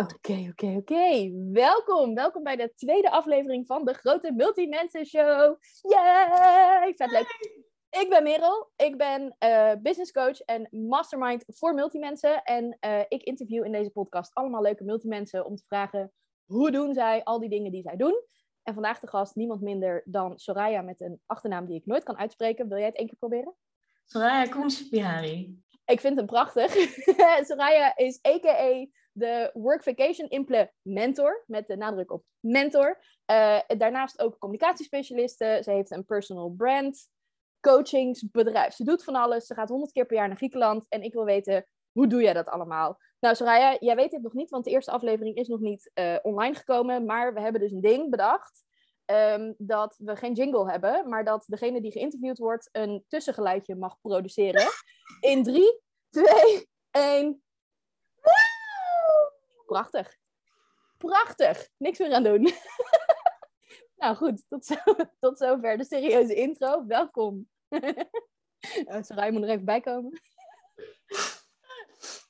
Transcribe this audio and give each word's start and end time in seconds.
Oké, 0.00 0.46
oké, 0.50 0.76
oké. 0.76 1.30
Welkom. 1.52 2.14
Welkom 2.14 2.42
bij 2.42 2.56
de 2.56 2.72
tweede 2.74 3.10
aflevering 3.10 3.66
van 3.66 3.84
de 3.84 3.94
Grote 3.94 4.32
Multimensen 4.32 5.06
Show. 5.06 5.56
Yay! 5.80 6.94
Vet 6.94 7.10
leuk. 7.10 7.58
Ik 7.90 8.06
ben 8.08 8.22
Merel. 8.22 8.70
Ik 8.76 8.96
ben 8.96 9.36
uh, 9.44 9.72
business 9.82 10.12
coach 10.12 10.40
en 10.40 10.68
mastermind 10.70 11.44
voor 11.46 11.74
multimensen. 11.74 12.42
En 12.42 12.76
uh, 12.80 13.00
ik 13.08 13.22
interview 13.22 13.64
in 13.64 13.72
deze 13.72 13.90
podcast 13.90 14.34
allemaal 14.34 14.62
leuke 14.62 14.84
multimensen 14.84 15.44
om 15.46 15.56
te 15.56 15.64
vragen 15.66 16.12
hoe 16.44 16.70
doen 16.70 16.94
zij 16.94 17.24
al 17.24 17.40
die 17.40 17.48
dingen 17.48 17.72
die 17.72 17.82
zij 17.82 17.96
doen. 17.96 18.24
En 18.62 18.74
vandaag 18.74 19.00
de 19.00 19.08
gast 19.08 19.34
niemand 19.34 19.60
minder 19.60 20.02
dan 20.04 20.38
Soraya 20.38 20.82
met 20.82 21.00
een 21.00 21.20
achternaam 21.26 21.66
die 21.66 21.76
ik 21.76 21.86
nooit 21.86 22.04
kan 22.04 22.18
uitspreken. 22.18 22.68
Wil 22.68 22.78
jij 22.78 22.86
het 22.86 22.96
één 22.96 23.06
keer 23.06 23.18
proberen? 23.18 23.54
Soraya 24.04 24.44
Koens-Bihari. 24.48 25.62
Ik 25.84 26.00
vind 26.00 26.16
hem 26.16 26.26
prachtig. 26.26 26.72
Soraya 27.48 27.96
is 27.96 28.18
a.k.a. 28.26 28.86
de 29.20 29.50
Work 29.52 29.82
Vacation 29.82 30.28
Implementor, 30.28 31.44
met 31.46 31.66
de 31.66 31.76
nadruk 31.76 32.12
op 32.12 32.24
mentor. 32.40 33.02
Uh, 33.30 33.60
daarnaast 33.66 34.20
ook 34.20 34.38
communicatiespecialiste. 34.38 35.60
Ze 35.62 35.70
heeft 35.70 35.90
een 35.90 36.04
personal 36.04 36.54
brand, 36.56 37.08
coachingsbedrijf. 37.60 38.74
Ze 38.74 38.84
doet 38.84 39.04
van 39.04 39.14
alles. 39.14 39.46
Ze 39.46 39.54
gaat 39.54 39.68
honderd 39.68 39.92
keer 39.92 40.06
per 40.06 40.16
jaar 40.16 40.28
naar 40.28 40.36
Griekenland. 40.36 40.86
En 40.88 41.02
ik 41.02 41.12
wil 41.12 41.24
weten, 41.24 41.66
hoe 41.92 42.06
doe 42.06 42.22
jij 42.22 42.32
dat 42.32 42.48
allemaal? 42.48 42.98
Nou, 43.20 43.34
Soraya, 43.34 43.76
jij 43.80 43.96
weet 43.96 44.10
dit 44.10 44.22
nog 44.22 44.32
niet, 44.32 44.50
want 44.50 44.64
de 44.64 44.70
eerste 44.70 44.90
aflevering 44.90 45.36
is 45.36 45.48
nog 45.48 45.60
niet 45.60 45.90
uh, 45.94 46.16
online 46.22 46.54
gekomen. 46.54 47.04
Maar 47.04 47.34
we 47.34 47.40
hebben 47.40 47.60
dus 47.60 47.72
een 47.72 47.80
ding 47.80 48.10
bedacht. 48.10 48.62
Um, 49.06 49.54
dat 49.58 49.94
we 49.98 50.16
geen 50.16 50.32
jingle 50.32 50.70
hebben, 50.70 51.08
maar 51.08 51.24
dat 51.24 51.44
degene 51.46 51.80
die 51.80 51.92
geïnterviewd 51.92 52.38
wordt 52.38 52.68
een 52.72 53.04
tussengeluidje 53.08 53.76
mag 53.76 54.00
produceren. 54.00 54.66
In 55.20 55.42
3, 55.42 55.80
2, 56.10 56.68
1. 56.90 57.42
Prachtig. 59.70 60.16
Prachtig. 60.98 61.68
Niks 61.76 61.98
meer 61.98 62.12
aan 62.12 62.22
doen. 62.22 62.42
nou 64.00 64.16
goed, 64.16 64.44
tot, 64.48 64.64
zo, 64.66 64.74
tot 65.20 65.38
zover 65.38 65.78
de 65.78 65.84
serieuze 65.84 66.34
intro. 66.34 66.86
Welkom. 66.86 67.48
oh, 68.90 69.02
sorry, 69.02 69.32
moet 69.32 69.42
er 69.42 69.48
even 69.48 69.64
bij 69.64 69.80
komen. 69.80 70.20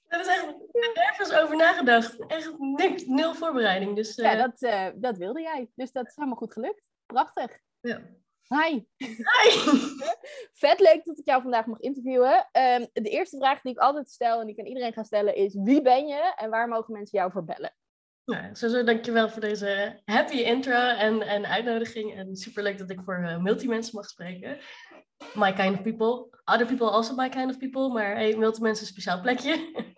Dat 0.08 0.20
is 0.20 0.26
echt 0.26 0.54
nergens 0.94 1.32
over 1.32 1.56
nagedacht. 1.56 2.26
Echt 2.26 2.58
niks, 2.58 3.04
nul 3.06 3.34
voorbereiding. 3.34 3.96
Dus, 3.96 4.18
uh... 4.18 4.24
Ja, 4.24 4.46
dat, 4.46 4.62
uh, 4.62 4.88
dat 4.94 5.16
wilde 5.16 5.40
jij. 5.40 5.70
Dus 5.74 5.92
dat 5.92 6.06
is 6.06 6.16
helemaal 6.16 6.38
goed 6.38 6.52
gelukt. 6.52 6.82
Prachtig. 7.06 7.58
Ja. 7.80 8.00
Hi. 8.54 8.84
Hi. 8.98 9.50
Vet 10.62 10.80
leuk 10.80 11.04
dat 11.04 11.18
ik 11.18 11.26
jou 11.26 11.42
vandaag 11.42 11.66
mag 11.66 11.78
interviewen. 11.78 12.48
Um, 12.52 12.86
de 12.92 13.10
eerste 13.10 13.36
vraag 13.36 13.60
die 13.60 13.72
ik 13.72 13.78
altijd 13.78 14.10
stel 14.10 14.40
en 14.40 14.46
die 14.46 14.54
ik 14.54 14.60
aan 14.60 14.66
iedereen 14.66 14.92
ga 14.92 15.02
stellen 15.02 15.34
is: 15.34 15.54
wie 15.54 15.82
ben 15.82 16.06
je 16.06 16.32
en 16.36 16.50
waar 16.50 16.68
mogen 16.68 16.92
mensen 16.92 17.18
jou 17.18 17.30
voor 17.32 17.44
bellen? 17.44 17.74
Nou, 18.24 18.44
sowieso 18.52 18.84
dankjewel 18.84 19.28
voor 19.28 19.40
deze 19.40 20.00
happy 20.04 20.36
intro 20.36 20.88
en, 20.88 21.22
en 21.22 21.46
uitnodiging. 21.46 22.16
En 22.16 22.36
superleuk 22.36 22.78
dat 22.78 22.90
ik 22.90 23.00
voor 23.04 23.18
uh, 23.18 23.38
multimensen 23.38 23.94
mag 23.94 24.08
spreken. 24.08 24.58
My 25.34 25.52
kind 25.52 25.76
of 25.76 25.82
people. 25.82 26.38
Other 26.44 26.66
people 26.66 26.90
also 26.90 27.14
my 27.14 27.28
kind 27.28 27.50
of 27.50 27.58
people. 27.58 27.88
Maar 27.88 28.14
hey, 28.14 28.36
multimensen 28.36 28.86
een 28.86 28.92
speciaal 28.92 29.20
plekje. 29.20 29.56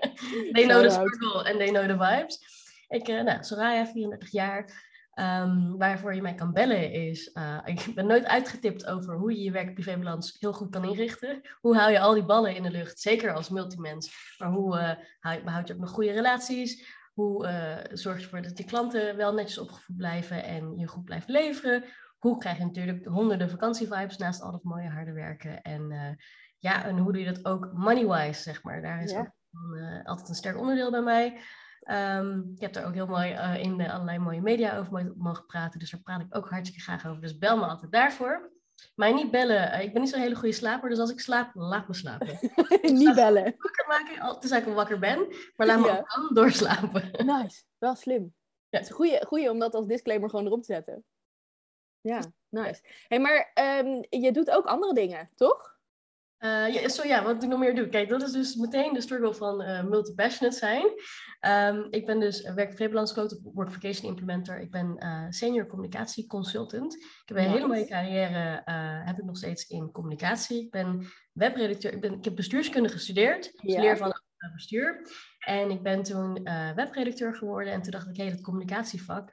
they 0.52 0.64
know 0.66 0.82
the 0.82 0.90
struggle 0.90 1.50
and 1.50 1.58
they 1.58 1.68
know 1.68 1.86
the 1.88 1.96
vibes. 2.04 2.60
Ik, 2.88 3.08
uh, 3.08 3.22
nou, 3.22 3.44
Soraya, 3.44 3.86
34 3.86 4.30
jaar. 4.30 4.90
Um, 5.14 5.78
waarvoor 5.78 6.14
je 6.14 6.22
mij 6.22 6.34
kan 6.34 6.52
bellen 6.52 6.92
is, 6.92 7.30
uh, 7.34 7.58
ik 7.64 7.92
ben 7.94 8.06
nooit 8.06 8.26
uitgetipt 8.26 8.86
over 8.86 9.16
hoe 9.16 9.32
je 9.32 9.42
je 9.42 9.50
werk-privébalans 9.50 10.36
heel 10.38 10.52
goed 10.52 10.70
kan 10.70 10.84
inrichten. 10.84 11.40
Hoe 11.60 11.76
hou 11.76 11.90
je 11.90 12.00
al 12.00 12.14
die 12.14 12.24
ballen 12.24 12.56
in 12.56 12.62
de 12.62 12.70
lucht, 12.70 13.00
zeker 13.00 13.34
als 13.34 13.48
multimens. 13.48 14.34
Maar 14.38 14.50
hoe 14.50 14.98
uh, 15.22 15.44
behoud 15.44 15.68
je 15.68 15.74
ook 15.74 15.80
nog 15.80 15.90
goede 15.90 16.12
relaties? 16.12 17.00
Hoe 17.14 17.46
uh, 17.46 17.96
zorg 17.96 18.16
je 18.16 18.22
ervoor 18.22 18.42
dat 18.42 18.58
je 18.58 18.64
klanten 18.64 19.16
wel 19.16 19.34
netjes 19.34 19.58
opgevoed 19.58 19.96
blijven 19.96 20.44
en 20.44 20.76
je 20.76 20.86
goed 20.86 21.04
blijft 21.04 21.28
leveren? 21.28 21.84
Hoe 22.18 22.38
krijg 22.38 22.58
je 22.58 22.64
natuurlijk 22.64 23.06
honderden 23.06 23.50
vakantievibes 23.50 24.16
naast 24.16 24.42
al 24.42 24.52
dat 24.52 24.62
mooie 24.62 24.88
harde 24.88 25.12
werken? 25.12 25.62
En 25.62 26.16
ja, 26.58 26.84
en 26.84 26.98
hoe 26.98 27.12
doe 27.12 27.22
je 27.22 27.32
dat 27.32 27.44
ook 27.44 27.70
money-wise, 27.72 28.42
zeg 28.42 28.62
maar? 28.62 28.82
Daar 28.82 29.02
is 29.02 29.10
ja. 29.10 29.20
ook 29.20 29.30
een, 29.52 30.04
altijd 30.04 30.28
een 30.28 30.34
sterk 30.34 30.58
onderdeel 30.58 30.90
bij 30.90 31.02
mij. 31.02 31.40
Um, 31.84 32.52
je 32.54 32.64
hebt 32.64 32.76
er 32.76 32.86
ook 32.86 32.94
heel 32.94 33.06
mooi 33.06 33.32
uh, 33.32 33.62
in 33.62 33.76
de 33.76 33.92
allerlei 33.92 34.18
mooie 34.18 34.40
media 34.40 34.78
over 34.78 35.12
mogen 35.16 35.46
praten. 35.46 35.78
Dus 35.78 35.90
daar 35.90 36.00
praat 36.00 36.20
ik 36.20 36.36
ook 36.36 36.48
hartstikke 36.48 36.82
graag 36.82 37.06
over. 37.06 37.20
Dus 37.20 37.38
bel 37.38 37.56
me 37.56 37.66
altijd 37.66 37.92
daarvoor. 37.92 38.50
Mij 38.94 39.12
niet 39.12 39.30
bellen. 39.30 39.72
Uh, 39.72 39.82
ik 39.82 39.92
ben 39.92 40.02
niet 40.02 40.10
zo'n 40.10 40.20
hele 40.20 40.34
goede 40.34 40.54
slaper. 40.54 40.88
Dus 40.88 40.98
als 40.98 41.10
ik 41.10 41.20
slaap, 41.20 41.54
laat 41.54 41.88
me 41.88 41.94
slapen. 41.94 42.38
niet 42.82 43.14
bellen. 43.14 43.54
Wakker 43.58 43.86
maken, 43.88 44.40
tenzij 44.40 44.60
ik 44.60 44.66
al 44.66 44.74
wakker 44.74 44.98
ben. 44.98 45.26
Maar 45.56 45.66
laat 45.66 45.80
me 45.80 45.86
ja. 45.86 45.98
ook 45.98 46.10
dan 46.10 46.34
doorslapen. 46.34 47.10
nice. 47.26 47.62
Wel 47.78 47.94
slim. 47.94 48.34
Ja. 48.68 48.78
Het 48.78 48.86
is 48.86 49.00
een 49.00 49.26
goeie 49.26 49.50
om 49.50 49.58
dat 49.58 49.74
als 49.74 49.86
disclaimer 49.86 50.30
gewoon 50.30 50.46
erop 50.46 50.62
te 50.62 50.72
zetten. 50.72 51.04
Ja, 52.00 52.20
nice. 52.48 52.80
hey, 53.08 53.20
maar 53.20 53.52
um, 53.84 54.04
je 54.08 54.32
doet 54.32 54.50
ook 54.50 54.66
andere 54.66 54.94
dingen, 54.94 55.30
toch? 55.34 55.80
Uh, 56.44 56.74
ja, 56.74 56.88
zo 56.88 57.06
ja, 57.06 57.22
wat 57.22 57.42
ik 57.42 57.48
nog 57.48 57.58
meer 57.58 57.74
doe. 57.74 57.88
Kijk, 57.88 58.08
dat 58.08 58.22
is 58.22 58.32
dus 58.32 58.54
meteen 58.54 58.92
de 58.92 59.00
struggle 59.00 59.34
van 59.34 59.62
uh, 59.62 59.84
multi-passionate 59.84 60.56
zijn. 60.56 60.84
Um, 61.74 61.86
ik 61.90 62.06
ben 62.06 62.20
dus 62.20 62.52
werk-vrijbalanscoach, 62.54 63.32
work-vacation 63.42 64.08
implementer. 64.10 64.60
Ik 64.60 64.70
ben 64.70 64.96
uh, 64.98 65.26
senior 65.28 65.66
communicatieconsultant. 65.66 66.94
Ik 66.94 67.22
heb 67.24 67.36
een 67.36 67.50
hele 67.50 67.66
mooie 67.66 67.86
carrière, 67.86 68.62
heb 69.04 69.18
ik 69.18 69.24
nog 69.24 69.36
steeds 69.36 69.66
in 69.66 69.90
communicatie. 69.90 70.60
Ik 70.60 70.70
ben 70.70 71.06
webredacteur, 71.32 71.92
ik, 71.92 72.00
ben, 72.00 72.12
ik 72.12 72.24
heb 72.24 72.36
bestuurskunde 72.36 72.88
gestudeerd. 72.88 73.52
Dus 73.62 73.76
leer 73.76 73.96
van 73.96 74.12
bestuur. 74.54 75.08
En 75.38 75.70
ik 75.70 75.82
ben 75.82 76.02
toen 76.02 76.42
webredacteur 76.74 77.34
geworden. 77.34 77.72
En 77.72 77.82
toen 77.82 77.90
dacht 77.90 78.08
ik, 78.08 78.16
hé, 78.16 78.22
hey, 78.22 78.32
dat 78.32 78.42
communicatievak, 78.42 79.32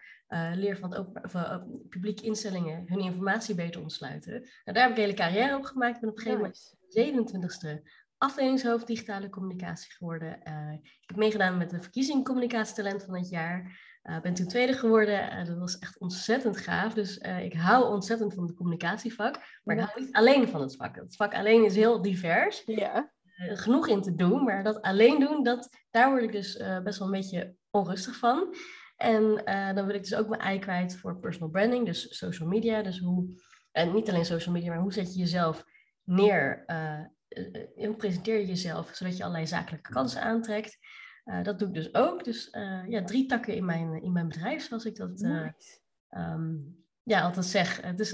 leer 0.54 0.78
van 0.78 1.68
publieke 1.90 2.24
instellingen 2.24 2.84
hun 2.86 3.00
informatie 3.00 3.56
beter 3.56 3.82
ontsluiten. 3.82 4.32
Nou, 4.32 4.78
daar 4.78 4.82
heb 4.82 4.92
ik 4.92 4.98
een 4.98 5.04
hele 5.04 5.14
carrière 5.14 5.58
op 5.58 5.64
gemaakt. 5.64 5.96
Ik 5.96 6.02
ben 6.02 6.10
op 6.10 6.16
een 6.16 6.22
gegeven 6.22 6.44
moment 6.44 6.78
27e 6.90 7.82
afdelingshoofd 8.20 8.88
digitale 8.88 9.30
communicatie 9.30 9.92
geworden. 9.92 10.40
Uh, 10.44 10.74
ik 10.74 11.04
heb 11.06 11.18
meegedaan 11.18 11.58
met 11.58 11.70
de 11.70 11.82
verkiezing 11.82 12.26
communicatietalent 12.26 13.04
van 13.04 13.16
het 13.16 13.30
jaar. 13.30 13.88
Uh, 14.04 14.22
ben 14.22 14.34
toen 14.34 14.48
tweede 14.48 14.74
geworden. 14.74 15.40
Uh, 15.40 15.46
dat 15.46 15.58
was 15.58 15.78
echt 15.78 16.00
ontzettend 16.00 16.58
gaaf. 16.58 16.94
Dus 16.94 17.18
ik 17.18 17.54
hou 17.54 17.86
ontzettend 17.94 18.34
van 18.34 18.44
het 18.44 18.56
communicatievak. 18.56 19.60
Maar 19.64 19.76
ja. 19.76 19.82
ik 19.82 19.90
hou 19.90 20.06
niet 20.06 20.16
alleen 20.16 20.48
van 20.48 20.62
het 20.62 20.76
vak. 20.76 20.96
Het 20.96 21.16
vak 21.16 21.34
alleen 21.34 21.66
is 21.66 21.76
heel 21.76 22.02
divers. 22.02 22.64
Ja. 22.66 23.14
genoeg 23.38 23.88
in 23.88 24.02
te 24.02 24.16
doen. 24.16 24.44
Maar 24.44 24.64
dat 24.64 24.82
alleen 24.82 25.20
doen, 25.20 25.44
dat, 25.44 25.70
daar 25.90 26.10
word 26.10 26.24
ik 26.24 26.32
dus 26.32 26.64
best 26.84 27.00
wel 27.00 27.08
een 27.08 27.20
beetje 27.20 27.56
onrustig 27.70 28.16
van. 28.16 28.56
En 28.96 29.44
dan 29.76 29.86
wil 29.86 29.96
ik 29.96 30.02
dus 30.02 30.16
ook 30.16 30.28
mijn 30.28 30.42
ei 30.42 30.60
kwijt 30.60 30.98
voor 30.98 31.20
personal 31.20 31.50
branding. 31.50 31.86
Dus 31.86 32.18
social 32.18 32.50
media. 32.50 32.82
Dus 32.82 33.00
hoe, 33.00 33.26
en 33.72 33.94
niet 33.94 34.10
alleen 34.10 34.26
social 34.26 34.54
media, 34.54 34.70
maar 34.70 34.82
hoe 34.82 34.94
zet 34.94 35.14
je 35.14 35.20
jezelf 35.20 35.66
neer. 36.10 36.64
Uh, 36.68 37.06
hoe 37.76 37.96
presenteer 37.96 38.40
je 38.40 38.46
jezelf, 38.46 38.90
zodat 38.94 39.18
je 39.18 39.24
allerlei 39.24 39.48
zakelijke 39.48 39.92
kansen 39.92 40.22
aantrekt. 40.22 40.78
Uh, 41.26 41.44
dat 41.44 41.60
doe 41.60 41.68
ik 41.68 41.74
dus 41.74 41.94
ook. 41.94 42.24
Dus 42.24 42.50
ja, 42.88 43.04
drie 43.04 43.26
takken 43.26 43.56
in 43.56 43.66
mijn, 43.66 44.04
in 44.04 44.12
mijn 44.12 44.28
bedrijf, 44.28 44.64
zoals 44.64 44.86
ik 44.86 44.96
dat 44.96 45.10
nice. 45.10 45.80
um, 46.10 46.78
ja, 47.04 47.22
altijd 47.22 47.46
zeg. 47.46 47.82
Het 47.82 48.00
is, 48.00 48.14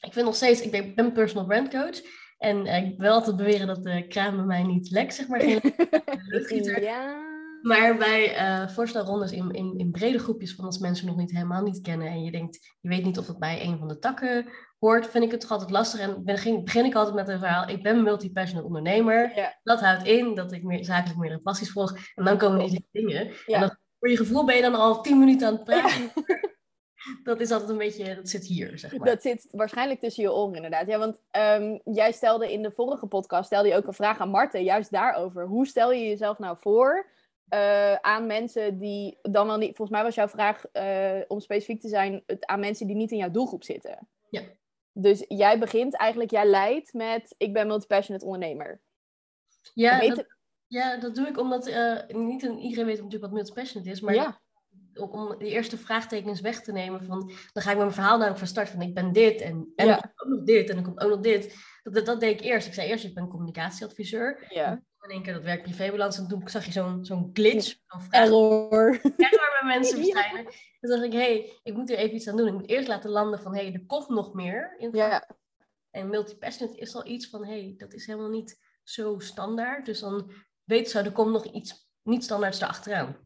ik 0.00 0.12
vind 0.12 0.26
nog 0.26 0.34
steeds, 0.34 0.60
ik 0.60 0.70
ben, 0.70 0.84
ik 0.84 0.96
ben 0.96 1.12
personal 1.12 1.46
brand 1.46 1.68
coach. 1.68 2.00
En 2.38 2.66
ik 2.66 2.98
wil 2.98 3.12
altijd 3.12 3.36
beweren 3.36 3.66
dat 3.66 3.82
de 3.82 4.06
kraan 4.06 4.36
bij 4.36 4.44
mij 4.44 4.62
niet 4.62 4.90
lekt, 4.90 5.14
zeg 5.14 5.28
maar. 5.28 5.40
Geen 5.40 6.82
ja. 6.82 7.29
Maar 7.62 7.96
bij 7.96 8.40
uh, 8.40 8.68
voorstelrondes 8.68 9.32
in, 9.32 9.50
in, 9.50 9.78
in 9.78 9.90
brede 9.90 10.18
groepjes 10.18 10.54
van 10.54 10.64
als 10.64 10.78
mensen 10.78 11.06
nog 11.06 11.16
niet 11.16 11.30
helemaal 11.30 11.62
niet 11.62 11.80
kennen 11.80 12.08
en 12.08 12.22
je 12.22 12.30
denkt, 12.30 12.76
je 12.80 12.88
weet 12.88 13.04
niet 13.04 13.18
of 13.18 13.26
dat 13.26 13.38
bij 13.38 13.62
een 13.62 13.78
van 13.78 13.88
de 13.88 13.98
takken 13.98 14.46
hoort, 14.78 15.06
vind 15.06 15.24
ik 15.24 15.30
het 15.30 15.40
toch 15.40 15.50
altijd 15.50 15.70
lastig. 15.70 16.00
En 16.00 16.24
begin, 16.24 16.64
begin 16.64 16.84
ik 16.84 16.94
altijd 16.94 17.16
met 17.16 17.28
een 17.28 17.38
verhaal, 17.38 17.68
ik 17.68 17.82
ben 17.82 18.02
multi-passionate 18.02 18.66
ondernemer. 18.66 19.32
Ja. 19.34 19.58
Dat 19.62 19.80
houdt 19.80 20.06
in 20.06 20.34
dat 20.34 20.52
ik 20.52 20.62
meer, 20.62 20.84
zakelijk 20.84 21.18
meerdere 21.18 21.42
passies 21.42 21.72
volg. 21.72 21.96
En 22.14 22.24
dan 22.24 22.38
komen 22.38 22.58
deze 22.58 22.82
dingen. 22.90 23.32
Ja. 23.46 23.54
En 23.54 23.60
dan, 23.60 23.76
voor 23.98 24.10
je 24.10 24.16
gevoel 24.16 24.44
ben 24.44 24.56
je 24.56 24.62
dan 24.62 24.74
al 24.74 25.02
tien 25.02 25.18
minuten 25.18 25.46
aan 25.46 25.54
het 25.54 25.64
praten. 25.64 26.10
dat 27.22 27.40
is 27.40 27.50
altijd 27.50 27.70
een 27.70 27.78
beetje, 27.78 28.14
dat 28.14 28.28
zit 28.28 28.46
hier, 28.46 28.78
zeg 28.78 28.96
maar. 28.96 29.08
Dat 29.08 29.22
zit 29.22 29.48
waarschijnlijk 29.50 30.00
tussen 30.00 30.22
je 30.22 30.32
oren, 30.32 30.54
inderdaad. 30.54 30.86
Ja, 30.86 30.98
want 30.98 31.20
um, 31.60 31.80
jij 31.94 32.12
stelde 32.12 32.52
in 32.52 32.62
de 32.62 32.70
vorige 32.70 33.06
podcast, 33.06 33.46
stelde 33.46 33.68
je 33.68 33.76
ook 33.76 33.86
een 33.86 33.92
vraag 33.92 34.18
aan 34.18 34.30
Marten, 34.30 34.62
juist 34.62 34.90
daarover. 34.90 35.46
Hoe 35.46 35.66
stel 35.66 35.92
je 35.92 36.08
jezelf 36.08 36.38
nou 36.38 36.56
voor 36.60 37.06
uh, 37.54 37.94
aan 37.94 38.26
mensen 38.26 38.78
die 38.78 39.18
dan 39.22 39.46
wel 39.46 39.56
niet, 39.56 39.76
volgens 39.76 39.90
mij 39.90 40.02
was 40.02 40.14
jouw 40.14 40.28
vraag 40.28 40.64
uh, 40.72 41.20
om 41.28 41.40
specifiek 41.40 41.80
te 41.80 41.88
zijn, 41.88 42.22
het, 42.26 42.46
aan 42.46 42.60
mensen 42.60 42.86
die 42.86 42.96
niet 42.96 43.10
in 43.10 43.16
jouw 43.16 43.30
doelgroep 43.30 43.64
zitten. 43.64 44.08
Ja. 44.30 44.42
Dus 44.92 45.24
jij 45.28 45.58
begint 45.58 45.96
eigenlijk, 45.96 46.30
jij 46.30 46.46
leidt 46.46 46.92
met 46.92 47.34
ik 47.38 47.52
ben 47.52 47.66
multipassionate 47.66 48.24
ondernemer. 48.24 48.80
Ja, 49.74 49.98
weet 49.98 50.16
dat, 50.16 50.26
ja 50.66 50.96
dat 50.96 51.14
doe 51.14 51.26
ik 51.26 51.38
omdat 51.38 51.68
uh, 51.68 52.06
niet 52.08 52.42
iedereen 52.42 52.86
weet 52.86 52.96
natuurlijk 52.96 53.22
wat 53.22 53.32
multipassionate 53.32 53.90
is, 53.90 54.00
maar 54.00 54.14
ja. 54.14 54.40
om, 54.94 55.10
om 55.10 55.38
de 55.38 55.48
eerste 55.48 55.76
vraagtekens 55.76 56.40
weg 56.40 56.62
te 56.62 56.72
nemen 56.72 57.04
van, 57.04 57.32
dan 57.52 57.62
ga 57.62 57.70
ik 57.70 57.76
met 57.76 57.84
mijn 57.84 57.92
verhaal 57.92 58.16
namelijk 58.16 58.38
van 58.38 58.48
start 58.48 58.68
van 58.68 58.82
ik 58.82 58.94
ben 58.94 59.12
dit 59.12 59.40
en, 59.40 59.72
en 59.76 59.86
ja. 59.86 60.12
ook 60.16 60.28
nog 60.28 60.42
dit 60.42 60.68
en 60.68 60.74
dan 60.74 60.84
komt 60.84 61.00
ook 61.00 61.10
nog 61.10 61.20
dit. 61.20 61.56
Dat, 61.82 61.94
dat, 61.94 62.06
dat, 62.06 62.20
deed 62.20 62.40
ik 62.40 62.46
eerst. 62.46 62.66
Ik 62.66 62.74
zei 62.74 62.88
eerst 62.88 63.04
ik 63.04 63.14
ben 63.14 63.28
communicatieadviseur. 63.28 64.46
Ja 64.48 64.82
in 65.02 65.10
één 65.10 65.22
keer 65.22 65.32
dat 65.32 65.42
werk 65.42 65.62
privébalans. 65.62 66.18
En 66.18 66.28
toen 66.28 66.48
zag 66.48 66.64
je 66.64 66.72
zo'n 66.72 67.04
zo'n 67.04 67.30
glitch. 67.32 67.74
Zo'n 67.86 68.00
Error. 68.10 69.00
Error 69.16 69.58
bij 69.60 69.62
mensen 69.64 69.98
Ja. 70.04 70.04
verschijnen. 70.12 70.44
Toen 70.80 70.90
dacht 70.90 71.02
ik, 71.02 71.12
hé, 71.12 71.18
hey, 71.18 71.58
ik 71.62 71.74
moet 71.74 71.90
er 71.90 71.96
even 71.98 72.14
iets 72.16 72.28
aan 72.28 72.36
doen. 72.36 72.46
Ik 72.46 72.52
moet 72.52 72.68
eerst 72.68 72.88
laten 72.88 73.10
landen 73.10 73.40
van, 73.40 73.54
hé, 73.54 73.62
hey, 73.64 73.72
er 73.72 73.86
komt 73.86 74.08
nog 74.08 74.34
meer. 74.34 74.74
In 74.78 74.90
Ja, 74.92 75.28
En 75.90 76.08
multi-passionate 76.08 76.78
is 76.78 76.94
al 76.94 77.06
iets 77.06 77.28
van, 77.28 77.44
hé, 77.44 77.60
hey, 77.60 77.74
dat 77.76 77.92
is 77.92 78.06
helemaal 78.06 78.30
niet 78.30 78.60
zo 78.82 79.18
standaard. 79.18 79.86
Dus 79.86 80.00
dan 80.00 80.32
weten 80.64 80.90
ze, 80.90 80.98
er 80.98 81.12
komt 81.12 81.30
nog 81.32 81.44
iets 81.44 81.88
niet 82.02 82.24
standaards 82.24 82.60
erachteraan. 82.60 83.16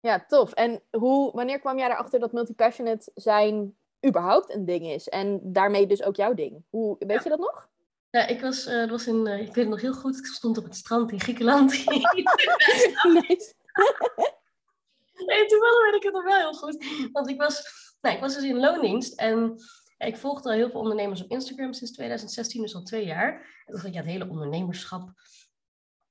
ja, 0.00 0.24
tof. 0.26 0.52
En 0.52 0.82
hoe, 0.90 1.32
wanneer 1.32 1.60
kwam 1.60 1.78
jij 1.78 1.86
erachter 1.90 2.20
dat 2.20 2.32
multipassionate 2.32 3.10
zijn 3.14 3.76
überhaupt 4.06 4.54
een 4.54 4.64
ding 4.64 4.86
is? 4.86 5.08
En 5.08 5.40
daarmee 5.42 5.86
dus 5.86 6.02
ook 6.02 6.16
jouw 6.16 6.34
ding. 6.34 6.64
Hoe, 6.68 6.96
weet 6.98 7.10
Ja. 7.16 7.20
je 7.22 7.28
dat 7.28 7.38
nog? 7.38 7.68
Ja, 8.10 8.26
ik 8.26 8.40
was, 8.40 8.66
eh, 8.66 8.78
dat 8.78 8.90
was 8.90 9.06
in, 9.06 9.26
eh, 9.26 9.38
ik 9.40 9.46
weet 9.46 9.54
het 9.56 9.68
nog 9.68 9.80
heel 9.80 9.94
goed, 9.94 10.18
ik 10.18 10.26
stond 10.26 10.58
op 10.58 10.64
het 10.64 10.76
strand 10.76 11.12
in 11.12 11.20
Griekenland. 11.20 11.70
Nice. 13.12 13.54
nee, 15.26 15.46
toevallig 15.46 15.84
weet 15.84 15.94
ik 15.94 16.02
het 16.02 16.12
nog 16.12 16.24
wel 16.24 16.36
heel 16.36 16.52
goed. 16.54 16.84
Want 17.12 17.28
ik 17.28 17.40
was, 17.40 17.62
nou, 18.00 18.14
ik 18.14 18.20
was 18.20 18.34
dus 18.34 18.44
in 18.44 18.58
loondienst 18.60 19.18
en 19.20 19.54
ik 19.98 20.16
volgde 20.16 20.48
al 20.48 20.54
heel 20.54 20.70
veel 20.70 20.80
ondernemers 20.80 21.22
op 21.22 21.30
Instagram 21.30 21.72
sinds 21.72 21.92
2016, 21.92 22.62
dus 22.62 22.74
al 22.74 22.82
twee 22.82 23.04
jaar. 23.06 23.32
En 23.32 23.64
toen 23.64 23.74
dacht 23.74 23.86
ik, 23.86 23.92
ja, 23.92 24.00
het 24.00 24.08
hele 24.10 24.28
ondernemerschap, 24.28 25.10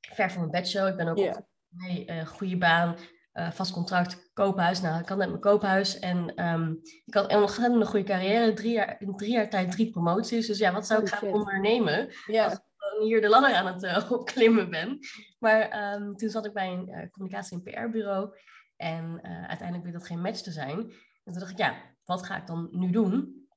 ver 0.02 0.30
van 0.32 0.40
mijn 0.40 0.52
bedshow. 0.52 0.88
Ik 0.88 0.96
ben 0.96 1.08
ook 1.08 1.18
Ja. 1.18 1.30
op 1.30 1.46
nee, 1.70 2.06
eh, 2.06 2.28
goede 2.28 2.58
baan, 2.58 2.96
eh, 3.36 3.52
vast 3.52 3.72
contract, 3.72 4.32
koophuis. 4.34 4.82
Nou, 4.82 5.02
ik 5.02 5.10
had 5.10 5.18
net 5.18 5.28
mijn 5.28 5.40
koophuis 5.42 6.00
en 6.00 6.36
ehm, 6.36 6.74
ik 7.06 7.14
had 7.14 7.32
een 7.32 7.38
ontzettend 7.38 7.88
goede 7.88 8.06
carrière. 8.06 8.54
Drie 8.54 8.74
jaar, 8.74 8.96
in 9.00 9.16
drie 9.16 9.32
jaar 9.32 9.50
tijd 9.50 9.72
drie 9.72 9.90
promoties. 9.92 10.48
Dus 10.48 10.58
ja, 10.58 10.72
wat 10.72 10.88
zou 10.88 11.02
ik 11.02 11.08
gaan 11.10 11.34
ondernemen? 11.34 12.10
Ja, 12.26 12.50
gewoon 12.78 13.08
hier 13.08 13.22
de 13.22 13.30
ladder 13.30 13.54
aan 13.54 13.66
het 13.66 13.84
eh, 13.84 14.12
opklimmen 14.20 14.70
ben. 14.70 15.00
Maar 15.40 15.62
ehm, 15.62 16.14
toen 16.14 16.30
zat 16.30 16.46
ik 16.46 16.54
bij 16.54 16.72
een 16.72 16.90
eh, 16.90 17.10
communicatie- 17.12 17.62
en 17.64 17.64
PR-bureau. 17.64 18.38
En 18.76 19.20
uiteindelijk 19.24 19.82
bleek 19.82 19.94
dat 19.94 20.08
geen 20.08 20.22
match 20.22 20.42
te 20.42 20.52
zijn. 20.52 20.80
En 21.24 21.32
toen 21.32 21.40
dacht 21.40 21.52
ik, 21.52 21.58
ja, 21.58 21.76
wat 22.04 22.26
ga 22.26 22.38
ik 22.38 22.48
dan 22.48 22.68
nu 22.72 22.92
doen? 22.92 23.48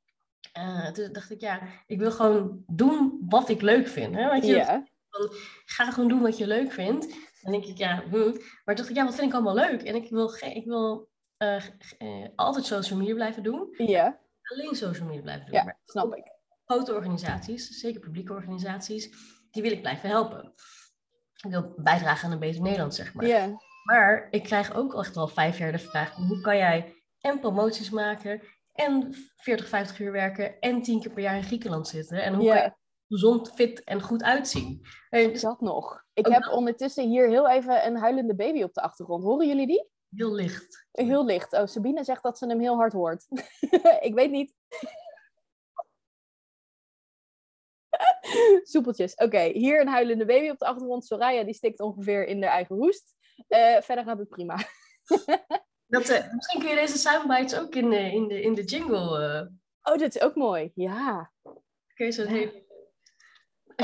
Toen 0.92 1.12
dacht 1.12 1.30
ik, 1.30 1.40
ja, 1.40 1.60
ik 1.86 1.98
wil 1.98 2.10
gewoon 2.10 2.62
doen 2.66 3.22
wat 3.28 3.48
ik 3.48 3.62
leuk 3.62 3.88
vind. 3.88 4.14
Hè? 4.14 4.30
Weet 4.30 4.46
je, 4.46 4.54
ja. 4.54 4.84
Ga 5.64 5.90
gewoon 5.90 6.08
doen 6.08 6.20
wat 6.20 6.38
je 6.38 6.46
leuk 6.46 6.72
vindt. 6.72 7.14
Dan 7.42 7.52
denk 7.52 7.64
ik, 7.64 7.78
ja, 7.78 8.02
hm. 8.10 8.36
maar 8.64 8.74
dacht 8.74 8.88
ik, 8.88 8.96
ja, 8.96 9.04
wat 9.04 9.14
vind 9.14 9.26
ik 9.26 9.34
allemaal 9.34 9.54
leuk? 9.54 9.82
En 9.82 9.94
ik 9.94 10.10
wil, 10.10 10.34
ik 10.40 10.64
wil 10.64 11.08
eh, 11.36 11.64
eh, 11.98 12.28
altijd 12.34 12.64
social 12.64 12.98
media 12.98 13.14
blijven 13.14 13.42
doen. 13.42 13.74
ja. 13.76 14.20
Alleen 14.42 14.74
social 14.74 15.06
media 15.06 15.22
blijven 15.22 15.46
doen. 15.46 15.54
Ja, 15.54 15.64
Maar 15.64 15.80
snap 15.84 16.14
ik. 16.14 16.24
grote 16.64 16.94
organisaties, 16.94 17.68
zeker 17.68 18.00
publieke 18.00 18.32
organisaties, 18.32 19.10
die 19.50 19.62
wil 19.62 19.72
ik 19.72 19.80
blijven 19.80 20.08
helpen. 20.08 20.52
Ik 21.42 21.50
wil 21.50 21.74
bijdragen 21.76 22.26
aan 22.26 22.32
een 22.32 22.38
beter 22.38 22.62
Nederland, 22.62 22.94
zeg 22.94 23.14
maar. 23.14 23.26
Ja, 23.26 23.58
Maar 23.84 24.28
ik 24.30 24.42
krijg 24.42 24.74
ook 24.74 24.94
echt 24.98 25.16
al 25.16 25.28
vijf 25.28 25.58
jaar 25.58 25.72
de 25.72 25.78
vraag: 25.78 26.14
hoe 26.14 26.40
kan 26.40 26.56
jij 26.56 26.94
en 27.20 27.40
promoties 27.40 27.90
maken, 27.90 28.42
en 28.72 29.14
40, 29.36 29.68
50 29.68 29.98
uur 29.98 30.12
werken, 30.12 30.58
en 30.60 30.82
tien 30.82 31.00
keer 31.00 31.12
per 31.12 31.22
jaar 31.22 31.36
in 31.36 31.44
Griekenland 31.44 31.88
zitten? 31.88 32.22
En 32.22 32.34
hoe 32.34 32.46
kan 32.46 32.56
je 32.56 32.62
ja. 32.62 32.76
Gezond, 33.08 33.52
fit 33.54 33.84
en 33.84 34.00
goed 34.02 34.22
uitzien? 34.22 34.86
Eh, 35.10 35.32
dus 35.32 35.40
Dat 35.40 35.60
nog. 35.60 36.04
Ik 36.12 36.26
heb 36.26 36.48
ondertussen 36.52 37.08
hier 37.08 37.28
heel 37.28 37.48
even 37.48 37.86
een 37.86 37.96
huilende 37.96 38.34
baby 38.34 38.62
op 38.62 38.74
de 38.74 38.80
achtergrond. 38.82 39.22
Horen 39.24 39.46
jullie 39.46 39.66
die? 39.66 39.88
heel 40.16 40.32
licht. 40.34 40.86
Heel 40.92 41.24
licht. 41.24 41.52
Oh, 41.52 41.66
Sabine 41.66 42.04
zegt 42.04 42.22
dat 42.22 42.38
ze 42.38 42.46
hem 42.46 42.60
heel 42.60 42.76
hard 42.76 42.92
hoort. 42.92 43.26
ik 44.08 44.14
weet 44.14 44.30
niet. 44.30 44.54
Soepeltjes. 48.62 49.14
Oké, 49.14 49.40
hier 49.40 49.80
een 49.80 49.88
huilende 49.88 50.24
baby 50.24 50.48
op 50.50 50.58
de 50.58 50.66
achtergrond. 50.66 51.06
Soraya 51.06 51.44
die 51.44 51.54
stikt 51.54 51.80
ongeveer 51.80 52.26
in 52.26 52.42
haar 52.42 52.52
eigen 52.52 52.76
hoest. 52.76 53.14
Eh, 53.48 53.80
verder 53.80 54.04
gaat 54.04 54.18
het 54.18 54.28
prima. 54.28 54.56
Dat, 55.86 56.08
eh, 56.08 56.32
misschien 56.34 56.60
kun 56.60 56.68
je 56.68 56.74
deze 56.74 56.98
soundbites 56.98 57.58
ook 57.58 57.74
in 57.74 57.90
de, 57.90 58.12
in 58.12 58.28
de, 58.28 58.42
in 58.42 58.54
de 58.54 58.64
jingle. 58.64 59.50
Oh, 59.82 59.96
dit 59.96 60.14
is 60.14 60.20
ook 60.22 60.34
mooi. 60.34 60.70
Ja. 60.74 61.32
kun 61.94 62.06
je 62.06 62.12
zo 62.12 62.24
hele- 62.24 62.66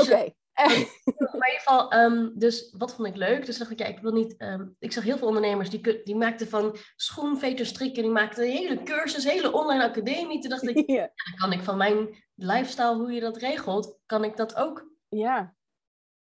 Oké. 0.00 0.28
Maar 0.54 1.48
in 1.48 1.50
ieder 1.50 1.62
geval, 1.64 1.90
ehm, 1.90 2.28
dus 2.34 2.74
wat 2.78 2.94
vond 2.94 3.08
ik 3.08 3.16
leuk? 3.16 3.46
Dus 3.46 3.58
dacht 3.58 3.70
ik, 3.70 3.78
ja, 3.78 3.86
ik 3.86 3.98
wil 3.98 4.12
niet. 4.12 4.36
ehm, 4.36 4.66
ik 4.78 4.92
zag 4.92 5.04
heel 5.04 5.18
veel 5.18 5.26
ondernemers 5.26 5.70
die, 5.70 6.02
die 6.02 6.16
maakten 6.16 6.48
van 6.48 6.76
schoenveter 6.96 7.66
strikken, 7.66 8.02
die 8.02 8.12
maakten 8.12 8.44
een 8.44 8.50
hele 8.50 8.82
cursus, 8.82 9.24
hele 9.24 9.52
online 9.52 9.84
academie. 9.84 10.40
Toen 10.40 10.50
dacht 10.50 10.68
ik, 10.68 10.76
ja. 10.90 11.10
dan 11.24 11.34
kan 11.36 11.52
ik 11.52 11.62
van 11.62 11.76
mijn 11.76 12.24
lifestyle, 12.34 12.94
hoe 12.94 13.12
je 13.12 13.20
dat 13.20 13.36
regelt, 13.36 13.98
kan 14.06 14.24
ik 14.24 14.36
dat 14.36 14.56
ook. 14.56 14.88
ja. 15.08 15.54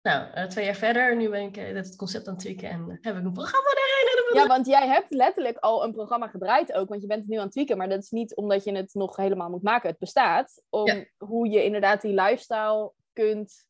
Nou, 0.02 0.32
eh, 0.32 0.46
twee 0.46 0.66
jaar 0.66 0.76
verder, 0.76 1.16
nu 1.16 1.30
ben 1.30 1.42
ik 1.42 1.58
eh, 1.58 1.74
het 1.76 1.96
concept 1.96 2.28
aan 2.28 2.34
het 2.34 2.44
tweaken 2.44 2.70
en 2.70 2.82
eh, 2.90 2.98
heb 3.02 3.18
ik 3.18 3.24
een 3.24 3.32
programma 3.32 3.70
dan 3.70 4.42
Ja, 4.42 4.48
want 4.48 4.66
jij 4.68 4.88
hebt 4.88 5.14
letterlijk 5.14 5.58
al 5.58 5.84
een 5.84 5.92
programma 5.92 6.28
gedraaid 6.28 6.74
ook, 6.74 6.90
want 6.90 7.02
je 7.02 7.08
bent 7.08 7.20
het 7.22 7.30
nu 7.30 7.38
aan 7.38 7.44
het 7.44 7.52
tweaken, 7.52 7.78
maar 7.78 7.90
dat 7.90 8.02
is 8.02 8.10
niet 8.10 8.36
omdat 8.36 8.64
je 8.64 8.76
het 8.76 8.94
nog 8.94 9.16
helemaal 9.16 9.50
moet 9.50 9.64
maken. 9.64 9.90
Het 9.90 10.00
bestaat 10.00 10.62
om 10.70 10.86
Ja. 10.88 11.06
hoe 11.18 11.50
je 11.50 11.64
inderdaad 11.64 12.02
die 12.02 12.14
lifestyle 12.14 12.92
kunt, 13.14 13.68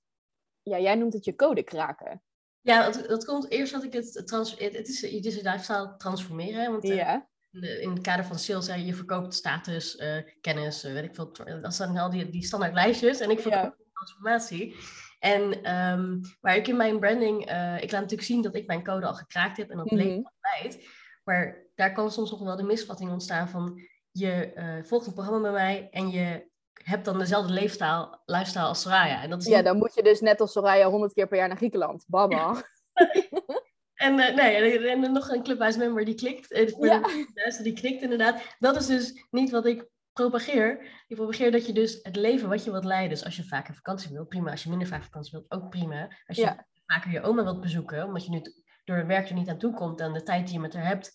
ja, 0.62 0.80
jij 0.80 0.95
noemt 0.95 1.13
het 1.13 1.25
je 1.25 1.36
code 1.36 1.63
kraken. 1.63 2.24
Ja, 2.62 2.90
dat, 2.92 3.10
dat 3.10 3.25
komt 3.25 3.50
eerst 3.51 3.74
dat 3.74 3.84
ik 3.84 3.94
het 3.94 4.28
trans, 4.28 4.51
het, 4.60 4.75
het 4.75 4.88
is, 4.88 5.01
het 5.01 5.25
is 5.25 5.36
lifestyle 5.42 5.95
transformeren. 5.98 6.62
hè, 6.62 6.69
Want 6.72 6.84
eh, 6.84 6.95
Ja, 6.95 7.28
in 7.51 7.90
het 7.90 8.01
kader 8.01 8.25
van 8.25 8.40
sales, 8.40 8.68
hè, 8.68 8.75
je 8.75 8.94
verkoopt 8.94 9.34
status, 9.34 9.95
eh, 9.95 10.18
kennis, 10.42 10.84
eh, 10.84 10.94
weet 10.94 11.04
ik 11.04 11.16
veel. 11.16 11.31
Dat 11.62 11.74
zijn 11.75 11.98
al 11.98 12.10
die, 12.10 12.30
die 12.30 12.44
standaard 12.44 12.74
lijstjes. 12.74 13.19
En 13.19 13.30
ik 13.30 13.40
verkoop 13.40 13.62
Ja. 13.78 13.86
transformatie. 13.94 14.75
En 15.19 15.63
ehm, 15.63 16.19
waar 16.42 16.56
ik 16.56 16.68
in 16.68 16.78
mijn 16.78 17.00
branding, 17.00 17.42
ik 17.81 17.92
laat 17.92 18.01
natuurlijk 18.01 18.22
zien 18.22 18.42
dat 18.42 18.56
ik 18.56 18.68
mijn 18.68 18.84
code 18.84 19.06
al 19.06 19.13
gekraakt 19.13 19.57
heb 19.57 19.69
en 19.69 19.78
dat 19.78 19.86
Mhm. 19.86 19.96
leeft 19.96 20.25
altijd. 20.42 20.88
Maar 21.24 21.66
daar 21.75 21.94
kan 21.94 22.12
soms 22.12 22.31
nog 22.31 22.39
wel 22.44 22.56
de 22.56 22.63
misvatting 22.63 23.12
ontstaan 23.12 23.50
van 23.50 23.81
je 24.12 24.51
volgt 24.86 25.07
een 25.07 25.13
programma 25.13 25.42
bij 25.42 25.51
mij 25.51 25.88
en 25.92 26.10
je 26.10 26.51
hebt 26.83 27.06
dan 27.06 27.18
dezelfde 27.19 27.53
leefstijl, 27.53 28.21
lifestyle 28.25 28.63
als 28.65 28.81
Soraya. 28.81 29.21
En 29.21 29.30
dat 29.30 29.41
is 29.41 29.47
ja, 29.47 29.56
niet- 29.56 29.65
dan 29.65 29.77
moet 29.77 29.94
je 29.95 30.03
dus 30.03 30.19
net 30.21 30.41
als 30.41 30.51
Soraya 30.51 30.89
honderd 30.89 31.13
keer 31.13 31.27
per 31.27 31.38
jaar 31.38 31.47
naar 31.47 31.57
Griekenland. 31.57 32.03
Baba. 32.07 32.53
En, 33.94 34.19
eh, 34.19 34.35
nee, 34.35 34.77
en, 34.89 35.03
en 35.03 35.12
nog 35.12 35.30
een 35.30 35.44
Clubhuis 35.44 35.77
member 35.77 36.06
die 36.06 36.15
klikt. 36.15 36.51
eh, 36.51 36.68
voor 36.71 36.85
Ja. 36.85 37.00
de 37.00 37.31
mensen 37.33 37.63
die 37.63 37.74
klikt 37.74 38.01
inderdaad. 38.01 38.56
Dat 38.59 38.75
is 38.75 38.85
dus 38.85 39.25
niet 39.31 39.51
wat 39.51 39.65
ik 39.65 39.85
propageer. 40.13 40.81
Ik 41.07 41.15
propageer 41.15 41.51
dat 41.51 41.65
je 41.65 41.74
dus 41.74 42.00
het 42.01 42.15
leven 42.15 42.50
wat 42.50 42.63
je 42.63 42.71
wilt 42.71 42.83
leiden. 42.86 43.09
Dus 43.09 43.25
als 43.25 43.36
je 43.36 43.44
vaker 43.44 43.74
vakantie 43.75 44.12
wilt, 44.12 44.27
prima. 44.29 44.51
Als 44.51 44.63
je 44.63 44.69
minder 44.69 44.88
vaak 44.88 45.03
vakantie 45.03 45.31
wilt, 45.31 45.51
ook 45.51 45.69
prima. 45.69 46.07
Als 46.27 46.38
je 46.38 46.44
Ja. 46.44 46.65
vaker 46.86 47.12
je 47.12 47.21
oma 47.21 47.44
wilt 47.44 47.62
bezoeken, 47.62 48.06
omdat 48.06 48.24
je 48.25 48.29
nu 48.31 48.41
door 48.83 48.97
het 48.97 49.07
werk 49.07 49.29
er 49.29 49.36
niet 49.36 49.50
aan 49.50 49.57
toe 49.57 49.74
komt 49.74 50.00
en 50.00 50.13
de 50.13 50.24
tijd 50.24 50.45
die 50.45 50.53
je 50.56 50.62
met 50.62 50.74
haar 50.74 50.86
hebt 50.86 51.12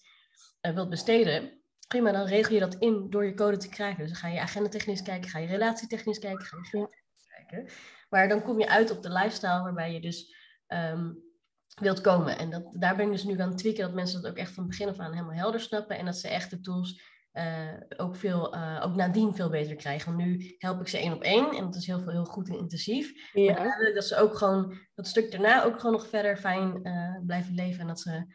eh, 0.60 0.72
wilt 0.74 0.88
besteden. 0.90 1.57
Prima, 1.88 2.12
dan 2.12 2.26
regel 2.26 2.54
je 2.54 2.60
dat 2.60 2.74
in 2.74 3.10
door 3.10 3.24
je 3.24 3.34
code 3.34 3.56
te 3.56 3.68
krijgen. 3.68 3.98
Dus 3.98 4.08
dan 4.10 4.20
ga 4.20 4.28
je 4.28 4.40
agendatechnisch 4.40 5.02
kijken, 5.02 5.30
ga 5.30 5.38
je 5.38 5.46
relatietechnisch 5.46 6.18
kijken, 6.18 6.44
ga 6.44 6.56
je 6.56 6.64
geldtechnisch 6.64 7.26
kijken. 7.26 7.68
Maar 8.08 8.28
dan 8.28 8.42
kom 8.42 8.58
je 8.60 8.68
uit 8.68 8.90
op 8.90 9.02
de 9.02 9.12
lifestyle 9.12 9.62
waarbij 9.62 9.92
je 9.92 10.00
dus 10.00 10.34
ehm, 10.66 11.12
wilt 11.80 12.00
komen. 12.00 12.38
En 12.38 12.50
dat, 12.50 12.62
daar 12.72 12.96
ben 12.96 13.06
ik 13.06 13.12
dus 13.12 13.24
nu 13.24 13.40
aan 13.40 13.48
het 13.48 13.58
tweaken 13.58 13.82
dat 13.82 13.94
mensen 13.94 14.22
dat 14.22 14.30
ook 14.30 14.36
echt 14.36 14.52
van 14.52 14.66
begin 14.66 14.88
af 14.88 14.98
aan 14.98 15.12
helemaal 15.12 15.34
helder 15.34 15.60
snappen. 15.60 15.98
En 15.98 16.04
dat 16.04 16.16
ze 16.16 16.28
echt 16.28 16.50
de 16.50 16.60
tools 16.60 17.02
eh, 17.32 17.74
ook, 17.96 18.16
veel, 18.16 18.54
eh, 18.54 18.82
ook 18.84 18.94
nadien 18.94 19.34
veel 19.34 19.50
beter 19.50 19.76
krijgen. 19.76 20.14
Want 20.14 20.26
nu 20.26 20.54
help 20.58 20.80
ik 20.80 20.88
ze 20.88 20.98
één 20.98 21.12
op 21.12 21.22
één 21.22 21.50
en 21.50 21.64
dat 21.64 21.74
is 21.74 21.86
heel, 21.86 22.00
veel, 22.00 22.12
heel 22.12 22.24
goed 22.24 22.48
en 22.48 22.58
intensief. 22.58 23.32
Maar 23.32 23.42
Ja. 23.42 23.86
ik 23.88 23.94
dat 23.94 24.04
ze 24.04 24.16
ook 24.16 24.36
gewoon 24.36 24.78
dat 24.94 25.06
stuk 25.06 25.30
daarna 25.30 25.64
ook 25.64 25.76
gewoon 25.76 25.92
nog 25.92 26.08
verder 26.08 26.36
fijn 26.36 26.84
eh, 26.84 27.16
blijven 27.26 27.54
leven. 27.54 27.80
En 27.80 27.86
dat 27.86 28.00
ze, 28.00 28.34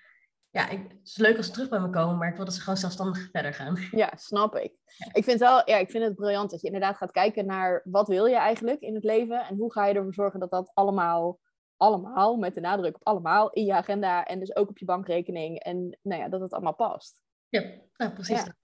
ja, 0.54 0.70
ik, 0.70 0.80
het 0.88 1.08
is 1.08 1.18
leuk 1.18 1.38
als 1.38 1.46
ze 1.46 1.52
terug 1.52 1.70
bij 1.70 1.80
me 1.80 1.90
komen, 1.90 2.18
maar 2.18 2.30
ik 2.30 2.36
wil 2.36 2.46
dat 2.46 2.54
ze 2.54 2.62
gewoon 2.62 2.78
zelfstandig 2.78 3.30
verder 3.32 3.54
gaan. 3.54 3.78
Ja, 4.02 4.12
snap 4.16 4.56
ik. 4.56 4.74
Ik 5.14 5.24
vind, 5.24 5.40
wel, 5.40 5.70
ja, 5.70 5.78
ik 5.78 5.90
vind 5.90 6.04
het 6.04 6.16
briljant 6.16 6.52
dat 6.52 6.62
je 6.62 6.68
inderdaad 6.68 6.98
gaat 6.98 7.12
kijken 7.12 7.46
naar 7.46 7.82
wat 7.84 8.08
wil 8.08 8.26
je 8.26 8.36
eigenlijk 8.36 8.82
in 8.82 8.94
het 8.94 9.04
leven 9.04 9.46
en 9.46 9.56
hoe 9.56 9.72
ga 9.72 9.86
je 9.86 9.94
ervoor 9.94 10.14
zorgen 10.14 10.40
dat 10.40 10.52
dat 10.52 10.72
allemaal, 10.74 11.40
allemaal, 11.78 12.36
met 12.36 12.54
de 12.54 12.62
nadruk 12.62 12.96
op 12.96 13.08
allemaal, 13.08 13.50
in 13.50 13.66
je 13.66 13.74
agenda 13.74 14.26
en 14.26 14.40
dus 14.40 14.56
ook 14.56 14.70
op 14.70 14.78
je 14.78 14.86
bankrekening 14.86 15.60
en 15.60 16.00
nou 16.02 16.22
ja, 16.22 16.30
dat 16.30 16.42
het 16.42 16.54
allemaal 16.54 16.76
past. 16.76 17.22
Ja, 17.54 17.64
nou, 17.98 18.12
precies. 18.12 18.44
Ja. 18.44 18.56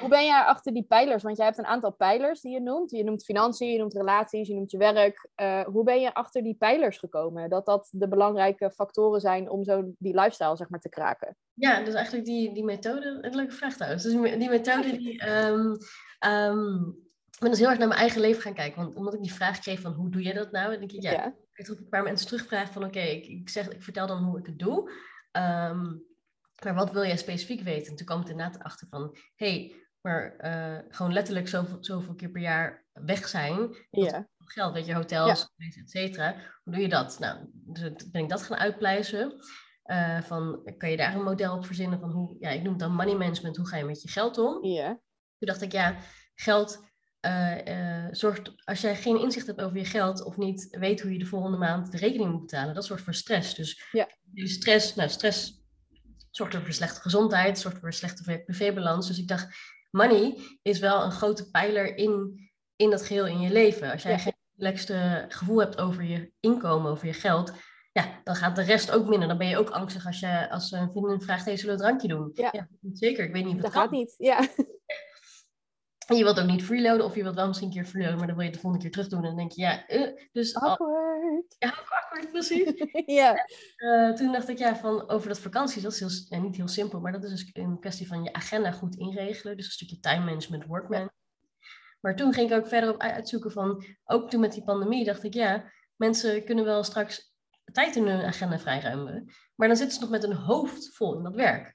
Hoe 0.00 0.08
ben 0.08 0.24
jij 0.24 0.40
achter 0.40 0.72
die 0.72 0.82
pijlers? 0.82 1.22
Want 1.22 1.36
jij 1.36 1.46
hebt 1.46 1.58
een 1.58 1.66
aantal 1.66 1.92
pijlers 1.92 2.40
die 2.40 2.52
je 2.52 2.60
noemt. 2.60 2.90
Je 2.90 3.04
noemt 3.04 3.24
financiën, 3.24 3.72
je 3.72 3.78
noemt 3.78 3.94
relaties, 3.94 4.48
je 4.48 4.54
noemt 4.54 4.70
je 4.70 4.78
werk. 4.78 5.28
Eh, 5.34 5.64
hoe 5.64 5.84
ben 5.84 6.00
je 6.00 6.14
achter 6.14 6.42
die 6.42 6.54
pijlers 6.54 6.98
gekomen? 6.98 7.50
Dat 7.50 7.66
dat 7.66 7.88
de 7.90 8.08
belangrijke 8.08 8.70
factoren 8.70 9.20
zijn 9.20 9.50
om 9.50 9.64
zo 9.64 9.94
die 9.98 10.14
lifestyle 10.14 10.56
zeg 10.56 10.68
maar 10.68 10.80
te 10.80 10.88
kraken. 10.88 11.36
Ja, 11.54 11.82
dus 11.82 11.94
eigenlijk 11.94 12.26
die, 12.26 12.54
die 12.54 12.64
methode, 12.64 13.18
een 13.20 13.34
leuke 13.34 13.54
vraag 13.54 13.74
trouwens. 13.74 14.02
Dus 14.02 14.12
die, 14.12 14.48
methode 14.48 14.96
die, 14.96 15.18
ehm, 15.32 15.74
ehm, 16.18 16.88
ik 17.30 17.38
ben 17.38 17.50
dus 17.50 17.58
heel 17.58 17.68
erg 17.68 17.78
naar 17.78 17.88
mijn 17.88 18.00
eigen 18.00 18.20
leven 18.20 18.42
gaan 18.42 18.54
kijken. 18.54 18.82
Want 18.82 18.96
omdat 18.96 19.14
ik 19.14 19.22
die 19.22 19.34
vraag 19.34 19.58
kreeg 19.58 19.80
van 19.80 19.92
hoe 19.92 20.10
doe 20.10 20.22
je 20.22 20.34
dat 20.34 20.50
nou? 20.50 20.70
Dan 20.70 20.78
denk 20.78 20.92
ik, 20.92 21.02
ja, 21.02 21.10
Ja. 21.10 21.26
ik 21.26 21.66
heb 21.66 21.78
een 21.78 21.88
paar 21.88 22.02
mensen 22.02 22.26
terugvragen 22.26 22.72
van 22.72 22.84
oké, 22.84 23.00
ik, 23.00 23.26
ik, 23.26 23.48
zeg, 23.48 23.68
ik 23.68 23.82
vertel 23.82 24.06
dan 24.06 24.24
hoe 24.24 24.38
ik 24.38 24.46
het 24.46 24.58
doe. 24.58 24.90
Ehm, 25.32 25.94
maar 26.64 26.74
wat 26.74 26.92
wil 26.92 27.04
jij 27.04 27.16
specifiek 27.16 27.62
weten? 27.62 27.90
En 27.90 27.96
toen 27.96 28.06
kwam 28.06 28.18
het 28.18 28.28
inderdaad 28.28 28.62
achter 28.62 28.88
van, 28.88 29.16
hé, 29.34 29.50
hey, 29.50 29.86
maar 30.00 30.36
eh, 30.36 30.78
gewoon 30.88 31.12
letterlijk 31.12 31.48
zoveel, 31.48 31.76
zoveel 31.80 32.14
keer 32.14 32.30
per 32.30 32.40
jaar 32.40 32.86
weg 32.92 33.28
zijn. 33.28 33.76
Ja. 33.90 34.28
geld, 34.44 34.72
weet 34.72 34.86
je, 34.86 34.94
hotels, 34.94 35.52
et 35.56 35.90
cetera. 35.90 36.34
Hoe 36.64 36.72
doe 36.72 36.82
je 36.82 36.88
dat? 36.88 37.18
Nou, 37.18 37.38
dus 37.52 38.10
ben 38.10 38.22
ik 38.22 38.28
dat 38.28 38.42
gaan 38.42 38.58
uitpluizen. 38.58 39.34
Uh, 39.84 40.20
van, 40.20 40.70
kan 40.76 40.90
je 40.90 40.96
daar 40.96 41.14
een 41.14 41.22
model 41.22 41.54
op 41.54 41.66
verzinnen 41.66 42.00
van 42.00 42.10
hoe, 42.10 42.36
ja, 42.38 42.50
ik 42.50 42.62
noem 42.62 42.72
het 42.72 42.78
dan 42.78 42.94
money 42.94 43.14
management, 43.14 43.56
hoe 43.56 43.68
ga 43.68 43.76
je 43.76 43.84
met 43.84 44.02
je 44.02 44.08
geld 44.08 44.38
om? 44.38 44.64
Ja. 44.64 44.88
Toen 45.38 45.48
dacht 45.48 45.62
ik, 45.62 45.72
ja, 45.72 45.96
geld 46.34 46.84
uh, 47.26 47.64
uh, 47.64 48.08
zorgt, 48.10 48.52
als 48.64 48.80
jij 48.80 48.96
geen 48.96 49.20
inzicht 49.20 49.46
hebt 49.46 49.60
over 49.60 49.78
je 49.78 49.84
geld 49.84 50.24
of 50.24 50.36
niet 50.36 50.68
weet 50.70 51.00
hoe 51.00 51.12
je 51.12 51.18
de 51.18 51.26
volgende 51.26 51.56
maand 51.56 51.92
de 51.92 51.98
rekening 51.98 52.30
moet 52.30 52.40
betalen, 52.40 52.74
dat 52.74 52.84
zorgt 52.84 53.04
voor 53.04 53.14
stress. 53.14 53.54
Dus 53.54 53.88
ja. 53.92 54.08
die 54.22 54.48
stress, 54.48 54.94
nou, 54.94 55.08
stress 55.08 55.65
zorgt 56.36 56.56
voor 56.56 56.72
slechte 56.72 57.00
gezondheid, 57.00 57.58
zorgt 57.58 57.78
voor 57.78 57.88
een 57.88 57.94
slechte 57.94 58.42
privébalans. 58.44 59.06
Dus 59.06 59.18
ik 59.18 59.28
dacht, 59.28 59.46
money 59.90 60.38
is 60.62 60.78
wel 60.78 61.04
een 61.04 61.10
grote 61.12 61.50
pijler 61.50 61.96
in, 61.96 62.40
in 62.76 62.90
dat 62.90 63.02
geheel 63.02 63.26
in 63.26 63.40
je 63.40 63.50
leven. 63.50 63.92
Als 63.92 64.02
jij 64.02 64.12
Ja. 64.12 64.18
geen 64.18 64.34
relaxte 64.56 65.24
gevoel 65.28 65.58
hebt 65.60 65.78
over 65.80 66.02
je 66.02 66.32
inkomen, 66.40 66.90
over 66.90 67.06
je 67.06 67.12
geld, 67.12 67.52
ja, 67.92 68.20
dan 68.24 68.36
gaat 68.36 68.56
de 68.56 68.62
rest 68.62 68.90
ook 68.90 69.08
minder. 69.08 69.28
Dan 69.28 69.38
ben 69.38 69.48
je 69.48 69.58
ook 69.58 69.70
angstig 69.70 70.06
als, 70.06 70.20
je, 70.20 70.50
als 70.50 70.72
een 70.72 70.90
vriendin 70.90 71.20
vraagt, 71.20 71.44
hey, 71.44 71.56
zullen 71.56 71.76
we 71.76 71.82
een 71.82 71.86
drankje 71.88 72.08
doen? 72.08 72.30
Ja. 72.34 72.68
zeker. 72.92 73.24
Ik 73.24 73.32
weet 73.32 73.44
niet 73.44 73.54
of 73.56 73.60
Dat 73.62 73.72
het 73.72 73.80
gaat 73.80 73.88
kan. 73.90 73.98
niet. 73.98 74.14
Ja. 74.18 74.38
En 76.06 76.16
je 76.16 76.22
wilt 76.22 76.40
ook 76.40 76.46
niet 76.46 76.64
freeloaden, 76.64 77.04
of 77.04 77.14
je 77.14 77.22
wilt 77.22 77.34
wel 77.34 77.46
misschien 77.46 77.68
een 77.68 77.74
keer 77.74 77.84
freeloaden, 77.84 78.18
maar 78.18 78.26
dan 78.26 78.36
wil 78.36 78.44
je 78.44 78.50
het 78.50 78.60
de 78.60 78.60
volgende 78.60 78.84
keer 78.84 78.94
terug 78.94 79.08
doen. 79.08 79.22
En 79.22 79.26
dan 79.26 79.36
denk 79.36 79.52
je, 79.52 79.60
ja, 79.60 79.86
eh, 79.86 80.28
dus... 80.32 80.54
Awkward. 80.54 81.56
ja, 81.58 81.68
awkward, 82.00 82.30
precies. 82.30 82.72
ja. 83.20 83.46
Eh, 83.76 84.12
toen 84.12 84.32
dacht 84.32 84.48
ik, 84.48 84.58
ja, 84.58 84.76
van 84.76 85.08
over 85.08 85.28
dat 85.28 85.38
vakantie, 85.38 85.82
dat 85.82 85.92
is 85.92 85.98
heel, 85.98 86.38
ja, 86.38 86.44
niet 86.44 86.56
heel 86.56 86.68
simpel, 86.68 87.00
maar 87.00 87.12
dat 87.12 87.24
is 87.24 87.30
dus 87.30 87.50
een 87.52 87.80
kwestie 87.80 88.06
van 88.06 88.22
je 88.22 88.32
agenda 88.32 88.70
goed 88.70 88.96
inregelen. 88.96 89.56
Dus 89.56 89.66
een 89.66 89.72
stukje 89.72 90.00
time 90.00 90.24
management, 90.24 90.64
work 90.64 90.88
management. 90.88 91.14
Maar 92.00 92.16
toen 92.16 92.32
ging 92.32 92.50
ik 92.50 92.56
ook 92.56 92.68
verder 92.68 92.90
op 92.90 93.00
uitzoeken 93.00 93.52
van, 93.52 93.84
ook 94.04 94.30
toen 94.30 94.40
met 94.40 94.52
die 94.52 94.64
pandemie, 94.64 95.04
dacht 95.04 95.24
ik, 95.24 95.34
ja, 95.34 95.72
mensen 95.96 96.44
kunnen 96.44 96.64
wel 96.64 96.82
straks 96.82 97.34
tijd 97.72 97.96
in 97.96 98.06
hun 98.06 98.24
agenda 98.24 98.58
vrijruimen, 98.58 99.32
maar 99.54 99.68
dan 99.68 99.76
zitten 99.76 99.94
ze 99.94 100.00
nog 100.00 100.10
met 100.10 100.24
een 100.24 100.36
hoofd 100.36 100.96
vol 100.96 101.16
in 101.16 101.22
dat 101.22 101.34
werk. 101.34 101.74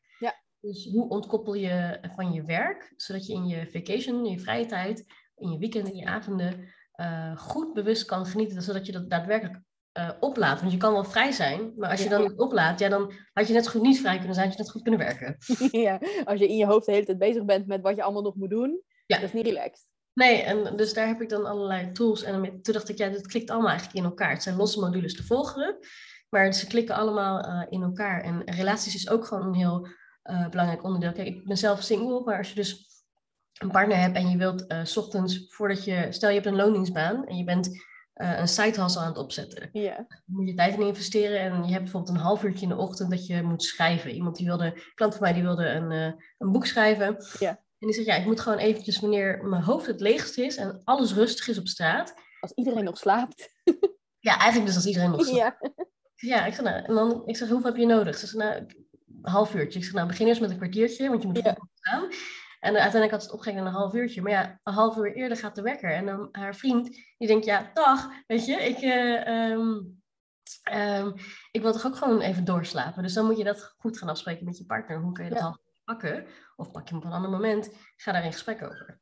Dus 0.61 0.89
hoe 0.91 1.09
ontkoppel 1.09 1.53
je 1.53 1.99
van 2.15 2.33
je 2.33 2.43
werk, 2.43 2.93
zodat 2.95 3.25
je 3.27 3.33
in 3.33 3.47
je 3.47 3.69
vacation, 3.71 4.25
in 4.25 4.31
je 4.31 4.39
vrije 4.39 4.65
tijd, 4.65 5.05
in 5.35 5.51
je 5.51 5.57
weekend, 5.57 5.87
in 5.87 5.95
je 5.95 6.05
avonden, 6.05 6.67
eh, 6.91 7.37
goed 7.37 7.73
bewust 7.73 8.05
kan 8.05 8.25
genieten, 8.25 8.61
zodat 8.61 8.85
je 8.85 8.91
dat 8.91 9.09
daadwerkelijk 9.09 9.59
eh, 9.91 10.09
oplaat. 10.19 10.59
Want 10.59 10.71
je 10.71 10.77
kan 10.77 10.93
wel 10.93 11.03
vrij 11.03 11.31
zijn, 11.31 11.73
maar 11.77 11.89
als 11.89 11.99
je 12.03 12.09
Ja. 12.09 12.17
dan 12.17 12.21
niet 12.21 12.39
oplaat, 12.39 12.79
ja, 12.79 12.89
dan 12.89 13.13
had 13.33 13.47
je 13.47 13.53
net 13.53 13.65
zo 13.65 13.71
goed 13.71 13.81
niet 13.81 13.99
vrij 13.99 14.17
kunnen 14.17 14.33
zijn, 14.35 14.47
had 14.47 14.55
je 14.57 14.61
net 14.63 14.71
goed 14.71 14.81
kunnen 14.81 14.99
werken. 14.99 15.37
ja. 15.87 15.99
Als 16.23 16.39
je 16.39 16.47
in 16.47 16.57
je 16.57 16.65
hoofd 16.65 16.85
de 16.85 16.91
hele 16.91 17.05
tijd 17.05 17.17
bezig 17.17 17.45
bent 17.45 17.67
met 17.67 17.81
wat 17.81 17.95
je 17.95 18.03
allemaal 18.03 18.21
nog 18.21 18.35
moet 18.35 18.49
doen, 18.49 18.81
Ja. 19.05 19.15
dat 19.15 19.25
is 19.25 19.33
niet 19.33 19.45
relaxed. 19.45 19.87
Nee, 20.13 20.41
en 20.41 20.75
dus 20.75 20.93
daar 20.93 21.07
heb 21.07 21.21
ik 21.21 21.29
dan 21.29 21.45
allerlei 21.45 21.91
tools. 21.91 22.23
En 22.23 22.61
toen 22.61 22.73
dacht 22.73 22.89
ik, 22.89 22.97
ja, 22.97 23.09
dit 23.09 23.27
klikt 23.27 23.49
allemaal 23.49 23.69
eigenlijk 23.69 23.99
in 23.99 24.03
elkaar. 24.05 24.31
Het 24.31 24.43
zijn 24.43 24.55
losse 24.55 24.79
modules 24.79 25.15
te 25.15 25.23
volgen, 25.23 25.77
maar 26.29 26.53
ze 26.53 26.67
klikken 26.67 26.95
allemaal 26.95 27.39
eh, 27.41 27.65
in 27.69 27.81
elkaar. 27.81 28.21
En 28.23 28.41
relaties 28.45 28.95
is 28.95 29.09
ook 29.09 29.25
gewoon 29.25 29.47
een 29.47 29.53
heel 29.53 29.87
eh, 30.21 30.49
belangrijk 30.49 30.83
onderdeel. 30.83 31.11
Kijk, 31.11 31.27
ik 31.27 31.45
ben 31.45 31.57
zelf 31.57 31.81
single, 31.81 32.21
maar 32.23 32.37
als 32.37 32.49
je 32.49 32.55
dus 32.55 32.89
een 33.59 33.71
partner 33.71 33.97
hebt 33.97 34.15
en 34.15 34.29
je 34.29 34.37
wilt 34.37 34.67
eh, 34.67 34.83
's 34.83 34.97
ochtends 34.97 35.45
voordat 35.47 35.83
je, 35.83 36.07
stel 36.09 36.29
je 36.29 36.35
hebt 36.35 36.47
een 36.47 36.55
loningsbaan 36.55 37.27
en 37.27 37.37
je 37.37 37.43
bent 37.43 37.69
eh, 38.13 38.39
een 38.39 38.47
side 38.47 38.81
hustle 38.81 39.01
aan 39.01 39.07
het 39.07 39.17
opzetten. 39.17 39.69
Dan 39.71 40.05
moet 40.25 40.47
je 40.47 40.53
tijd 40.53 40.73
in 40.73 40.85
investeren 40.85 41.39
en 41.39 41.63
je 41.63 41.71
hebt 41.71 41.83
bijvoorbeeld 41.83 42.15
een 42.15 42.23
half 42.23 42.43
uurtje 42.43 42.63
in 42.63 42.69
de 42.69 42.77
ochtend 42.77 43.09
dat 43.09 43.25
je 43.25 43.43
moet 43.43 43.63
schrijven. 43.63 44.11
Iemand 44.11 44.35
die 44.35 44.45
wilde, 44.45 44.65
een 44.65 44.81
klant 44.95 45.13
van 45.13 45.23
mij 45.23 45.33
die 45.33 45.43
wilde 45.43 45.65
een, 45.65 45.91
een 46.37 46.51
boek 46.51 46.65
schrijven. 46.65 47.17
En 47.81 47.87
die 47.87 47.93
zegt, 47.93 48.07
ja, 48.07 48.15
ik 48.15 48.25
moet 48.25 48.39
gewoon 48.39 48.57
eventjes 48.57 48.99
wanneer 48.99 49.43
mijn 49.43 49.63
hoofd 49.63 49.85
het 49.85 50.01
leegst 50.01 50.37
is 50.37 50.55
en 50.55 50.81
alles 50.83 51.13
rustig 51.13 51.47
is 51.47 51.57
op 51.57 51.67
straat. 51.67 52.13
Als 52.39 52.51
iedereen 52.51 52.83
nog 52.83 52.97
slaapt. 52.97 53.53
Ja, 54.19 54.37
eigenlijk 54.37 54.65
dus 54.65 54.75
als 54.75 54.85
iedereen 54.85 55.11
nog 55.11 55.25
slaapt. 55.25 55.69
Ja. 55.75 55.85
Ja, 56.15 56.45
ik 56.45 56.53
zeg, 56.53 56.63
nou, 56.63 56.83
en 56.83 56.93
dan, 56.93 57.21
ik 57.25 57.37
zeg, 57.37 57.49
hoeveel 57.49 57.69
heb 57.69 57.79
je 57.79 57.85
nodig? 57.85 58.17
Ze 58.17 58.27
zegt, 58.27 58.37
nou, 58.37 58.65
half 59.21 59.55
uurtje. 59.55 59.79
Ik 59.79 59.85
zeg, 59.85 59.93
nou, 59.93 60.07
begin 60.07 60.27
eerst 60.27 60.41
met 60.41 60.49
een 60.49 60.57
kwartiertje, 60.57 61.09
want 61.09 61.21
je 61.21 61.27
moet 61.27 61.37
Ja. 61.43 61.57
staan. 61.73 62.03
En 62.59 62.75
eh, 62.75 62.81
uiteindelijk 62.81 63.11
had 63.11 63.21
ze 63.21 63.25
het 63.27 63.35
opgegeven 63.35 63.63
naar 63.63 63.73
een 63.73 63.79
half 63.79 63.93
uurtje. 63.93 64.21
Maar 64.21 64.31
ja, 64.31 64.59
een 64.63 64.73
half 64.73 64.97
uur 64.97 65.15
eerder 65.15 65.37
gaat 65.37 65.55
de 65.55 65.61
wekker. 65.61 65.91
En 65.93 66.05
dan 66.05 66.29
haar 66.31 66.55
vriend, 66.55 66.89
die 67.17 67.27
denkt, 67.27 67.45
ja, 67.45 67.71
dag, 67.73 68.09
weet 68.27 68.45
je, 68.45 68.53
ik, 68.53 68.77
eh, 68.77 69.27
ehm, 69.51 69.79
ehm, 70.63 71.11
ik 71.51 71.61
wil 71.61 71.71
toch 71.71 71.85
ook 71.85 71.95
gewoon 71.95 72.21
even 72.21 72.45
doorslapen. 72.45 73.03
Dus 73.03 73.13
dan 73.13 73.25
moet 73.25 73.37
je 73.37 73.43
dat 73.43 73.73
goed 73.77 73.97
gaan 73.97 74.09
afspreken 74.09 74.45
met 74.45 74.57
je 74.57 74.65
partner. 74.65 75.01
Hoe 75.01 75.11
kun 75.11 75.23
je 75.23 75.29
dat 75.29 75.39
Ja. 75.39 75.45
half 75.45 75.57
uur 75.57 75.81
pakken? 75.83 76.25
Of 76.55 76.71
pak 76.71 76.87
je 76.87 76.93
hem 76.95 77.03
op 77.03 77.09
een 77.09 77.15
ander 77.15 77.31
moment. 77.31 77.71
Ga 77.95 78.11
daar 78.11 78.25
in 78.25 78.31
gesprek 78.31 78.63
over. 78.63 78.99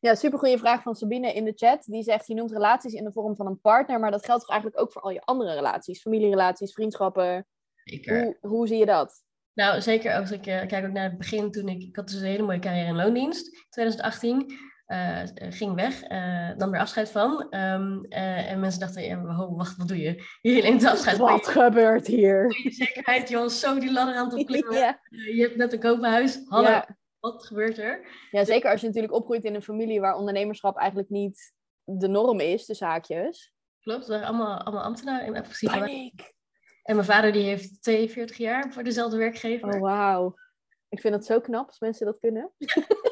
Ja, 0.00 0.14
supergoeie 0.14 0.58
vraag 0.58 0.82
van 0.82 0.94
Sabine 0.94 1.32
in 1.32 1.44
de 1.44 1.52
chat. 1.56 1.84
Die 1.84 2.02
zegt, 2.02 2.26
je 2.26 2.34
noemt 2.34 2.50
relaties 2.52 2.92
in 2.92 3.04
de 3.04 3.12
vorm 3.12 3.36
van 3.36 3.46
een 3.46 3.60
partner, 3.60 4.00
maar 4.00 4.10
dat 4.10 4.24
geldt 4.24 4.40
toch 4.40 4.50
eigenlijk 4.50 4.80
ook 4.82 4.92
voor 4.92 5.02
al 5.02 5.10
je 5.10 5.20
andere 5.20 5.54
relaties? 5.54 6.00
Familierelaties, 6.00 6.72
vriendschappen. 6.72 7.46
Zeker. 7.84 8.22
Hoe, 8.22 8.36
hoe 8.40 8.66
zie 8.66 8.78
je 8.78 8.86
dat? 8.86 9.22
Nou, 9.54 9.80
zeker 9.80 10.14
als 10.14 10.30
ik 10.30 10.46
eh, 10.46 10.66
kijk 10.66 10.84
ook 10.86 10.92
naar 10.92 11.04
het 11.08 11.18
begin 11.18 11.50
toen 11.50 11.68
ik, 11.68 11.82
ik 11.82 11.96
had 11.96 12.08
dus 12.08 12.20
een 12.20 12.26
hele 12.26 12.42
mooie 12.42 12.58
carrière 12.58 12.86
in 12.88 12.96
loondienst, 12.96 13.66
2018, 13.70 14.58
eh, 14.86 15.22
ging 15.34 15.74
weg, 15.74 16.02
eh 16.02 16.50
nam 16.56 16.74
er 16.74 16.80
afscheid 16.80 17.10
van. 17.10 17.46
Ehm, 17.50 18.04
eh, 18.08 18.50
en 18.50 18.60
mensen 18.60 18.80
dachten, 18.80 19.02
ja, 19.02 19.22
wacht, 19.56 19.76
wat 19.76 19.88
doe 19.88 19.98
je? 19.98 20.24
Je 20.54 20.62
neemt 20.62 20.84
afscheid 20.84 21.16
van 21.16 21.30
Wat 21.30 21.46
gebeurt 21.46 22.06
hier? 22.06 22.52
zekerheid, 22.68 23.28
je 23.28 23.36
was 23.36 23.60
zo 23.60 23.78
die 23.78 23.92
ladder 23.92 24.14
aan 24.14 24.24
het 24.24 24.34
opklimmen. 24.38 24.76
Ja. 24.78 25.00
Je 25.08 25.42
hebt 25.42 25.56
net 25.56 25.72
een 25.72 25.80
koophuis, 25.80 26.40
hallo, 26.48 26.68
Ja. 26.68 26.96
wat 27.20 27.46
gebeurt 27.46 27.78
er? 27.78 28.06
ja, 28.30 28.44
zeker 28.44 28.70
als 28.70 28.80
je 28.80 28.86
natuurlijk 28.86 29.14
opgroeit 29.14 29.44
in 29.44 29.54
een 29.54 29.62
familie 29.62 30.00
waar 30.00 30.14
ondernemerschap 30.14 30.76
eigenlijk 30.76 31.08
niet 31.10 31.52
de 31.84 32.08
norm 32.08 32.40
is, 32.40 32.66
de 32.66 32.74
zaakjes. 32.74 33.52
Klopt, 33.80 34.06
we 34.06 34.12
waren 34.12 34.28
allemaal, 34.28 34.58
allemaal 34.60 34.84
ambtenaren 34.84 35.26
in 35.34 35.42
principe. 35.42 35.78
Paniek! 35.78 36.32
En 36.82 36.94
mijn 36.94 37.06
vader 37.06 37.32
die 37.32 37.42
heeft 37.42 37.82
42 37.82 38.36
jaar 38.36 38.72
voor 38.72 38.82
dezelfde 38.82 39.16
werkgever. 39.16 39.74
Oh, 39.74 39.80
wauw. 39.80 40.34
Ik 40.88 41.00
vind 41.00 41.14
het 41.14 41.24
zo 41.24 41.40
knap 41.40 41.66
als 41.66 41.78
mensen 41.78 42.06
dat 42.06 42.18
kunnen. 42.20 42.50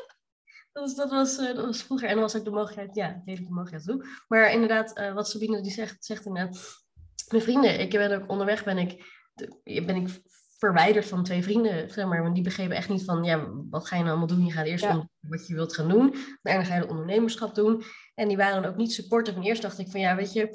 Dat, 0.72 0.86
was, 0.86 0.96
dat, 0.96 1.10
was, 1.10 1.38
eh, 1.38 1.56
dat 1.56 1.64
was 1.64 1.82
vroeger. 1.82 2.08
En 2.08 2.14
dan 2.14 2.22
was 2.22 2.36
ook 2.36 2.44
de 2.44 2.50
mogelijkheid, 2.50 2.94
ja, 2.94 3.22
deed 3.24 3.38
ik 3.38 3.46
de 3.46 3.52
mogelijkheid 3.52 3.84
toe. 3.84 4.08
Maar 4.28 4.52
inderdaad, 4.52 4.96
eh, 4.96 5.14
wat 5.14 5.28
Sabine 5.28 5.60
die 5.60 5.72
zegt, 5.72 6.04
zegt 6.04 6.26
inderdaad. 6.26 6.58
Mijn 7.28 7.42
vrienden, 7.42 7.80
ik 7.80 7.90
ben 7.90 8.22
ook 8.22 8.30
onderweg, 8.30 8.64
ben 8.64 8.78
ik, 8.78 9.04
ben 9.64 9.96
ik 9.96 10.08
verwijderd 10.58 11.06
van 11.06 11.24
twee 11.24 11.42
vrienden, 11.42 11.90
zeg 11.90 12.06
maar. 12.06 12.22
Want 12.22 12.34
die 12.34 12.44
begrepen 12.44 12.76
echt 12.76 12.88
niet 12.88 13.04
van, 13.04 13.24
ja, 13.24 13.48
wat 13.70 13.86
ga 13.86 13.96
je 13.96 14.02
nou 14.02 14.16
allemaal 14.16 14.36
doen? 14.36 14.46
Je 14.46 14.52
gaat 14.52 14.66
eerst 14.66 14.84
Ja. 14.84 14.96
om 14.96 15.10
wat 15.20 15.46
je 15.46 15.54
wilt 15.54 15.74
gaan 15.74 15.88
doen. 15.88 16.14
Daarna 16.42 16.64
ga 16.64 16.74
je 16.74 16.80
de 16.80 16.88
ondernemerschap 16.88 17.54
doen. 17.54 17.82
En 18.14 18.28
die 18.28 18.36
waren 18.36 18.62
dan 18.62 18.70
ook 18.70 18.76
niet 18.76 18.92
supportive. 18.92 19.36
En 19.38 19.44
eerst 19.44 19.62
dacht 19.62 19.78
ik 19.78 19.90
van, 19.90 20.00
ja, 20.00 20.16
weet 20.16 20.32
je, 20.32 20.48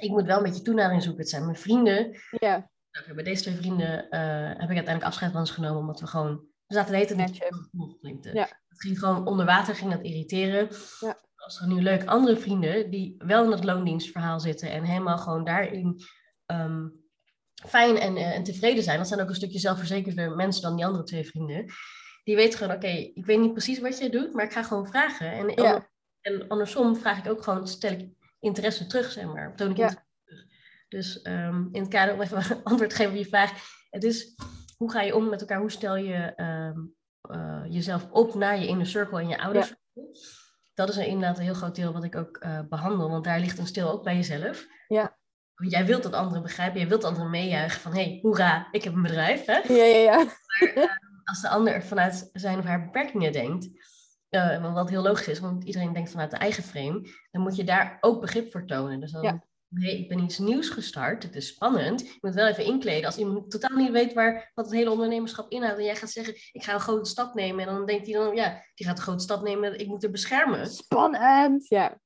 ik 0.00 0.10
moet 0.10 0.26
wel 0.26 0.36
een 0.36 0.42
beetje 0.42 0.62
toenadering 0.62 1.02
zoeken. 1.02 1.20
Het 1.20 1.30
zijn 1.30 1.44
mijn 1.44 1.56
vrienden. 1.56 2.16
Ja, 2.30 2.70
Nou, 2.90 3.14
bij 3.14 3.24
deze 3.24 3.42
twee 3.42 3.54
vrienden 3.56 4.10
eh, 4.10 4.20
heb 4.48 4.70
ik 4.70 4.76
uiteindelijk 4.76 5.04
afscheid 5.04 5.32
van 5.32 5.46
ze 5.46 5.52
genomen, 5.52 5.80
omdat 5.80 6.00
we 6.00 6.06
gewoon... 6.06 6.44
We 6.66 6.74
zaten 6.74 6.90
de 6.92 6.98
hele 6.98 7.14
tijd 7.14 7.38
klinkte. 8.00 8.30
Ja. 8.32 8.48
Het 8.68 8.80
ging 8.80 8.98
gewoon 8.98 9.26
onder 9.26 9.46
water, 9.46 9.74
ging 9.74 9.92
dat 9.92 10.02
irriteren. 10.02 10.68
Ja. 11.00 11.18
Was 11.36 11.58
gewoon 11.58 11.74
nu 11.76 11.82
leuk. 11.82 12.04
Andere 12.04 12.36
vrienden 12.36 12.90
die 12.90 13.14
wel 13.18 13.44
in 13.44 13.50
het 13.50 13.64
loondienstverhaal 13.64 14.40
zitten 14.40 14.70
en 14.70 14.84
helemaal 14.84 15.18
gewoon 15.18 15.44
daarin 15.44 16.00
ehm, 16.46 16.88
fijn 17.66 17.96
en, 17.96 18.16
eh, 18.16 18.34
en 18.34 18.42
tevreden 18.42 18.82
zijn. 18.82 18.98
Dat 18.98 19.08
zijn 19.08 19.20
ook 19.20 19.28
een 19.28 19.34
stukje 19.34 19.58
zelfverzekerde 19.58 20.28
mensen 20.28 20.62
dan 20.62 20.76
die 20.76 20.86
andere 20.86 21.04
twee 21.04 21.26
vrienden. 21.26 21.64
Die 22.24 22.36
weten 22.36 22.58
gewoon, 22.58 22.76
oké, 22.76 22.86
ik 22.88 23.26
weet 23.26 23.40
niet 23.40 23.52
precies 23.52 23.78
wat 23.78 23.98
jij 23.98 24.10
doet, 24.10 24.32
maar 24.32 24.44
ik 24.44 24.52
ga 24.52 24.62
gewoon 24.62 24.86
vragen. 24.86 25.32
En, 25.32 25.62
Ja. 25.62 25.88
en 26.20 26.48
andersom 26.48 26.96
vraag 26.96 27.18
ik 27.18 27.30
ook 27.30 27.42
gewoon, 27.42 27.68
stel 27.68 27.92
ik 27.92 28.08
interesse 28.46 28.86
terug, 28.86 29.10
zeg 29.10 29.24
maar. 29.24 29.56
Toon 29.56 29.70
ik 29.70 29.76
Ja. 29.76 29.82
interesse 29.82 30.12
terug. 30.24 30.44
Dus 30.88 31.22
ehm, 31.22 31.64
in 31.72 31.80
het 31.80 31.88
kader 31.88 32.14
om 32.14 32.20
even 32.20 32.42
antwoord 32.64 32.90
te 32.90 32.96
geven 32.96 33.12
op 33.12 33.18
je 33.18 33.26
vraag. 33.26 33.52
Het 33.90 34.04
is, 34.04 34.34
hoe 34.76 34.90
ga 34.90 35.00
je 35.02 35.16
om 35.16 35.28
met 35.28 35.40
elkaar? 35.40 35.60
Hoe 35.60 35.70
stel 35.70 35.96
je 35.96 36.14
ehm, 36.36 36.78
eh, 37.20 37.62
jezelf 37.68 38.10
op 38.10 38.34
naar 38.34 38.58
je 38.58 38.66
inner 38.66 38.86
circle 38.86 39.20
en 39.20 39.28
je 39.28 39.38
ouders? 39.38 39.74
Dat 40.74 40.88
is 40.88 40.96
een, 40.96 41.06
inderdaad 41.06 41.38
een 41.38 41.44
heel 41.44 41.54
groot 41.54 41.74
deel 41.74 41.92
wat 41.92 42.04
ik 42.04 42.16
ook 42.16 42.36
eh, 42.36 42.60
behandel. 42.68 43.10
Want 43.10 43.24
daar 43.24 43.40
ligt 43.40 43.58
een 43.58 43.66
stil 43.66 43.90
ook 43.90 44.04
bij 44.04 44.14
jezelf. 44.14 44.66
Ja. 44.88 45.16
Jij 45.56 45.86
wilt 45.86 46.02
dat 46.02 46.12
anderen 46.12 46.42
begrijpen. 46.42 46.78
Jij 46.80 46.88
wilt 46.88 47.04
anderen 47.04 47.30
meejuichen 47.30 47.80
van... 47.80 47.92
Hé, 47.92 48.04
hey, 48.04 48.18
hoera, 48.22 48.68
ik 48.70 48.84
heb 48.84 48.94
een 48.94 49.02
bedrijf. 49.02 49.44
Hè? 49.44 49.58
ja, 49.74 49.84
ja. 49.84 49.98
ja. 49.98 50.16
Maar 50.16 50.72
eh, 50.74 50.90
als 51.24 51.40
de 51.40 51.48
ander 51.48 51.82
vanuit 51.82 52.30
zijn 52.32 52.58
of 52.58 52.64
haar 52.64 52.84
beperkingen 52.84 53.32
denkt, 53.32 53.68
eh, 54.28 54.74
wat 54.74 54.88
heel 54.90 55.02
logisch 55.02 55.28
is, 55.28 55.38
want 55.38 55.64
iedereen 55.64 55.92
denkt 55.92 56.10
vanuit 56.10 56.30
de 56.30 56.36
eigen 56.36 56.62
frame, 56.62 57.08
dan 57.30 57.42
moet 57.42 57.56
je 57.56 57.64
daar 57.64 57.98
ook 58.00 58.20
begrip 58.20 58.50
voor 58.50 58.66
tonen. 58.66 59.00
Dus 59.00 59.12
dan, 59.12 59.22
Ja. 59.22 59.44
hey, 59.74 59.96
ik 59.98 60.08
ben 60.08 60.18
iets 60.18 60.38
nieuws 60.38 60.68
gestart, 60.68 61.22
het 61.22 61.34
is 61.36 61.46
spannend, 61.48 62.00
je 62.00 62.18
moet 62.20 62.34
wel 62.34 62.46
even 62.46 62.64
inkleden. 62.64 63.06
Als 63.06 63.16
iemand 63.16 63.50
totaal 63.50 63.76
niet 63.76 63.90
weet 63.90 64.12
waar, 64.12 64.50
wat 64.54 64.64
het 64.64 64.74
hele 64.74 64.90
ondernemerschap 64.90 65.50
inhoudt 65.50 65.78
en 65.78 65.84
jij 65.84 65.96
gaat 65.96 66.10
zeggen, 66.10 66.34
ik 66.52 66.62
ga 66.64 66.74
een 66.74 66.80
grote 66.80 67.10
stap 67.10 67.34
nemen, 67.34 67.66
en 67.66 67.74
dan 67.74 67.86
denkt 67.86 68.06
hij 68.06 68.14
dan, 68.14 68.34
ja, 68.34 68.62
die 68.74 68.86
gaat 68.86 68.96
een 68.96 69.02
grote 69.02 69.22
stap 69.22 69.42
nemen, 69.42 69.78
ik 69.78 69.86
moet 69.86 70.04
er 70.04 70.10
beschermen. 70.10 70.66
Spannend! 70.66 71.68
Ja, 71.68 72.00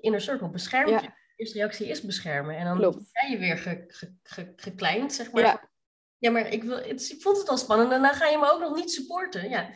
Inner 0.00 0.20
circle, 0.20 0.50
bescherm 0.50 0.88
Ja. 0.88 1.00
je. 1.00 1.06
De 1.06 1.48
eerste 1.48 1.58
reactie 1.58 1.86
is 1.86 2.02
beschermen. 2.02 2.56
En 2.56 2.64
dan 2.64 2.76
Klopt. 2.76 3.12
ben 3.12 3.30
je 3.30 3.38
weer 3.38 3.58
ge, 3.58 3.84
ge, 3.88 4.14
ge- 4.22 4.52
gekleind, 4.56 5.12
zeg 5.12 5.32
maar. 5.32 5.42
ja, 5.42 5.70
Ja, 6.18 6.30
maar 6.30 6.48
ik, 6.52 6.62
wil, 6.62 6.76
het, 6.76 7.10
ik 7.10 7.22
vond 7.22 7.38
het 7.38 7.48
al 7.48 7.56
spannend 7.58 7.92
en 7.92 8.02
dan 8.02 8.14
ga 8.14 8.26
je 8.28 8.38
me 8.38 8.52
ook 8.52 8.60
nog 8.60 8.74
niet 8.76 8.90
supporten. 8.92 9.48
Ja, 9.48 9.70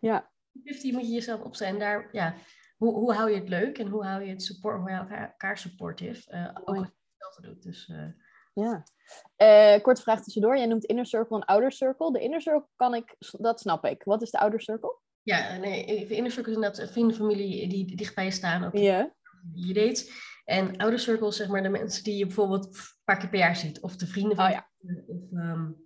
ja. 0.00 0.31
50 0.64 0.92
moet 0.92 1.06
je 1.06 1.12
jezelf 1.12 1.40
opzetten. 1.40 1.76
En 1.76 1.82
daar, 1.82 2.08
ja, 2.12 2.34
hoe, 2.76 2.94
hoe 2.94 3.14
hou 3.14 3.30
je 3.30 3.38
het 3.38 3.48
leuk 3.48 3.78
en 3.78 3.86
hoe 3.86 4.04
hou 4.04 4.22
je 4.22 4.30
het 4.30 4.42
support, 4.42 4.80
hoe 4.80 4.90
hou 4.90 5.08
je 5.08 5.16
elkaar 5.16 5.58
supportive? 5.58 6.32
Uh, 6.34 6.50
ook 6.54 6.76
als 6.76 6.86
je 6.86 6.92
hetzelfde 7.16 7.42
doet. 7.42 7.62
Dus, 7.62 7.88
uh... 7.88 8.08
Ja. 8.54 8.84
Uh, 9.36 9.82
korte 9.82 10.02
vraag 10.02 10.22
tussendoor. 10.22 10.56
Jij 10.56 10.66
noemt 10.66 10.84
inner 10.84 11.06
circle 11.06 11.36
en 11.36 11.44
outer 11.44 11.72
circle. 11.72 12.12
De 12.12 12.20
inner 12.20 12.40
circle 12.40 12.68
kan 12.76 12.94
ik, 12.94 13.16
dat 13.30 13.60
snap 13.60 13.84
ik. 13.84 14.02
Wat 14.04 14.22
is 14.22 14.30
de 14.30 14.38
outer 14.38 14.60
circle? 14.60 14.98
Ja, 15.22 15.56
nee, 15.56 15.84
inner 16.06 16.30
circle 16.30 16.50
is 16.50 16.56
inderdaad 16.56 16.90
vrienden, 16.90 17.16
familie 17.16 17.68
die 17.68 17.96
dicht 17.96 18.14
bij 18.14 18.24
je 18.24 18.30
staan. 18.30 18.64
Ook 18.64 18.76
ja. 18.76 19.14
Je 19.52 19.72
dates. 19.72 20.30
En 20.44 20.76
outer 20.76 20.98
circle 20.98 21.32
zeg 21.32 21.48
maar 21.48 21.62
de 21.62 21.68
mensen 21.68 22.04
die 22.04 22.16
je 22.16 22.26
bijvoorbeeld 22.26 22.66
een 22.66 22.72
paar 23.04 23.18
keer 23.18 23.28
per 23.28 23.38
jaar 23.38 23.56
ziet. 23.56 23.80
Of 23.80 23.96
de 23.96 24.06
vrienden 24.06 24.36
van 24.36 24.46
oh, 24.46 24.50
ja. 24.50 24.70
Of, 25.06 25.30
um, 25.32 25.76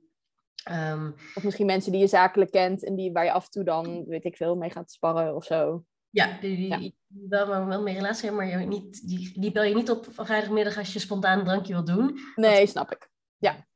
um, 0.73 1.15
of 1.35 1.43
misschien 1.43 1.67
mensen 1.67 1.93
die 1.93 2.01
je 2.01 2.07
zakelijk 2.07 2.51
kent 2.51 2.85
en 2.85 2.95
die, 2.95 3.13
waar 3.13 3.25
je 3.25 3.33
af 3.33 3.45
en 3.45 3.51
toe 3.51 3.65
dan, 3.65 4.05
weet 4.05 4.25
ik 4.25 4.37
veel, 4.37 4.57
mee 4.57 4.71
gaat 4.71 4.91
sparren 4.91 5.35
of 5.35 5.45
zo. 5.45 5.85
Ja, 6.11 6.39
die, 6.41 6.57
die, 6.57 6.95
ja. 7.29 7.47
wel, 7.47 7.67
wel 7.67 7.83
mee 7.83 7.95
relatie 7.95 8.29
hebben, 8.29 8.49
maar 8.49 8.61
je 8.61 8.67
niet, 8.67 9.09
die, 9.09 9.41
die 9.41 9.53
bel 9.53 9.63
je 9.63 9.75
niet 9.75 9.91
op 9.91 10.07
van 10.11 10.27
vrijdagmiddag 10.27 10.79
als 10.79 10.93
je 10.93 10.99
spontaan 10.99 11.39
een 11.39 11.45
drankje 11.45 11.73
wilt 11.73 11.87
doen. 11.87 12.19
Nee, 12.35 12.61
dat... 12.61 12.69
snap 12.69 12.91
ik. 12.93 13.11
Ja. 13.39 13.67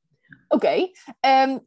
Oké. 0.49 0.66
Okay. 1.18 1.49
Um, 1.49 1.66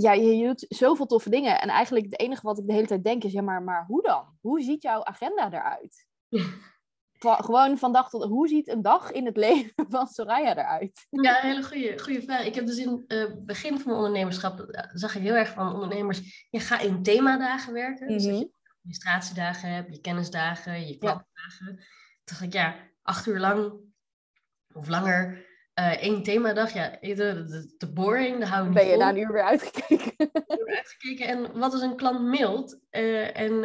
ja, 0.00 0.12
je 0.12 0.46
doet 0.46 0.64
zoveel 0.68 1.06
toffe 1.06 1.30
dingen. 1.30 1.60
En 1.60 1.68
eigenlijk 1.68 2.04
het 2.04 2.20
enige 2.20 2.46
wat 2.46 2.58
ik 2.58 2.66
de 2.66 2.72
hele 2.72 2.86
tijd 2.86 3.04
denk 3.04 3.24
is, 3.24 3.32
ja, 3.32 3.42
maar, 3.42 3.62
maar 3.62 3.84
hoe 3.86 4.02
dan? 4.02 4.36
Hoe 4.40 4.62
ziet 4.62 4.82
jouw 4.82 5.04
agenda 5.04 5.52
eruit? 5.52 6.06
Gewoon 7.34 7.78
van 7.78 7.92
dag 7.92 8.10
tot... 8.10 8.24
Hoe 8.24 8.48
ziet 8.48 8.68
een 8.68 8.82
dag 8.82 9.10
in 9.10 9.26
het 9.26 9.36
leven 9.46 9.86
van 9.88 10.06
Soraya 10.06 10.56
eruit? 10.56 11.06
Ja, 11.10 11.44
een 11.44 11.50
hele 11.50 11.62
goede, 11.62 11.98
goede 11.98 12.22
vraag. 12.22 12.44
Ik 12.44 12.54
heb 12.54 12.66
dus 12.66 12.78
in 12.78 12.88
het 12.88 13.12
uh, 13.12 13.36
begin 13.44 13.74
van 13.74 13.86
mijn 13.86 13.96
ondernemerschap... 13.96 14.60
Uh, 14.60 14.80
zag 14.92 15.14
ik 15.14 15.22
heel 15.22 15.34
erg 15.34 15.52
van 15.52 15.72
ondernemers... 15.72 16.46
Je 16.50 16.60
gaat 16.60 16.82
in 16.82 17.02
themadagen 17.02 17.72
werken. 17.72 18.12
Mm 18.12 18.18
-hmm. 18.18 18.30
Dus 18.30 18.50
administratiedagen 18.86 19.70
hebt, 19.70 19.94
je 19.94 20.00
kennisdagen, 20.00 20.86
je 20.86 20.96
klapdagen. 20.96 21.76
Ja. 21.76 21.84
dacht 22.24 22.40
ik, 22.40 22.52
ja, 22.52 22.76
acht 23.02 23.26
uur 23.26 23.38
lang 23.38 23.72
of 24.72 24.88
langer 24.88 25.46
uh, 25.78 26.02
één 26.02 26.22
themadag. 26.22 26.72
Ja, 26.72 26.98
de, 27.00 27.74
de, 27.78 27.92
boring, 27.92 28.38
daar 28.38 28.48
hou 28.48 28.60
ik 28.60 28.68
niet 28.68 28.78
Ben 28.78 28.86
je 28.86 28.98
daar 28.98 29.12
nu 29.12 29.26
weer 29.26 29.42
uitgekeken? 29.42 30.30
uitgekeken. 30.64 31.26
En 31.26 31.58
wat 31.58 31.72
als 31.72 31.82
een 31.82 31.96
klant 31.96 32.20
mailt 32.20 32.78
en 32.90 33.64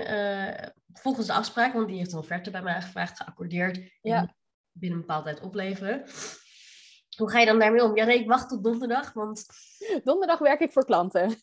volgens 0.93 1.27
de 1.27 1.33
afspraak, 1.33 1.73
want 1.73 1.87
die 1.87 1.97
heeft 1.97 2.11
een 2.11 2.19
offerte 2.19 2.51
bij 2.51 2.61
mij 2.61 2.81
gevraagd, 2.81 3.17
geaccordeerd, 3.17 3.97
ja. 4.01 4.35
binnen 4.71 4.99
een 4.99 5.05
bepaalde 5.05 5.31
tijd 5.31 5.45
opleveren. 5.45 6.03
Hoe 7.17 7.29
ga 7.29 7.39
je 7.39 7.45
dan 7.45 7.59
daarmee 7.59 7.83
om? 7.83 7.95
Ja, 7.95 8.05
nee, 8.05 8.19
ik 8.19 8.27
wacht 8.27 8.49
tot 8.49 8.63
donderdag, 8.63 9.13
want... 9.13 9.45
Donderdag 10.03 10.39
werk 10.39 10.59
ik 10.59 10.71
voor 10.71 10.85
klanten. 10.85 11.35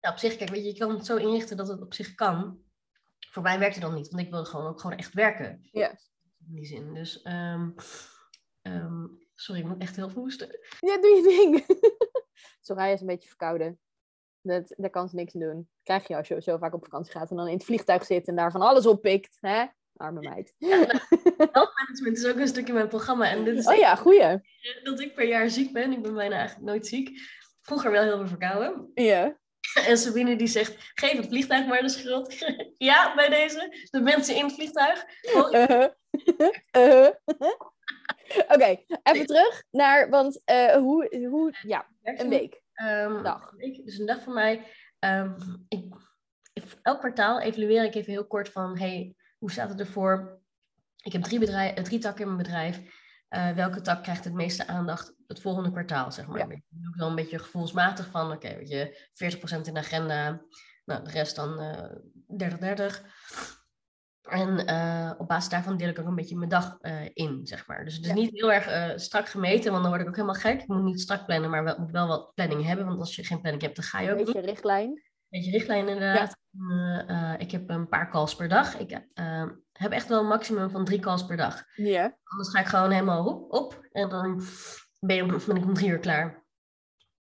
Ja, 0.00 0.10
op 0.10 0.18
zich, 0.18 0.36
kijk, 0.36 0.50
weet 0.50 0.62
je, 0.62 0.72
je 0.72 0.78
kan 0.78 0.90
het 0.90 1.06
zo 1.06 1.16
inrichten 1.16 1.56
dat 1.56 1.68
het 1.68 1.82
op 1.82 1.94
zich 1.94 2.14
kan 2.14 2.62
voor 3.32 3.42
mij 3.42 3.58
werkt 3.58 3.74
het 3.74 3.84
dan 3.84 3.94
niet, 3.94 4.10
want 4.10 4.22
ik 4.22 4.30
wil 4.30 4.44
gewoon 4.44 4.66
ook 4.66 4.80
gewoon 4.80 4.96
echt 4.96 5.14
werken. 5.14 5.68
Ja. 5.70 5.90
In 6.48 6.54
die 6.54 6.64
zin. 6.64 6.94
Dus, 6.94 7.24
um, 7.24 7.74
um, 8.62 9.18
sorry, 9.34 9.60
ik 9.60 9.66
moet 9.66 9.80
echt 9.80 9.96
heel 9.96 10.10
hoesten. 10.10 10.48
Ja, 10.80 11.00
doe 11.00 11.10
je 11.10 11.22
ding. 11.22 11.80
Soraya 12.66 12.92
is 12.92 13.00
een 13.00 13.06
beetje 13.06 13.28
verkouden. 13.28 13.80
Dat, 14.42 14.74
daar 14.76 14.90
kan 14.90 15.08
ze 15.08 15.16
niks 15.16 15.34
aan 15.34 15.40
doen. 15.40 15.68
Krijg 15.82 16.08
je 16.08 16.16
als 16.16 16.28
je 16.28 16.42
zo 16.42 16.56
vaak 16.56 16.74
op 16.74 16.84
vakantie 16.84 17.12
gaat 17.12 17.30
en 17.30 17.36
dan 17.36 17.48
in 17.48 17.54
het 17.54 17.64
vliegtuig 17.64 18.04
zit 18.04 18.28
en 18.28 18.36
daar 18.36 18.50
van 18.50 18.60
alles 18.60 18.86
oppikt. 18.86 19.38
Hè? 19.40 19.64
Arme 19.96 20.20
meid. 20.20 20.54
Ja, 20.58 20.76
nou, 20.76 21.68
management 21.78 22.16
is 22.16 22.26
ook 22.26 22.36
een 22.36 22.48
stukje 22.48 22.72
mijn 22.72 22.88
programma. 22.88 23.30
En 23.30 23.44
dit 23.44 23.58
is 23.58 23.66
oh 23.66 23.76
ja, 23.76 23.94
goeie. 23.94 24.40
Dat 24.82 25.00
ik 25.00 25.14
per 25.14 25.28
jaar 25.28 25.50
ziek 25.50 25.72
ben. 25.72 25.92
Ik 25.92 26.02
ben 26.02 26.14
bijna 26.14 26.36
eigenlijk 26.36 26.66
nooit 26.66 26.86
ziek. 26.86 27.20
Vroeger 27.60 27.90
wel 27.90 28.02
heel 28.02 28.16
veel 28.16 28.26
verkouden. 28.26 28.90
Ja. 28.94 29.40
En 29.86 29.98
Sabine 29.98 30.36
die 30.36 30.46
zegt, 30.46 30.92
geef 30.94 31.12
het 31.12 31.26
vliegtuig 31.26 31.66
maar 31.66 31.82
de 31.82 31.88
schuld. 31.88 32.34
ja, 32.78 33.14
bij 33.14 33.28
deze. 33.28 33.86
De 33.90 34.00
mensen 34.00 34.36
in 34.36 34.44
het 34.44 34.54
vliegtuig. 34.54 35.04
Uh 35.22 35.50
-huh. 35.50 35.88
uh 36.76 37.08
-huh. 37.38 37.60
Oké, 38.38 38.54
okay, 38.54 38.86
even 39.02 39.26
terug 39.26 39.62
naar, 39.70 40.10
want 40.10 40.42
uh, 40.50 40.74
hoe, 40.74 41.26
hoe, 41.30 41.54
ja, 41.62 41.86
een 42.02 42.28
week. 42.28 42.61
Um, 42.82 43.22
dag. 43.22 43.50
Week, 43.56 43.84
dus 43.84 43.98
een 43.98 44.06
dag 44.06 44.22
voor 44.22 44.34
mij. 44.34 44.66
Um, 44.98 45.36
ik, 45.68 45.94
elk 46.82 46.98
kwartaal 46.98 47.40
evalueer 47.40 47.84
ik 47.84 47.94
even 47.94 48.12
heel 48.12 48.26
kort 48.26 48.48
van, 48.48 48.78
hey, 48.78 49.16
hoe 49.38 49.50
staat 49.50 49.68
het 49.68 49.80
ervoor? 49.80 50.40
Ik 50.96 51.12
heb 51.12 51.22
drie, 51.22 51.38
bedrijf, 51.38 51.74
drie 51.74 51.98
takken 51.98 52.20
in 52.20 52.34
mijn 52.34 52.42
bedrijf. 52.42 53.00
Uh, 53.30 53.50
welke 53.50 53.80
tak 53.80 54.02
krijgt 54.02 54.24
het 54.24 54.32
meeste 54.32 54.66
aandacht 54.66 55.14
het 55.26 55.40
volgende 55.40 55.70
kwartaal, 55.70 56.12
zeg 56.12 56.26
maar. 56.26 56.38
Ja. 56.38 56.48
Ik 56.48 56.62
doe 56.68 56.96
dan 56.96 57.08
een 57.08 57.16
beetje 57.16 57.38
gevoelsmatig 57.38 58.10
van, 58.10 58.26
oké, 58.26 58.34
okay, 58.34 58.56
weet 58.56 58.68
je, 58.68 59.08
40% 59.58 59.60
in 59.60 59.74
de 59.74 59.80
agenda, 59.80 60.42
nou, 60.84 61.04
de 61.04 61.10
rest 61.10 61.36
dan 61.36 61.62
uh, 61.62 62.90
30-30. 62.90 63.00
En 64.22 64.70
uh, 64.70 65.10
op 65.18 65.28
basis 65.28 65.50
daarvan 65.50 65.76
deel 65.76 65.88
ik 65.88 65.98
ook 65.98 66.06
een 66.06 66.14
beetje 66.14 66.36
mijn 66.36 66.50
dag 66.50 66.78
uh, 66.82 67.04
in, 67.12 67.40
zeg 67.42 67.66
maar. 67.66 67.84
Dus 67.84 67.94
het 67.94 68.02
is 68.02 68.08
ja. 68.08 68.14
niet 68.14 68.30
heel 68.32 68.52
erg 68.52 68.68
uh, 68.68 68.98
strak 68.98 69.28
gemeten, 69.28 69.70
want 69.70 69.82
dan 69.82 69.92
word 69.92 70.02
ik 70.02 70.08
ook 70.08 70.16
helemaal 70.16 70.40
gek. 70.40 70.62
Ik 70.62 70.68
moet 70.68 70.82
niet 70.82 71.00
strak 71.00 71.26
plannen, 71.26 71.50
maar 71.50 71.64
wel, 71.64 71.78
moet 71.78 71.90
wel 71.90 72.06
wat 72.06 72.34
planning 72.34 72.64
hebben. 72.64 72.86
Want 72.86 72.98
als 72.98 73.16
je 73.16 73.24
geen 73.24 73.40
planning 73.40 73.62
hebt, 73.62 73.76
dan 73.76 73.84
ga 73.84 74.00
je 74.00 74.12
ook 74.12 74.18
Een 74.18 74.24
beetje 74.24 74.40
richtlijn. 74.40 74.88
Een 74.88 75.00
beetje 75.28 75.50
richtlijn, 75.50 75.88
inderdaad. 75.88 76.36
Ja. 77.06 77.38
ik 77.38 77.50
heb 77.50 77.70
een 77.70 77.88
paar 77.88 78.10
calls 78.10 78.36
per 78.36 78.48
dag. 78.48 78.78
Ik 78.78 79.00
heb 79.72 79.92
echt 79.92 80.08
wel 80.08 80.20
een 80.20 80.26
maximum 80.26 80.70
van 80.70 80.84
drie 80.84 81.00
calls 81.00 81.26
per 81.26 81.36
dag. 81.36 81.64
Ja. 81.74 82.16
Anders 82.24 82.48
ga 82.48 82.60
ik 82.60 82.66
gewoon 82.66 82.90
helemaal 82.90 83.26
op, 83.26 83.52
op 83.52 83.88
en 83.92 84.08
dan 84.08 84.42
ben, 85.00 85.16
je, 85.16 85.42
ben 85.46 85.56
ik 85.56 85.64
om 85.64 85.74
drie 85.74 85.88
uur 85.88 85.98
klaar. 85.98 86.44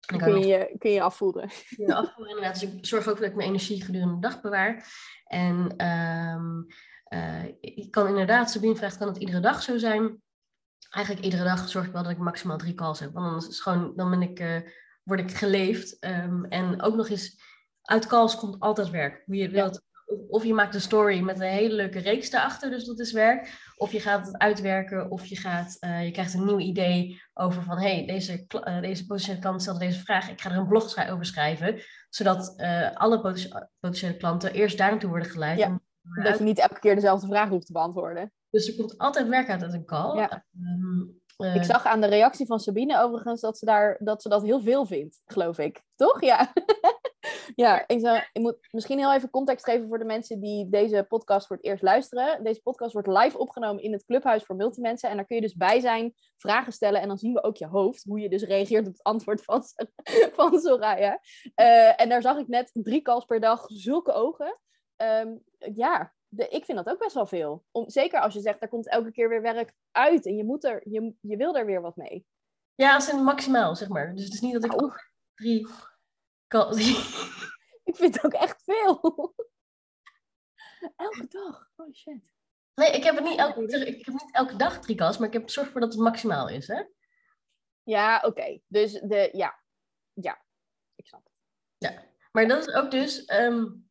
Dan 0.00 0.18
kun 0.18 0.46
je, 0.46 0.74
kun 0.78 0.90
je 0.90 1.02
afvoeren. 1.02 1.48
Kun 1.76 1.86
je 1.86 1.94
afvoeren, 1.94 2.34
inderdaad. 2.34 2.60
Dus 2.60 2.72
ik 2.72 2.86
zorg 2.86 3.08
ook 3.08 3.18
dat 3.18 3.28
ik 3.28 3.34
mijn 3.34 3.48
energie 3.48 3.84
gedurende 3.84 4.14
de 4.14 4.20
dag 4.20 4.40
bewaar. 4.40 4.84
En 5.24 5.86
um, 5.86 6.66
uh, 7.08 7.44
ik 7.60 7.90
kan 7.90 8.08
inderdaad, 8.08 8.50
Sabine 8.50 8.76
vraagt, 8.76 8.98
kan 8.98 9.08
het 9.08 9.16
iedere 9.16 9.40
dag 9.40 9.62
zo 9.62 9.78
zijn? 9.78 10.22
Eigenlijk 10.90 11.24
iedere 11.24 11.44
dag 11.44 11.68
zorg 11.68 11.86
ik 11.86 11.92
wel 11.92 12.02
dat 12.02 12.12
ik 12.12 12.18
maximaal 12.18 12.56
drie 12.56 12.74
calls 12.74 13.00
heb. 13.00 13.12
Want 13.12 13.40
dan, 13.40 13.50
is 13.50 13.60
gewoon, 13.60 13.92
dan 13.96 14.10
ben 14.10 14.22
ik, 14.22 14.40
uh, 14.40 14.60
word 15.02 15.20
ik 15.20 15.36
geleefd. 15.36 15.96
Um, 16.04 16.44
en 16.44 16.82
ook 16.82 16.94
nog 16.94 17.08
eens, 17.08 17.40
uit 17.82 18.06
calls 18.06 18.36
komt 18.36 18.60
altijd 18.60 18.90
werk. 18.90 19.22
Hoe 19.26 19.36
je 19.36 19.48
wilt. 19.48 19.86
Of 20.28 20.44
je 20.44 20.54
maakt 20.54 20.74
een 20.74 20.80
story 20.80 21.20
met 21.20 21.40
een 21.40 21.46
hele 21.46 21.74
leuke 21.74 21.98
reeks 21.98 22.30
daarachter, 22.30 22.70
dus 22.70 22.84
dat 22.84 22.98
is 22.98 23.12
werk. 23.12 23.52
Of 23.76 23.92
je 23.92 24.00
gaat 24.00 24.26
het 24.26 24.38
uitwerken, 24.38 25.10
of 25.10 25.26
je, 25.26 25.36
gaat, 25.36 25.76
uh, 25.80 26.04
je 26.04 26.10
krijgt 26.10 26.34
een 26.34 26.44
nieuw 26.44 26.58
idee 26.58 27.22
over 27.34 27.62
van... 27.62 27.78
hé, 27.78 27.94
hey, 27.94 28.06
deze, 28.06 28.46
uh, 28.64 28.80
deze 28.80 29.06
potentiële 29.06 29.38
klant 29.38 29.62
stelde 29.62 29.78
deze 29.78 30.00
vraag, 30.00 30.30
ik 30.30 30.40
ga 30.40 30.50
er 30.50 30.56
een 30.56 30.68
blog 30.68 31.08
over 31.08 31.24
schrijven. 31.24 31.82
Zodat 32.08 32.54
uh, 32.56 32.94
alle 32.94 33.20
potentiële 33.80 34.16
klanten 34.16 34.52
eerst 34.52 34.78
daar 34.78 34.90
naartoe 34.90 35.10
worden 35.10 35.30
geleid. 35.30 35.58
Ja, 35.58 35.80
dat 36.22 36.38
je 36.38 36.44
niet 36.44 36.58
elke 36.58 36.78
keer 36.80 36.94
dezelfde 36.94 37.26
vraag 37.26 37.48
hoeft 37.48 37.66
te 37.66 37.72
beantwoorden. 37.72 38.32
Dus 38.50 38.68
er 38.68 38.76
komt 38.76 38.98
altijd 38.98 39.28
werk 39.28 39.48
uit 39.48 39.62
uit 39.62 39.72
een 39.72 39.84
call. 39.84 40.16
Ja. 40.16 40.44
Um, 40.60 41.20
ik 41.54 41.64
zag 41.64 41.84
aan 41.84 42.00
de 42.00 42.06
reactie 42.06 42.46
van 42.46 42.60
Sabine 42.60 43.02
overigens 43.02 43.40
dat 43.40 43.58
ze, 43.58 43.64
daar, 43.64 43.96
dat, 44.00 44.22
ze 44.22 44.28
dat 44.28 44.42
heel 44.42 44.60
veel 44.60 44.86
vindt, 44.86 45.20
geloof 45.24 45.58
ik. 45.58 45.82
Toch? 45.96 46.20
Ja. 46.22 46.52
Ja, 47.54 47.84
ik, 47.86 48.00
zou, 48.00 48.16
ik 48.32 48.42
moet 48.42 48.58
misschien 48.70 48.98
heel 48.98 49.14
even 49.14 49.30
context 49.30 49.64
geven 49.64 49.88
voor 49.88 49.98
de 49.98 50.04
mensen 50.04 50.40
die 50.40 50.68
deze 50.68 51.04
podcast 51.08 51.46
voor 51.46 51.56
het 51.56 51.64
eerst 51.64 51.82
luisteren. 51.82 52.44
Deze 52.44 52.62
podcast 52.62 52.92
wordt 52.92 53.08
live 53.08 53.38
opgenomen 53.38 53.82
in 53.82 53.92
het 53.92 54.04
clubhuis 54.04 54.44
voor 54.44 54.56
multimensen. 54.56 55.10
En 55.10 55.16
daar 55.16 55.26
kun 55.26 55.36
je 55.36 55.42
dus 55.42 55.54
bij 55.54 55.80
zijn, 55.80 56.14
vragen 56.36 56.72
stellen. 56.72 57.00
En 57.00 57.08
dan 57.08 57.18
zien 57.18 57.32
we 57.32 57.42
ook 57.42 57.56
je 57.56 57.66
hoofd, 57.66 58.04
hoe 58.04 58.20
je 58.20 58.28
dus 58.28 58.42
reageert 58.42 58.86
op 58.86 58.92
het 58.92 59.02
antwoord 59.02 59.44
van, 59.44 59.62
van 60.36 60.60
Soraya. 60.60 61.20
Uh, 61.56 62.00
en 62.00 62.08
daar 62.08 62.22
zag 62.22 62.38
ik 62.38 62.48
net 62.48 62.70
drie 62.72 63.02
calls 63.02 63.24
per 63.24 63.40
dag, 63.40 63.64
zulke 63.66 64.12
ogen. 64.12 64.58
Um, 65.02 65.44
ja, 65.74 66.14
de, 66.28 66.48
ik 66.48 66.64
vind 66.64 66.78
dat 66.78 66.88
ook 66.88 66.98
best 66.98 67.14
wel 67.14 67.26
veel. 67.26 67.64
Om, 67.70 67.90
zeker 67.90 68.20
als 68.20 68.34
je 68.34 68.40
zegt, 68.40 68.62
er 68.62 68.68
komt 68.68 68.88
elke 68.88 69.10
keer 69.10 69.28
weer 69.28 69.42
werk 69.42 69.72
uit. 69.90 70.26
En 70.26 70.36
je, 70.36 70.44
moet 70.44 70.64
er, 70.64 70.88
je, 70.88 71.14
je 71.20 71.36
wil 71.36 71.56
er 71.56 71.66
weer 71.66 71.80
wat 71.80 71.96
mee. 71.96 72.26
Ja, 72.74 72.94
als 72.94 73.08
in 73.08 73.22
maximaal, 73.22 73.76
zeg 73.76 73.88
maar. 73.88 74.14
Dus 74.14 74.24
het 74.24 74.32
is 74.32 74.40
niet 74.40 74.52
dat 74.52 74.64
ik 74.64 74.82
ook 74.82 75.10
drie 75.34 75.68
ik 77.84 77.96
vind 77.96 78.14
het 78.14 78.24
ook 78.24 78.32
echt 78.32 78.62
veel. 78.62 79.34
elke 80.96 81.26
dag. 81.28 81.70
Oh 81.76 81.92
shit. 81.92 82.36
Nee, 82.74 82.90
ik 82.90 83.04
heb, 83.04 83.14
het 83.14 83.24
niet 83.24 83.38
elke, 83.38 83.86
ik 83.86 84.04
heb 84.04 84.14
niet 84.14 84.34
elke 84.34 84.56
dag 84.56 84.80
drie 84.80 84.96
calls, 84.96 85.18
maar 85.18 85.26
ik 85.26 85.32
heb 85.32 85.50
zorg 85.50 85.70
voor 85.70 85.80
dat 85.80 85.92
het 85.92 86.02
maximaal 86.02 86.48
is, 86.48 86.66
hè? 86.66 86.82
Ja, 87.82 88.16
oké. 88.16 88.26
Okay. 88.26 88.62
Dus 88.66 88.92
de, 88.92 89.28
ja. 89.32 89.62
Ja, 90.12 90.44
ik 90.94 91.06
snap 91.06 91.24
het. 91.24 91.40
Ja, 91.78 92.04
maar 92.32 92.48
dat 92.48 92.68
is 92.68 92.74
ook 92.74 92.90
dus, 92.90 93.30
um, 93.30 93.87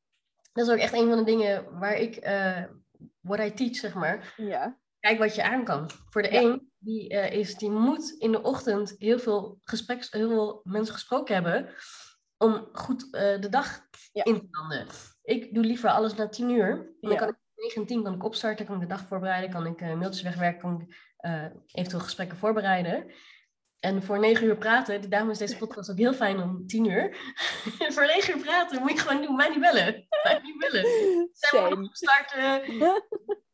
dat 0.58 0.68
is 0.68 0.74
ook 0.74 0.80
echt 0.80 0.94
een 0.94 1.08
van 1.08 1.18
de 1.18 1.24
dingen 1.24 1.80
waar 1.80 1.96
ik, 1.96 2.28
uh, 2.28 2.64
what 3.22 3.40
I 3.40 3.54
teach, 3.54 3.76
zeg 3.76 3.94
maar. 3.94 4.34
Ja. 4.38 4.78
Kijk 5.00 5.20
wat 5.20 5.36
je 5.36 5.44
aan 5.44 5.64
kan. 5.64 5.90
Voor 6.10 6.22
de 6.22 6.32
ja. 6.32 6.42
een, 6.42 6.72
die, 6.78 7.14
uh, 7.14 7.32
is, 7.32 7.56
die 7.56 7.70
moet 7.70 8.10
in 8.10 8.32
de 8.32 8.42
ochtend 8.42 8.96
heel 8.98 9.20
veel, 9.20 9.60
gespreks, 9.64 10.12
heel 10.12 10.30
veel 10.30 10.62
mensen 10.64 10.94
gesproken 10.94 11.34
hebben 11.34 11.70
om 12.38 12.70
goed 12.72 13.04
uh, 13.04 13.12
de 13.40 13.50
dag 13.50 13.88
ja. 14.12 14.24
in 14.24 14.36
te 14.36 14.48
landen. 14.52 14.88
Ik 15.24 15.54
doe 15.54 15.64
liever 15.64 15.90
alles 15.90 16.16
na 16.16 16.30
tien 16.30 16.50
uur. 16.50 16.96
Dan 17.00 17.12
Ja. 17.12 17.18
kan 17.18 17.28
ik 17.28 17.36
9 17.56 17.82
en 17.82 17.88
10 17.88 18.04
kan 18.04 18.14
ik 18.14 18.24
opstarten, 18.24 18.66
kan 18.66 18.76
ik 18.76 18.82
de 18.82 18.88
dag 18.88 19.08
voorbereiden, 19.08 19.50
kan 19.50 19.66
ik 19.66 19.80
mailtjes 19.80 20.22
wegwerken, 20.22 20.60
kan 20.60 20.82
ik 20.82 20.96
eventueel 21.72 22.04
gesprekken 22.04 22.38
voorbereiden. 22.38 23.12
En 23.80 24.04
voor 24.04 24.20
9 24.20 24.46
uur 24.46 24.58
praten, 24.58 25.10
daarom 25.10 25.30
is 25.30 25.38
deze 25.38 25.58
podcast 25.58 25.92
ook 25.92 25.98
heel 25.98 26.14
fijn 26.14 26.40
om 26.42 26.68
10 26.68 26.86
uur. 26.86 27.16
voor 27.94 28.06
9 28.06 28.38
uur 28.38 28.44
praten 28.44 28.82
moet 28.82 28.92
je 28.92 28.98
gewoon 28.98 29.22
doen, 29.22 29.36
mij 29.36 29.50
niet 29.50 29.60
bellen. 29.60 30.08
Mij 30.24 30.40
niet 30.44 30.58
bellen. 30.58 31.30
Stem 31.34 31.84
opstarten. 31.84 32.62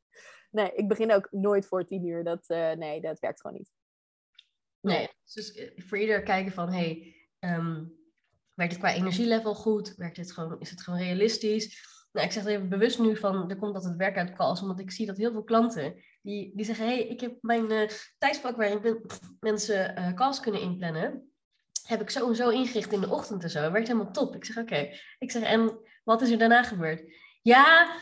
Nee, 0.53 0.71
ik 0.75 0.87
begin 0.87 1.11
ook 1.11 1.27
nooit 1.31 1.65
voor 1.65 1.85
tien 1.85 2.05
uur. 2.05 2.23
Dat, 2.23 2.47
eh, 2.47 2.71
nee, 2.71 3.01
dat 3.01 3.19
werkt 3.19 3.41
gewoon 3.41 3.57
niet. 3.57 3.71
Nee, 4.79 5.09
dus 5.33 5.53
eh, 5.53 5.71
voor 5.75 5.97
ieder 5.97 6.23
kijken 6.23 6.51
van, 6.51 6.71
hey, 6.71 7.15
ehm, 7.39 7.83
werkt 8.53 8.73
het 8.73 8.81
qua 8.81 8.93
energielevel 8.93 9.55
goed? 9.55 9.95
Werkt 9.95 10.17
het 10.17 10.31
gewoon, 10.31 10.59
is 10.59 10.69
het 10.69 10.81
gewoon 10.81 10.99
realistisch? 10.99 11.92
Nou, 12.13 12.25
ik 12.25 12.33
zeg 12.33 12.45
even 12.45 12.69
bewust 12.69 12.99
nu 12.99 13.17
van, 13.17 13.49
er 13.49 13.57
komt 13.57 13.75
altijd 13.75 13.95
werk 13.95 14.17
uit 14.17 14.33
calls, 14.33 14.61
omdat 14.61 14.79
ik 14.79 14.91
zie 14.91 15.05
dat 15.05 15.17
heel 15.17 15.31
veel 15.31 15.43
klanten, 15.43 15.95
die, 16.21 16.51
die 16.55 16.65
zeggen, 16.65 16.85
hey, 16.85 17.07
ik 17.07 17.21
heb 17.21 17.37
mijn 17.41 17.71
uh, 17.71 17.89
tijdsvak 18.17 18.55
waarin 18.55 19.01
mensen 19.39 19.99
uh, 19.99 20.13
calls 20.13 20.39
kunnen 20.39 20.61
inplannen, 20.61 21.33
heb 21.83 22.01
ik 22.01 22.09
zo 22.09 22.27
en 22.27 22.35
zo 22.35 22.49
ingericht 22.49 22.91
in 22.91 23.01
de 23.01 23.09
ochtend 23.09 23.43
en 23.43 23.49
zo. 23.49 23.61
Het 23.61 23.71
werkt 23.71 23.87
helemaal 23.87 24.11
top. 24.11 24.35
Ik 24.35 24.45
zeg, 24.45 24.57
oké. 24.57 24.89
Ik 25.19 25.31
zeg, 25.31 25.43
en 25.43 25.79
wat 26.03 26.21
is 26.21 26.29
er 26.29 26.37
daarna 26.37 26.63
gebeurd? 26.63 27.03
Ja, 27.41 27.95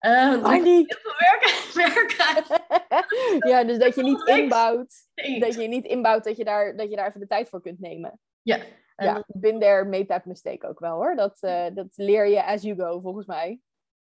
uh, 0.00 0.44
heel 0.44 0.84
veel 0.86 1.14
werk, 1.18 1.70
werk 1.94 2.16
uit. 2.18 2.62
ja, 3.50 3.64
dus 3.64 3.78
dat 3.78 3.94
je 3.94 4.02
niet 4.02 4.26
inbouwt. 4.26 4.94
Nee. 5.14 5.40
Dat 5.40 5.54
je 5.54 5.68
niet 5.68 5.84
inbouwt 5.84 6.24
dat 6.24 6.36
je, 6.36 6.44
daar, 6.44 6.76
dat 6.76 6.90
je 6.90 6.96
daar 6.96 7.08
even 7.08 7.20
de 7.20 7.26
tijd 7.26 7.48
voor 7.48 7.62
kunt 7.62 7.80
nemen. 7.80 8.20
Ja, 8.42 8.58
en 8.96 9.06
Ja, 9.06 9.24
bin 9.26 9.60
there, 9.60 9.84
made 9.84 10.06
that 10.06 10.24
mistake 10.24 10.66
ook 10.68 10.78
wel 10.78 10.94
hoor. 10.94 11.16
Dat, 11.16 11.36
eh, 11.40 11.66
dat 11.74 11.86
leer 11.96 12.26
je 12.28 12.44
as 12.44 12.62
you 12.62 12.76
go, 12.76 13.00
volgens 13.00 13.26
mij. 13.26 13.60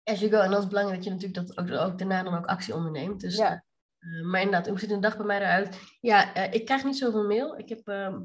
as 0.05 0.19
you 0.21 0.31
go. 0.31 0.37
En 0.39 0.45
dan 0.45 0.53
is 0.53 0.59
het 0.59 0.69
belangrijk 0.69 1.03
dat 1.05 1.05
je 1.05 1.11
natuurlijk 1.19 1.47
dat 1.47 1.59
ook, 1.59 1.91
ook 1.91 1.99
daarna 1.99 2.23
dan 2.23 2.37
ook 2.39 2.47
actie 2.47 2.75
onderneemt. 2.75 3.21
Dus, 3.21 3.37
Ja. 3.37 3.65
eh, 3.99 4.25
maar 4.27 4.41
inderdaad, 4.41 4.69
hoe 4.69 4.79
ziet 4.79 4.91
een 4.91 5.01
dag 5.01 5.17
bij 5.17 5.27
mij 5.27 5.39
eruit? 5.41 5.81
Ja, 6.01 6.35
eh, 6.35 6.53
ik 6.53 6.65
krijg 6.65 6.85
niet 6.85 6.97
zoveel 6.99 7.27
mail. 7.27 7.59
Ik 7.59 7.69
heb, 7.69 7.89
ehm, 7.89 8.21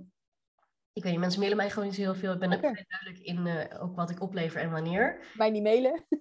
ik 0.94 1.04
weet 1.04 1.12
niet, 1.12 1.20
mensen 1.22 1.40
mailen 1.40 1.58
mij 1.58 1.70
gewoon 1.70 1.86
niet 1.88 1.96
zo 1.96 2.02
heel 2.02 2.16
veel. 2.16 2.34
Ik 2.34 2.40
ben 2.40 2.52
ook 2.54 2.58
Oké. 2.64 2.70
vrij 2.72 2.86
duidelijk 2.88 3.20
in 3.28 3.48
eh, 3.48 3.84
ook 3.84 3.96
wat 3.96 4.10
ik 4.10 4.22
oplever 4.22 4.62
en 4.62 4.72
wanneer. 4.72 5.26
Mij 5.34 5.50
niet 5.50 5.64
mailen. 5.64 6.04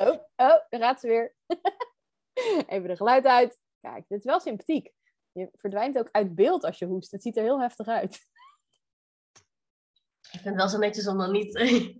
Oh, 0.00 0.08
oh, 0.36 0.58
daar 0.68 0.80
gaat 0.80 1.00
ze 1.00 1.06
weer. 1.06 1.34
Even 2.66 2.88
de 2.88 2.96
geluid 2.96 3.24
uit. 3.26 3.60
Kijk, 3.80 4.04
dit 4.08 4.18
is 4.18 4.24
wel 4.24 4.40
sympathiek. 4.40 4.92
Je 5.32 5.48
verdwijnt 5.52 5.98
ook 5.98 6.08
uit 6.12 6.34
beeld 6.34 6.64
als 6.64 6.78
je 6.78 6.86
hoest. 6.86 7.10
Het 7.10 7.22
ziet 7.22 7.36
er 7.36 7.42
heel 7.42 7.60
heftig 7.60 7.86
uit. 7.86 8.18
Ik 10.32 10.40
vind 10.40 10.44
het 10.44 10.54
wel 10.54 10.68
zo 10.68 10.78
netjes 10.78 11.06
om 11.06 11.18
dan 11.18 11.32
niet 11.32 11.56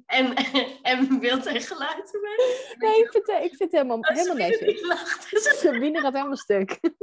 en, 0.06 0.34
en 0.82 1.20
beeld 1.20 1.46
en 1.46 1.60
geluid 1.60 2.06
te 2.10 2.18
maken. 2.22 2.88
Nee, 2.88 3.04
ik 3.04 3.10
vind, 3.10 3.26
het- 3.26 3.42
ik 3.44 3.56
vind 3.56 3.58
het 3.58 3.72
helemaal, 3.72 3.98
helemaal 4.00 4.36
netjes. 4.36 5.60
Sabine 5.60 6.00
gaat 6.00 6.12
helemaal 6.12 6.36
stuk. 6.36 6.78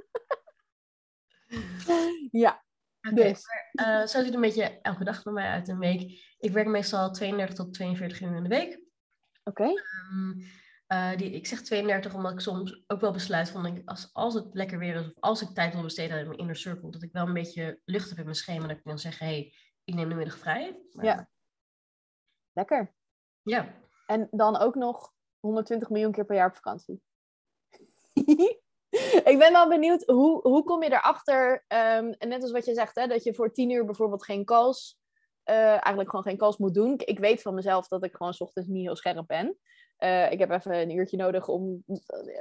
ja, 2.31 2.63
dus. 3.13 3.43
maar, 3.71 4.01
eh, 4.01 4.07
zo 4.07 4.17
ziet 4.17 4.25
het 4.25 4.33
een 4.33 4.41
beetje 4.41 4.79
elke 4.81 5.03
dag 5.03 5.23
bij 5.23 5.33
mij 5.33 5.49
uit 5.49 5.67
een 5.67 5.79
week. 5.79 6.01
Ik 6.39 6.51
werk 6.51 6.67
meestal 6.67 7.11
32 7.11 7.55
tot 7.55 7.73
42 7.73 8.21
uur 8.21 8.35
in 8.35 8.43
de 8.43 8.49
week. 8.49 8.79
Oké. 9.43 9.63
Ehm, 9.63 10.39
eh, 10.87 11.17
die, 11.17 11.31
ik 11.31 11.47
zeg 11.47 11.61
32 11.61 12.13
omdat 12.13 12.31
ik 12.31 12.39
soms 12.39 12.83
ook 12.87 13.01
wel 13.01 13.11
besluit 13.11 13.49
van 13.49 13.65
ik- 13.65 13.81
als, 13.89 14.09
als 14.13 14.33
het 14.33 14.45
lekker 14.53 14.79
weer 14.79 14.95
is 14.95 15.05
of 15.05 15.11
als 15.19 15.41
ik 15.41 15.49
tijd 15.49 15.73
wil 15.73 15.83
besteden 15.83 16.17
aan 16.19 16.27
mijn 16.27 16.39
inner 16.39 16.55
circle, 16.55 16.91
dat 16.91 17.03
ik 17.03 17.11
wel 17.11 17.27
een 17.27 17.33
beetje 17.33 17.79
lucht 17.85 18.09
heb 18.09 18.17
in 18.17 18.23
mijn 18.23 18.35
schema. 18.35 18.67
Dat 18.67 18.77
ik 18.77 18.83
dan 18.83 18.99
zeg, 18.99 19.19
hé, 19.19 19.25
hey, 19.25 19.53
ik 19.85 19.93
neem 19.93 20.09
de 20.09 20.15
middag 20.15 20.37
vrij. 20.37 20.79
Maar, 20.91 21.05
Ja. 21.05 21.29
Lekker. 22.53 22.93
ja. 23.43 23.73
En 24.07 24.27
dan 24.31 24.57
ook 24.57 24.75
nog 24.75 25.13
120 25.39 25.89
miljoen 25.89 26.11
keer 26.11 26.25
per 26.25 26.35
jaar 26.35 26.47
op 26.49 26.55
vakantie. 26.55 27.01
ik 29.31 29.35
ben 29.39 29.51
wel 29.51 29.69
benieuwd, 29.69 30.03
hoe, 30.05 30.41
hoe 30.41 30.63
kom 30.63 30.83
je 30.83 30.89
erachter, 30.91 31.63
ehm, 31.67 32.11
en 32.17 32.27
net 32.27 32.41
als 32.41 32.51
wat 32.51 32.65
je 32.65 32.73
zegt, 32.73 32.95
hè, 32.95 33.07
dat 33.07 33.23
je 33.23 33.33
voor 33.33 33.51
10 33.51 33.69
uur 33.69 33.85
bijvoorbeeld 33.85 34.23
geen 34.25 34.45
calls, 34.45 34.99
eh, 35.43 35.55
eigenlijk 35.69 36.09
gewoon 36.09 36.25
geen 36.25 36.37
calls 36.37 36.57
moet 36.57 36.73
doen. 36.73 36.93
Ik- 36.97 37.19
weet 37.19 37.41
van 37.41 37.53
mezelf 37.53 37.87
dat 37.87 38.03
ik 38.03 38.15
gewoon 38.15 38.33
's 38.33 38.41
ochtends 38.41 38.67
niet 38.69 38.85
heel 38.85 38.95
scherp 38.95 39.27
ben. 39.27 39.57
Eh, 39.97 40.31
ik 40.31 40.39
heb 40.39 40.49
even 40.51 40.73
een 40.75 40.89
uurtje 40.91 41.17
nodig 41.17 41.47
om, 41.47 41.83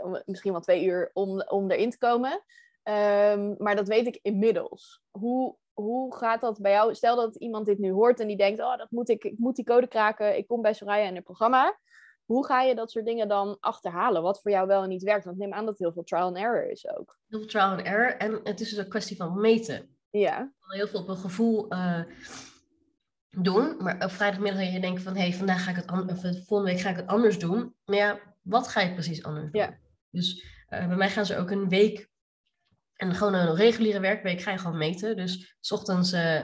om- 0.03 0.23
misschien 0.27 0.53
wel 0.53 0.61
twee 0.61 0.85
uur, 0.85 1.11
om, 1.13 1.41
om 1.43 1.71
erin 1.71 1.91
te 1.91 1.99
komen. 1.99 2.45
Ehm, 2.83 3.55
maar 3.59 3.77
dat 3.77 3.89
weet 3.89 4.07
ik 4.07 4.19
inmiddels. 4.23 5.03
Hoe, 5.11 5.57
hoe 5.75 6.17
gaat 6.17 6.41
dat 6.41 6.61
bij 6.61 6.73
jou? 6.73 6.95
Stel 6.95 7.17
dat 7.17 7.37
iemand 7.37 7.67
dit 7.67 7.79
nu 7.79 7.93
hoort 7.93 8.21
en 8.21 8.27
die 8.27 8.37
denkt, 8.37 8.61
oh, 8.61 8.77
dat 8.77 8.91
moet 8.91 9.09
ik, 9.09 9.25
ik 9.25 9.39
moet 9.39 9.57
die 9.57 9.65
code 9.65 9.87
kraken, 9.87 10.37
ik 10.37 10.47
kom 10.47 10.63
bij 10.63 10.73
Soraya 10.73 11.09
in 11.09 11.15
het 11.15 11.25
programma. 11.25 11.79
Hoe 12.25 12.47
ga 12.47 12.63
je 12.63 12.75
dat 12.75 12.91
soort 12.91 13.05
dingen 13.05 13.29
dan 13.29 13.57
achterhalen? 13.61 14.23
Wat 14.23 14.43
voor 14.43 14.51
jou 14.51 14.67
wel 14.67 14.83
en 14.83 14.89
niet 14.89 15.03
werkt? 15.03 15.25
Want 15.25 15.37
neem 15.37 15.53
aan 15.53 15.67
dat 15.67 15.79
heel 15.79 15.93
veel 15.93 16.03
trial 16.03 16.27
and 16.27 16.37
error 16.37 16.71
is 16.71 16.89
ook. 16.89 17.19
Heel 17.29 17.39
veel 17.39 17.49
trial 17.49 17.71
and 17.71 17.81
error. 17.81 18.17
En 18.17 18.41
het 18.45 18.61
is 18.61 18.69
dus 18.69 18.79
een 18.79 18.89
kwestie 18.89 19.17
van 19.17 19.41
meten. 19.41 19.97
Ja, 20.11 20.53
heel 20.69 20.87
veel 20.87 21.01
op 21.01 21.09
een 21.09 21.17
gevoel 21.17 21.69
eh, 21.69 22.01
doen. 23.31 23.77
Maar 23.79 24.05
op 24.05 24.11
vrijdagmiddag 24.11 24.61
dat 24.61 24.73
je 24.73 24.81
denkt 24.81 25.03
van... 25.03 25.15
hé, 25.15 25.21
hey, 25.21 25.33
vandaag 25.33 25.65
ga 25.65 25.71
ik 25.71 25.77
het 25.77 25.87
an- 25.87 26.11
of 26.11 26.25
eh, 26.25 26.33
volgende 26.33 26.73
week 26.73 26.81
ga 26.81 26.91
ik 26.91 26.97
het 26.97 27.07
anders 27.07 27.39
doen. 27.39 27.75
Maar 27.85 27.97
ja, 27.97 28.19
wat 28.43 28.69
ga 28.69 28.81
je 28.81 28.93
precies 28.93 29.25
anders 29.25 29.51
doen? 29.51 29.61
Ja. 29.61 29.79
Dus 30.11 30.45
eh, 30.69 30.87
bij 30.87 30.97
mij 30.97 31.11
gaan 31.11 31.27
ze 31.27 31.39
ook 31.39 31.51
een 31.51 31.69
week... 31.69 32.13
En 32.97 33.15
gewoon 33.15 33.35
een 33.35 33.55
reguliere 33.55 34.01
werkweek 34.01 34.41
ga 34.41 34.51
je 34.51 34.59
gewoon 34.59 34.79
meten. 34.79 35.17
Dus 35.17 35.57
s 35.61 35.73
ochtends... 35.73 36.13
eh, 36.13 36.41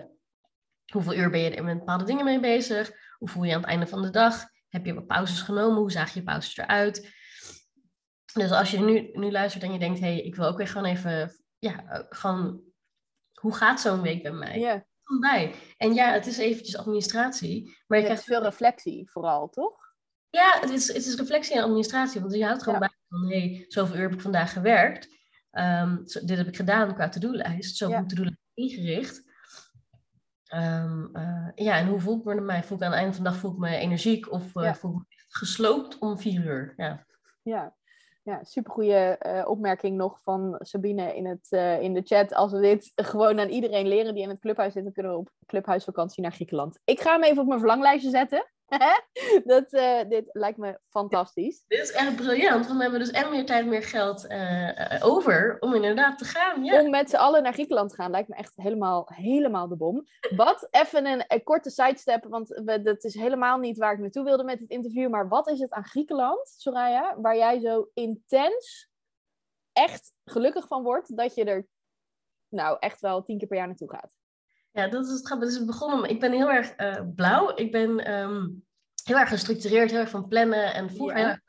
hoeveel 0.93 1.15
uur 1.15 1.31
ben 1.31 1.41
je 1.41 1.51
er 1.51 1.65
met 1.65 1.79
bepaalde 1.79 2.05
dingen 2.05 2.25
mee 2.25 2.41
bezig? 2.41 2.93
Hoe 3.19 3.29
voel 3.29 3.43
je 3.43 3.49
je 3.49 3.55
aan 3.55 3.61
het 3.61 3.71
einde 3.71 3.87
van 3.87 4.03
de 4.03 4.11
dag? 4.11 4.45
Heb 4.69 4.87
je 4.87 4.95
wat 4.95 5.07
pauzes 5.07 5.41
genomen? 5.41 5.79
Hoe 5.79 5.91
zagen 5.93 6.21
je 6.21 6.27
pauzes 6.27 6.57
eruit? 6.57 7.19
Dus 8.33 8.51
als 8.51 8.71
je 8.71 8.79
nu, 8.79 9.11
nu 9.13 9.31
luistert 9.31 9.63
en 9.65 9.73
je 9.73 9.79
denkt... 9.79 10.01
hé, 10.01 10.07
hey, 10.07 10.21
ik 10.21 10.35
wil 10.35 10.47
ook 10.47 10.57
weer 10.57 10.69
gewoon 10.69 10.87
even... 10.87 11.43
Ja, 11.59 11.85
eh, 11.89 12.05
gewoon... 12.09 12.61
Hoe 13.41 13.55
gaat 13.55 13.81
zo'n 13.81 14.03
week 14.03 14.23
bij 14.23 14.33
mij? 14.33 14.59
ja. 14.59 14.85
bij. 15.21 15.55
En 15.77 15.95
ja, 15.95 16.13
het 16.13 16.27
is 16.27 16.39
eventjes 16.39 16.77
administratie. 16.77 17.77
Maar 17.87 17.99
je 17.99 18.05
krijgt 18.05 18.25
veel 18.25 18.43
reflectie 18.43 19.11
vooral, 19.11 19.49
toch? 19.49 19.79
Ja, 20.31 20.59
het 20.61 20.71
is, 20.71 20.87
het 20.87 21.07
is 21.07 21.15
reflectie 21.15 21.57
en 21.57 21.63
administratie. 21.63 22.21
Want 22.21 22.35
je 22.35 22.45
houdt 22.45 22.63
gewoon 22.63 22.81
Ja. 22.81 22.87
bij 22.87 22.97
van, 23.09 23.31
hé, 23.31 23.39
hey, 23.39 23.65
zoveel 23.69 23.97
uur 23.97 24.03
heb 24.03 24.13
ik 24.13 24.21
vandaag 24.21 24.53
gewerkt. 24.53 25.09
Ehm, 25.51 26.07
zo- 26.07 26.25
dit 26.25 26.37
heb 26.39 26.47
ik 26.47 26.57
gedaan 26.57 26.95
qua 26.95 27.09
to-do-lijst. 27.09 27.77
Zo 27.77 27.89
Ja. 27.89 27.95
heb 27.95 28.03
ik 28.03 28.09
to-do-lijst 28.09 28.39
ingericht. 28.55 29.29
Ehm, 30.45 31.05
eh, 31.17 31.49
ja, 31.55 31.77
en 31.79 31.87
hoe 31.87 32.01
voel 32.01 32.19
ik 32.19 32.25
me 32.25 32.35
erbij? 32.35 32.63
Voel 32.65 32.77
ik 32.79 32.83
aan 32.85 32.91
het 32.91 33.01
einde 33.01 33.15
van 33.15 33.25
de 33.25 33.31
dag 33.31 33.39
voel 33.39 33.51
ik 33.53 33.59
me 33.59 33.77
energiek 33.77 34.33
of 34.33 34.57
eh, 34.57 34.63
Ja. 34.63 34.75
voel 34.75 34.91
ik 34.91 34.97
me 34.99 35.05
gesloopt 35.29 35.99
om 35.99 36.19
vier 36.19 36.45
uur? 36.45 36.75
Ja. 36.77 37.07
Ja, 37.43 37.75
ja 38.23 38.45
supergoeie 38.45 38.95
eh, 38.97 39.49
opmerking 39.49 39.97
nog 39.97 40.23
van 40.23 40.57
Sabine 40.59 41.17
in, 41.17 41.27
het, 41.27 41.49
in 41.83 41.95
de 41.95 42.03
chat. 42.05 42.35
Als 42.35 42.53
we 42.53 42.61
dit 42.61 42.93
gewoon 42.95 43.41
aan 43.41 43.49
iedereen 43.49 43.87
leren 43.89 44.15
die 44.15 44.23
in 44.23 44.29
het 44.29 44.41
clubhuis 44.41 44.73
zitten, 44.73 44.93
kunnen 44.93 45.13
we 45.13 45.19
op 45.19 45.31
clubhuisvakantie 45.51 46.23
naar 46.23 46.33
Griekenland. 46.33 46.79
Ik 46.85 47.01
ga 47.01 47.13
hem 47.13 47.23
even 47.23 47.43
op 47.43 47.47
mijn 47.47 47.59
verlanglijstje 47.59 48.11
zetten. 48.11 48.47
Dat, 49.45 49.73
eh, 49.73 50.09
dit 50.09 50.29
lijkt 50.33 50.59
me 50.59 50.79
fantastisch. 50.89 51.65
Dit 51.69 51.81
is 51.81 51.93
echt 51.93 52.17
briljant, 52.17 52.67
want 52.67 52.77
we 52.77 52.83
hebben 52.83 53.01
dus 53.01 53.11
en 53.11 53.31
meer 53.31 53.47
tijd, 53.47 53.67
meer 53.67 53.83
geld 53.83 54.27
eh, 54.27 54.95
eh, 54.95 55.07
over 55.07 55.57
om 55.61 55.75
inderdaad 55.75 56.19
te 56.19 56.25
gaan. 56.25 56.65
Ja. 56.65 56.83
Om 56.83 56.91
met 56.91 57.11
z'n 57.11 57.17
allen 57.17 57.43
naar 57.43 57.53
Griekenland 57.53 57.91
te 57.91 57.97
gaan, 57.97 58.11
lijkt 58.11 58.29
me 58.29 58.35
echt 58.35 58.57
helemaal, 58.57 59.09
helemaal 59.15 59.69
de 59.69 59.77
bom. 59.77 60.07
Wat, 60.37 60.69
even 60.71 61.07
een, 61.07 61.25
een 61.29 61.43
korte 61.43 61.71
sidestep, 61.71 62.25
want 62.25 62.49
we, 62.49 62.83
dat 62.83 63.05
is 63.05 63.15
helemaal 63.15 63.59
niet 63.59 63.79
waar 63.79 63.93
ik 63.93 63.99
naartoe 63.99 64.25
wilde 64.25 64.45
met 64.45 64.61
het 64.61 64.71
interview. 64.71 65.11
Maar 65.11 65.29
wat 65.29 65.49
is 65.49 65.61
het 65.61 65.71
aan 65.71 65.85
Griekenland, 65.85 66.49
Soraya, 66.49 67.21
waar 67.21 67.37
jij 67.37 67.61
zo 67.61 67.91
intens 67.95 68.89
echt 69.73 70.13
gelukkig 70.25 70.67
van 70.67 70.83
wordt 70.83 71.17
dat 71.17 71.35
je 71.35 71.45
er 71.45 71.67
nou 72.49 72.77
echt 72.79 73.01
wel 73.01 73.23
tien 73.23 73.39
keer 73.39 73.49
per 73.49 73.57
jaar 73.57 73.67
naartoe 73.67 73.91
gaat? 73.91 74.20
Ja, 74.73 74.89
dat 74.89 75.07
is 75.07 75.13
het 75.13 75.27
grappige. 75.27 75.51
Dus 75.51 75.59
het 75.59 75.67
begon 75.67 75.93
om, 75.93 76.05
ik 76.05 76.21
ben 76.21 76.33
heel 76.33 76.51
erg 76.51 76.71
eh, 76.71 77.01
blauw. 77.15 77.53
Ik 77.55 77.73
ben 77.73 78.05
ehm, 78.05 78.49
heel 79.05 79.19
erg 79.19 79.29
gestructureerd, 79.29 79.91
heel 79.91 80.01
erg 80.01 80.11
van 80.11 80.29
plannen 80.29 80.75
en 80.75 80.91
vroeger 80.91 81.17
Ja. 81.17 81.23
heel 81.23 81.33
erg 81.33 81.41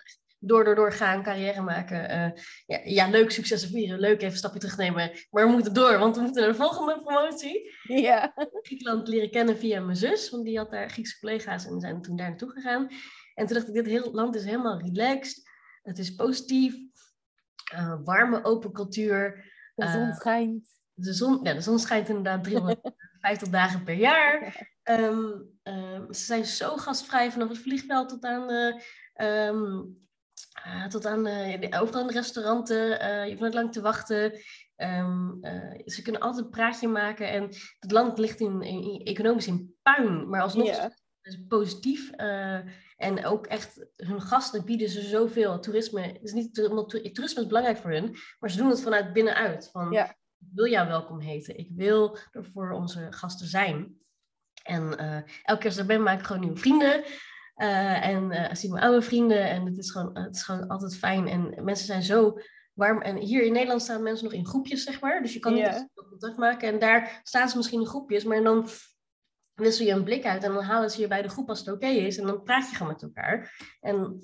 door, 0.43 0.63
door, 0.63 0.75
door 0.75 0.91
gaan, 0.93 1.23
carrière 1.23 1.61
maken. 1.61 2.09
eh, 2.09 2.31
ja, 2.65 2.79
ja, 2.83 3.09
leuk 3.09 3.31
successen 3.31 3.69
vieren, 3.69 3.99
leuk 3.99 4.15
even 4.15 4.31
een 4.31 4.37
stapje 4.37 4.59
terugnemen. 4.59 5.11
Maar 5.29 5.45
we 5.45 5.51
moeten 5.51 5.73
door, 5.73 5.97
want 5.99 6.15
we 6.15 6.21
moeten 6.21 6.41
naar 6.41 6.51
de 6.51 6.57
volgende 6.57 7.01
promotie. 7.01 7.75
Ja. 7.83 8.33
Griekenland 8.61 9.07
leren 9.07 9.31
kennen 9.31 9.57
via 9.57 9.81
mijn 9.81 9.97
zus, 9.97 10.29
want 10.29 10.45
die 10.45 10.57
had 10.57 10.71
daar 10.71 10.89
Griekse 10.89 11.19
collega's 11.19 11.65
en 11.65 11.79
zijn 11.79 12.01
toen 12.01 12.15
daar 12.15 12.29
naartoe 12.29 12.49
gegaan. 12.51 12.87
En 13.33 13.45
toen 13.45 13.55
dacht 13.55 13.67
ik, 13.67 13.73
dit 13.73 13.85
heel, 13.85 14.11
land 14.11 14.35
is 14.35 14.43
helemaal 14.45 14.79
relaxed, 14.79 15.49
het 15.81 15.97
is 15.97 16.15
positief, 16.15 16.75
eh, 17.73 17.95
warme, 18.03 18.43
open 18.43 18.71
cultuur. 18.71 19.49
De 19.75 19.87
zon 19.87 20.13
schijnt. 20.13 20.67
de 20.93 21.13
zon, 21.13 21.39
ja, 21.43 21.53
de 21.53 21.61
zon 21.61 21.79
schijnt 21.79 22.09
inderdaad 22.09 22.47
350 23.21 23.49
dagen 23.49 23.83
per 23.83 23.93
jaar. 23.95 24.69
Ehm, 24.83 25.31
ehm, 25.63 26.11
ze 26.13 26.23
zijn 26.23 26.45
zo 26.45 26.77
gastvrij 26.77 27.31
vanaf 27.31 27.47
het 27.49 27.57
vliegveld 27.57 28.09
tot 28.09 28.25
aan, 28.25 28.49
ehm, 29.13 29.81
ah, 30.63 30.85
tot 30.87 31.05
aan 31.05 31.27
eh, 31.27 31.81
overal 31.81 32.01
in 32.01 32.07
de 32.07 32.13
restauranten. 32.13 32.99
eh, 32.99 33.23
je 33.25 33.29
hoeft 33.31 33.43
niet 33.43 33.53
lang 33.53 33.71
te 33.71 33.81
wachten. 33.81 34.33
Eh, 34.75 35.71
ze 35.85 36.01
kunnen 36.01 36.21
altijd 36.21 36.45
een 36.45 36.51
praatje 36.51 36.87
maken. 36.87 37.29
En 37.29 37.43
het 37.79 37.91
land 37.91 38.17
ligt 38.17 38.39
in, 38.39 38.61
economisch 39.03 39.47
in 39.47 39.75
puin. 39.81 40.29
Maar 40.29 40.41
alsnog 40.41 40.67
is 41.21 41.33
het 41.33 41.47
positief. 41.47 42.11
en 42.97 43.25
ook 43.25 43.45
echt 43.47 43.85
hun 43.95 44.21
gasten 44.21 44.65
bieden 44.65 44.89
ze 44.89 45.01
zoveel. 45.01 45.59
Toerisme 45.59 46.19
is 46.21 46.31
niet 46.33 46.67
omdat 46.69 46.89
toer- 46.89 47.11
toerisme 47.11 47.41
is 47.41 47.47
belangrijk 47.47 47.77
voor 47.77 47.91
hun. 47.91 48.15
Maar 48.39 48.51
ze 48.51 48.57
doen 48.57 48.69
het 48.69 48.81
vanuit 48.81 49.13
binnenuit. 49.13 49.69
Van. 49.71 49.91
Ik 50.41 50.47
wil 50.53 50.67
jou 50.67 50.87
welkom 50.87 51.19
heten. 51.19 51.57
Ik 51.57 51.69
wil 51.71 52.17
er 52.31 52.45
voor 52.45 52.71
onze 52.71 53.07
gasten 53.09 53.47
zijn. 53.47 53.95
En 54.63 54.97
eh, 54.97 55.15
elke 55.43 55.61
keer 55.61 55.65
als 55.65 55.73
ik 55.73 55.79
er 55.79 55.85
ben, 55.85 56.03
maak 56.03 56.19
ik 56.19 56.25
gewoon 56.25 56.41
nieuwe 56.41 56.57
vrienden. 56.57 57.03
Uh, 57.55 58.07
en 58.07 58.31
uh, 58.31 58.53
zie 58.53 58.71
mijn 58.71 58.83
oude 58.83 59.01
vrienden 59.01 59.49
en 59.49 59.65
het 59.65 59.77
is, 59.77 59.91
gewoon, 59.91 60.17
het 60.17 60.35
is 60.35 60.43
gewoon 60.43 60.67
altijd 60.67 60.97
fijn. 60.97 61.27
En 61.27 61.63
mensen 61.63 61.85
zijn 61.85 62.03
zo 62.03 62.39
warm. 62.73 63.01
En 63.01 63.17
hier 63.17 63.43
in 63.43 63.53
Nederland 63.53 63.81
staan 63.81 64.03
mensen 64.03 64.25
nog 64.25 64.33
in 64.33 64.47
groepjes, 64.47 64.83
zeg 64.83 65.01
maar. 65.01 65.21
Dus 65.21 65.33
je 65.33 65.39
kan 65.39 65.53
niet 65.53 65.63
yeah. 65.63 65.85
contact 66.09 66.37
maken. 66.37 66.67
En 66.67 66.79
daar 66.79 67.19
staan 67.23 67.49
ze 67.49 67.57
misschien 67.57 67.79
in 67.79 67.87
groepjes, 67.87 68.23
maar 68.23 68.43
dan 68.43 68.67
wissel 69.53 69.85
je 69.85 69.91
een 69.91 70.03
blik 70.03 70.25
uit 70.25 70.43
en 70.43 70.53
dan 70.53 70.63
halen 70.63 70.91
ze 70.91 71.01
je 71.01 71.07
bij 71.07 71.21
de 71.21 71.29
groep 71.29 71.49
als 71.49 71.59
het 71.59 71.71
oké 71.71 71.87
is. 71.87 72.17
En 72.17 72.25
dan 72.25 72.43
praat 72.43 72.69
je 72.69 72.75
gewoon 72.75 72.91
met 72.91 73.01
elkaar. 73.01 73.55
En 73.79 74.19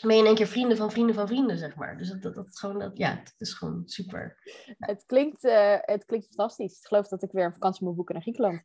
ben 0.00 0.16
je 0.16 0.20
in 0.20 0.26
één 0.26 0.34
keer 0.34 0.46
vrienden 0.46 0.76
van 0.76 0.90
vrienden 0.90 1.14
van 1.14 1.26
vrienden, 1.26 1.58
zeg 1.58 1.76
maar. 1.76 1.98
Dus 1.98 2.08
dat, 2.08 2.22
dat, 2.22 2.34
dat, 2.34 2.58
gewoon, 2.58 2.78
dat, 2.78 2.98
ja, 2.98 3.16
het 3.16 3.34
is 3.38 3.52
gewoon 3.52 3.82
super. 3.84 4.38
Het, 4.78 5.04
klinkt, 5.06 5.44
uh, 5.44 5.76
het 5.80 6.04
klinkt 6.04 6.26
fantastisch. 6.26 6.78
Ik 6.78 6.86
geloof 6.86 7.08
dat 7.08 7.22
ik 7.22 7.32
weer 7.32 7.44
een 7.44 7.52
vakantie 7.52 7.84
moet 7.84 7.96
boeken 7.96 8.14
naar 8.14 8.22
Griekenland. 8.22 8.62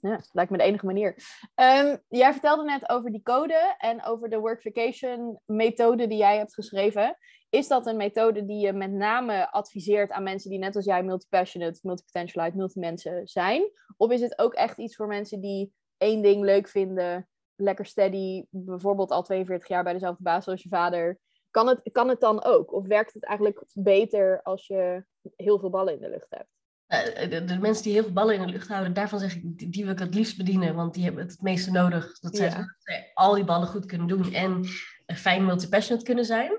Ja, 0.00 0.20
lijkt 0.32 0.50
me 0.50 0.56
de 0.56 0.62
enige 0.62 0.86
manier. 0.86 1.14
Um, 1.54 2.02
jij 2.08 2.32
vertelde 2.32 2.64
net 2.64 2.88
over 2.88 3.10
die 3.10 3.22
code 3.22 3.74
en 3.78 4.04
over 4.04 4.28
de 4.28 4.38
workfication 4.38 5.40
methode 5.46 6.06
die 6.06 6.18
jij 6.18 6.36
hebt 6.36 6.54
geschreven. 6.54 7.16
Is 7.50 7.68
dat 7.68 7.86
een 7.86 7.96
methode 7.96 8.44
die 8.44 8.66
je 8.66 8.72
met 8.72 8.90
name 8.90 9.50
adviseert 9.50 10.10
aan 10.10 10.22
mensen 10.22 10.50
die 10.50 10.58
net 10.58 10.76
als 10.76 10.84
jij 10.84 11.02
multipassionate, 11.02 11.80
multipotentialite, 11.82 12.56
multimensen 12.56 13.26
zijn? 13.28 13.70
Of 13.96 14.10
is 14.10 14.20
het 14.20 14.38
ook 14.38 14.54
echt 14.54 14.78
iets 14.78 14.96
voor 14.96 15.06
mensen 15.06 15.40
die 15.40 15.72
één 15.96 16.22
ding 16.22 16.44
leuk 16.44 16.68
vinden, 16.68 17.28
lekker 17.60 17.86
steady, 17.86 18.44
bijvoorbeeld 18.50 19.10
al 19.10 19.22
42 19.22 19.68
jaar 19.68 19.84
bij 19.84 19.92
dezelfde 19.92 20.22
baas 20.22 20.44
zoals 20.44 20.62
je 20.62 20.68
vader? 20.68 21.18
Kan 21.50 21.68
het, 21.68 21.80
kan 21.92 22.08
het 22.08 22.20
dan 22.20 22.44
ook? 22.44 22.72
Of 22.72 22.86
werkt 22.86 23.14
het 23.14 23.24
eigenlijk 23.24 23.64
beter 23.74 24.42
als 24.42 24.66
je 24.66 25.04
heel 25.36 25.58
veel 25.58 25.70
ballen 25.70 25.94
in 25.94 26.00
de 26.00 26.10
lucht 26.10 26.30
hebt? 26.30 26.48
Uh, 26.88 27.30
de, 27.30 27.44
de, 27.44 27.58
mensen 27.58 27.84
die 27.84 27.92
heel 27.92 28.02
veel 28.02 28.12
ballen 28.12 28.34
in 28.34 28.46
de 28.46 28.52
lucht 28.52 28.68
houden, 28.68 28.92
daarvan 28.92 29.18
zeg 29.18 29.34
ik, 29.34 29.58
die, 29.58 29.68
die 29.68 29.84
wil 29.84 29.92
ik 29.92 29.98
het 29.98 30.14
liefst 30.14 30.36
bedienen, 30.36 30.74
want 30.74 30.94
die 30.94 31.04
hebben 31.04 31.22
het 31.22 31.32
het 31.32 31.42
meeste 31.42 31.70
nodig. 31.70 32.18
Dat 32.18 32.36
zij, 32.36 32.48
ja. 32.48 32.74
al 33.14 33.34
die 33.34 33.44
ballen 33.44 33.68
goed 33.68 33.86
kunnen 33.86 34.06
doen 34.06 34.32
en 34.32 34.64
fijn 35.06 35.44
multipassionate 35.44 36.04
kunnen 36.04 36.24
zijn. 36.24 36.50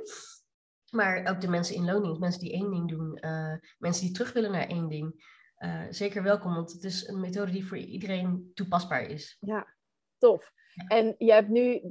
Maar 0.89 1.29
ook 1.29 1.41
de 1.41 1.47
mensen 1.47 1.75
in 1.75 1.85
loondienst, 1.85 2.19
mensen 2.19 2.41
die 2.41 2.51
één 2.51 2.71
ding 2.71 2.89
doen, 2.89 3.17
uh, 3.21 3.53
mensen 3.77 4.05
die 4.05 4.13
terug 4.13 4.33
willen 4.33 4.51
naar 4.51 4.67
één 4.67 4.87
ding. 4.87 5.39
Uh, 5.57 5.83
zeker 5.89 6.23
welkom, 6.23 6.53
want 6.53 6.71
het 6.71 6.83
is 6.83 7.07
een 7.07 7.19
methode 7.19 7.51
die 7.51 7.67
voor 7.67 7.77
iedereen 7.77 8.51
toepasbaar 8.53 9.03
is. 9.03 9.37
Ja, 9.39 9.67
tof. 10.17 10.51
En 10.87 11.15
je 11.17 11.31
hebt 11.31 11.49
nu 11.49 11.81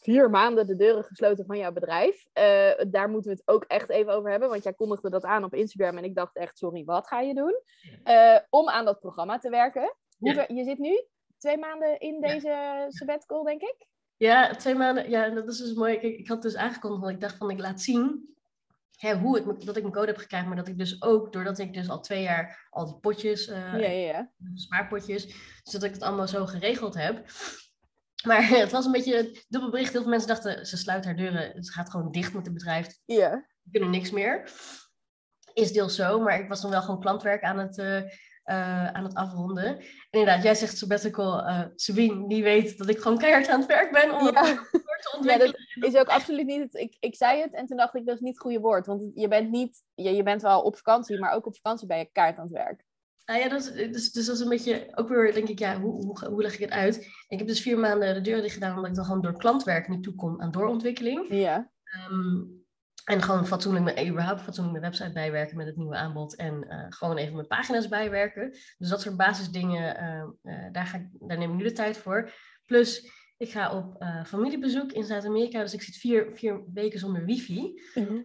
vier 0.00 0.30
maanden 0.30 0.66
de 0.66 0.76
deuren 0.76 1.04
gesloten 1.04 1.46
van 1.46 1.58
jouw 1.58 1.72
bedrijf. 1.72 2.26
Uh, 2.34 2.90
daar 2.90 3.08
moeten 3.08 3.30
we 3.30 3.36
het 3.36 3.48
ook 3.48 3.64
echt 3.64 3.88
even 3.88 4.12
over 4.12 4.30
hebben, 4.30 4.48
want 4.48 4.62
jij 4.62 4.72
kondigde 4.72 5.10
dat 5.10 5.24
aan 5.24 5.44
op 5.44 5.54
Instagram 5.54 5.96
en 5.96 6.04
ik 6.04 6.14
dacht 6.14 6.36
echt, 6.36 6.58
sorry, 6.58 6.84
wat 6.84 7.06
ga 7.06 7.20
je 7.20 7.34
doen? 7.34 7.62
om 8.50 8.68
aan 8.68 8.84
dat 8.84 9.00
programma 9.00 9.38
te 9.38 9.50
werken. 9.50 9.96
Hoe 10.18 10.34
ja. 10.34 10.44
Je 10.48 10.64
zit 10.64 10.78
nu 10.78 11.04
twee 11.38 11.58
maanden 11.58 11.98
in 11.98 12.20
deze 12.20 12.48
ja. 12.48 12.90
sabbatical, 12.90 13.44
denk 13.44 13.62
ik? 13.62 13.86
Ja, 14.16 14.54
twee 14.54 14.74
maanden. 14.74 15.10
Ja, 15.10 15.28
dat 15.28 15.48
is 15.48 15.58
dus 15.58 15.74
mooi. 15.74 15.94
Ik, 15.94 16.18
ik 16.18 16.28
had 16.28 16.42
dus 16.42 16.56
aangekondigd, 16.56 17.02
want 17.02 17.14
ik 17.14 17.20
dacht 17.20 17.36
van, 17.36 17.50
ik 17.50 17.58
laat 17.58 17.80
zien 17.80 18.34
hè, 18.96 19.16
hoe 19.16 19.38
ik, 19.38 19.44
dat 19.66 19.76
ik 19.76 19.82
mijn 19.82 19.94
code 19.94 20.06
heb 20.06 20.16
gekregen, 20.16 20.46
maar 20.46 20.56
dat 20.56 20.68
ik 20.68 20.78
dus 20.78 21.02
ook, 21.02 21.32
doordat 21.32 21.58
ik 21.58 21.74
dus 21.74 21.88
al 21.88 22.00
twee 22.00 22.22
jaar 22.22 22.68
al 22.70 22.86
die 22.86 22.98
potjes, 23.00 23.48
uh, 23.48 23.56
ja, 23.56 23.76
ja, 23.76 23.88
ja. 23.88 24.30
spaarpotjes, 24.54 25.26
dus 25.62 25.72
dat 25.72 25.82
ik 25.82 25.92
het 25.92 26.02
allemaal 26.02 26.28
zo 26.28 26.46
geregeld 26.46 26.94
heb. 26.94 27.24
Maar 28.26 28.48
het 28.64 28.70
was 28.70 28.84
een 28.84 28.92
beetje 28.92 29.44
dubbel 29.48 29.70
bericht. 29.70 29.92
Heel 29.92 30.00
veel 30.00 30.10
mensen 30.10 30.28
dachten, 30.28 30.66
ze 30.66 30.76
sluit 30.76 31.04
haar 31.04 31.16
deuren, 31.16 31.64
ze 31.64 31.72
gaat 31.72 31.90
gewoon 31.90 32.10
dicht 32.10 32.34
met 32.34 32.44
het 32.44 32.54
bedrijf. 32.54 32.96
Ja. 33.04 33.46
We 33.62 33.70
kunnen 33.70 33.90
niks 33.90 34.10
meer. 34.10 34.50
Is 35.52 35.72
deels 35.72 35.94
zo, 35.94 36.20
maar 36.20 36.40
ik 36.40 36.48
was 36.48 36.60
dan 36.60 36.70
wel 36.70 36.82
gewoon 36.82 37.00
klantwerk 37.00 37.42
aan 37.42 37.58
het, 37.58 37.78
uh, 37.78 37.96
uh, 37.96 38.86
aan 38.86 39.04
het 39.04 39.14
afronden. 39.14 39.66
En 39.66 39.84
inderdaad, 40.10 40.42
jij 40.42 40.54
zegt 40.54 40.78
sabbatical, 40.78 41.48
uh, 41.48 41.64
Sabine, 41.74 42.28
die 42.28 42.42
weet 42.42 42.78
dat 42.78 42.88
ik 42.88 42.98
gewoon 42.98 43.18
keihard 43.18 43.48
aan 43.48 43.60
het 43.60 43.68
werk 43.68 43.92
ben 43.92 44.14
om 44.14 44.24
ja. 44.24 44.44
het 44.44 44.68
te 45.00 45.12
ontwikkelen. 45.16 45.56
Ja, 45.56 45.80
dat 45.80 45.92
is 45.92 46.00
ook 46.00 46.08
absoluut 46.08 46.46
niet 46.46 46.60
het, 46.60 46.74
ik, 46.74 46.96
ik 47.00 47.16
zei 47.16 47.40
het 47.40 47.54
en 47.54 47.66
toen 47.66 47.76
dacht 47.76 47.94
ik, 47.94 48.06
dat 48.06 48.14
is 48.14 48.20
niet 48.20 48.34
het 48.34 48.42
goede 48.42 48.60
woord. 48.60 48.86
Want 48.86 49.10
je 49.14 49.28
bent 49.28 49.50
niet, 49.50 49.82
je, 49.94 50.10
je 50.10 50.22
bent 50.22 50.42
wel 50.42 50.62
op 50.62 50.76
vakantie, 50.76 51.18
maar 51.18 51.32
ook 51.32 51.46
op 51.46 51.54
vakantie 51.54 51.86
ben 51.86 51.98
je 51.98 52.10
keihard 52.12 52.38
aan 52.38 52.44
het 52.44 52.54
werk. 52.54 52.84
Ah 53.30 53.38
ja, 53.38 53.48
dat 53.48 53.60
is, 53.60 53.92
dus, 53.92 54.12
dus 54.12 54.26
dat 54.26 54.34
is 54.34 54.40
een 54.40 54.48
beetje, 54.48 54.88
ook 54.94 55.08
weer 55.08 55.32
denk 55.32 55.48
ik, 55.48 55.58
ja, 55.58 55.80
hoe, 55.80 55.92
hoe, 55.92 56.28
hoe 56.28 56.42
leg 56.42 56.54
ik 56.54 56.60
het 56.60 56.70
uit? 56.70 56.96
Ik 57.28 57.38
heb 57.38 57.46
dus 57.46 57.60
vier 57.60 57.78
maanden 57.78 58.14
de 58.14 58.20
deur 58.20 58.42
dicht 58.42 58.54
gedaan, 58.54 58.74
omdat 58.74 58.90
ik 58.90 58.96
dan 58.96 59.04
gewoon 59.04 59.22
door 59.22 59.38
klantwerk 59.38 59.88
niet 59.88 60.02
toe 60.02 60.14
kon 60.14 60.42
aan 60.42 60.50
doorontwikkeling. 60.50 61.26
Ja. 61.34 61.70
Um, 62.10 62.64
en 63.04 63.22
gewoon 63.22 63.46
fatsoenlijk, 63.46 63.84
met, 63.84 64.06
überhaupt 64.08 64.40
fatsoenlijk 64.40 64.78
mijn 64.78 64.92
website 64.92 65.12
bijwerken 65.12 65.56
met 65.56 65.66
het 65.66 65.76
nieuwe 65.76 65.96
aanbod. 65.96 66.36
En 66.36 66.66
uh, 66.68 66.86
gewoon 66.88 67.16
even 67.16 67.34
mijn 67.34 67.46
pagina's 67.46 67.88
bijwerken. 67.88 68.50
Dus 68.78 68.88
dat 68.88 69.00
soort 69.00 69.16
basisdingen, 69.16 70.02
uh, 70.02 70.54
uh, 70.54 70.72
daar, 70.72 70.86
ga 70.86 70.96
ik, 70.96 71.06
daar 71.18 71.38
neem 71.38 71.50
ik 71.50 71.56
nu 71.56 71.64
de 71.64 71.72
tijd 71.72 71.98
voor. 71.98 72.32
Plus, 72.66 73.10
ik 73.36 73.50
ga 73.50 73.76
op 73.76 74.04
familiebezoek 74.26 74.92
in 74.92 75.04
Zuid-Amerika. 75.04 75.60
Dus 75.60 75.74
ik 75.74 75.82
zit 75.82 75.96
vier, 75.96 76.30
vier 76.32 76.64
weken 76.72 76.98
zonder 76.98 77.24
wifi. 77.24 77.82
Mm 77.94 78.06
-hmm. 78.06 78.24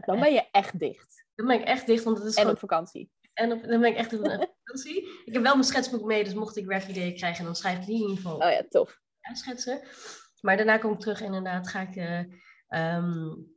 dan 0.00 0.20
ben 0.20 0.32
je 0.32 0.48
echt 0.50 0.78
dicht. 0.78 1.26
Dan 1.34 1.46
ben 1.46 1.60
ik 1.60 1.66
echt 1.66 1.86
dicht, 1.86 2.04
want 2.04 2.18
het 2.18 2.26
is 2.26 2.34
En 2.34 2.40
gewoon... 2.40 2.54
op 2.54 2.60
vakantie. 2.60 3.10
En 3.34 3.52
op, 3.52 3.62
dan 3.62 3.80
ben 3.80 3.90
ik 3.90 3.96
echt 3.96 4.12
op 4.12 4.20
vakantie. 4.64 5.22
ik 5.24 5.32
heb 5.32 5.42
wel 5.42 5.52
mijn 5.52 5.64
schetsboek 5.64 6.04
mee, 6.04 6.24
dus 6.24 6.34
mocht 6.34 6.56
ik 6.56 6.66
werkideeën 6.66 7.14
krijgen, 7.14 7.44
dan 7.44 7.54
schrijf 7.56 7.78
ik 7.78 7.86
die 7.86 7.94
in 7.94 8.00
ieder 8.00 8.16
geval 8.16 8.36
Oh 8.36 8.50
ja, 8.50 8.64
tof. 8.68 9.00
uitschetsen. 9.20 9.80
Maar 10.40 10.56
daarna 10.56 10.78
kom 10.78 10.92
ik 10.92 11.00
terug 11.00 11.20
en 11.20 11.26
inderdaad 11.34 11.68
ga 11.68 11.80
ik 11.80 11.96
um, 12.68 13.52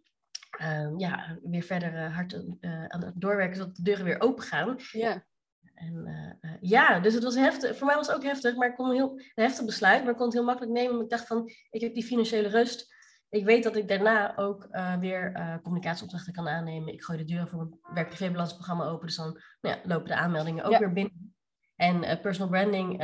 um, 0.62 1.00
ja, 1.00 1.40
weer 1.44 1.64
verder 1.64 1.94
uh, 1.94 2.16
hard 2.16 2.34
uh, 2.34 2.86
aan 2.86 3.04
het 3.04 3.14
doorwerken, 3.16 3.56
zodat 3.56 3.76
de 3.76 3.82
deuren 3.82 4.06
weer 4.06 4.22
open 4.22 4.44
gaan. 4.44 4.76
Ja. 4.92 5.26
En 5.74 6.40
ja, 6.62 7.00
dus 7.00 7.14
het 7.14 7.24
was 7.24 7.36
heftig. 7.36 7.78
Voor 7.78 7.88
mij 7.88 7.96
was 7.96 8.08
het 8.08 8.16
ook 8.16 8.24
heftig, 8.24 8.56
maar 8.56 8.70
ik 8.70 8.76
kon 8.76 8.90
een 8.90 8.96
heel 8.96 9.12
een 9.12 9.44
heftig 9.44 9.66
besluit, 9.66 10.02
maar 10.02 10.12
ik 10.12 10.18
kon 10.18 10.26
het 10.26 10.36
heel 10.36 10.44
makkelijk 10.44 10.74
nemen. 10.74 10.92
Want 10.92 11.04
ik 11.04 11.10
dacht 11.10 11.28
van, 11.28 11.52
ik 11.70 11.82
heb 11.82 11.94
die 11.94 12.04
financiële 12.04 12.48
rust. 12.48 12.96
Ik 13.30 13.46
weet 13.46 13.64
dat 13.64 13.76
ik 13.76 13.88
daarna 13.88 14.38
ook 14.38 14.68
weer 15.00 15.32
communicatieopdrachten 15.64 16.34
kan 16.34 16.48
aannemen. 16.48 16.94
Ik 16.94 17.04
gooi 17.04 17.18
de 17.18 17.26
deuren 17.26 17.48
voor 17.48 17.58
mijn 17.58 17.94
werk-privébalansprogramma 17.94 18.86
open, 18.86 19.08
dus 19.08 19.16
dan 19.16 19.42
nou 19.62 19.76
ja, 19.76 19.82
lopen 19.84 20.08
de 20.08 20.16
aanmeldingen 20.16 20.64
ook 20.64 20.72
ja. 20.72 20.80
weer 20.80 20.94
binnen. 20.94 21.36
En 21.76 22.20
personal 22.22 22.50
branding 22.50 22.98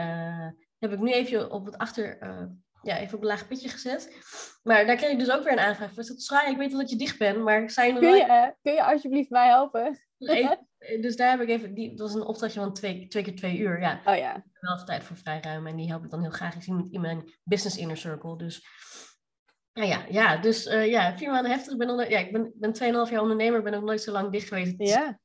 heb 0.80 0.92
ik 0.92 1.00
nu 1.00 1.12
even 1.12 1.52
op 1.52 1.66
het 1.66 1.78
achter 1.78 2.18
ja, 2.84 2.98
even 2.98 3.16
op 3.16 3.22
een 3.22 3.28
laag 3.28 3.48
pitje 3.48 3.70
gezet. 3.70 4.10
Maar 4.64 4.86
daar 4.86 4.96
kreeg 4.96 5.12
ik 5.12 5.20
dus 5.20 5.32
ook 5.32 5.44
weer 5.44 5.52
een 5.52 5.60
aanvraag 5.60 5.94
voor. 5.94 6.04
Schraai, 6.04 6.52
ik 6.52 6.58
weet 6.58 6.72
wel 6.72 6.80
dat 6.80 6.90
je 6.90 6.96
dicht 6.96 7.18
bent, 7.18 7.44
maar 7.44 7.70
zijn 7.70 7.96
er 7.96 8.02
kun 8.02 8.16
je, 8.16 8.26
uh, 8.26 8.48
kun 8.62 8.74
je 8.74 8.84
alsjeblieft 8.84 9.30
mij 9.30 9.48
helpen? 9.48 10.00
dus 11.02 11.16
daar 11.16 11.30
heb 11.30 11.42
ik 11.42 11.50
even, 11.50 11.74
die, 11.74 11.90
dat 11.90 12.12
was 12.12 12.16
een 12.16 12.28
opdrachtje 12.28 12.60
van 12.60 12.74
twee, 12.74 13.08
twee 13.08 13.24
keer 13.24 13.36
twee 13.36 13.58
uur. 13.58 13.82
Ja. 13.82 14.02
Oh 14.06 14.16
ja. 14.16 14.44
Wel 14.60 14.84
tijd 14.84 15.04
voor 15.04 15.18
vrijruimen 15.18 15.72
en 15.72 15.78
die 15.78 15.88
help 15.88 16.04
ik 16.04 16.10
dan 16.10 16.22
heel 16.22 16.32
graag. 16.32 16.56
Ik 16.56 16.62
zie 16.62 16.88
in 16.90 17.02
mijn 17.02 17.34
business 17.44 17.78
inner 17.78 17.98
circle. 17.98 18.38
Dus 18.38 18.66
ja, 19.74 19.84
ja, 19.84 20.06
ja 20.10 20.38
dus 20.38 20.68
uh, 20.68 20.88
ja, 20.88 21.18
vier 21.18 21.32
maanden 21.32 21.52
heftig. 21.52 21.72
Ik 21.74 21.80
ben, 21.80 21.90
onder, 21.90 22.10
ja, 22.10 22.20
ik 22.20 22.32
ben, 22.32 22.52
ben 22.56 22.74
2,5 22.74 23.12
jaar 23.12 23.22
ondernemer, 23.22 23.64
ben 23.64 23.74
ook 23.74 23.84
nooit 23.84 24.02
zo 24.02 24.12
lang 24.12 24.32
dicht 24.32 24.48
geweest. 24.48 24.74
Ja. 24.78 25.20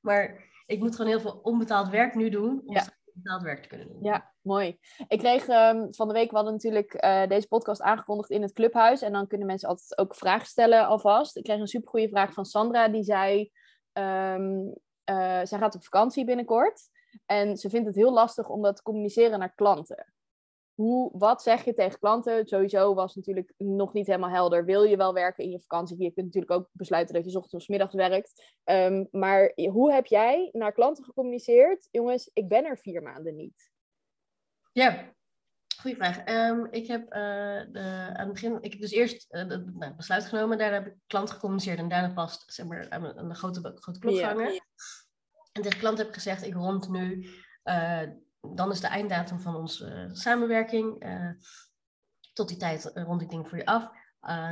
Maar 0.00 0.52
ik 0.66 0.78
moet 0.78 0.96
gewoon 0.96 1.10
heel 1.10 1.20
veel 1.20 1.40
onbetaald 1.42 1.88
werk 1.88 2.14
nu 2.14 2.28
doen. 2.28 2.62
Om 2.64 2.74
ja 2.74 2.84
betaald 3.14 3.42
werk 3.42 3.62
te 3.62 3.68
kunnen 3.68 3.88
doen. 3.88 4.02
Ja, 4.02 4.32
mooi. 4.40 4.78
Ik 5.08 5.18
kreeg 5.18 5.48
um, 5.48 5.94
van 5.94 6.08
de 6.08 6.14
week, 6.14 6.30
we 6.30 6.36
hadden 6.36 6.52
natuurlijk 6.52 7.04
uh, 7.04 7.26
deze 7.26 7.48
podcast 7.48 7.82
aangekondigd 7.82 8.30
in 8.30 8.42
het 8.42 8.52
clubhuis. 8.52 9.02
En 9.02 9.12
dan 9.12 9.26
kunnen 9.26 9.46
mensen 9.46 9.68
altijd 9.68 9.98
ook 9.98 10.14
vragen 10.14 10.46
stellen 10.46 10.86
alvast. 10.86 11.36
Ik 11.36 11.42
kreeg 11.42 11.60
een 11.60 11.66
supergoeie 11.66 12.08
vraag 12.08 12.32
van 12.32 12.44
Sandra, 12.44 12.88
die 12.88 13.02
zei... 13.02 13.50
Um, 13.98 14.74
uh, 15.10 15.40
zij 15.42 15.58
gaat 15.58 15.74
op 15.74 15.84
vakantie 15.84 16.24
binnenkort. 16.24 16.88
En 17.26 17.56
ze 17.56 17.70
vindt 17.70 17.86
het 17.86 17.96
heel 17.96 18.12
lastig 18.12 18.48
om 18.48 18.62
dat 18.62 18.76
te 18.76 18.82
communiceren 18.82 19.38
naar 19.38 19.54
klanten. 19.54 20.13
Hoe, 20.74 21.18
wat 21.18 21.42
zeg 21.42 21.64
je 21.64 21.74
tegen 21.74 21.98
klanten? 21.98 22.46
Sowieso 22.46 22.94
was 22.94 23.14
natuurlijk 23.14 23.52
nog 23.56 23.92
niet 23.92 24.06
helemaal 24.06 24.30
helder. 24.30 24.64
Wil 24.64 24.82
je 24.82 24.96
wel 24.96 25.14
werken 25.14 25.44
in 25.44 25.50
je 25.50 25.60
vakantie? 25.60 26.02
Je 26.02 26.12
kunt 26.12 26.26
natuurlijk 26.26 26.52
ook 26.52 26.68
besluiten 26.72 27.14
dat 27.14 27.24
je 27.24 27.38
ochtends 27.38 27.64
of 27.64 27.68
middags 27.68 27.94
werkt. 27.94 28.58
Um, 28.64 29.08
maar 29.10 29.52
hoe 29.54 29.92
heb 29.92 30.06
jij 30.06 30.48
naar 30.52 30.72
klanten 30.72 31.04
gecommuniceerd? 31.04 31.88
Jongens, 31.90 32.30
ik 32.32 32.48
ben 32.48 32.64
er 32.64 32.78
vier 32.78 33.02
maanden 33.02 33.36
niet. 33.36 33.70
Ja, 34.72 35.12
goede 35.80 35.96
vraag. 35.96 36.28
Um, 36.50 36.66
ik 36.70 36.86
heb 36.86 37.02
uh, 37.02 37.10
de, 37.72 38.10
aan 38.12 38.24
het 38.24 38.32
begin, 38.32 38.58
ik 38.60 38.72
heb 38.72 38.80
dus 38.80 38.92
eerst 38.92 39.34
uh, 39.34 39.48
de, 39.48 39.72
nou, 39.74 39.94
besluit 39.94 40.24
genomen. 40.24 40.58
Daarna 40.58 40.74
heb 40.74 40.86
ik 40.86 40.96
klant 41.06 41.30
gecommuniceerd 41.30 41.78
en 41.78 41.88
daarna 41.88 42.12
pas 42.12 42.42
zeg 42.46 42.66
maar, 42.66 42.90
aan, 42.90 43.18
aan 43.18 43.28
de 43.28 43.34
grote, 43.34 43.72
grote 43.74 43.98
klok. 43.98 44.14
Ja. 44.14 44.36
En 45.52 45.62
tegen 45.62 45.78
klant 45.78 45.98
heb 45.98 46.08
ik 46.08 46.14
gezegd, 46.14 46.46
ik 46.46 46.54
rond 46.54 46.88
nu... 46.88 47.28
Uh, 47.64 48.02
dan 48.54 48.70
is 48.70 48.80
de 48.80 48.86
einddatum 48.86 49.40
van 49.40 49.56
onze 49.56 50.06
uh, 50.08 50.14
samenwerking. 50.14 51.04
Uh, 51.04 51.30
tot 52.32 52.48
die 52.48 52.56
tijd 52.56 52.92
uh, 52.94 53.04
rond 53.04 53.22
ik 53.22 53.30
ding 53.30 53.48
voor 53.48 53.58
je 53.58 53.66
af. 53.66 53.90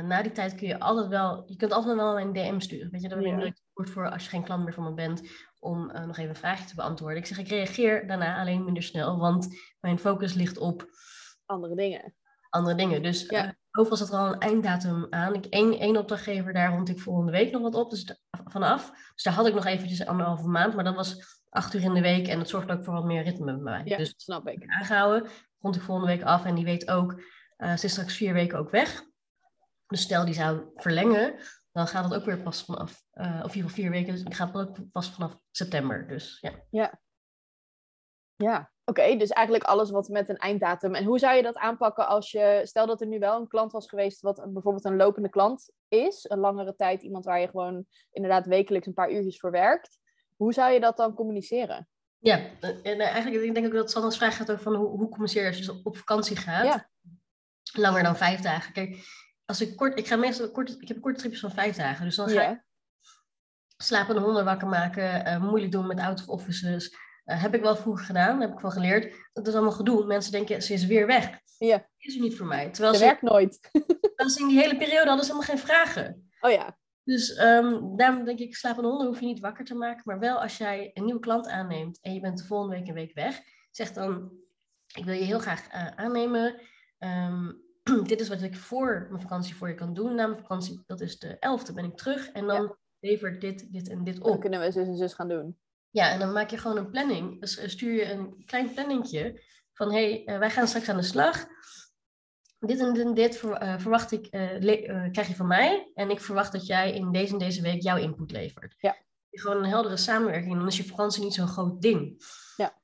na 0.03 0.21
die 0.21 0.31
tijd 0.31 0.55
kun 0.55 0.67
je 0.67 0.79
altijd 0.79 1.07
wel, 1.07 1.43
je 1.45 1.55
kunt 1.55 1.71
altijd 1.71 1.95
wel 1.95 2.19
een 2.19 2.33
DM 2.33 2.59
sturen. 2.59 2.91
Weet 2.91 3.01
je, 3.01 3.09
daar 3.09 3.19
ben 3.19 3.27
je 3.27 3.35
nooit 3.73 3.89
voor 3.89 4.09
als 4.09 4.23
je 4.23 4.29
geen 4.29 4.43
klant 4.43 4.63
meer 4.63 4.73
van 4.73 4.83
me 4.83 4.93
bent, 4.93 5.21
om 5.59 5.85
nog 5.85 6.17
even 6.17 6.29
een 6.29 6.35
vraagje 6.35 6.65
te 6.65 6.75
beantwoorden. 6.75 7.17
Ik 7.17 7.25
zeg, 7.25 7.37
ik 7.37 7.47
reageer 7.47 8.07
daarna 8.07 8.39
alleen 8.39 8.63
minder 8.63 8.83
snel, 8.83 9.17
want 9.17 9.47
mijn 9.79 9.99
focus 9.99 10.33
ligt 10.33 10.57
op 10.57 10.85
andere 11.45 11.75
dingen. 11.75 12.15
Andere 12.49 12.75
dingen. 12.75 13.01
Dus 13.01 13.29
ja. 13.29 13.55
overal 13.71 13.97
zat 13.97 14.09
er 14.09 14.17
al 14.17 14.33
een 14.33 14.39
einddatum 14.39 15.07
aan. 15.09 15.33
Ik 15.33 15.45
één, 15.45 15.79
één 15.79 15.97
opdrachtgever, 15.97 16.53
daar 16.53 16.71
rond 16.71 16.89
ik 16.89 16.99
volgende 16.99 17.31
week 17.31 17.51
nog 17.51 17.61
wat 17.61 17.75
op, 17.75 17.89
dus 17.89 18.21
vanaf. 18.43 18.91
Dus 19.13 19.23
daar 19.23 19.33
had 19.33 19.47
ik 19.47 19.53
nog 19.53 19.65
eventjes 19.65 20.05
anderhalve 20.05 20.47
maand, 20.47 20.75
maar 20.75 20.83
dat 20.83 20.95
was 20.95 21.41
acht 21.53 21.73
uur 21.73 21.81
in 21.81 21.93
de 21.93 22.01
week 22.01 22.27
en 22.27 22.37
dat 22.37 22.49
zorgt 22.49 22.71
ook 22.71 22.83
voor 22.83 22.93
wat 22.93 23.05
meer 23.05 23.23
ritme 23.23 23.53
bij 23.53 23.63
mij. 23.63 23.81
Ja, 23.85 23.97
dus 23.97 24.13
snap 24.17 24.47
ik. 24.47 24.63
aangehouden, 24.67 25.29
rond 25.59 25.75
ik 25.75 25.81
volgende 25.81 26.15
week 26.15 26.23
af 26.23 26.45
en 26.45 26.55
die 26.55 26.65
weet 26.65 26.89
ook, 26.89 27.21
uh, 27.57 27.75
ze 27.75 27.85
is 27.85 27.91
straks 27.91 28.17
vier 28.17 28.33
weken 28.33 28.57
ook 28.57 28.69
weg. 28.69 29.03
Dus 29.87 30.01
stel 30.01 30.25
die 30.25 30.33
zou 30.33 30.71
verlengen, 30.75 31.35
dan 31.71 31.87
gaat 31.87 32.03
het 32.03 32.13
ook 32.13 32.25
weer 32.25 32.41
pas 32.41 32.65
vanaf, 32.65 33.03
uh, 33.13 33.25
of 33.25 33.29
in 33.29 33.35
ieder 33.35 33.51
geval 33.51 33.69
vier 33.69 33.89
weken, 33.89 34.13
dus 34.13 34.35
gaat 34.35 34.53
het 34.53 34.67
ook 34.67 34.91
pas 34.91 35.11
vanaf 35.11 35.37
september. 35.51 36.07
Dus 36.07 36.37
ja. 36.41 36.51
Ja, 36.69 36.99
ja. 38.35 38.71
oké. 38.85 39.15
dus 39.15 39.29
eigenlijk 39.29 39.67
alles 39.67 39.89
wat 39.91 40.07
met 40.07 40.29
een 40.29 40.37
einddatum. 40.37 40.95
En 40.95 41.03
hoe 41.03 41.19
zou 41.19 41.35
je 41.35 41.43
dat 41.43 41.57
aanpakken 41.57 42.07
als 42.07 42.31
je, 42.31 42.61
stel 42.63 42.85
dat 42.85 43.01
er 43.01 43.07
nu 43.07 43.19
wel 43.19 43.39
een 43.39 43.47
klant 43.47 43.71
was 43.71 43.89
geweest, 43.89 44.21
wat 44.21 44.39
een, 44.39 44.53
bijvoorbeeld 44.53 44.85
een 44.85 44.95
lopende 44.95 45.29
klant 45.29 45.71
is, 45.87 46.29
een 46.29 46.39
langere 46.39 46.75
tijd, 46.75 47.03
iemand 47.03 47.25
waar 47.25 47.39
je 47.39 47.47
gewoon 47.47 47.85
inderdaad 48.11 48.45
wekelijks 48.45 48.87
een 48.87 48.93
paar 48.93 49.11
uurtjes 49.11 49.39
voor 49.39 49.51
werkt. 49.51 50.01
Hoe 50.43 50.53
zou 50.53 50.71
je 50.71 50.79
dat 50.79 50.97
dan 50.97 51.13
communiceren? 51.13 51.87
Ja, 52.19 52.39
en 52.83 52.99
eigenlijk 52.99 53.43
ik 53.43 53.53
denk 53.53 53.65
ik 53.65 53.73
dat 53.73 53.91
Sandra's 53.91 54.17
vraag 54.17 54.37
gaat 54.37 54.51
over 54.51 54.63
van 54.63 54.75
hoe, 54.75 54.87
hoe 54.87 55.09
communiceer 55.09 55.41
je 55.41 55.47
als 55.47 55.57
je 55.57 55.81
op 55.83 55.97
vakantie 55.97 56.35
gaat. 56.35 56.65
Ja. 56.65 56.89
Langer 57.73 58.03
dan 58.03 58.17
vijf 58.17 58.39
dagen. 58.39 58.73
Kijk, 58.73 58.97
als 59.45 59.61
ik 59.61 59.75
kort, 59.75 59.99
ik 59.99 60.07
ga 60.07 60.15
meestal 60.15 60.51
kort, 60.51 60.81
ik 60.81 60.87
heb 60.87 61.01
korte 61.01 61.19
tripjes 61.19 61.41
van 61.41 61.51
vijf 61.51 61.75
dagen. 61.75 62.05
Dus 62.05 62.15
dan 62.15 62.29
ga 62.29 62.49
ik 62.51 62.63
slapende 63.77 64.21
honden 64.21 64.45
wakker 64.45 64.67
maken, 64.67 65.27
uh, 65.27 65.49
moeilijk 65.49 65.71
doen 65.71 65.87
met 65.87 65.99
out 65.99 66.19
of 66.19 66.27
offices. 66.27 66.97
Uh, 67.25 67.41
heb 67.41 67.55
ik 67.55 67.61
wel 67.61 67.75
vroeger 67.75 68.05
gedaan, 68.05 68.41
heb 68.41 68.51
ik 68.53 68.59
wel 68.59 68.71
geleerd. 68.71 69.15
Dat 69.33 69.47
is 69.47 69.53
allemaal 69.53 69.71
gedoe. 69.71 70.05
Mensen 70.05 70.31
denken, 70.31 70.61
ze 70.61 70.73
is 70.73 70.85
weer 70.85 71.07
weg. 71.07 71.39
Ja. 71.57 71.89
Is 71.97 72.15
niet 72.15 72.37
voor 72.37 72.45
mij. 72.47 72.69
Terwijl 72.69 72.93
ze, 72.93 72.99
ze 72.99 73.05
werkt 73.05 73.21
nooit. 73.21 73.59
Terwijl 74.15 74.29
ze 74.29 74.39
in 74.39 74.47
die 74.47 74.59
hele 74.59 74.77
periode 74.77 75.07
hadden 75.07 75.25
ze 75.25 75.31
helemaal 75.31 75.55
geen 75.55 75.65
vragen. 75.65 76.31
Oh 76.39 76.51
ja. 76.51 76.77
Dus 77.03 77.39
um, 77.39 77.97
daarom 77.97 78.23
denk 78.25 78.39
ik, 78.39 78.55
slapende 78.55 78.89
honden 78.89 79.07
hoef 79.07 79.19
je 79.19 79.25
niet 79.25 79.39
wakker 79.39 79.65
te 79.65 79.75
maken. 79.75 80.01
Maar 80.05 80.19
wel 80.19 80.41
als 80.41 80.57
jij 80.57 80.91
een 80.93 81.05
nieuwe 81.05 81.19
klant 81.19 81.47
aanneemt 81.47 81.99
en 82.01 82.13
je 82.13 82.19
bent 82.19 82.37
de 82.37 82.45
volgende 82.45 82.75
week 82.75 82.87
een 82.87 82.93
week 82.93 83.13
weg. 83.13 83.39
Zeg 83.71 83.93
dan, 83.93 84.31
ik 84.95 85.05
wil 85.05 85.13
je 85.13 85.23
heel 85.23 85.39
graag 85.39 85.73
uh, 85.73 85.87
aannemen. 85.87 86.61
Um, 86.99 87.61
dit 88.07 88.19
is 88.19 88.29
wat 88.29 88.41
ik 88.41 88.55
voor 88.55 89.07
mijn 89.09 89.21
vakantie 89.21 89.55
voor 89.55 89.67
je 89.67 89.75
kan 89.75 89.93
doen. 89.93 90.15
Na 90.15 90.27
mijn 90.27 90.41
vakantie, 90.41 90.83
dat 90.85 91.01
is 91.01 91.19
de 91.19 91.35
11e, 91.35 91.73
ben 91.73 91.85
ik 91.85 91.97
terug. 91.97 92.29
En 92.29 92.47
dan 92.47 92.61
ja. 92.61 92.77
lever 92.99 93.39
dit, 93.39 93.71
dit 93.71 93.89
en 93.89 94.03
dit 94.03 94.19
op. 94.19 94.27
Dan 94.27 94.39
kunnen 94.39 94.59
we 94.59 94.71
zus 94.71 94.87
en 94.87 94.97
zus 94.97 95.13
gaan 95.13 95.29
doen. 95.29 95.57
Ja, 95.89 96.11
en 96.11 96.19
dan 96.19 96.31
maak 96.31 96.49
je 96.49 96.57
gewoon 96.57 96.77
een 96.77 96.89
planning. 96.89 97.39
Dus 97.39 97.71
stuur 97.71 97.93
je 97.93 98.11
een 98.11 98.43
klein 98.45 98.73
planningje 98.73 99.41
van 99.73 99.91
hé, 99.91 100.23
hey, 100.23 100.33
uh, 100.33 100.39
wij 100.39 100.49
gaan 100.49 100.67
straks 100.67 100.89
aan 100.89 100.97
de 100.97 101.03
slag. 101.03 101.45
Dit 102.65 102.79
en 102.79 102.93
dit, 102.93 103.05
en 103.05 103.13
dit 103.13 103.37
ver, 103.37 103.63
uh, 103.63 103.79
verwacht 103.79 104.11
ik, 104.11 104.27
uh, 104.31 104.49
le- 104.59 105.09
krijg 105.11 105.27
je 105.27 105.35
van 105.35 105.47
mij. 105.47 105.91
En 105.93 106.09
ik 106.09 106.19
verwacht 106.19 106.51
dat 106.51 106.65
jij 106.65 106.93
in 106.93 107.11
deze 107.11 107.33
en 107.33 107.39
deze 107.39 107.61
week 107.61 107.81
jouw 107.81 107.97
input 107.97 108.31
levert. 108.31 108.75
Ja. 108.77 108.97
Gewoon 109.31 109.57
een 109.57 109.69
heldere 109.69 109.97
samenwerking. 109.97 110.55
Dan 110.55 110.67
is 110.67 110.77
je 110.77 110.83
vakantie 110.83 111.23
niet 111.23 111.33
zo'n 111.33 111.47
groot 111.47 111.81
ding. 111.81 112.23
Ja. 112.55 112.81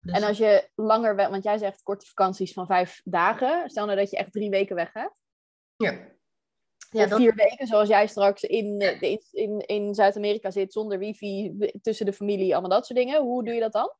Dus... 0.00 0.16
En 0.16 0.22
als 0.22 0.38
je 0.38 0.68
langer 0.74 1.16
weg, 1.16 1.28
want 1.28 1.42
jij 1.42 1.58
zegt 1.58 1.82
korte 1.82 2.06
vakanties 2.06 2.52
van 2.52 2.66
vijf 2.66 3.00
dagen. 3.04 3.70
Stel 3.70 3.86
nou 3.86 3.98
dat 3.98 4.10
je 4.10 4.16
echt 4.16 4.32
drie 4.32 4.50
weken 4.50 4.76
weg 4.76 4.90
gaat. 4.90 5.20
Ja. 5.76 6.08
ja 6.90 7.06
dat... 7.06 7.18
vier 7.18 7.34
weken, 7.34 7.66
zoals 7.66 7.88
jij 7.88 8.06
straks 8.06 8.42
in, 8.42 8.80
in, 9.00 9.22
in, 9.30 9.60
in 9.66 9.94
Zuid-Amerika 9.94 10.50
zit, 10.50 10.72
zonder 10.72 10.98
wifi, 10.98 11.56
tussen 11.82 12.06
de 12.06 12.12
familie, 12.12 12.52
allemaal 12.52 12.70
dat 12.70 12.86
soort 12.86 12.98
dingen. 12.98 13.22
Hoe 13.22 13.44
doe 13.44 13.54
je 13.54 13.60
dat 13.60 13.72
dan? 13.72 13.94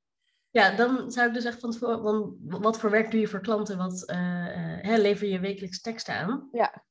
Ja, 0.51 0.77
dan 0.77 1.11
zou 1.11 1.29
ik 1.29 1.35
dus 1.35 1.45
echt 1.45 1.61
van 1.61 1.71
tevoren, 1.71 2.03
want 2.03 2.35
wat 2.41 2.79
voor 2.79 2.91
werk 2.91 3.11
doe 3.11 3.21
je 3.21 3.29
voor 3.29 3.41
klanten? 3.41 3.79
Wat 3.79 4.11
uh, 4.11 4.17
uh, 4.17 4.83
hè, 4.83 4.97
lever 4.97 5.29
je 5.29 5.41
wekelijks 5.41 5.81
teksten 5.81 6.15
aan? 6.15 6.49
Ja. 6.53 6.85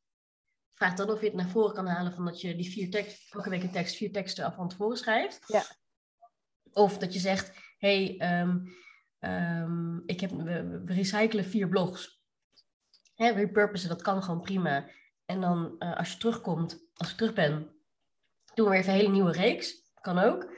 Vraag 0.73 0.93
dan 0.93 1.09
of 1.09 1.19
je 1.19 1.25
het 1.25 1.35
naar 1.35 1.49
voren 1.49 1.73
kan 1.73 1.87
halen 1.87 2.13
van 2.13 2.25
dat 2.25 2.41
je 2.41 2.55
die 2.55 2.71
vier 2.71 2.89
teksten, 2.89 3.25
elke 3.29 3.49
week 3.49 3.63
een 3.63 3.71
tekst, 3.71 3.95
vier 3.95 4.11
teksten 4.11 4.45
af 4.45 4.55
van 4.55 4.67
tevoren 4.67 4.97
schrijft. 4.97 5.43
Ja. 5.47 5.63
Of 6.71 6.97
dat 6.97 7.13
je 7.13 7.19
zegt, 7.19 7.57
hé, 7.77 8.17
hey, 8.17 8.41
um, 8.41 8.75
um, 9.19 10.03
ik 10.05 10.19
heb, 10.19 10.31
we, 10.31 10.81
we, 10.85 10.93
recyclen 10.93 11.45
vier 11.45 11.69
blogs. 11.69 12.21
Hè, 13.15 13.29
repurposen, 13.31 13.89
dat 13.89 14.01
kan 14.01 14.23
gewoon 14.23 14.41
prima. 14.41 14.89
En 15.25 15.41
dan 15.41 15.75
uh, 15.79 15.97
als 15.97 16.11
je 16.11 16.17
terugkomt, 16.17 16.87
als 16.93 17.11
ik 17.11 17.17
terug 17.17 17.33
ben, 17.33 17.51
doen 18.53 18.65
we 18.65 18.71
weer 18.71 18.79
even 18.79 18.93
een 18.93 18.99
hele 18.99 19.11
nieuwe 19.11 19.31
reeks. 19.31 19.91
Kan 20.01 20.19
ook. 20.19 20.51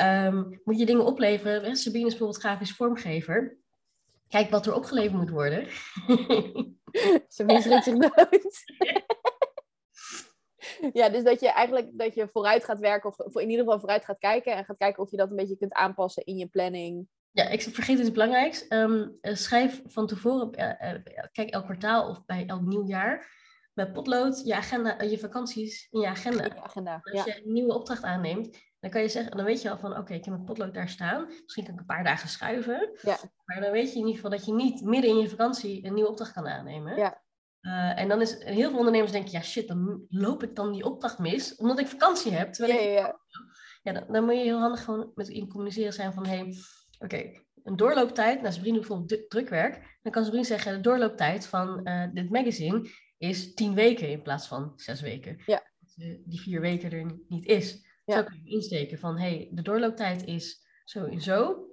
Um, 0.00 0.60
moet 0.64 0.78
je 0.78 0.86
dingen 0.86 1.04
opleveren. 1.04 1.76
Sabine 1.76 2.04
is 2.04 2.10
bijvoorbeeld 2.10 2.40
grafisch 2.40 2.72
vormgever. 2.72 3.58
Kijk 4.28 4.50
wat 4.50 4.66
er 4.66 4.74
opgeleverd 4.74 5.20
moet 5.20 5.30
worden. 5.30 5.66
Sabine 7.28 7.62
schrikt 7.62 7.84
zich 7.84 7.96
dood. 7.96 8.64
ja, 10.92 11.08
dus 11.08 11.22
dat 11.22 11.40
je 11.40 11.48
eigenlijk 11.48 11.88
dat 11.92 12.14
je 12.14 12.28
vooruit 12.32 12.64
gaat 12.64 12.78
werken, 12.78 13.18
of 13.26 13.36
in 13.36 13.50
ieder 13.50 13.64
geval 13.64 13.80
vooruit 13.80 14.04
gaat 14.04 14.18
kijken 14.18 14.56
en 14.56 14.64
gaat 14.64 14.78
kijken 14.78 15.02
of 15.02 15.10
je 15.10 15.16
dat 15.16 15.30
een 15.30 15.36
beetje 15.36 15.56
kunt 15.56 15.72
aanpassen 15.72 16.24
in 16.24 16.36
je 16.36 16.46
planning. 16.46 17.08
Ja, 17.30 17.48
ik 17.48 17.62
vergeet 17.62 17.98
iets 17.98 18.12
belangrijks. 18.12 18.66
Um, 18.68 19.18
schrijf 19.20 19.82
van 19.86 20.06
tevoren, 20.06 20.50
uh, 20.58 20.92
uh, 20.92 21.24
kijk 21.32 21.50
elk 21.50 21.64
kwartaal 21.64 22.08
of 22.08 22.24
bij 22.24 22.46
elk 22.46 22.62
nieuw 22.62 22.86
jaar, 22.86 23.28
met 23.72 23.92
potlood 23.92 24.42
je 24.44 24.54
agenda, 24.54 25.02
je 25.02 25.18
vakanties 25.18 25.88
in 25.90 26.00
je 26.00 26.06
agenda. 26.06 26.44
Je 26.44 26.62
agenda 26.62 27.00
Als 27.02 27.24
ja. 27.24 27.34
je 27.34 27.44
een 27.44 27.52
nieuwe 27.52 27.74
opdracht 27.74 28.02
aanneemt, 28.02 28.58
dan 28.80 28.90
kan 28.90 29.02
je 29.02 29.08
zeggen, 29.08 29.36
dan 29.36 29.44
weet 29.44 29.62
je 29.62 29.70
al 29.70 29.78
van, 29.78 29.90
oké, 29.90 30.00
okay, 30.00 30.16
ik 30.16 30.24
heb 30.24 30.34
mijn 30.34 30.46
potlood 30.46 30.74
daar 30.74 30.88
staan. 30.88 31.26
Misschien 31.42 31.64
kan 31.64 31.74
ik 31.74 31.80
een 31.80 31.86
paar 31.86 32.04
dagen 32.04 32.28
schuiven. 32.28 32.98
Ja. 33.02 33.18
Maar 33.44 33.60
dan 33.60 33.70
weet 33.70 33.92
je 33.92 33.98
in 33.98 34.06
ieder 34.06 34.14
geval 34.14 34.30
dat 34.30 34.44
je 34.46 34.54
niet 34.54 34.82
midden 34.82 35.10
in 35.10 35.18
je 35.18 35.28
vakantie 35.28 35.86
een 35.86 35.94
nieuwe 35.94 36.10
opdracht 36.10 36.32
kan 36.32 36.48
aannemen. 36.48 36.96
Ja. 36.96 37.24
Uh, 37.60 37.98
en 37.98 38.08
dan 38.08 38.20
is 38.20 38.44
heel 38.44 38.68
veel 38.68 38.78
ondernemers 38.78 39.12
denken, 39.12 39.30
ja 39.30 39.42
shit, 39.42 39.68
dan 39.68 40.06
loop 40.08 40.42
ik 40.42 40.56
dan 40.56 40.72
die 40.72 40.84
opdracht 40.84 41.18
mis, 41.18 41.56
omdat 41.56 41.78
ik 41.78 41.86
vakantie 41.86 42.32
heb. 42.32 42.52
Terwijl 42.52 42.80
ja, 42.80 42.88
ja, 42.88 43.20
ja 43.82 43.92
dan, 43.92 44.04
dan, 44.08 44.24
moet 44.24 44.34
je 44.34 44.40
heel 44.40 44.60
handig 44.60 44.84
gewoon 44.84 45.12
met 45.14 45.28
in 45.28 45.48
communiceren 45.48 45.92
zijn 45.92 46.12
van, 46.12 46.26
hé, 46.26 46.36
hey, 46.36 46.54
oké, 46.98 47.04
okay, 47.04 47.46
een 47.62 47.76
doorlooptijd, 47.76 48.40
nou 48.40 48.52
Sabrine 48.52 48.78
doet 48.78 48.86
bijvoorbeeld 48.86 49.30
drukwerk, 49.30 49.98
dan 50.02 50.12
kan 50.12 50.24
Sabrine 50.24 50.46
zeggen, 50.46 50.72
de 50.72 50.80
doorlooptijd 50.80 51.46
van 51.46 51.80
uh, 51.88 52.06
dit 52.12 52.30
magazine 52.30 52.88
is 53.18 53.54
tien 53.54 53.74
weken 53.74 54.08
in 54.08 54.22
plaats 54.22 54.46
van 54.46 54.72
zes 54.76 55.00
weken. 55.00 55.42
Ja. 55.46 55.62
Dat 55.78 56.06
die 56.24 56.40
vier 56.40 56.60
weken 56.60 56.90
er 56.90 57.18
niet 57.28 57.46
is. 57.46 57.84
Zo 58.06 58.22
kun 58.24 58.40
je 58.42 58.50
insteken 58.50 58.98
van, 58.98 59.18
hey, 59.18 59.48
de 59.50 59.62
doorlooptijd 59.62 60.24
is 60.24 60.66
zo 60.84 61.04
en 61.04 61.20
zo. 61.20 61.64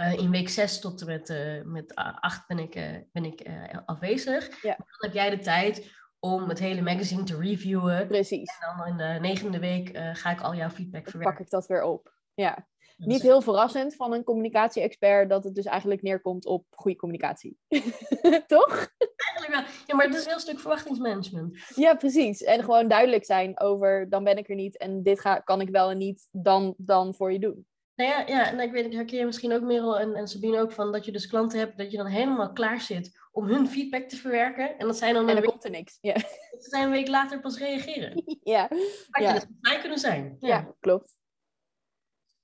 Uh, 0.00 0.12
in 0.12 0.30
week 0.30 0.48
6 0.48 0.80
tot 0.80 1.00
en 1.00 1.06
met, 1.06 1.30
uh, 1.30 1.62
met 1.62 1.94
8 1.94 2.46
ben 2.46 2.58
ik, 2.58 2.74
uh, 2.76 2.96
ben 3.12 3.24
ik 3.24 3.48
afwezig. 3.84 4.62
Ja. 4.62 4.76
Dan 4.76 4.86
heb 4.98 5.12
jij 5.12 5.30
de 5.30 5.38
tijd 5.38 5.90
om 6.18 6.48
het 6.48 6.58
hele 6.58 6.82
magazine 6.82 7.22
te 7.22 7.36
reviewen. 7.36 8.06
Precies. 8.06 8.58
En 8.60 8.76
dan 8.76 8.86
in 8.86 8.96
de 8.96 9.20
negende 9.20 9.58
week 9.58 9.98
ga 10.12 10.30
ik 10.30 10.40
al 10.40 10.54
jouw 10.54 10.70
feedback 10.70 11.08
verwerken. 11.08 11.36
Pak 11.36 11.46
ik 11.46 11.50
dat 11.50 11.66
weer 11.66 11.82
op. 11.82 12.14
Ja. 12.34 12.68
Niet 12.96 13.22
heel 13.22 13.40
verrassend 13.40 13.94
van 13.94 14.12
een 14.12 14.24
communicatie-expert 14.24 15.28
dat 15.28 15.44
het 15.44 15.54
dus 15.54 15.64
eigenlijk 15.64 16.02
neerkomt 16.02 16.46
op 16.46 16.64
goede 16.70 16.96
communicatie. 16.96 17.58
Toch? 18.46 18.88
Eigenlijk 19.16 19.50
wel. 19.50 19.62
Ja, 19.86 19.94
maar 19.94 20.06
het 20.06 20.14
is 20.14 20.24
een 20.24 20.30
heel 20.30 20.40
stuk 20.40 20.58
verwachtingsmanagement. 20.58 21.58
Ja, 21.74 21.94
precies. 21.94 22.42
En 22.42 22.64
gewoon 22.64 22.88
duidelijk 22.88 23.24
zijn 23.24 23.60
over 23.60 24.10
dan 24.10 24.24
ben 24.24 24.36
ik 24.36 24.48
er 24.48 24.54
niet 24.54 24.78
en 24.78 25.02
dit 25.02 25.20
ga, 25.20 25.38
kan 25.38 25.60
ik 25.60 25.68
wel 25.68 25.90
en 25.90 25.98
niet 25.98 26.28
dan, 26.30 26.74
dan 26.76 27.14
voor 27.14 27.32
je 27.32 27.38
doen. 27.38 27.66
Nou 27.94 28.10
ja, 28.10 28.26
ja 28.26 28.50
en 28.50 28.60
ik 28.60 28.72
weet, 28.72 28.94
herken 28.94 29.18
je 29.18 29.24
misschien 29.24 29.52
ook 29.52 29.62
Merel 29.62 29.98
en, 29.98 30.14
en 30.14 30.28
Sabine 30.28 30.60
ook 30.60 30.72
van 30.72 30.92
dat 30.92 31.04
je 31.04 31.12
dus 31.12 31.26
klanten 31.26 31.58
hebt 31.58 31.78
dat 31.78 31.90
je 31.90 31.96
dan 31.96 32.06
helemaal 32.06 32.52
klaar 32.52 32.80
zit 32.80 33.18
om 33.32 33.46
hun 33.46 33.68
feedback 33.68 34.08
te 34.08 34.16
verwerken. 34.16 34.78
En 34.78 34.86
dat 34.86 34.96
zijn 34.96 35.14
dan 35.14 35.28
en 35.28 35.34
dan 35.34 35.40
week, 35.40 35.50
komt 35.50 35.64
er 35.64 35.70
niks. 35.70 35.98
Ja, 36.00 36.12
dat 36.50 36.64
zij 36.64 36.82
een 36.82 36.90
week 36.90 37.08
later 37.08 37.40
pas 37.40 37.58
reageren. 37.58 38.22
ja. 38.54 38.68
Had 39.10 39.22
ja. 39.22 39.32
je 39.32 39.32
dat 39.32 39.46
vrij 39.60 39.80
kunnen 39.80 39.98
zijn. 39.98 40.36
ja. 40.40 40.48
ja 40.48 40.74
klopt. 40.80 41.16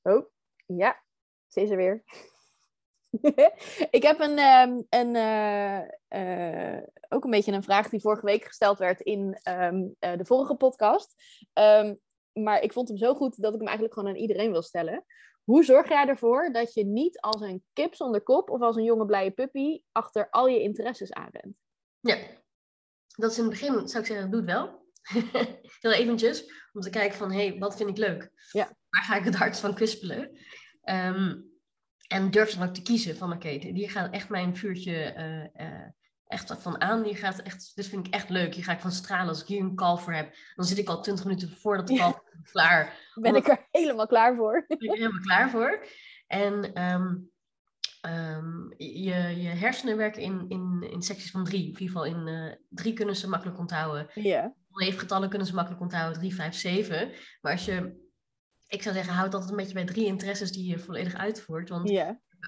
Oh, 0.02 0.26
ja, 0.66 1.02
ze 1.46 1.60
is 1.60 1.70
er 1.70 1.76
weer. 1.76 2.02
ik 3.90 4.02
heb 4.02 4.20
een, 4.20 4.38
um, 4.38 4.86
een 4.88 5.14
uh, 5.14 5.80
uh, 6.08 6.82
ook 7.08 7.24
een 7.24 7.30
beetje 7.30 7.52
een 7.52 7.62
vraag 7.62 7.88
die 7.88 8.00
vorige 8.00 8.26
week 8.26 8.44
gesteld 8.44 8.78
werd 8.78 9.00
in 9.00 9.40
um, 9.48 9.96
uh, 10.00 10.16
de 10.16 10.24
vorige 10.24 10.54
podcast. 10.54 11.14
Um, 11.52 12.00
maar 12.32 12.60
ik 12.60 12.72
vond 12.72 12.88
hem 12.88 12.96
zo 12.96 13.14
goed 13.14 13.42
dat 13.42 13.52
ik 13.52 13.58
hem 13.58 13.68
eigenlijk 13.68 13.98
gewoon 13.98 14.08
aan 14.08 14.20
iedereen 14.20 14.50
wil 14.50 14.62
stellen. 14.62 15.04
Hoe 15.44 15.64
zorg 15.64 15.88
jij 15.88 16.06
ervoor 16.06 16.52
dat 16.52 16.74
je 16.74 16.84
niet 16.84 17.20
als 17.20 17.40
een 17.40 17.64
kip 17.72 17.94
zonder 17.94 18.22
kop 18.22 18.50
of 18.50 18.60
als 18.60 18.76
een 18.76 18.84
jonge 18.84 19.06
blije 19.06 19.30
puppy 19.30 19.82
achter 19.92 20.30
al 20.30 20.46
je 20.46 20.62
interesses 20.62 21.12
aanrent? 21.12 21.56
Ja, 22.00 22.16
dat 23.16 23.30
is 23.30 23.38
in 23.38 23.44
het 23.44 23.52
begin, 23.52 23.88
zou 23.88 24.02
ik 24.02 24.10
zeggen, 24.10 24.30
doe 24.30 24.40
het 24.40 24.50
wel. 24.50 24.80
Heel 25.80 25.92
eventjes, 25.92 26.52
om 26.72 26.80
te 26.80 26.90
kijken 26.90 27.18
van, 27.18 27.32
hé, 27.32 27.48
hey, 27.48 27.58
wat 27.58 27.76
vind 27.76 27.88
ik 27.88 27.96
leuk? 27.96 28.30
Ja. 28.50 28.76
Waar 28.92 29.04
ga 29.04 29.16
ik 29.16 29.24
het 29.24 29.36
hardst 29.36 29.60
van 29.60 29.74
kwispelen? 29.74 30.38
Um, 30.84 31.50
en 32.08 32.30
durf 32.30 32.54
dan 32.54 32.68
ook 32.68 32.74
te 32.74 32.82
kiezen 32.82 33.16
van, 33.16 33.32
oké, 33.32 33.46
okay, 33.46 33.70
hier 33.72 33.90
gaat 33.90 34.12
echt 34.12 34.28
mijn 34.28 34.56
vuurtje 34.56 35.14
uh, 35.16 35.66
uh, 35.66 35.86
echt 36.26 36.56
van 36.58 36.80
aan. 36.80 37.04
Hier 37.04 37.16
gaat 37.16 37.38
echt, 37.38 37.72
dit 37.74 37.86
vind 37.86 38.06
ik 38.06 38.14
echt 38.14 38.28
leuk. 38.28 38.54
Hier 38.54 38.64
ga 38.64 38.72
ik 38.72 38.80
van 38.80 38.92
stralen. 38.92 39.28
Als 39.28 39.40
ik 39.40 39.46
hier 39.46 39.60
een 39.60 39.74
call 39.74 39.96
voor 39.96 40.12
heb, 40.12 40.34
dan 40.54 40.64
zit 40.64 40.78
ik 40.78 40.88
al 40.88 41.02
20 41.02 41.24
minuten 41.24 41.50
voordat 41.50 41.86
de 41.86 41.96
call 41.96 42.06
ja. 42.06 42.22
klaar. 42.52 42.96
Ben 43.14 43.34
ik 43.34 43.48
er 43.48 43.66
helemaal 43.70 44.06
klaar 44.06 44.36
voor. 44.36 44.64
Ben 44.68 44.78
ik 44.78 44.90
er 44.90 44.96
helemaal 44.96 45.20
klaar 45.20 45.50
voor. 45.50 45.86
En 46.26 46.82
um, 46.82 47.30
um, 48.06 48.74
je, 48.76 49.40
je 49.42 49.48
hersenen 49.48 49.96
werken 49.96 50.22
in, 50.22 50.44
in, 50.48 50.88
in 50.90 51.02
secties 51.02 51.30
van 51.30 51.44
drie. 51.44 51.60
In 51.60 51.66
ieder 51.66 51.86
geval 51.86 52.04
in 52.04 52.26
uh, 52.26 52.52
drie 52.68 52.92
kunnen 52.92 53.16
ze 53.16 53.28
makkelijk 53.28 53.58
onthouden. 53.58 54.06
Ja. 54.14 54.54
Leefgetallen 54.68 55.28
kunnen 55.28 55.46
ze 55.46 55.54
makkelijk 55.54 55.82
onthouden. 55.82 56.18
3, 56.18 56.34
5, 56.34 56.54
7. 56.54 57.12
Maar 57.40 57.52
als 57.52 57.64
je 57.64 58.01
ik 58.72 58.82
zou 58.82 58.94
zeggen, 58.94 59.14
houd 59.14 59.34
altijd 59.34 59.50
een 59.50 59.56
beetje 59.56 59.74
bij 59.74 59.84
drie 59.84 60.06
interesses 60.06 60.52
die 60.52 60.70
je 60.70 60.78
volledig 60.78 61.14
uitvoert. 61.14 61.68
Want 61.68 61.90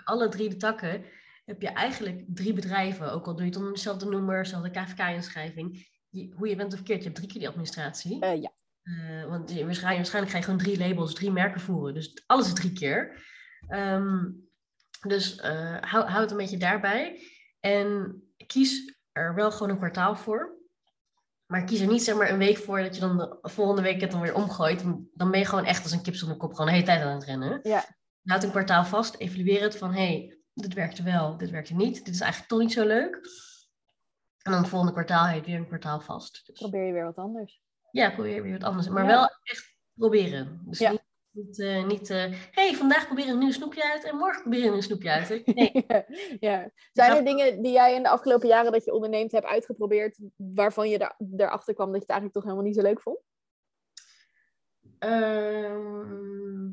alle 0.05 0.29
drie 0.29 0.49
de 0.49 0.57
takken 0.57 1.05
heb 1.45 1.63
je 1.63 1.69
eigenlijk 1.69 2.25
drie 2.27 2.53
bedrijven. 2.53 3.13
Ook 3.13 3.27
al 3.27 3.33
doe 3.33 3.43
je 3.43 3.49
het 3.49 3.59
onder 3.59 3.73
dezelfde 3.73 4.07
noemer, 4.07 4.43
dezelfde 4.43 4.71
KVK-inschrijving. 4.71 5.89
Hoe 6.35 6.49
je 6.49 6.57
bent 6.57 6.73
of 6.73 6.79
verkeerd, 6.79 6.99
je 6.99 7.05
hebt 7.05 7.17
drie 7.17 7.29
keer 7.29 7.39
die 7.39 7.49
administratie. 7.49 8.21
Eh, 8.21 8.41
ja. 8.43 8.53
Eh, 8.83 9.25
want 9.29 9.51
je, 9.51 9.65
waarschijnlijk, 9.65 9.97
waarschijnlijk 9.97 10.33
ga 10.33 10.39
je 10.39 10.45
gewoon 10.45 10.59
drie 10.59 10.79
labels, 10.79 11.15
drie 11.15 11.31
merken 11.31 11.61
voeren. 11.61 11.95
Dus 11.95 12.23
alles 12.27 12.53
drie 12.53 12.73
keer. 12.73 13.25
Ehm, 13.69 14.31
dus 15.07 15.41
hou, 15.81 16.09
hou 16.09 16.21
het 16.21 16.31
een 16.31 16.37
beetje 16.37 16.57
daarbij. 16.57 17.21
En 17.61 18.23
kies 18.47 18.99
er 19.13 19.35
wel 19.35 19.53
gewoon 19.53 19.71
een 19.71 19.77
kwartaal 19.77 20.17
voor. 20.17 20.64
Maar 21.47 21.65
kies 21.65 21.81
er 21.81 21.87
niet 21.87 22.03
zeg 22.03 22.17
maar 22.17 22.31
een 22.31 22.39
week 22.39 22.57
voor 22.59 22.83
dat 22.83 22.95
je 22.95 23.01
dan 23.01 23.17
de 23.19 23.39
volgende 23.43 23.83
week 23.83 24.01
het 24.01 24.11
dan 24.11 24.21
weer 24.21 24.35
omgooit. 24.35 24.83
Dan 25.13 25.31
ben 25.31 25.39
je 25.39 25.45
gewoon 25.47 25.65
echt 25.65 25.83
als 25.83 25.93
een 25.93 26.03
kip 26.03 26.15
zonder 26.15 26.37
kop 26.37 26.51
gewoon 26.51 26.67
de 26.67 26.73
hele 26.73 26.85
tijd 26.85 27.03
aan 27.03 27.15
het 27.15 27.25
rennen. 27.25 27.61
Ja. 27.63 27.85
Houd 28.25 28.43
een 28.43 28.51
kwartaal 28.51 28.85
vast, 28.85 29.15
evalueer 29.17 29.63
het 29.63 29.77
van 29.77 29.93
hey, 29.95 30.39
dit 30.55 30.75
werkte 30.75 31.03
wel, 31.03 31.37
dit 31.37 31.51
werkte 31.51 31.75
niet. 31.75 32.05
Dit 32.05 32.15
is 32.15 32.21
eigenlijk 32.21 32.51
toch 32.51 32.61
niet 32.61 32.73
zo 32.73 32.87
leuk. 32.87 33.15
En 34.43 34.51
dan 34.53 34.61
het 34.61 34.69
volgende 34.69 34.93
kwartaal 34.95 35.27
heet 35.27 35.47
weer 35.47 35.57
een 35.57 35.67
kwartaal 35.67 36.01
vast. 36.01 36.43
Dus, 36.47 36.59
Probeer 36.59 36.87
je 36.87 36.93
weer 36.93 37.05
wat 37.05 37.17
anders. 37.17 37.63
ja, 37.91 38.11
probeer 38.11 38.43
weer 38.43 38.53
wat 38.53 38.65
anders. 38.65 38.89
Maar 38.89 39.03
Ja. 39.03 39.09
wel 39.09 39.29
echt 39.43 39.77
proberen. 39.95 40.61
Dus 40.65 40.79
Ja. 40.79 40.91
niet, 40.91 41.04
niet, 41.35 41.59
eh, 41.59 41.87
niet 41.87 42.11
eh, 42.11 42.33
hey, 42.51 42.75
vandaag 42.75 43.07
proberen 43.07 43.31
een 43.31 43.39
nieuw 43.39 43.53
snoepje 43.53 43.93
uit 43.93 44.05
en 44.05 44.17
morgen 44.17 44.41
proberen 44.41 44.67
een 44.67 44.73
nieuw 44.73 44.81
snoepje 44.81 45.11
uit. 45.11 45.29
Nee, 45.55 45.87
ja. 46.41 46.71
Zijn 46.93 47.17
er 47.17 47.25
dingen 47.25 47.63
die 47.63 47.73
jij 47.73 47.95
in 47.95 48.03
de 48.03 48.09
afgelopen 48.09 48.49
jaren 48.49 48.73
dat 48.73 48.85
je 48.85 48.93
onderneemt 48.93 49.33
hebt 49.33 49.47
uitgeprobeerd, 49.47 50.19
waarvan 50.37 50.89
je 50.89 50.99
daar, 50.99 51.15
erachter 51.37 51.75
kwam 51.75 51.87
dat 51.87 51.97
je 51.97 52.01
het 52.01 52.11
eigenlijk 52.11 52.33
toch 52.33 52.43
helemaal 52.43 52.65
niet 52.65 52.75
zo 52.75 52.83
leuk 52.83 53.01
vond? 53.01 53.19
Ehm, 54.99 56.67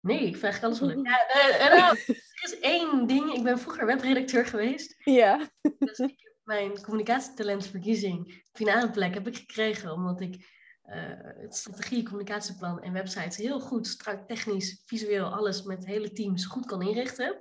nee, 0.00 0.26
ik 0.26 0.42
eigenlijk 0.42 0.62
alles 0.62 0.80
wel 0.80 0.88
leuk. 0.88 1.06
Ja, 1.06 1.28
eh, 1.28 1.66
eh, 1.66 1.78
nou, 1.78 1.96
er 2.06 2.42
is 2.42 2.58
één 2.60 3.06
ding. 3.06 3.32
Ik 3.32 3.42
ben 3.42 3.58
vroeger 3.58 3.86
webredacteur 3.86 4.46
geweest. 4.46 4.96
Ja. 4.98 5.50
Dus 5.78 5.98
ik 5.98 6.20
heb 6.20 6.36
mijn 6.42 6.82
communicatietalentsverkiezing, 6.82 8.42
finale 8.52 8.90
plek, 8.90 9.14
heb 9.14 9.26
ik 9.26 9.36
gekregen 9.36 9.92
omdat 9.92 10.20
ik 10.20 10.34
eh, 10.34 10.53
het 10.86 11.56
strategie, 11.56 12.02
communicatieplan 12.02 12.82
en 12.82 12.92
websites 12.92 13.36
heel 13.36 13.60
goed, 13.60 13.86
strak, 13.86 14.26
technisch, 14.26 14.82
visueel, 14.86 15.26
alles 15.26 15.62
met 15.62 15.86
hele 15.86 16.12
teams 16.12 16.46
goed 16.46 16.66
kan 16.66 16.82
inrichten. 16.82 17.36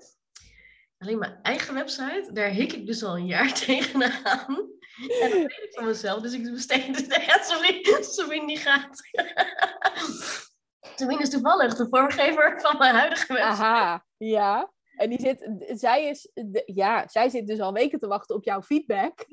Alleen 0.97 1.17
mijn 1.17 1.39
eigen 1.41 1.73
website, 1.73 2.29
daar 2.33 2.49
hik 2.49 2.73
ik 2.73 2.85
dus 2.85 3.03
al 3.03 3.17
een 3.17 3.25
jaar 3.25 3.53
tegenaan. 3.65 4.71
En 4.97 5.29
dat 5.29 5.31
weet 5.31 5.63
ik 5.63 5.71
van 5.71 5.85
mezelf, 5.85 6.21
dus 6.21 6.33
ik 6.33 6.51
besteed 6.51 7.07
dus 7.07 7.25
ja, 7.25 7.43
sorry, 7.43 7.79
Sabine 8.01 8.47
die 8.47 8.57
gaat. 8.57 9.01
Is 11.19 11.29
toevallig 11.29 11.75
de 11.75 11.87
vormgever 11.89 12.61
van 12.61 12.77
mijn 12.77 12.95
huidige 12.95 13.33
website. 13.33 13.63
Aha, 13.63 14.05
ja. 14.17 14.72
En 14.95 15.09
die 15.09 15.19
zit, 15.19 15.49
zij 15.79 16.09
is, 16.09 16.29
de- 16.33 16.63
ja, 16.65 17.07
zij 17.07 17.29
zit 17.29 17.47
dus 17.47 17.59
al 17.59 17.73
weken 17.73 17.99
te 17.99 18.07
wachten 18.07 18.35
op 18.35 18.43
jouw 18.43 18.61
feedback. 18.61 19.25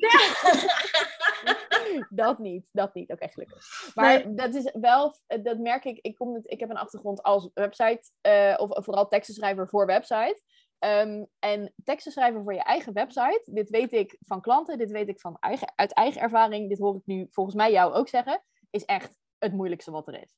dat 2.09 2.39
niet, 2.39 2.69
dat 2.73 2.95
niet, 2.95 3.19
echt 3.19 3.33
gelukkig. 3.33 3.91
Maar 3.95 4.35
dat 4.35 4.55
is 4.55 4.73
wel, 4.81 5.15
dat 5.43 5.59
merk 5.59 5.85
ik, 5.85 5.99
ik, 5.99 6.15
kom, 6.15 6.41
ik 6.43 6.61
heb 6.61 6.71
een 6.71 6.77
achtergrond 6.77 7.23
als 7.23 7.51
website, 7.55 8.11
eh, 8.21 8.55
of 8.57 8.85
vooral 8.85 9.09
tekstenschrijver 9.09 9.69
voor 9.69 9.87
website. 9.87 10.43
Ehm, 10.79 11.25
en 11.39 11.75
teksten 11.85 12.13
schrijven 12.13 12.43
voor 12.43 12.55
je 12.55 12.63
eigen 12.63 12.93
website, 12.93 13.43
dit 13.45 13.71
weet 13.71 13.93
ik 13.93 14.17
van 14.21 14.41
klanten, 14.41 14.79
dit 14.79 14.91
weet 14.91 15.09
ik 15.09 15.21
van 15.21 15.37
eigen, 15.41 15.73
uit 15.77 15.95
eigen 15.95 16.21
ervaring, 16.21 16.69
dit 16.69 16.79
hoor 16.79 16.97
ik 16.97 17.03
nu 17.05 17.27
volgens 17.31 17.57
mij 17.57 17.73
jou 17.73 17.95
ook 17.95 18.09
zeggen, 18.09 18.43
is 18.71 18.85
echt 18.85 19.17
het 19.39 19.53
moeilijkste 19.53 19.91
wat 19.91 20.09
er 20.09 20.23
is. 20.23 20.35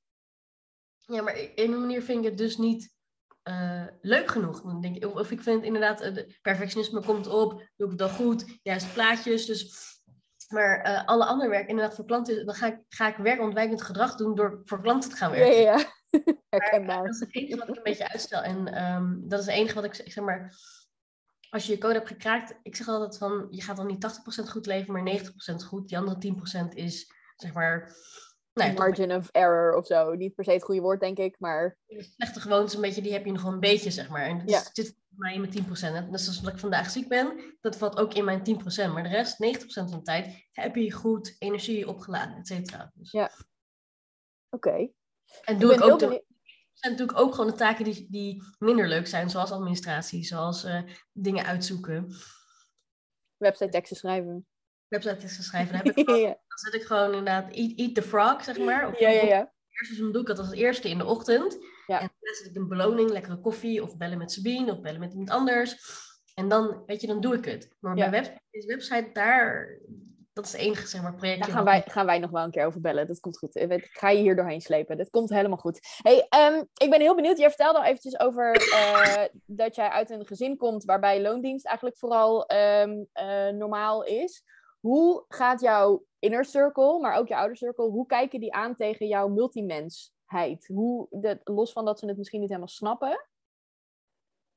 Ja, 0.98 1.22
maar 1.22 1.40
op 1.40 1.50
een 1.54 1.80
manier 1.80 2.02
vind 2.02 2.18
ik 2.18 2.24
het 2.30 2.38
dus 2.38 2.56
niet 2.56 2.94
eh, 3.42 3.86
leuk 4.00 4.30
genoeg. 4.30 4.62
Dan 4.62 4.80
denk 4.80 4.96
ik, 4.96 5.18
of, 5.18 5.30
ik 5.30 5.42
vind 5.42 5.64
inderdaad, 5.64 6.00
eh, 6.00 6.24
perfectionisme 6.42 7.04
komt 7.04 7.26
op, 7.26 7.52
doe 7.52 7.66
ik 7.76 7.88
het 7.88 7.98
dan 7.98 8.10
goed, 8.10 8.58
juist 8.62 8.92
plaatjes. 8.92 9.46
Dus, 9.46 9.90
maar 10.48 10.80
eh, 10.80 11.06
alle 11.06 11.24
andere 11.24 11.50
werk, 11.50 11.68
inderdaad 11.68 11.94
voor 11.94 12.04
klanten, 12.04 12.46
dan 12.46 12.54
ga 12.54 12.66
ik, 12.66 12.78
ga 12.88 13.08
ik 13.08 13.16
werkontwijkend 13.16 13.82
gedrag 13.82 14.16
doen 14.16 14.34
door 14.34 14.60
voor 14.64 14.80
klanten 14.80 15.10
te 15.10 15.16
gaan 15.16 15.30
werken. 15.30 15.62
ja, 15.62 15.76
ja. 15.76 15.84
Herkenbaar. 16.50 17.02
Dat 17.02 17.14
is 17.14 17.20
het 17.20 17.34
enige 17.34 17.56
wat 17.56 17.68
ik 17.68 17.76
een 17.76 17.82
beetje 17.82 18.08
uitstel. 18.08 18.42
En 18.42 18.74
ehm, 18.74 19.14
dat 19.20 19.40
is 19.40 19.46
het 19.46 19.54
enige 19.54 19.74
wat 19.74 19.84
ik 19.84 19.94
zeg, 19.94 20.12
zeg 20.12 20.24
maar, 20.24 20.54
als 21.50 21.66
je 21.66 21.72
je 21.72 21.78
code 21.78 21.94
hebt 21.94 22.08
gekraakt, 22.08 22.58
ik 22.62 22.76
zeg 22.76 22.88
altijd 22.88 23.18
van, 23.18 23.46
je 23.50 23.62
gaat 23.62 23.76
dan 23.76 23.86
niet 23.86 24.20
80% 24.44 24.48
goed 24.48 24.66
leveren, 24.66 25.02
maar 25.02 25.20
90% 25.20 25.64
goed. 25.66 25.88
Die 25.88 25.98
andere 25.98 26.34
10% 26.64 26.68
is, 26.74 27.12
zeg 27.36 27.52
maar, 27.52 27.92
nou 28.54 28.70
toch 28.70 28.78
margin 28.78 29.12
of 29.12 29.28
error 29.30 29.74
of 29.76 29.86
zo. 29.86 30.14
Niet 30.14 30.34
per 30.34 30.44
se 30.44 30.52
het 30.52 30.62
goede 30.62 30.80
woord, 30.80 31.00
denk 31.00 31.18
ik, 31.18 31.36
maar 31.38 31.78
slechte 31.86 32.40
gewoontes, 32.40 32.74
een 32.74 32.80
beetje, 32.80 33.02
die 33.02 33.12
heb 33.12 33.24
je 33.24 33.32
nog 33.32 33.42
wel 33.42 33.52
een 33.52 33.60
beetje, 33.60 33.90
zeg 33.90 34.08
maar. 34.08 34.22
En 34.26 34.38
dat 34.38 34.50
Ja. 34.50 34.60
is- 34.60 34.70
zit 34.72 34.86
voor 34.88 35.18
mij 35.18 35.34
in 35.34 35.40
mijn 35.40 35.52
10%. 35.52 36.10
Net 36.10 36.20
zoals 36.20 36.40
dat 36.40 36.52
ik 36.52 36.58
vandaag 36.58 36.90
ziek 36.90 37.08
ben, 37.08 37.56
dat 37.60 37.76
valt 37.76 37.98
ook 37.98 38.14
in 38.14 38.24
mijn 38.24 38.42
10%. 38.42 38.92
Maar 38.92 39.02
de 39.02 39.08
rest, 39.08 39.38
90% 39.38 39.90
van 39.90 39.98
de 39.98 40.04
tijd, 40.04 40.46
heb 40.52 40.76
je 40.76 40.92
goed 40.92 41.36
energie 41.38 41.88
opgeladen, 41.88 42.36
et 42.36 42.46
cetera. 42.46 42.90
Dus, 42.94 43.10
Ja. 43.10 43.30
oké. 44.50 44.88
En 45.44 45.58
doe 45.58 45.72
ik, 45.74 45.82
ook 45.82 45.98
de, 45.98 46.24
zijn 46.72 46.92
natuurlijk 46.92 47.18
ook 47.18 47.34
gewoon 47.34 47.50
de 47.50 47.56
taken 47.56 47.84
die, 47.84 48.06
die 48.10 48.42
minder 48.58 48.88
leuk 48.88 49.06
zijn, 49.06 49.30
zoals 49.30 49.50
administratie, 49.52 50.24
zoals 50.24 50.64
eh, 50.64 50.82
dingen 51.12 51.44
uitzoeken, 51.44 52.12
website 53.36 53.68
teksten 53.70 53.96
schrijven. 53.96 54.46
Websites 54.92 55.46
schrijven. 55.46 55.76
Dan, 55.76 55.86
heb 55.86 55.96
ik 55.96 56.04
gewoon, 56.08 56.22
dan 56.22 56.58
zet 56.58 56.74
ik 56.74 56.82
gewoon 56.82 57.08
inderdaad 57.08 57.52
eat, 57.52 57.72
eat 57.76 57.94
the 57.94 58.02
frog, 58.02 58.44
zeg 58.44 58.58
maar. 58.58 59.00
Ja, 59.00 59.08
ja, 59.08 59.22
ja. 59.22 59.52
seizoen 59.68 60.12
doe 60.12 60.20
ik 60.20 60.26
dat 60.26 60.38
als 60.38 60.52
eerste 60.52 60.88
in 60.88 60.98
de 60.98 61.04
ochtend. 61.04 61.58
Ja. 61.86 62.00
En 62.00 62.10
dan 62.20 62.34
zet 62.34 62.46
ik 62.46 62.56
een 62.56 62.68
beloning, 62.68 63.10
lekkere 63.10 63.40
koffie, 63.40 63.82
of 63.82 63.96
bellen 63.96 64.18
met 64.18 64.32
Sabine, 64.32 64.72
of 64.72 64.80
bellen 64.80 65.00
met 65.00 65.12
iemand 65.12 65.30
anders. 65.30 66.00
En 66.34 66.48
dan, 66.48 66.82
weet 66.86 67.00
je, 67.00 67.06
dan 67.06 67.20
doe 67.20 67.34
ik 67.34 67.44
het. 67.44 67.68
Maar 67.80 67.96
Ja. 67.96 68.10
web, 68.10 68.38
deze 68.50 68.66
website, 68.66 69.10
daar, 69.12 69.78
dat 70.32 70.44
is 70.44 70.52
het 70.52 70.60
enige, 70.60 70.86
zeg 70.86 71.02
maar, 71.02 71.14
projectje. 71.14 71.44
Daar 71.44 71.54
gaan 71.54 71.64
wij, 71.64 71.82
gaan 71.86 72.06
wij 72.06 72.18
nog 72.18 72.30
wel 72.30 72.44
een 72.44 72.50
keer 72.50 72.66
over 72.66 72.80
bellen. 72.80 73.06
Dat 73.06 73.20
komt 73.20 73.38
goed. 73.38 73.56
Ik 73.56 73.88
ga 73.92 74.08
je 74.08 74.20
hier 74.20 74.36
doorheen 74.36 74.60
slepen. 74.60 74.96
Dat 74.96 75.10
komt 75.10 75.30
helemaal 75.30 75.58
goed. 75.58 75.78
Hey, 76.02 76.26
ehm, 76.28 76.62
ik 76.74 76.90
ben 76.90 77.00
heel 77.00 77.14
benieuwd. 77.14 77.38
Jij 77.38 77.48
vertelde 77.48 77.78
al 77.78 77.84
eventjes 77.84 78.18
over 78.18 78.52
eh, 78.52 79.24
dat 79.46 79.74
jij 79.74 79.88
uit 79.88 80.10
een 80.10 80.26
gezin 80.26 80.56
komt 80.56 80.84
waarbij 80.84 81.22
loondienst 81.22 81.66
eigenlijk 81.66 81.98
vooral 81.98 82.46
ehm, 82.46 83.04
eh, 83.12 83.48
normaal 83.48 84.04
is. 84.04 84.42
Hoe 84.82 85.24
gaat 85.28 85.60
jouw 85.60 86.04
inner 86.18 86.44
circle, 86.44 87.00
maar 87.00 87.16
ook 87.16 87.28
je 87.28 87.36
ouder 87.36 87.56
circle, 87.56 87.88
hoe 87.88 88.06
kijken 88.06 88.40
die 88.40 88.52
aan 88.52 88.74
tegen 88.74 89.06
jouw 89.06 89.28
multimensheid? 89.28 90.66
Hoe, 90.66 91.06
los 91.44 91.72
van 91.72 91.84
dat 91.84 91.98
ze 91.98 92.06
het 92.06 92.16
misschien 92.16 92.40
niet 92.40 92.48
helemaal 92.48 92.68
snappen. 92.68 93.26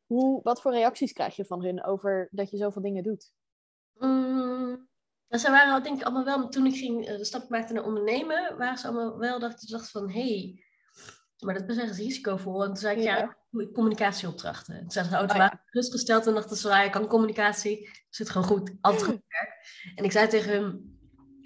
Hoe, 0.06 0.40
wat 0.44 0.62
voor 0.62 0.72
reacties 0.72 1.14
krijg 1.14 1.36
je 1.36 1.46
van 1.46 1.64
hun 1.64 1.84
over 1.84 2.28
dat 2.32 2.50
je 2.50 2.58
zoveel 2.58 2.82
dingen 2.82 3.04
doet? 3.04 3.32
Mm, 3.94 4.90
nou, 5.28 5.42
ze 5.42 5.52
waren 5.52 5.84
denk 5.84 5.98
ik 6.00 6.04
allemaal 6.04 6.26
wel, 6.26 6.50
toen 6.50 6.66
ik 6.66 6.76
ging, 6.76 7.08
eh, 7.08 7.18
de 7.18 7.26
stap 7.26 7.50
maakte 7.50 7.74
naar 7.74 7.86
ondernemen, 7.86 8.58
waren 8.58 8.78
ze 8.78 8.88
allemaal 8.88 9.18
wel 9.18 9.40
dat 9.40 9.62
ik 9.62 9.70
dacht 9.70 9.92
van, 9.92 10.10
hé, 10.10 10.22
hey, 10.22 10.64
maar 11.40 11.54
dat 11.54 11.70
is 11.70 11.78
ergens 11.78 11.98
risicovol. 11.98 12.62
En 12.62 12.68
toen 12.68 12.78
zei 12.78 12.98
ik, 12.98 13.04
ja, 13.04 13.18
Ja. 13.18 13.38
Communicatieopdrachten. 13.74 14.80
Toen 14.80 14.92
zijn 14.92 15.06
ze 15.06 15.12
Oh, 15.12 15.18
automatisch 15.18 15.60
gerustgesteld 15.66 16.28
en 16.28 16.34
dachten 16.34 16.58
ze, 16.58 16.68
ja, 16.68 16.82
je 16.82 16.90
kan 16.90 17.08
communicatie, 17.08 17.90
zit 18.10 18.30
gewoon 18.30 18.48
goed, 18.48 18.72
altijd 18.82 19.04
goed 19.04 19.22
werk. 19.28 19.66
En 19.96 20.04
ik 20.04 20.12
zei 20.12 20.28
tegen 20.28 20.52
hem, 20.52 20.98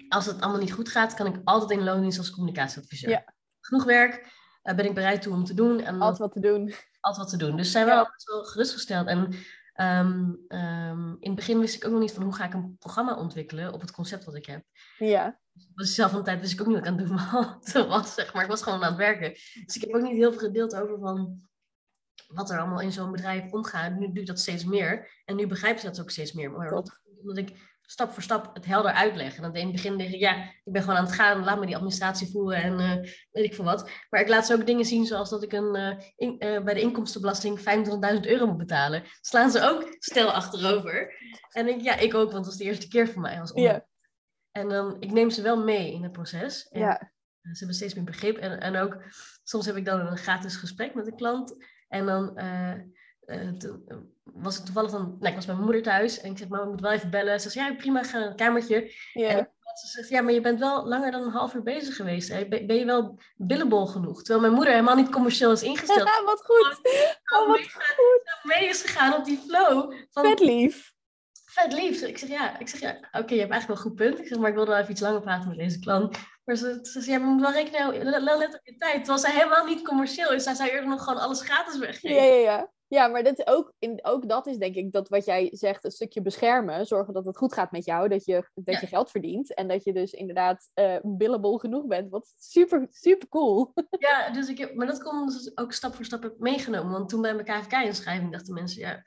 als 0.08 0.26
het 0.26 0.40
allemaal 0.40 0.60
niet 0.60 0.72
goed 0.72 0.88
gaat, 0.88 1.14
kan 1.14 1.26
ik 1.26 1.40
altijd 1.44 1.70
in 1.78 1.84
loondienst 1.84 2.18
als 2.18 2.30
communicatieadviseur. 2.30 3.10
Ja. 3.10 3.34
Genoeg 3.60 3.84
werk, 3.84 4.26
eh, 4.62 4.74
ben 4.74 4.84
ik 4.84 4.94
bereid 4.94 5.22
toe 5.22 5.32
om 5.32 5.44
te 5.44 5.54
doen. 5.54 5.80
En 5.80 6.00
Altijd 6.00 6.18
wat 6.18 6.32
te 6.32 6.40
doen. 6.40 6.74
altijd 7.00 7.30
wat 7.30 7.38
te 7.38 7.46
doen. 7.46 7.56
Dus 7.56 7.66
ze 7.66 7.72
zijn 7.72 7.86
Ja. 7.86 8.10
wel 8.24 8.44
gerustgesteld. 8.44 9.06
En 9.06 9.34
ehm, 9.72 10.32
ehm, 10.48 11.08
in 11.08 11.16
het 11.30 11.34
begin 11.34 11.58
wist 11.58 11.74
ik 11.74 11.84
ook 11.84 11.90
nog 11.92 12.00
niet 12.00 12.12
van 12.12 12.22
hoe 12.22 12.34
ga 12.34 12.44
ik 12.44 12.54
een 12.54 12.76
programma 12.78 13.14
ontwikkelen 13.16 13.72
op 13.72 13.80
het 13.80 13.90
concept 13.90 14.24
wat 14.24 14.34
ik 14.34 14.46
heb. 14.46 14.62
Ja. 14.98 15.38
Dus 15.74 15.94
zelf 15.94 16.10
van 16.10 16.18
de 16.20 16.24
tijd 16.24 16.40
wist 16.40 16.52
ik 16.52 16.60
ook 16.60 16.66
niet 16.66 16.76
wat 16.76 16.84
ik 16.86 16.90
aan 16.92 16.98
het 16.98 17.08
doen 17.72 17.88
was, 17.88 18.14
zeg 18.14 18.34
maar. 18.34 18.42
Ik 18.42 18.48
was 18.50 18.62
gewoon 18.62 18.82
aan 18.82 18.88
het 18.88 18.96
werken. 18.98 19.30
Dus 19.64 19.76
ik 19.76 19.80
heb 19.80 19.94
ook 19.94 20.02
niet 20.02 20.12
heel 20.16 20.30
veel 20.32 20.40
gedeeld 20.40 20.74
over 20.74 20.98
van 20.98 21.48
wat 22.32 22.50
er 22.50 22.58
allemaal 22.58 22.80
in 22.80 22.92
zo'n 22.92 23.10
bedrijf 23.12 23.52
omgaat. 23.52 23.92
Nu 23.98 24.06
doe 24.12 24.20
ik 24.20 24.26
dat 24.26 24.38
steeds 24.40 24.64
meer. 24.64 25.20
En 25.24 25.36
nu 25.36 25.46
begrijpen 25.46 25.80
ze 25.80 25.86
dat 25.86 26.00
ook 26.00 26.10
steeds 26.10 26.32
meer. 26.32 26.50
Maar 26.50 26.70
omdat 27.20 27.36
ik 27.36 27.68
stap 27.82 28.12
voor 28.12 28.22
stap 28.22 28.54
het 28.54 28.64
helder 28.64 28.92
uitleg. 28.92 29.36
En 29.36 29.42
dan 29.42 29.54
in 29.54 29.62
het 29.66 29.72
begin 29.72 29.98
denk 29.98 30.12
ik, 30.12 30.20
ja, 30.20 30.36
ik 30.64 30.72
ben 30.72 30.82
gewoon 30.82 30.96
aan 30.96 31.04
het 31.04 31.12
gaan. 31.14 31.44
Laat 31.44 31.58
me 31.60 31.66
die 31.66 31.74
administratie 31.74 32.30
voeren 32.30 32.62
en 32.62 32.78
eh, 32.80 33.10
weet 33.30 33.44
ik 33.44 33.54
veel 33.54 33.64
wat. 33.64 33.90
Maar 34.10 34.20
ik 34.20 34.28
laat 34.28 34.46
ze 34.46 34.54
ook 34.54 34.66
dingen 34.66 34.84
zien 34.84 35.06
zoals 35.06 35.30
dat 35.30 35.42
ik 35.42 35.52
een, 35.52 35.74
eh, 35.74 35.98
in- 36.16 36.38
eh, 36.38 36.62
bij 36.62 36.74
de 36.74 36.80
inkomstenbelasting 36.80 37.60
25.000 37.60 38.26
euro 38.26 38.46
moet 38.46 38.56
betalen. 38.56 39.02
Slaan 39.20 39.50
ze 39.50 39.62
ook 39.62 39.96
stel 39.98 40.30
achterover. 40.32 41.12
En 41.52 41.68
ik, 41.68 41.80
ja, 41.80 41.96
ik 41.96 42.14
ook, 42.14 42.22
want 42.22 42.32
dat 42.32 42.44
was 42.44 42.56
de 42.56 42.64
eerste 42.64 42.88
keer 42.88 43.08
voor 43.08 43.22
mij 43.22 43.40
als 43.40 43.52
ondernemer. 43.52 43.88
En 44.50 44.68
dan, 44.68 44.96
ik 45.00 45.10
neem 45.12 45.30
ze 45.30 45.42
wel 45.42 45.64
mee 45.64 45.92
in 45.92 46.02
het 46.02 46.12
proces. 46.12 46.68
En 46.68 46.80
Ja. 46.80 47.12
Ze 47.42 47.58
hebben 47.58 47.76
steeds 47.76 47.94
meer 47.94 48.04
begrip. 48.04 48.36
En, 48.36 48.60
en 48.60 48.76
ook, 48.76 48.96
soms 49.44 49.66
heb 49.66 49.76
ik 49.76 49.84
dan 49.84 50.00
een 50.00 50.18
gratis 50.18 50.56
gesprek 50.56 50.94
met 50.94 51.06
een 51.06 51.16
klant. 51.16 51.56
En 51.88 52.06
dan 52.06 52.36
eh, 52.36 52.72
eh, 53.30 53.48
toen, 53.58 53.82
eh, 53.86 53.96
was 54.24 54.58
ik 54.58 54.64
toevallig 54.64 54.90
dan... 54.90 55.16
Nou, 55.18 55.28
ik 55.28 55.34
was 55.34 55.46
bij 55.46 55.54
mijn 55.54 55.66
moeder 55.66 55.82
thuis. 55.82 56.20
En 56.20 56.30
ik 56.30 56.38
zeg, 56.38 56.48
mama, 56.48 56.62
ik 56.62 56.70
moet 56.70 56.80
wel 56.80 56.90
even 56.90 57.10
bellen. 57.10 57.40
Ze 57.40 57.50
zei, 57.50 57.70
ja, 57.70 57.74
prima, 57.74 58.02
ga 58.02 58.18
naar 58.18 58.28
het 58.28 58.36
kamertje. 58.36 58.94
En 59.12 59.50
Ze 59.74 59.86
zegt, 59.86 60.08
ja, 60.08 60.20
maar 60.20 60.32
je 60.32 60.40
bent 60.40 60.58
wel 60.58 60.86
langer 60.86 61.10
dan 61.10 61.22
een 61.22 61.30
half 61.30 61.54
uur 61.54 61.62
bezig 61.62 61.96
geweest. 61.96 62.28
Hè? 62.28 62.48
Ben, 62.48 62.66
ben 62.66 62.76
je 62.76 62.84
wel 62.84 63.18
billenbol 63.36 63.86
genoeg? 63.86 64.18
Terwijl 64.18 64.40
mijn 64.40 64.52
moeder 64.52 64.72
helemaal 64.72 64.96
niet 64.96 65.10
commercieel 65.10 65.52
is 65.52 65.62
ingesteld. 65.62 66.08
Ja, 66.08 66.24
wat 66.32 66.44
goed. 66.44 66.80
Oh, 67.34 67.48
wat 67.48 67.60
goed. 67.60 68.38
mee 68.42 68.68
is 68.68 68.82
gegaan 68.82 69.14
op 69.14 69.24
die 69.24 69.38
flow. 69.38 69.92
Van, 70.10 70.24
Vet 70.24 70.40
lief. 70.40 70.92
vet 71.44 71.72
lief. 71.72 72.02
Ik 72.02 72.18
zeg, 72.18 72.28
ja, 72.28 72.58
ik 72.58 72.68
zeg, 72.68 72.80
ja 72.80 72.90
oké, 72.90 73.34
je 73.34 73.40
hebt 73.40 73.52
eigenlijk 73.52 73.66
wel 73.66 73.76
een 73.76 73.82
goed 73.82 73.94
punt. 73.94 74.18
Ik 74.18 74.26
zeg, 74.26 74.38
maar 74.38 74.48
ik 74.48 74.54
wilde 74.54 74.70
wel 74.70 74.80
even 74.80 74.92
iets 74.92 75.00
langer 75.00 75.20
praten 75.20 75.48
met 75.48 75.58
deze 75.58 75.78
klant. 75.78 76.18
Maar 76.50 76.58
ze, 76.58 76.78
ze 76.82 77.00
zegt, 77.00 77.06
ja, 77.06 77.18
moet 77.26 77.40
wel 77.40 77.52
rekenen, 77.52 78.04
let 78.04 78.54
op 78.54 78.60
je 78.62 78.76
tijd. 78.76 78.96
Terwijl 78.96 79.18
zij 79.18 79.32
helemaal 79.32 79.64
niet 79.64 79.82
commercieel 79.82 80.32
is. 80.32 80.42
Zij 80.42 80.54
zou 80.54 80.68
eerder 80.70 80.88
nog 80.88 81.02
gewoon 81.04 81.22
alles 81.22 81.40
gratis 81.40 81.78
weggeven. 81.78 82.16
Ja, 82.16 82.22
ja, 82.22 82.34
ja. 82.34 82.70
Ja, 82.86 83.06
maar 83.08 83.22
dit 83.22 83.46
ook, 83.46 83.72
in, 83.78 83.98
ook 84.02 84.28
dat 84.28 84.46
is 84.46 84.56
denk 84.56 84.74
ik 84.74 84.92
dat 84.92 85.08
wat 85.08 85.24
jij 85.24 85.48
zegt, 85.52 85.84
een 85.84 85.90
stukje 85.90 86.22
beschermen. 86.22 86.86
Zorgen 86.86 87.14
dat 87.14 87.24
het 87.24 87.36
goed 87.36 87.52
gaat 87.52 87.70
met 87.72 87.84
jou, 87.84 88.08
dat 88.08 88.24
je, 88.24 88.48
dat 88.54 88.74
Ja. 88.74 88.80
je 88.80 88.86
geld 88.86 89.10
verdient. 89.10 89.54
En 89.54 89.68
dat 89.68 89.84
je 89.84 89.92
dus 89.92 90.12
inderdaad 90.12 90.70
eh 90.74 90.96
billable 91.02 91.58
genoeg 91.58 91.86
bent. 91.86 92.10
Wat 92.10 92.32
super, 92.38 92.86
super 92.90 93.28
cool. 93.28 93.72
Ja, 93.98 94.30
dus 94.30 94.48
ik 94.48 94.58
heb, 94.58 94.74
maar 94.74 94.86
dat 94.86 95.02
komt 95.02 95.32
dus 95.32 95.56
ook 95.56 95.72
stap 95.72 95.94
voor 95.94 96.04
stap 96.04 96.22
heb 96.22 96.34
meegenomen. 96.38 96.92
Want 96.92 97.08
toen 97.08 97.22
bij 97.22 97.34
mijn 97.34 97.46
KVK-inschrijving 97.46 98.32
dachten 98.32 98.54
mensen, 98.54 98.80
ja, 98.80 99.04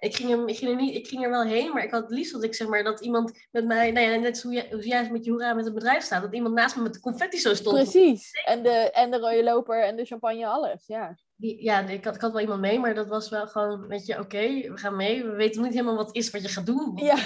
ik 0.00 0.16
ging, 0.16 0.30
er, 0.30 0.48
ik, 0.48 0.56
ging 0.56 0.70
er 0.70 0.76
niet, 0.76 0.94
ik 0.94 1.06
ging 1.08 1.24
er 1.24 1.30
wel 1.30 1.44
heen, 1.44 1.72
maar 1.72 1.84
ik 1.84 1.90
had 1.90 2.02
het 2.02 2.10
liefst 2.10 2.32
dat 2.32 2.44
ik 2.44 2.54
zeg 2.54 2.68
maar 2.68 2.84
dat 2.84 3.00
iemand 3.00 3.46
met 3.50 3.66
mij, 3.66 3.90
nou 3.90 4.06
ja, 4.06 4.16
net 4.16 4.38
zoals 4.38 4.56
jij, 4.56 4.68
hoe 4.70 4.86
jij 4.86 5.10
met 5.10 5.24
je 5.24 5.30
hoera 5.30 5.54
met 5.54 5.64
het 5.64 5.74
bedrijf 5.74 6.02
staat, 6.02 6.22
dat 6.22 6.34
iemand 6.34 6.54
naast 6.54 6.76
me 6.76 6.82
met 6.82 6.94
de 6.94 7.00
confetti 7.00 7.38
zo 7.38 7.54
stond. 7.54 7.76
Precies. 7.76 8.30
En 8.44 8.62
de, 8.62 8.90
en 8.90 9.10
de 9.10 9.18
rode 9.18 9.44
loper 9.44 9.84
en 9.84 9.96
de 9.96 10.04
champagne, 10.04 10.46
alles. 10.46 10.86
Ja. 10.86 11.18
Die, 11.36 11.62
ja, 11.62 11.88
ik 11.88 12.04
had, 12.04 12.14
ik 12.14 12.20
had 12.20 12.32
wel 12.32 12.40
iemand 12.40 12.60
mee, 12.60 12.78
maar 12.78 12.94
dat 12.94 13.08
was 13.08 13.28
wel 13.28 13.46
gewoon, 13.46 13.86
weet 13.86 14.06
je, 14.06 14.18
oké, 14.18 14.46
we 14.46 14.76
gaan 14.76 14.96
mee. 14.96 15.24
We 15.24 15.30
weten 15.30 15.62
niet 15.62 15.72
helemaal 15.72 15.96
wat 15.96 16.16
is 16.16 16.30
wat 16.30 16.42
je 16.42 16.48
gaat 16.48 16.66
doen. 16.66 16.92
ja, 16.96 17.16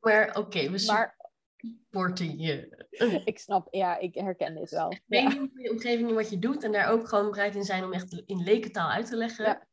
Maar 0.00 0.36
oké, 0.38 0.70
we 0.70 0.84
maar 0.86 1.16
supporten 1.56 2.38
je. 2.38 2.86
ik 3.24 3.38
snap, 3.38 3.66
ja, 3.70 3.98
ik 3.98 4.14
herken 4.14 4.54
dit 4.54 4.70
wel. 4.70 4.90
Ja. 4.90 4.98
Meedoen 5.06 5.50
van 5.52 5.62
je 5.62 5.70
omgeving 5.70 6.08
in 6.08 6.14
wat 6.14 6.30
je 6.30 6.38
doet 6.38 6.64
en 6.64 6.72
daar 6.72 6.90
ook 6.90 7.08
gewoon 7.08 7.30
bereid 7.30 7.54
in 7.54 7.64
zijn 7.64 7.84
om 7.84 7.92
echt 7.92 8.22
in 8.26 8.42
lekentaal 8.44 8.90
uit 8.90 9.06
te 9.06 9.16
leggen. 9.16 9.44
Ja. 9.44 9.67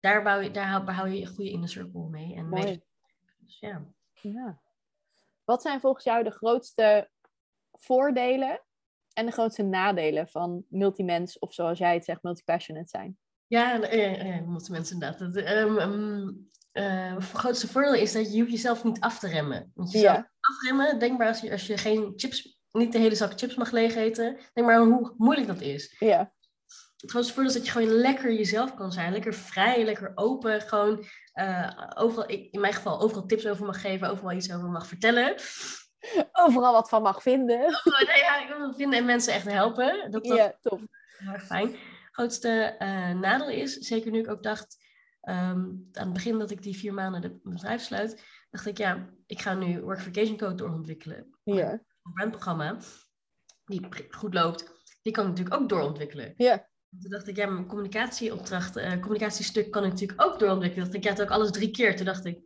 Daar, 0.00 0.22
bouw 0.22 0.40
je, 0.40 0.50
daar 0.50 0.68
hou, 0.68 0.84
behoud 0.84 1.12
je 1.12 1.20
een 1.20 1.26
goede 1.26 1.50
inner 1.50 1.68
circle 1.68 2.08
mee. 2.08 2.34
En 2.34 2.50
dus 2.50 3.58
ja. 3.60 3.84
Ja. 4.12 4.60
Wat 5.44 5.62
zijn 5.62 5.80
volgens 5.80 6.04
jou 6.04 6.24
de 6.24 6.30
grootste 6.30 7.10
voordelen 7.72 8.60
en 9.12 9.26
de 9.26 9.32
grootste 9.32 9.62
nadelen 9.62 10.28
van 10.28 10.64
multimens, 10.68 11.38
of 11.38 11.54
zoals 11.54 11.78
jij 11.78 11.94
het 11.94 12.04
zegt, 12.04 12.22
multipassionate 12.22 12.88
zijn? 12.88 13.18
Ja, 13.46 13.80
eh, 13.80 14.36
eh, 14.36 14.44
moeten 14.44 14.72
mensen 14.72 14.94
inderdaad. 14.94 15.20
Het 15.20 15.36
ehm, 15.36 15.76
ehm, 15.78 16.28
eh, 16.72 17.14
het 17.14 17.24
grootste 17.24 17.68
voordeel 17.68 17.94
is 17.94 18.12
dat 18.12 18.32
je 18.32 18.38
hoeft 18.40 18.52
jezelf 18.52 18.84
niet 18.84 19.00
af 19.00 19.18
te 19.18 19.28
remmen. 19.28 19.70
Want 19.74 19.92
jezelf 19.92 20.16
Ja. 20.16 20.30
afremmen, 20.40 20.98
denk 20.98 21.18
maar 21.18 21.26
als 21.26 21.40
je, 21.40 21.50
als 21.50 21.66
je 21.66 21.78
geen 21.78 22.12
chips, 22.16 22.60
niet 22.70 22.92
de 22.92 22.98
hele 22.98 23.14
zak 23.14 23.38
chips 23.38 23.54
mag 23.54 23.70
leeg 23.70 23.94
eten, 23.94 24.38
denk 24.52 24.66
maar 24.66 24.80
hoe 24.80 25.14
moeilijk 25.16 25.46
dat 25.46 25.60
is. 25.60 25.96
Ja, 25.98 26.32
Het 26.98 27.10
grootste 27.10 27.32
voordeel 27.32 27.52
is 27.52 27.58
dat 27.58 27.66
je 27.66 27.72
gewoon 27.72 27.88
lekker 28.00 28.32
jezelf 28.32 28.74
kan 28.74 28.92
zijn. 28.92 29.12
Lekker 29.12 29.34
vrij, 29.34 29.84
lekker 29.84 30.12
open. 30.14 30.60
Gewoon 30.60 31.04
eh, 31.32 31.90
overal, 31.94 32.30
ik- 32.30 32.52
in 32.52 32.60
mijn 32.60 32.72
geval 32.72 33.00
overal 33.00 33.26
tips 33.26 33.46
over 33.46 33.66
mag 33.66 33.80
geven, 33.80 34.10
overal 34.10 34.32
iets 34.32 34.52
over 34.52 34.68
mag 34.68 34.86
vertellen. 34.86 35.34
overal 36.32 36.72
wat 36.72 36.88
van 36.88 37.02
mag 37.02 37.22
vinden. 37.22 37.60
Oh, 37.84 38.00
nee, 38.08 38.16
ja, 38.18 38.42
ik 38.42 38.48
wil 38.48 38.66
het 38.66 38.76
vinden 38.76 38.98
en 38.98 39.04
mensen 39.04 39.32
echt 39.32 39.44
helpen. 39.44 40.10
Dat, 40.10 40.24
dat 40.24 40.36
Ja, 40.36 40.56
top. 40.60 40.80
heel 41.16 41.32
erg 41.32 41.44
fijn. 41.46 41.76
grootste 42.10 42.48
eh, 42.78 43.10
nadeel 43.10 43.48
is, 43.48 43.74
zeker 43.76 44.10
nu 44.10 44.18
ik 44.18 44.30
ook 44.30 44.42
dacht, 44.42 44.76
ehm, 45.20 45.38
aan 45.92 46.04
het 46.04 46.12
begin 46.12 46.38
dat 46.38 46.50
ik 46.50 46.62
die 46.62 46.76
vier 46.76 46.94
maanden 46.94 47.20
de 47.20 47.38
bedrijf 47.42 47.82
sluit, 47.82 48.24
dacht 48.50 48.66
ik, 48.66 48.78
ja, 48.78 49.08
ik 49.26 49.40
ga 49.40 49.54
nu 49.54 49.80
Workification 49.80 50.36
Code 50.36 50.54
doorontwikkelen. 50.54 51.38
Ja. 51.42 51.70
Een 51.70 52.12
brandprogramma, 52.14 52.76
die 53.64 53.88
goed 54.10 54.34
loopt, 54.34 54.72
die 55.02 55.12
kan 55.12 55.24
ik 55.24 55.30
natuurlijk 55.30 55.60
ook 55.62 55.68
doorontwikkelen. 55.68 56.32
Ja. 56.36 56.68
Toen 57.00 57.10
dacht 57.10 57.28
ik, 57.28 57.36
ja, 57.36 57.46
mijn 57.46 57.66
communicatieopdracht, 57.66 58.76
eh 58.76 58.92
communicatiestuk 58.92 59.70
kan 59.70 59.84
ik 59.84 59.90
natuurlijk 59.90 60.22
ook 60.22 60.38
doorontwikkelen. 60.38 60.84
Dacht 60.84 60.96
ik, 60.96 61.04
ja, 61.04 61.10
het 61.10 61.22
ook 61.22 61.30
alles 61.30 61.50
drie 61.50 61.70
keer. 61.70 61.96
Toen 61.96 62.04
dacht 62.06 62.24
ik, 62.24 62.38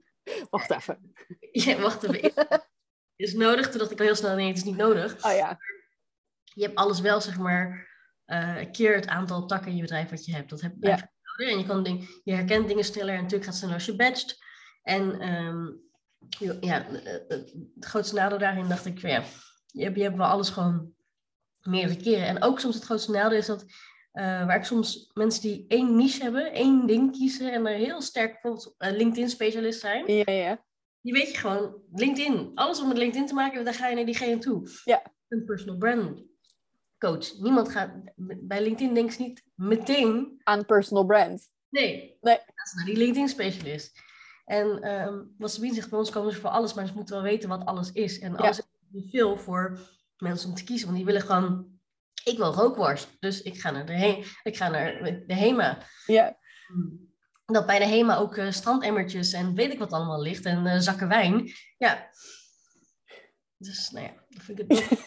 Wacht 0.51 0.71
even. 0.71 1.13
ja, 1.53 1.81
wacht 1.81 2.03
even, 2.03 2.33
is, 3.17 3.35
nodig? 3.35 3.69
Toen 3.71 3.79
dacht 3.79 3.91
ik 3.91 3.99
al 3.99 4.05
heel 4.05 4.15
snel, 4.15 4.35
nee, 4.35 4.47
het 4.49 4.57
is 4.57 4.65
niet 4.65 4.77
nodig. 4.77 5.25
Oh 5.25 5.33
ja. 5.37 5.59
je 6.55 6.63
hebt 6.63 6.75
alles 6.75 7.01
wel, 7.01 7.21
zeg 7.21 7.39
maar, 7.39 7.89
eh, 8.25 8.71
keer 8.73 8.95
het 8.95 9.07
aantal 9.07 9.47
takken 9.47 9.71
in 9.71 9.77
je 9.77 9.83
bedrijf 9.83 10.11
wat 10.11 10.25
je 10.25 10.35
hebt. 10.35 10.51
Dat 10.51 10.61
heb 10.61 10.73
Ja. 10.73 10.79
blijft 10.79 11.07
houden. 11.23 11.55
En 11.57 11.59
je, 11.59 11.67
kan 11.67 11.83
ding, 11.83 12.21
je 12.25 12.33
herkent 12.33 12.69
dingen 12.69 12.85
sneller 12.85 13.15
en 13.15 13.23
natuurlijk 13.23 13.45
gaat 13.45 13.51
het 13.53 13.57
sneller 13.59 13.75
als 13.75 13.85
je 13.87 13.97
badgt. 13.97 14.45
En 14.83 15.21
ehm, 15.21 15.67
je- 16.39 16.57
ja, 16.61 16.87
eh, 16.89 17.13
het 17.29 17.85
grootste 17.85 18.15
nadeel 18.15 18.39
daarin 18.39 18.69
dacht 18.69 18.87
ik, 18.87 18.99
ja, 18.99 19.25
je 19.67 19.85
hebt, 19.85 19.97
je 19.97 20.03
hebt 20.03 20.17
wel 20.17 20.27
alles 20.27 20.49
gewoon 20.51 20.95
meerdere 21.63 22.01
keren. 22.01 22.27
En 22.27 22.43
ook 22.43 22.61
soms 22.61 22.75
het 22.75 22.85
grootste 22.85 23.11
nadeel 23.11 23.39
is 23.39 23.47
dat, 23.47 23.65
eh, 24.13 24.47
waar 24.47 24.57
ik 24.57 24.65
soms 24.65 25.11
mensen 25.15 25.43
die 25.43 25.65
één 25.69 25.97
niche 25.97 26.23
hebben, 26.23 26.53
één 26.53 26.87
ding 26.87 27.13
kiezen 27.13 27.53
en 27.53 27.67
er 27.67 27.75
heel 27.77 28.01
sterk 28.03 28.33
bijvoorbeeld 28.33 28.75
eh, 28.79 28.91
LinkedIn-specialist 28.97 29.81
zijn, 29.81 30.13
Ja, 30.13 30.33
ja. 30.33 30.65
die 31.01 31.13
weet 31.13 31.31
je 31.31 31.37
gewoon, 31.39 31.75
LinkedIn, 31.93 32.51
alles 32.55 32.81
om 32.81 32.89
met 32.89 32.97
LinkedIn 32.97 33.27
te 33.27 33.35
maken, 33.35 33.65
daar 33.65 33.75
ga 33.75 33.89
je 33.89 33.95
naar 33.95 34.05
diegene 34.05 34.39
toe. 34.39 34.69
Ja. 34.85 35.03
Een 35.29 35.45
personal 35.45 35.77
brand 35.77 36.23
coach. 36.99 37.39
Niemand 37.41 37.69
gaat, 37.69 37.91
bij 38.41 38.63
LinkedIn 38.63 38.95
denkt 38.95 39.15
ze 39.15 39.23
niet 39.23 39.43
meteen, 39.55 40.41
Aan 40.43 40.65
personal 40.67 41.05
brand. 41.07 41.51
nee, 41.69 42.19
Nee. 42.21 42.37
dat 42.37 42.67
is 42.67 42.73
naar 42.75 42.85
die 42.85 42.97
LinkedIn 42.97 43.29
specialist. 43.29 44.01
En 44.45 44.83
ehm, 44.83 45.23
wat 45.39 45.53
Sabine 45.53 45.75
zegt, 45.75 45.91
bij 45.91 45.99
ons 45.99 46.11
komen 46.11 46.33
ze 46.33 46.41
voor 46.41 46.51
alles, 46.51 46.75
maar 46.75 46.87
ze 46.87 46.95
moeten 46.95 47.15
wel 47.15 47.25
weten 47.25 47.49
wat 47.49 47.65
alles 47.65 47.93
is. 47.93 48.19
En 48.19 48.37
alles 48.37 48.59
is 48.59 48.65
niet 48.91 49.11
veel 49.11 49.37
voor 49.39 49.79
mensen 50.17 50.49
om 50.49 50.55
te 50.55 50.65
kiezen, 50.65 50.87
want 50.87 50.97
die 50.99 51.07
willen 51.07 51.23
gewoon, 51.23 51.81
ik 52.25 52.37
wil 52.37 52.53
rookworst, 52.53 53.17
dus 53.21 53.43
ik 53.43 53.61
ga 53.61 53.71
naar 53.71 53.87
de, 53.87 53.93
he 53.93 54.23
ik 54.43 54.57
ga 54.57 54.69
naar 54.69 55.03
de 55.27 55.35
HEMA. 55.35 55.79
Ja. 56.07 56.37
Dat 57.45 57.67
bij 57.67 57.79
de 57.79 57.87
HEMA 57.87 58.17
ook 58.17 58.37
eh, 58.37 58.51
strandemmertjes 58.51 59.33
en 59.33 59.55
weet 59.55 59.73
ik 59.73 59.79
wat 59.79 59.93
allemaal 59.93 60.23
ligt 60.23 60.45
en 60.45 60.67
eh, 60.67 60.79
zakken 60.79 61.09
wijn. 61.09 61.51
Ja. 61.79 62.11
Dus 63.57 63.91
nou 63.91 64.07
ja, 64.07 64.13
dat 64.29 64.43
vind 64.43 64.59
ik 64.59 64.71
het 64.71 64.91
nog. 64.91 64.99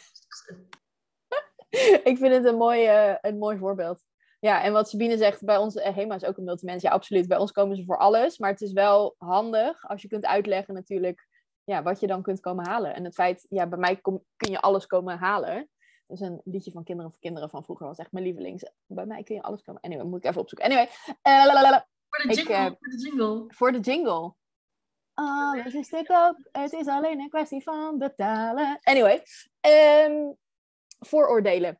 ik 2.10 2.18
vind 2.18 2.34
het 2.34 2.46
een 2.46 2.58
mooi, 2.58 2.86
eh, 2.86 3.16
een 3.22 3.38
mooi 3.38 3.58
voorbeeld. 3.58 4.04
Ja, 4.40 4.64
en 4.64 4.74
wat 4.74 4.90
Sabine 4.90 5.18
zegt, 5.18 5.44
bij 5.44 5.58
ons, 5.58 5.74
Hema 5.84 6.16
is 6.16 6.26
ook 6.26 6.38
een 6.38 6.44
multimens. 6.44 6.82
Ja, 6.82 6.92
absoluut. 6.92 7.28
Bij 7.28 7.38
ons 7.38 7.52
komen 7.52 7.76
ze 7.76 7.84
voor 7.86 7.98
alles. 7.98 8.38
Maar 8.38 8.50
het 8.50 8.62
is 8.62 8.72
wel 8.72 9.16
handig 9.18 9.88
als 9.88 10.02
je 10.02 10.08
kunt 10.08 10.26
uitleggen 10.26 10.74
natuurlijk 10.74 11.28
ja, 11.64 11.84
wat 11.84 12.00
je 12.00 12.08
dan 12.08 12.22
kunt 12.22 12.40
komen 12.40 12.68
halen. 12.68 12.96
En 12.96 13.04
het 13.04 13.14
feit, 13.14 13.46
ja, 13.50 13.68
bij 13.68 13.80
mij 13.80 13.96
kom, 13.96 14.24
kun 14.36 14.52
je 14.52 14.62
alles 14.62 14.86
komen 14.86 15.18
halen. 15.18 15.70
Dat 16.08 16.20
is 16.20 16.28
een 16.28 16.42
liedje 16.44 16.72
van 16.72 16.84
Kinderen 16.84 17.12
voor 17.12 17.20
Kinderen 17.20 17.50
van 17.50 17.64
vroeger. 17.64 17.88
was 17.88 17.98
echt 17.98 18.12
mijn 18.12 18.26
lievelings. 18.26 18.66
Bij 18.86 19.06
mij 19.06 19.24
kun 19.24 19.36
je 19.36 19.42
alles 19.42 19.62
komen. 19.62 19.82
Anyway, 19.82 20.06
moet 20.06 20.24
ik 20.24 20.30
even 20.30 20.42
opzoeken. 20.42 20.68
Anyway, 20.68 20.90
eh. 21.22 21.82
Voor 22.10 22.24
de 22.24 22.30
Ik, 22.30 22.36
jingle, 22.36 22.56
eh, 22.56 22.72
voor 22.72 22.90
de 22.90 22.98
jingle. 22.98 23.46
voor 23.48 23.72
de 23.72 23.80
jingle. 23.80 24.34
Alles 25.14 25.74
is 25.74 25.90
te 25.90 26.04
koop. 26.08 26.50
Het 26.52 26.74
is 26.74 26.88
alleen 26.88 27.20
een 27.20 27.30
kwestie 27.30 27.64
van 27.64 27.98
betalen. 27.98 28.80
Anyway, 28.82 29.24
ehm, 29.60 30.32
vooroordelen. 31.00 31.80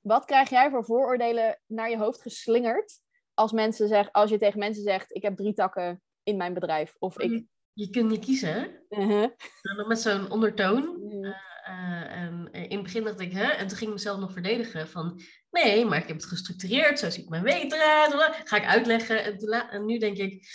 Wat 0.00 0.24
krijg 0.24 0.50
jij 0.50 0.70
voor 0.70 0.84
vooroordelen 0.84 1.60
naar 1.66 1.90
je 1.90 1.98
hoofd 1.98 2.22
geslingerd 2.22 3.00
als, 3.34 3.52
mensen 3.52 3.88
zeg, 3.88 4.12
als 4.12 4.30
je 4.30 4.38
tegen 4.38 4.58
mensen 4.58 4.82
zegt: 4.82 5.14
Ik 5.14 5.22
heb 5.22 5.36
drie 5.36 5.54
takken 5.54 6.02
in 6.22 6.36
mijn 6.36 6.54
bedrijf? 6.54 6.96
Of 6.98 7.18
ik. 7.18 7.44
Je 7.72 7.90
kunt 7.90 8.10
niet 8.10 8.24
kiezen, 8.24 8.82
hè? 8.88 9.28
Dan 9.62 9.88
met 9.88 10.00
zo'n 10.00 10.30
ondertoon. 10.30 10.96
Mm. 11.00 11.34
Eh, 11.70 12.16
en 12.22 12.48
in 12.52 12.72
het 12.76 12.82
begin 12.82 13.04
dacht 13.04 13.20
ik, 13.20 13.32
hè? 13.32 13.50
En 13.50 13.66
toen 13.66 13.76
ging 13.76 13.90
ik 13.90 13.96
mezelf 13.96 14.20
nog 14.20 14.32
verdedigen 14.32 14.88
van... 14.88 15.20
Nee, 15.50 15.84
maar 15.84 15.98
ik 15.98 16.06
heb 16.06 16.16
het 16.16 16.26
gestructureerd. 16.26 16.98
Zo 16.98 17.10
ziet 17.10 17.28
mijn 17.28 17.42
week 17.42 17.72
eruit. 17.72 18.40
Ga 18.44 18.56
ik 18.56 18.64
uitleggen. 18.64 19.24
En, 19.24 19.38
toen 19.38 19.48
la- 19.48 19.70
en 19.70 19.84
nu 19.84 19.98
denk 19.98 20.16
ik... 20.16 20.46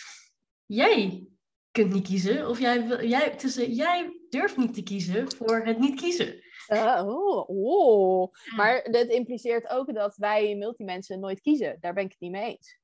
Jij 0.66 1.28
kunt 1.72 1.94
niet 1.94 2.08
kiezen. 2.08 2.50
Of 2.50 2.60
jij, 2.60 2.88
wil- 2.88 3.04
jij, 3.06 3.30
is, 3.30 3.58
eh, 3.58 3.76
jij 3.76 4.20
durft 4.30 4.58
niet 4.58 4.74
te 4.74 4.84
kiezen 4.84 5.32
voor 5.32 5.66
het 5.66 5.80
niet 5.80 6.02
kiezen. 6.02 6.44
Oh, 6.68 7.50
oh. 7.50 8.34
Maar 8.56 8.84
dat 8.92 9.08
impliceert 9.08 9.68
ook 9.68 9.94
dat 9.94 10.16
wij 10.16 10.56
multimensen 10.56 11.20
nooit 11.20 11.42
kiezen. 11.42 11.78
Daar 11.80 11.94
ben 11.94 12.04
ik 12.04 12.12
het 12.12 12.20
niet 12.20 12.32
mee 12.32 12.50
eens. 12.50 12.80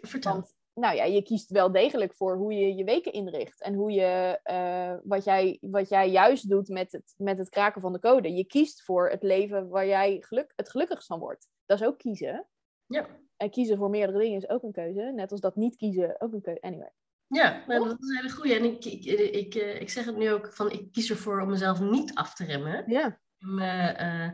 Vertel. 0.00 0.32
Want 0.32 0.54
nou 0.74 0.96
ja, 0.96 1.04
je 1.04 1.22
kiest 1.22 1.50
wel 1.50 1.72
degelijk 1.72 2.14
voor 2.14 2.36
hoe 2.36 2.52
je 2.52 2.74
je 2.74 2.84
weken 2.84 3.12
inricht. 3.12 3.62
En 3.62 3.74
hoe 3.74 3.92
je, 3.92 4.40
eh, 4.42 4.94
wat, 5.04 5.24
jij, 5.24 5.58
wat 5.60 5.88
jij 5.88 6.10
juist 6.10 6.48
doet 6.48 6.68
met 6.68 6.92
het, 6.92 7.14
met 7.16 7.38
het 7.38 7.48
kraken 7.48 7.80
van 7.80 7.92
de 7.92 7.98
code. 7.98 8.34
Je 8.34 8.44
kiest 8.44 8.82
voor 8.82 9.10
het 9.10 9.22
leven 9.22 9.68
waar 9.68 9.86
jij 9.86 10.16
geluk, 10.20 10.52
het 10.56 10.70
gelukkigst 10.70 11.06
van 11.06 11.18
wordt. 11.18 11.48
Dat 11.66 11.80
is 11.80 11.86
ook 11.86 11.98
kiezen. 11.98 12.46
Ja. 12.86 13.06
En 13.36 13.50
kiezen 13.50 13.76
voor 13.76 13.90
meerdere 13.90 14.18
dingen 14.18 14.36
is 14.36 14.48
ook 14.48 14.62
een 14.62 14.72
keuze. 14.72 15.12
Net 15.14 15.32
als 15.32 15.40
dat 15.40 15.56
niet 15.56 15.76
kiezen 15.76 16.20
ook 16.20 16.32
een 16.32 16.42
keuze. 16.42 16.60
Anyway. 16.60 16.90
Ja, 17.26 17.64
nou, 17.66 17.88
dat 17.88 18.02
is 18.02 18.08
een 18.08 18.16
hele 18.16 18.30
goeie. 18.30 18.54
En 18.54 18.64
ik, 18.64 18.84
ik, 18.84 19.04
ik, 19.34 19.54
eh, 19.54 19.80
ik 19.80 19.90
zeg 19.90 20.04
het 20.04 20.16
nu 20.16 20.32
ook 20.32 20.52
van, 20.52 20.70
ik 20.70 20.92
kies 20.92 21.10
ervoor 21.10 21.40
om 21.40 21.48
mezelf 21.48 21.80
niet 21.80 22.14
af 22.14 22.34
te 22.34 22.44
remmen. 22.44 22.84
Ja. 22.86 23.20
Maar, 23.38 23.94
eh, 23.94 24.30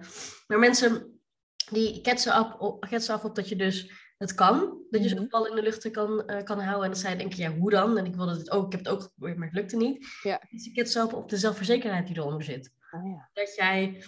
maar 0.47 0.59
mensen 0.59 1.21
die 1.71 2.01
ketsen 2.01 2.33
af, 2.33 2.79
ketsen 2.89 3.15
af 3.15 3.25
op 3.25 3.35
dat 3.35 3.49
je 3.49 3.57
dus 3.57 4.00
het 4.21 4.35
kan. 4.35 4.79
Dat 4.91 5.03
je 5.03 5.09
zo'n 5.09 5.19
Mhm. 5.19 5.29
bal 5.29 5.47
in 5.47 5.55
de 5.55 5.63
lucht 5.63 5.91
kan, 5.91 6.27
eh, 6.27 6.45
kan 6.45 6.61
houden. 6.61 6.85
En 6.85 6.91
dat 6.91 6.99
zij 7.01 7.17
denken, 7.17 7.39
ja, 7.39 7.53
hoe 7.57 7.71
dan? 7.71 7.99
En 7.99 8.05
ik 8.07 8.15
wilde 8.15 8.37
het 8.37 8.51
ook, 8.51 8.65
ik 8.67 8.73
heb 8.73 8.81
het 8.81 8.89
ook 8.89 9.03
geprobeerd, 9.03 9.37
maar 9.39 9.47
het 9.47 9.57
lukte 9.57 9.77
niet. 9.77 10.07
Ja. 10.23 10.41
Dus 10.51 10.67
ik 10.67 10.77
het 10.77 10.91
zelf 10.91 11.13
op 11.15 11.29
de 11.29 11.37
zelfverzekerdheid 11.37 12.07
die 12.07 12.17
eronder 12.17 12.43
zit. 12.43 12.73
Oh, 12.91 13.07
ja. 13.07 13.29
Dat 13.33 13.55
jij 13.55 14.03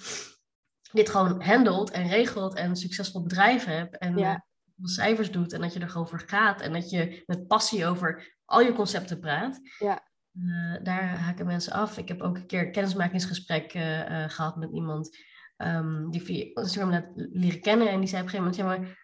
dit 0.92 1.08
gewoon 1.08 1.42
handelt 1.42 1.90
en 1.90 2.08
regelt 2.08 2.54
en 2.54 2.68
een 2.70 2.76
succesvol 2.76 3.22
bedrijf 3.22 3.64
hebt. 3.64 3.98
En 3.98 4.16
Ja. 4.18 4.32
eh, 4.34 4.40
cijfers 4.82 5.30
doet. 5.30 5.52
En 5.52 5.60
dat 5.60 5.72
je 5.72 5.80
er 5.80 5.88
gewoon 5.88 6.08
voor 6.08 6.22
gaat. 6.26 6.60
En 6.60 6.72
dat 6.72 6.90
je 6.90 7.22
met 7.26 7.46
passie 7.46 7.86
over 7.86 8.36
al 8.44 8.60
je 8.60 8.72
concepten 8.72 9.20
praat. 9.20 9.60
Ja. 9.78 10.10
Eh, 10.34 10.82
daar 10.82 11.02
haken 11.18 11.46
mensen 11.46 11.72
af. 11.72 11.98
Ik 11.98 12.08
heb 12.08 12.20
ook 12.20 12.36
een 12.36 12.46
keer 12.46 12.66
een 12.66 12.72
kennismakingsgesprek 12.72 13.72
eh, 13.74 14.24
eh, 14.24 14.30
gehad 14.30 14.56
met 14.56 14.70
iemand 14.72 15.16
ehm, 15.56 16.10
die 16.10 16.22
via 16.22 16.44
Instagram 16.54 16.90
net 16.90 17.06
leren 17.14 17.60
kennen. 17.60 17.88
En 17.90 18.00
die 18.00 18.08
zei 18.08 18.22
op 18.22 18.28
een 18.28 18.34
gegeven 18.34 18.64
moment, 18.66 18.80
ja, 18.80 18.84
maar 18.84 18.98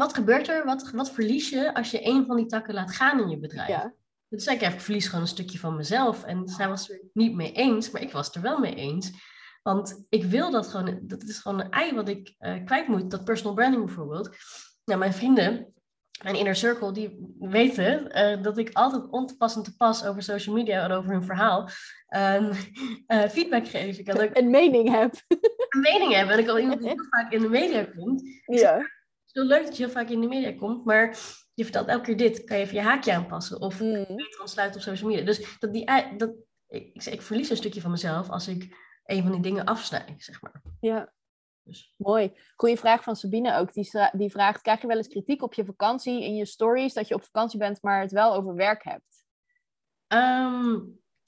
wat 0.00 0.14
gebeurt 0.14 0.48
er? 0.48 0.64
Wat, 0.64 0.90
wat 0.94 1.10
verlies 1.10 1.48
je 1.48 1.74
als 1.74 1.90
je 1.90 2.06
een 2.06 2.26
van 2.26 2.36
die 2.36 2.46
takken 2.46 2.74
laat 2.74 2.92
gaan 2.92 3.20
in 3.20 3.28
je 3.28 3.38
bedrijf? 3.38 3.68
Ja. 3.68 3.94
Toen 4.28 4.38
zei 4.38 4.56
ik, 4.56 4.62
ja, 4.62 4.68
ik 4.68 4.80
verlies 4.80 5.06
gewoon 5.06 5.20
een 5.20 5.28
stukje 5.28 5.58
van 5.58 5.76
mezelf. 5.76 6.24
En 6.24 6.48
zij 6.48 6.68
was 6.68 6.90
er 6.90 7.00
niet 7.12 7.34
mee 7.34 7.52
eens, 7.52 7.90
maar 7.90 8.02
ik 8.02 8.12
was 8.12 8.26
het 8.26 8.34
er 8.34 8.42
wel 8.42 8.58
mee 8.58 8.74
eens. 8.74 9.12
Want 9.62 10.04
ik 10.08 10.24
wil 10.24 10.50
dat 10.50 10.68
gewoon, 10.68 10.98
dat 11.02 11.22
is 11.22 11.38
gewoon 11.38 11.60
een 11.60 11.70
ei 11.70 11.94
wat 11.94 12.08
ik 12.08 12.34
eh, 12.38 12.64
kwijt 12.64 12.88
moet. 12.88 13.10
Dat 13.10 13.24
personal 13.24 13.54
branding 13.54 13.84
bijvoorbeeld. 13.84 14.36
Nou, 14.84 14.98
mijn 14.98 15.12
vrienden, 15.12 15.74
mijn 16.22 16.36
inner 16.36 16.56
circle, 16.56 16.92
die 16.92 17.34
weten 17.38 18.12
eh, 18.12 18.42
dat 18.42 18.58
ik 18.58 18.70
altijd 18.72 19.10
ontoepassend 19.10 19.64
te 19.64 19.76
pas 19.76 20.04
over 20.04 20.22
social 20.22 20.54
media 20.54 20.84
en 20.84 20.92
over 20.92 21.10
hun 21.10 21.24
verhaal 21.24 21.68
eh, 22.08 23.28
feedback 23.28 23.68
geef. 23.68 23.98
Ik 23.98 24.14
ook 24.14 24.36
Een 24.36 24.50
mening 24.50 24.90
heb. 24.90 25.14
een 25.68 25.80
mening 25.80 26.14
hebben. 26.14 26.34
En 26.34 26.40
ik 26.40 26.48
al 26.48 26.58
iemand 26.58 26.80
die 26.80 26.88
heel 26.94 27.06
vaak 27.10 27.32
in 27.32 27.40
de 27.40 27.48
media 27.48 27.84
komt. 27.84 28.22
Ja. 28.46 28.98
Is 29.32 29.40
heel 29.42 29.48
leuk 29.48 29.64
dat 29.64 29.76
je 29.76 29.84
heel 29.84 29.92
vaak 29.92 30.08
in 30.08 30.20
de 30.20 30.26
media 30.26 30.52
komt, 30.52 30.84
maar 30.84 31.18
je 31.54 31.62
vertelt 31.64 31.88
elke 31.88 32.04
keer 32.04 32.16
dit. 32.16 32.44
Kan 32.44 32.56
je 32.56 32.62
even 32.62 32.76
je 32.76 32.82
haakje 32.82 33.12
aanpassen? 33.12 33.60
Of 33.60 33.80
Mm. 33.80 33.92
beter 33.92 34.40
ontsluiten 34.40 34.80
op 34.80 34.86
social 34.86 35.10
media. 35.10 35.24
Dus 35.24 35.58
dat 35.58 35.72
die, 35.72 36.16
dat, 36.16 36.30
ik, 36.66 37.04
ik, 37.04 37.22
verlies 37.22 37.50
een 37.50 37.56
stukje 37.56 37.80
van 37.80 37.90
mezelf 37.90 38.30
als 38.30 38.48
ik 38.48 38.76
een 39.04 39.22
van 39.22 39.32
die 39.32 39.40
dingen 39.40 39.64
afsnijd, 39.64 40.22
zeg 40.22 40.42
maar. 40.42 40.62
Ja. 40.80 41.12
Dus, 41.62 41.94
Mooi. 41.96 42.32
Goeie 42.56 42.78
vraag 42.78 43.02
van 43.02 43.16
Sabine 43.16 43.56
ook. 43.56 43.72
Die, 43.72 43.90
die 44.12 44.30
vraagt, 44.30 44.60
krijg 44.62 44.80
je 44.80 44.86
wel 44.86 44.96
eens 44.96 45.08
kritiek 45.08 45.42
op 45.42 45.54
je 45.54 45.64
vakantie 45.64 46.24
in 46.24 46.34
je 46.34 46.46
stories 46.46 46.92
dat 46.94 47.08
je 47.08 47.14
op 47.14 47.24
vakantie 47.24 47.58
bent, 47.58 47.82
maar 47.82 48.00
het 48.00 48.12
wel 48.12 48.34
over 48.34 48.54
werk 48.54 48.84
hebt? 48.84 49.24
Ehm, 50.06 50.78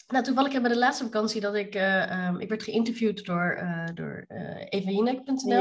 nou, 0.07 0.25
toevallig 0.25 0.53
heb 0.53 0.63
ik 0.63 0.69
bij 0.69 0.73
de 0.73 0.79
laatste 0.79 1.05
vakantie 1.05 1.41
dat 1.41 1.55
ik, 1.55 1.75
eh, 1.75 2.11
ehm, 2.11 2.41
ik 2.41 2.49
werd 2.49 2.63
geïnterviewd 2.63 3.25
door, 3.25 3.53
eh 3.53 3.87
door. 3.95 4.25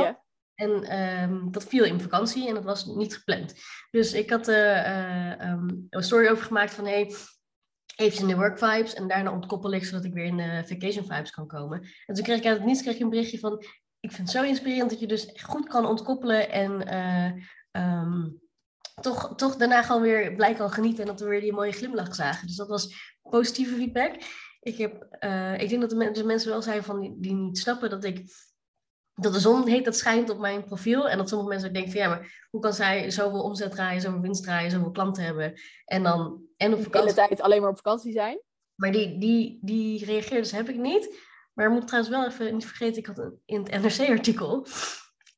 Ja. 0.02 0.24
En 0.62 0.84
ehm, 0.84 1.52
dat 1.52 1.64
viel 1.64 1.84
in 1.84 2.02
vakantie 2.02 2.48
en 2.48 2.54
dat 2.54 2.64
was 2.64 2.86
niet 2.86 3.16
gepland. 3.16 3.54
Dus 3.92 4.14
ik 4.14 4.30
had 4.30 4.48
eh, 4.48 4.80
eh, 4.80 5.40
ehm, 5.40 5.70
een 5.90 6.04
story 6.04 6.28
over 6.28 6.44
gemaakt 6.44 6.74
van 6.74 6.86
hey, 6.86 7.14
even 7.96 8.22
in 8.22 8.28
de 8.28 8.36
work 8.36 8.58
vibes 8.58 8.94
en 8.94 9.08
daarna 9.08 9.32
ontkoppel 9.32 9.72
ik 9.74 9.86
zodat 9.86 10.06
ik 10.06 10.14
weer 10.14 10.26
in 10.26 10.38
de 10.38 10.64
vacation 10.66 11.06
vibes 11.06 11.32
kan 11.32 11.48
komen. 11.48 11.82
En 12.06 12.16
toen 12.16 12.24
kreeg 12.24 12.38
ik 12.38 12.46
uit 12.46 12.58
het 12.58 12.66
niets 12.66 12.82
kreeg 12.82 12.96
ik 12.96 13.02
een 13.02 13.10
berichtje 13.10 13.40
van 13.40 13.66
ik 14.00 14.12
vind 14.12 14.28
het 14.28 14.38
zo 14.38 14.44
inspirerend 14.44 14.90
dat 14.90 15.00
je 15.00 15.08
dus 15.08 15.30
goed 15.44 15.68
kan 15.68 15.86
ontkoppelen 15.86 16.52
en 16.52 16.88
eh, 16.88 17.32
ehm, 17.72 18.30
toch, 19.02 19.36
toch 19.36 19.56
daarna 19.56 19.82
gewoon 19.82 20.02
weer 20.02 20.36
blij 20.36 20.54
kan 20.54 20.72
genieten 20.72 21.02
en 21.02 21.10
dat 21.10 21.20
we 21.20 21.26
weer 21.26 21.42
die 21.42 21.54
mooie 21.54 21.72
glimlach 21.72 22.16
zagen. 22.16 22.48
Dus 22.48 22.56
dat 22.56 22.68
was 22.68 23.18
positieve 23.22 23.76
feedback. 23.76 24.16
Ik, 24.60 24.78
heb, 24.78 25.04
ik 25.62 25.70
denk 25.70 25.82
dat 25.82 25.90
de, 25.90 25.96
men- 25.96 26.14
de 26.14 26.24
mensen 26.24 26.50
wel 26.50 26.62
zijn 26.62 26.84
van 26.84 27.16
die 27.20 27.34
niet 27.34 27.58
snappen 27.58 27.90
dat 27.90 28.04
ik 28.04 28.30
dat 29.16 29.34
de 29.34 29.40
zon 29.40 29.68
heet 29.68 29.86
dat 29.86 29.98
schijnt 29.98 30.30
op 30.30 30.40
mijn 30.40 30.64
profiel. 30.64 31.10
En 31.10 31.18
dat 31.18 31.30
sommige 31.30 31.50
mensen 31.50 31.68
ook 31.68 31.74
denken 31.74 31.92
van 31.92 32.02
ja, 32.02 32.10
maar 32.10 32.48
hoe 32.50 32.62
kan 32.62 32.74
zij 32.74 33.12
zoveel 33.12 33.44
omzet 33.44 33.72
draaien, 33.72 34.02
zoveel 34.02 34.22
winst 34.22 34.44
draaien, 34.44 34.72
zoveel 34.72 34.92
klanten 34.92 35.24
hebben 35.24 35.62
en 35.86 36.04
dan 36.04 36.20
en 36.58 36.74
op 36.74 36.78
De 36.78 36.84
hele 36.84 36.84
vakantie. 36.84 37.14
tijd 37.14 37.42
alleen 37.42 37.62
maar 37.62 37.70
op 37.70 37.76
vakantie 37.76 38.12
zijn? 38.12 38.42
Maar 38.76 38.92
die, 38.92 39.18
die, 39.18 39.60
die 39.62 40.06
reageerde, 40.06 40.42
dus 40.42 40.52
heb 40.52 40.70
ik 40.70 40.78
niet. 40.78 41.30
Maar 41.54 41.66
ik 41.66 41.72
moet 41.72 41.88
trouwens 41.88 42.16
wel 42.16 42.26
even 42.26 42.54
niet 42.54 42.66
vergeten, 42.66 42.98
ik 42.98 43.06
had 43.06 43.18
een, 43.18 43.42
in 43.46 43.64
het 43.64 43.82
NRC-artikel, 43.82 44.68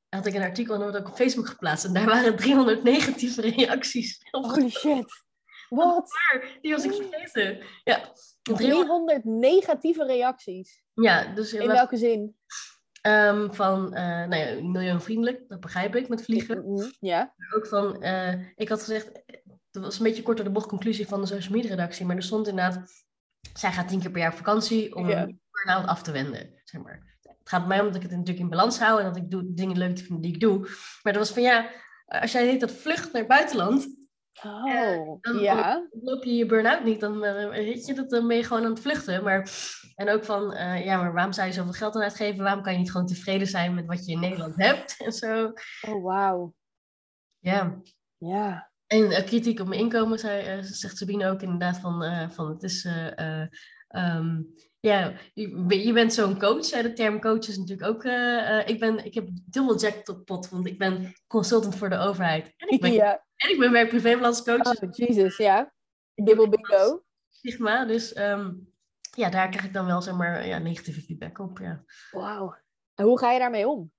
had 0.10 0.26
ik 0.26 0.34
een 0.34 0.42
artikel 0.42 0.74
en 0.74 0.80
dat 0.80 0.92
werd 0.92 1.04
ook 1.04 1.10
op 1.10 1.16
Facebook 1.18 1.48
geplaatst. 1.48 1.86
En 1.86 1.94
daar 1.94 2.06
waren 2.06 2.36
300 2.36 2.84
negatieve 2.84 3.42
reacties. 3.42 4.20
Holy 4.32 4.70
shit. 4.70 5.24
Wat? 5.70 6.12
Die 6.62 6.72
was 6.72 6.84
ik 6.84 6.94
vergeten. 6.94 7.66
Ja, 7.84 8.12
300, 8.42 8.76
300 8.76 9.24
negatieve 9.24 10.06
reacties. 10.06 10.84
ja 10.94 11.34
dus 11.34 11.54
In 11.54 11.68
welke 11.68 11.98
zin? 11.98 12.36
Ehm, 13.04 13.52
van 13.52 13.94
eh 13.94 14.28
nou 14.28 14.36
ja, 14.36 14.62
milieuvriendelijk, 14.62 15.42
dat 15.48 15.60
begrijp 15.60 15.96
ik 15.96 16.10
met 16.10 16.24
vliegen. 16.24 16.72
Mhm, 16.72 16.90
Ja. 17.00 17.34
Maar 17.38 17.54
ook 17.58 17.68
van, 17.68 18.02
eh, 18.02 18.34
ik 18.56 18.70
had 18.70 18.80
gezegd, 18.80 19.12
dat 19.72 19.84
was 19.84 19.98
een 19.98 20.04
beetje 20.04 20.24
kort 20.24 20.38
door 20.38 20.46
de 20.46 20.52
bocht 20.52 20.68
conclusie 20.68 21.08
van 21.08 21.22
de 21.22 21.28
social 21.28 21.54
media 21.54 21.70
redactie, 21.70 22.06
maar 22.06 22.16
er 22.16 22.24
stond 22.24 22.48
inderdaad, 22.48 23.04
zij 23.54 23.72
gaat 23.72 23.88
tien 23.88 24.00
keer 24.00 24.12
per 24.12 24.20
jaar 24.22 24.32
op 24.32 24.38
vakantie 24.38 24.96
om 24.96 25.10
Ja. 25.10 25.22
een 25.22 25.42
burn-out 25.52 25.88
af 25.88 26.02
te 26.04 26.12
wenden, 26.12 26.62
zeg 26.64 26.82
maar. 26.82 27.12
Het 27.22 27.50
gaat 27.52 27.68
mij 27.68 27.80
om 27.80 27.86
dat 27.86 27.96
ik 27.96 28.02
het 28.02 28.12
natuurlijk 28.12 28.40
in 28.40 28.50
balans 28.50 28.80
hou 28.80 29.00
en 29.00 29.06
dat 29.06 29.18
ik 29.18 29.32
doe, 29.32 29.44
dingen 29.54 29.78
leuk 29.78 29.98
vind 29.98 30.22
die 30.24 30.34
ik 30.34 30.40
doe. 30.40 30.60
Maar 31.04 31.14
dat 31.14 31.16
was 31.28 31.32
van, 31.32 31.42
ja, 31.42 31.70
als 32.06 32.32
jij 32.32 32.46
heet 32.48 32.60
dat 32.60 32.72
vlucht 32.72 33.12
naar 33.12 33.22
het 33.22 33.28
buitenland, 33.32 33.88
Oh, 34.44 35.22
dan 35.22 35.40
ja. 35.40 35.88
loop 36.02 36.24
je 36.24 36.34
je 36.36 36.46
burn-out 36.46 36.84
niet, 36.84 37.00
dan 37.00 37.24
eh, 37.24 37.50
weet 37.50 37.86
je 37.86 37.94
dat, 37.94 38.10
dan 38.10 38.28
ben 38.28 38.38
je 38.38 38.44
gewoon 38.44 38.64
aan 38.64 38.70
het 38.72 38.80
vluchten. 38.80 39.24
Maar, 39.24 39.50
en 39.96 40.10
ook 40.10 40.24
van, 40.26 40.54
eh, 40.54 40.86
ja, 40.86 40.98
maar 41.02 41.14
waarom 41.14 41.34
zou 41.34 41.48
je 41.48 41.54
zoveel 41.54 41.74
geld 41.74 41.96
aan 41.96 42.02
uitgeven? 42.02 42.44
Waarom 42.44 42.64
kan 42.64 42.74
je 42.74 42.80
niet 42.80 42.92
gewoon 42.92 43.08
tevreden 43.08 43.48
zijn 43.48 43.74
met 43.74 43.86
wat 43.86 44.06
je 44.06 44.12
in 44.12 44.20
Nederland 44.20 44.56
hebt? 44.66 44.96
En 45.06 45.12
zo, 45.12 45.54
Oh, 45.88 46.04
wauw. 46.04 46.54
ja. 47.40 47.82
Ja. 48.18 48.72
En 48.88 49.12
eh, 49.12 49.26
kritiek 49.26 49.60
op 49.60 49.68
mijn 49.68 49.80
inkomen, 49.80 50.20
zei, 50.20 50.64
zegt 50.64 50.98
Sabine 50.98 51.30
ook 51.30 51.42
inderdaad 51.42 51.78
van, 51.78 52.30
van 52.32 52.50
het 52.50 52.64
is, 52.64 52.86
eh, 52.86 53.18
eh, 53.42 53.48
ehm, 53.88 54.42
ja, 54.80 55.14
je, 55.34 55.64
ben- 55.68 55.80
je 55.86 55.94
bent 55.94 56.14
zo'n 56.14 56.40
coach. 56.40 56.68
De 56.70 56.94
term 56.94 57.22
coach 57.22 57.48
is 57.48 57.58
natuurlijk 57.58 57.90
ook, 57.90 58.04
ik, 58.70 58.80
ben, 58.80 59.06
ik 59.06 59.14
heb 59.14 59.28
dubbel 59.46 59.80
jackpot, 59.80 60.50
want 60.50 60.68
ik 60.68 60.78
ben 60.78 61.14
consultant 61.28 61.76
voor 61.76 61.90
de 61.90 61.98
overheid. 61.98 62.54
En 62.58 62.70
ik 62.70 62.82
ben, 62.82 62.92
Ja. 63.04 63.26
En 63.44 63.50
ik 63.50 63.60
ben 63.60 63.72
bij 63.72 63.88
privébalans 63.88 64.44
coach, 64.44 64.82
Oh, 64.82 64.90
Jesus, 64.92 65.38
ja. 65.38 65.74
Dubbel 66.16 66.50
bingo. 66.50 67.04
Sigma. 67.30 67.86
Dus 67.86 68.14
ehm, 68.14 68.52
ja, 69.16 69.30
daar 69.30 69.50
krijg 69.50 69.66
ik 69.66 69.74
dan 69.74 69.86
wel, 69.86 70.02
zeg 70.02 70.16
maar, 70.16 70.48
ja, 70.48 70.58
negatieve 70.58 71.02
feedback 71.02 71.40
op, 71.40 71.60
ja. 71.60 71.84
Wauw. 72.12 72.56
En 72.96 73.06
hoe 73.06 73.20
ga 73.20 73.32
je 73.32 73.40
daarmee 73.40 73.68
om? 73.68 73.92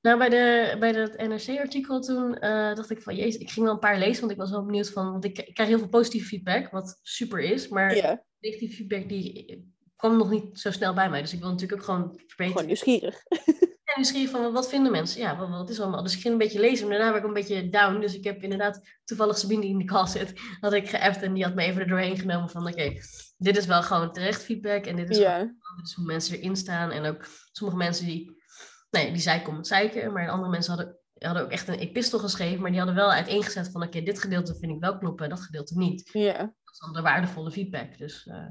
Nou, 0.00 0.18
bij, 0.18 0.28
de, 0.28 0.76
bij 0.78 0.92
dat 0.92 1.16
NRC-artikel 1.16 2.00
toen 2.00 2.38
eh, 2.38 2.74
dacht 2.74 2.90
ik 2.90 3.02
van, 3.02 3.16
jezus, 3.16 3.40
ik 3.40 3.50
ging 3.50 3.64
wel 3.64 3.74
een 3.74 3.80
paar 3.80 3.98
lezen, 3.98 4.20
want 4.20 4.32
ik 4.32 4.38
was 4.38 4.50
wel 4.50 4.64
benieuwd 4.64 4.90
van, 4.90 5.10
want 5.12 5.24
ik, 5.24 5.38
ik 5.38 5.54
krijg 5.54 5.68
heel 5.68 5.78
veel 5.78 5.88
positieve 5.88 6.26
feedback, 6.26 6.70
wat 6.70 6.98
super 7.02 7.40
is, 7.40 7.68
maar 7.68 8.20
negatieve 8.38 8.74
feedback 8.74 9.08
die 9.08 9.72
kwam 9.96 10.16
nog 10.16 10.30
niet 10.30 10.60
zo 10.60 10.70
snel 10.70 10.94
bij 10.94 11.10
mij. 11.10 11.20
Dus 11.20 11.32
ik 11.32 11.40
wil 11.40 11.50
natuurlijk 11.50 11.80
ook 11.80 11.86
gewoon 11.86 12.08
verbeteren. 12.26 12.50
Gewoon 12.50 12.66
nieuwsgierig. 12.66 13.22
En 13.94 13.98
misschien 14.00 14.28
van, 14.28 14.52
wat 14.52 14.68
vinden 14.68 14.92
mensen? 14.92 15.20
Ja, 15.20 15.36
wat, 15.36 15.48
wat 15.48 15.70
is 15.70 15.80
allemaal? 15.80 16.02
Dus 16.02 16.14
ik 16.14 16.20
ging 16.20 16.32
een 16.32 16.38
beetje 16.38 16.60
lezen, 16.60 16.88
maar 16.88 16.96
daarna 16.96 17.12
werd 17.12 17.22
ik 17.22 17.28
een 17.28 17.34
beetje 17.34 17.68
down. 17.68 18.00
Dus 18.00 18.14
ik 18.14 18.24
heb 18.24 18.42
inderdaad 18.42 18.80
toevallig 19.04 19.38
Sabine 19.38 19.60
die 19.60 19.70
in 19.70 19.78
de 19.78 19.84
call 19.84 20.06
zit, 20.06 20.40
had 20.60 20.72
ik 20.72 20.88
geappt 20.88 21.22
en 21.22 21.32
die 21.32 21.44
had 21.44 21.54
me 21.54 21.62
even 21.62 21.80
er 21.80 21.88
doorheen 21.88 22.16
genomen 22.16 22.48
van, 22.48 22.66
oké, 22.68 22.92
dit 23.36 23.56
is 23.56 23.66
wel 23.66 23.82
gewoon 23.82 24.12
terecht 24.12 24.42
feedback 24.44 24.84
en 24.86 24.96
dit 24.96 25.10
is 25.10 25.16
gewoon 25.16 25.32
Ja. 25.32 25.76
dit 25.76 25.86
is 25.86 25.94
hoe 25.94 26.04
mensen 26.04 26.36
erin 26.38 26.56
staan. 26.56 26.90
En 26.90 27.04
ook 27.04 27.26
sommige 27.52 27.78
mensen 27.78 28.06
die, 28.06 28.42
nee, 28.90 29.12
die 29.12 29.20
zeiken 29.20 29.48
om 29.48 29.56
het 29.56 29.66
zeiken. 29.66 30.12
Maar 30.12 30.28
andere 30.30 30.50
mensen 30.50 30.74
hadden, 30.74 30.98
hadden 31.18 31.42
ook 31.42 31.50
echt 31.50 31.68
een 31.68 31.78
epistel 31.78 32.18
geschreven. 32.18 32.60
Maar 32.60 32.70
die 32.70 32.78
hadden 32.78 32.96
wel 32.96 33.12
uiteengezet 33.12 33.70
van, 33.70 33.82
oké, 33.82 34.02
dit 34.02 34.20
gedeelte 34.20 34.54
vind 34.54 34.72
ik 34.72 34.80
wel 34.80 34.98
kloppen, 34.98 35.28
dat 35.28 35.40
gedeelte 35.40 35.78
niet. 35.78 36.08
Ja. 36.12 36.36
Dat 36.38 36.72
is 36.72 36.78
dan 36.78 36.92
de 36.92 37.00
waardevolle 37.02 37.50
feedback. 37.50 37.98
Dus 37.98 38.26
eh, 38.26 38.46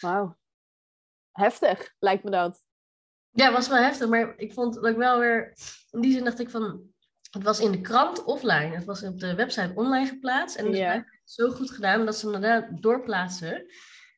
Wauw. 0.00 0.36
Heftig, 1.32 1.94
lijkt 1.98 2.24
me 2.24 2.30
dat. 2.30 2.64
Ja, 3.32 3.44
het 3.44 3.54
was 3.54 3.68
wel 3.68 3.78
heftig. 3.82 4.08
Maar 4.08 4.32
ik 4.36 4.52
vond 4.52 4.74
dat 4.74 4.86
ik 4.86 4.96
wel 4.96 5.18
weer, 5.18 5.52
in 5.90 6.00
die 6.00 6.12
zin 6.12 6.24
dacht 6.24 6.40
ik 6.40 6.50
van, 6.50 6.82
het 7.30 7.42
was 7.42 7.60
in 7.60 7.72
de 7.72 7.80
krant 7.80 8.24
offline. 8.24 8.74
Het 8.74 8.84
was 8.84 9.02
op 9.02 9.18
de 9.20 9.34
website 9.34 9.72
online 9.74 10.06
geplaatst. 10.06 10.56
En 10.56 10.64
het 10.64 10.72
is 10.74 10.78
Ja. 10.80 10.86
blijkbaar 10.90 11.20
zo 11.24 11.50
goed 11.50 11.70
gedaan 11.70 12.04
dat 12.04 12.16
ze 12.16 12.30
hem 12.30 12.40
daarna 12.40 12.68
doorplaatsen. 12.80 13.66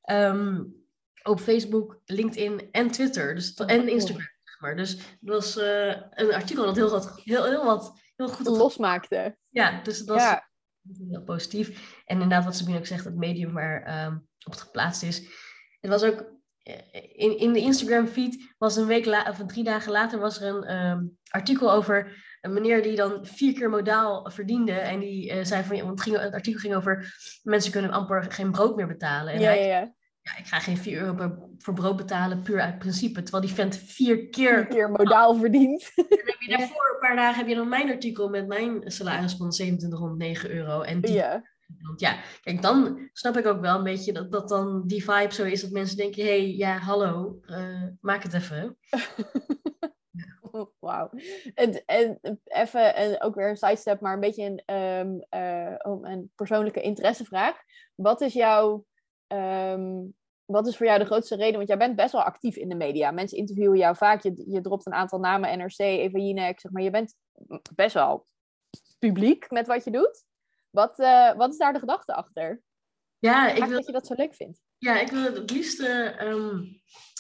ehm, 0.03 0.63
op 1.23 1.41
Facebook, 1.41 2.01
LinkedIn 2.05 2.69
en 2.71 2.91
Twitter. 2.91 3.35
Dus, 3.35 3.55
Oh, 3.55 3.71
en. 3.71 3.89
Instagram. 3.89 4.27
zeg 4.43 4.61
maar. 4.61 4.77
Dus 4.77 4.91
het 4.91 5.19
was 5.21 5.57
eh, 5.57 5.87
een 6.11 6.35
artikel 6.35 6.65
dat 6.65 6.77
heel, 6.77 6.91
wat, 6.91 7.21
heel, 7.25 7.45
heel, 7.45 7.65
wat, 7.65 8.01
heel 8.17 8.29
goed 8.29 8.47
Losmaakte. 8.47 9.37
Ja, 9.49 9.83
dus 9.83 9.99
dat 9.99 10.07
was 10.17 10.23
Ja. 10.23 10.49
heel 11.09 11.23
positief. 11.23 11.69
En 12.05 12.15
inderdaad, 12.15 12.45
wat 12.45 12.57
Sabine 12.57 12.79
ook 12.79 12.87
zegt, 12.87 13.05
het 13.05 13.17
medium 13.17 13.53
waar 13.53 13.83
ehm, 13.83 14.15
op 14.47 14.53
het 14.53 14.61
geplaatst 14.61 15.03
is. 15.03 15.19
Het 15.81 15.91
was 15.91 16.03
ook 16.03 16.33
in, 17.13 17.39
in 17.39 17.53
de 17.53 17.61
Instagram 17.61 18.07
feed 18.07 18.55
was 18.59 18.77
een 18.77 18.87
week 18.87 19.05
la 19.05 19.27
of 19.31 19.47
drie 19.47 19.65
dagen 19.65 19.93
later 19.93 20.19
was 20.19 20.41
er 20.41 20.55
een 20.55 20.65
ehm, 20.65 21.05
artikel 21.29 21.73
over 21.73 22.23
een 22.41 22.53
meneer 22.53 22.83
die 22.83 22.97
dan 22.97 23.27
vier 23.27 23.53
keer 23.53 23.71
modaal 23.71 24.31
verdiende. 24.31 24.73
En 24.73 25.01
die 25.01 25.31
eh, 25.31 25.45
zei 25.45 25.65
van, 25.65 25.77
ja, 25.77 25.85
want 25.85 25.99
het, 25.99 26.09
ging, 26.09 26.23
het 26.23 26.33
artikel 26.33 26.61
ging 26.61 26.75
over 26.75 27.15
mensen 27.43 27.73
kunnen 27.73 27.91
amper 27.91 28.33
geen 28.33 28.51
brood 28.51 28.77
meer 28.77 28.87
betalen. 28.87 29.33
En 29.33 29.41
Ja, 29.41 29.49
hij 29.49 29.67
ja, 29.67 29.79
ja. 30.23 30.37
ik 30.39 30.47
ga 30.47 30.59
geen 30.59 30.77
4 30.77 31.01
euro 31.01 31.15
per, 31.15 31.39
voor 31.59 31.75
brood 31.75 31.97
betalen, 31.97 32.43
puur 32.43 32.61
uit 32.61 32.79
principe. 32.79 33.23
Terwijl 33.23 33.45
die 33.45 33.55
vent 33.55 33.77
vier 33.77 34.29
keer 34.29 34.59
Een 34.59 34.69
keer 34.69 34.91
modaal 34.91 35.35
verdiend. 35.35 35.83
heb 35.95 36.37
je 36.39 36.57
daarvoor 36.57 36.91
een 36.93 37.09
paar 37.09 37.17
dagen 37.17 37.39
heb 37.39 37.49
je 37.49 37.55
dan 37.55 37.69
mijn 37.69 37.91
artikel 37.91 38.29
met 38.29 38.47
mijn 38.47 38.83
salaris 38.85 39.35
van 39.35 39.51
2709 39.51 40.51
euro. 40.51 40.81
En 40.81 41.01
die. 41.01 41.13
Want 41.83 42.01
ja, 42.01 42.21
kijk, 42.43 42.63
dan 42.63 43.09
snap 43.13 43.37
ik 43.37 43.47
ook 43.47 43.61
wel 43.61 43.77
een 43.77 43.85
beetje 43.85 44.13
dat, 44.13 44.33
dat 44.33 44.49
dan 44.49 44.87
die 44.87 45.05
vibe 45.05 45.35
zo 45.35 45.45
is 45.45 45.61
dat 45.61 45.71
mensen 45.71 45.97
denken, 45.97 46.23
hé, 46.23 46.29
hey, 46.29 46.55
ja, 46.55 46.79
hallo, 46.79 47.41
eh, 47.47 47.83
maak 48.01 48.23
het 48.23 48.33
even. 48.33 48.77
Wauw. 50.79 51.11
En, 51.55 51.85
en 51.85 52.21
even 52.45 52.95
en 52.95 53.23
ook 53.23 53.35
weer 53.35 53.49
een 53.49 53.57
sidestep, 53.57 54.01
maar 54.01 54.15
een 54.15 54.21
beetje 54.21 54.45
een, 54.45 54.63
ehm, 54.65 55.19
eh, 55.29 55.75
om 55.93 56.05
een 56.05 56.31
persoonlijke 56.35 56.81
interessevraag. 56.81 57.57
Wat 57.95 58.21
is 58.21 58.33
jouw, 58.33 58.85
ehm, 59.27 60.03
wat 60.45 60.67
is 60.67 60.77
voor 60.77 60.87
jou 60.87 60.99
de 60.99 61.05
grootste 61.05 61.37
reden? 61.37 61.57
Want 61.57 61.69
jij 61.69 61.79
bent 61.79 61.97
best 61.97 62.13
wel 62.13 62.23
actief 62.23 62.57
in 62.57 62.69
de 62.69 62.75
media. 62.75 63.11
Mensen 63.11 63.39
interviewen 63.39 63.79
jou 63.79 63.97
vaak. 63.97 64.23
Je, 64.23 64.45
je 64.47 64.61
dropt 64.61 64.87
een 64.87 64.95
aantal 64.95 65.19
namen, 65.19 65.59
NRC, 65.59 65.79
Eva 65.79 66.19
Jinek, 66.19 66.61
zeg 66.61 66.73
maar. 66.73 66.83
Je 66.83 66.91
bent 66.91 67.15
best 67.75 67.95
wel 67.95 68.27
publiek 68.99 69.51
met 69.51 69.67
wat 69.67 69.85
je 69.85 69.91
doet. 69.91 70.25
Wat, 70.75 70.99
eh, 70.99 71.35
wat 71.37 71.53
is 71.53 71.59
daar 71.59 71.73
de 71.73 71.79
gedachte 71.79 72.15
achter? 72.15 72.63
Ja, 73.19 73.49
Ik 73.51 73.57
ik 73.59 73.65
wil, 73.65 73.77
dat 73.77 73.87
je 73.87 73.93
dat 73.93 74.07
zo 74.07 74.15
leuk 74.15 74.35
vindt. 74.35 74.61
ja, 74.79 75.01
ik 75.01 75.09
wil 75.09 75.23
het 75.23 75.51
liefst... 75.51 75.81
eh, 75.81 76.21
ehm, 76.21 76.59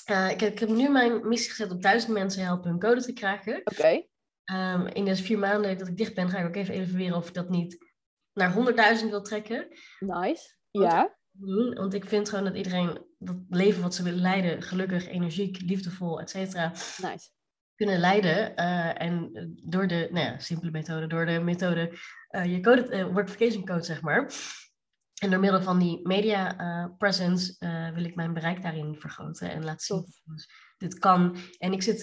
eh, 0.04 0.30
ik, 0.30 0.40
heb, 0.40 0.52
ik 0.52 0.58
heb 0.58 0.68
nu 0.68 0.88
mijn 0.88 1.28
missie 1.28 1.50
gezet 1.50 1.70
om 1.70 1.80
duizend 1.80 2.12
mensen 2.12 2.44
helpen 2.44 2.70
hun 2.70 2.80
code 2.80 3.02
te 3.02 3.12
kraken. 3.12 3.60
Oké. 3.64 4.06
Ehm, 4.44 4.86
in 4.86 5.04
deze 5.04 5.22
vier 5.22 5.38
maanden 5.38 5.78
dat 5.78 5.88
ik 5.88 5.96
dicht 5.96 6.14
ben, 6.14 6.28
ga 6.28 6.38
ik 6.38 6.46
ook 6.46 6.56
even 6.56 6.74
evalueren 6.74 7.16
of 7.16 7.28
ik 7.28 7.34
dat 7.34 7.48
niet 7.48 7.92
naar 8.32 8.52
100.000 9.00 9.10
wil 9.10 9.22
trekken. 9.22 9.68
Nice. 9.98 10.54
Ja. 10.70 11.16
Want 11.74 11.94
ik 11.94 12.04
vind 12.04 12.28
gewoon 12.28 12.44
dat 12.44 12.56
iedereen 12.56 13.06
dat 13.18 13.36
leven 13.48 13.82
wat 13.82 13.94
ze 13.94 14.02
willen 14.02 14.20
leiden, 14.20 14.62
gelukkig, 14.62 15.08
energiek, 15.08 15.60
liefdevol, 15.60 16.20
et 16.20 16.30
cetera, 16.30 16.68
Nice. 17.02 17.30
Kunnen 17.74 17.98
leiden. 17.98 18.56
Eh, 18.56 19.02
en 19.02 19.30
eh, 19.32 19.44
door 19.62 19.86
de, 19.86 20.08
nou 20.10 20.26
ja, 20.26 20.38
simpele 20.38 20.70
methode, 20.70 21.06
door 21.06 21.26
de 21.26 21.40
methode, 21.40 21.98
eh, 22.28 22.44
je 22.44 22.60
code, 22.60 22.88
eh, 22.88 23.12
workification 23.12 23.64
code, 23.64 23.82
zeg 23.82 24.02
maar. 24.02 24.32
En 25.22 25.30
door 25.30 25.40
middel 25.40 25.62
van 25.62 25.78
die 25.78 26.00
media 26.02 26.94
presence 26.98 27.56
wil 27.94 28.04
ik 28.04 28.14
mijn 28.14 28.34
bereik 28.34 28.62
daarin 28.62 28.96
vergroten 28.98 29.50
en 29.50 29.64
laten 29.64 29.86
zien 29.86 30.06
jongens, 30.24 30.52
dit 30.76 30.98
kan. 30.98 31.36
En 31.58 31.72
ik 31.72 31.82
zit, 31.82 32.00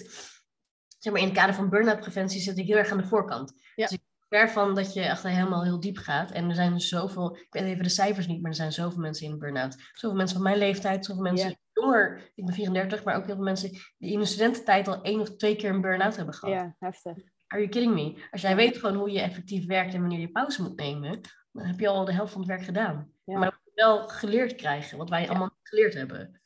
zeg 0.98 1.12
maar, 1.12 1.22
in 1.22 1.28
het 1.28 1.36
kader 1.36 1.54
van 1.54 1.68
burn-out 1.68 2.00
preventie 2.00 2.40
zit 2.40 2.58
ik 2.58 2.66
heel 2.66 2.76
erg 2.76 2.90
aan 2.90 2.98
de 2.98 3.06
voorkant. 3.06 3.52
Ja. 3.74 3.86
Dus 3.86 3.92
ik 3.92 4.00
ben 4.28 4.40
ver 4.40 4.50
van 4.50 4.74
dat 4.74 4.92
je 4.92 5.00
echt 5.00 5.22
helemaal 5.22 5.64
heel 5.64 5.80
diep 5.80 5.96
gaat. 5.96 6.30
En 6.30 6.48
er 6.48 6.54
zijn 6.54 6.80
zoveel, 6.80 7.36
ik 7.36 7.46
weet 7.50 7.62
even 7.62 7.82
de 7.82 7.88
cijfers 7.88 8.26
niet, 8.26 8.40
maar 8.42 8.50
er 8.50 8.56
zijn 8.56 8.72
zoveel 8.72 9.00
mensen 9.00 9.26
in 9.26 9.38
burn-out. 9.38 9.76
Zoveel 9.92 10.16
mensen 10.16 10.36
van 10.36 10.44
mijn 10.44 10.58
leeftijd, 10.58 11.04
zoveel 11.04 11.22
mensen. 11.22 11.58
Jonger, 11.72 12.32
ik 12.34 12.44
ben 12.44 12.54
34, 12.54 13.04
maar 13.04 13.16
ook 13.16 13.26
heel 13.26 13.34
veel 13.34 13.44
mensen 13.44 13.70
die 13.98 14.10
in 14.10 14.16
hun 14.16 14.26
studententijd 14.26 14.88
al 14.88 15.02
één 15.02 15.20
of 15.20 15.36
twee 15.36 15.56
keer 15.56 15.70
een 15.70 15.80
burn-out 15.80 16.16
hebben 16.16 16.34
gehad. 16.34 16.54
Ja, 16.54 16.76
heftig. 16.78 17.16
Are 17.46 17.60
you 17.60 17.68
kidding 17.68 17.94
me? 17.94 18.26
Als 18.30 18.40
jij 18.40 18.56
weet 18.56 18.76
gewoon 18.76 18.96
hoe 18.96 19.10
je 19.10 19.20
effectief 19.20 19.66
werkt 19.66 19.94
en 19.94 20.00
wanneer 20.00 20.20
je 20.20 20.30
pauze 20.30 20.62
moet 20.62 20.76
nemen, 20.76 21.20
dan 21.52 21.64
heb 21.64 21.80
je 21.80 21.88
al 21.88 22.04
de 22.04 22.12
helft 22.12 22.32
van 22.32 22.40
het 22.40 22.50
werk 22.50 22.62
gedaan. 22.62 23.12
Ja. 23.24 23.38
Maar 23.38 23.50
dat 23.50 23.60
moet 23.64 23.74
je 23.74 23.82
wel 23.82 24.08
geleerd 24.08 24.54
krijgen, 24.54 24.98
wat 24.98 25.08
wij 25.08 25.28
allemaal 25.28 25.50
geleerd 25.62 25.94
hebben. 25.94 26.40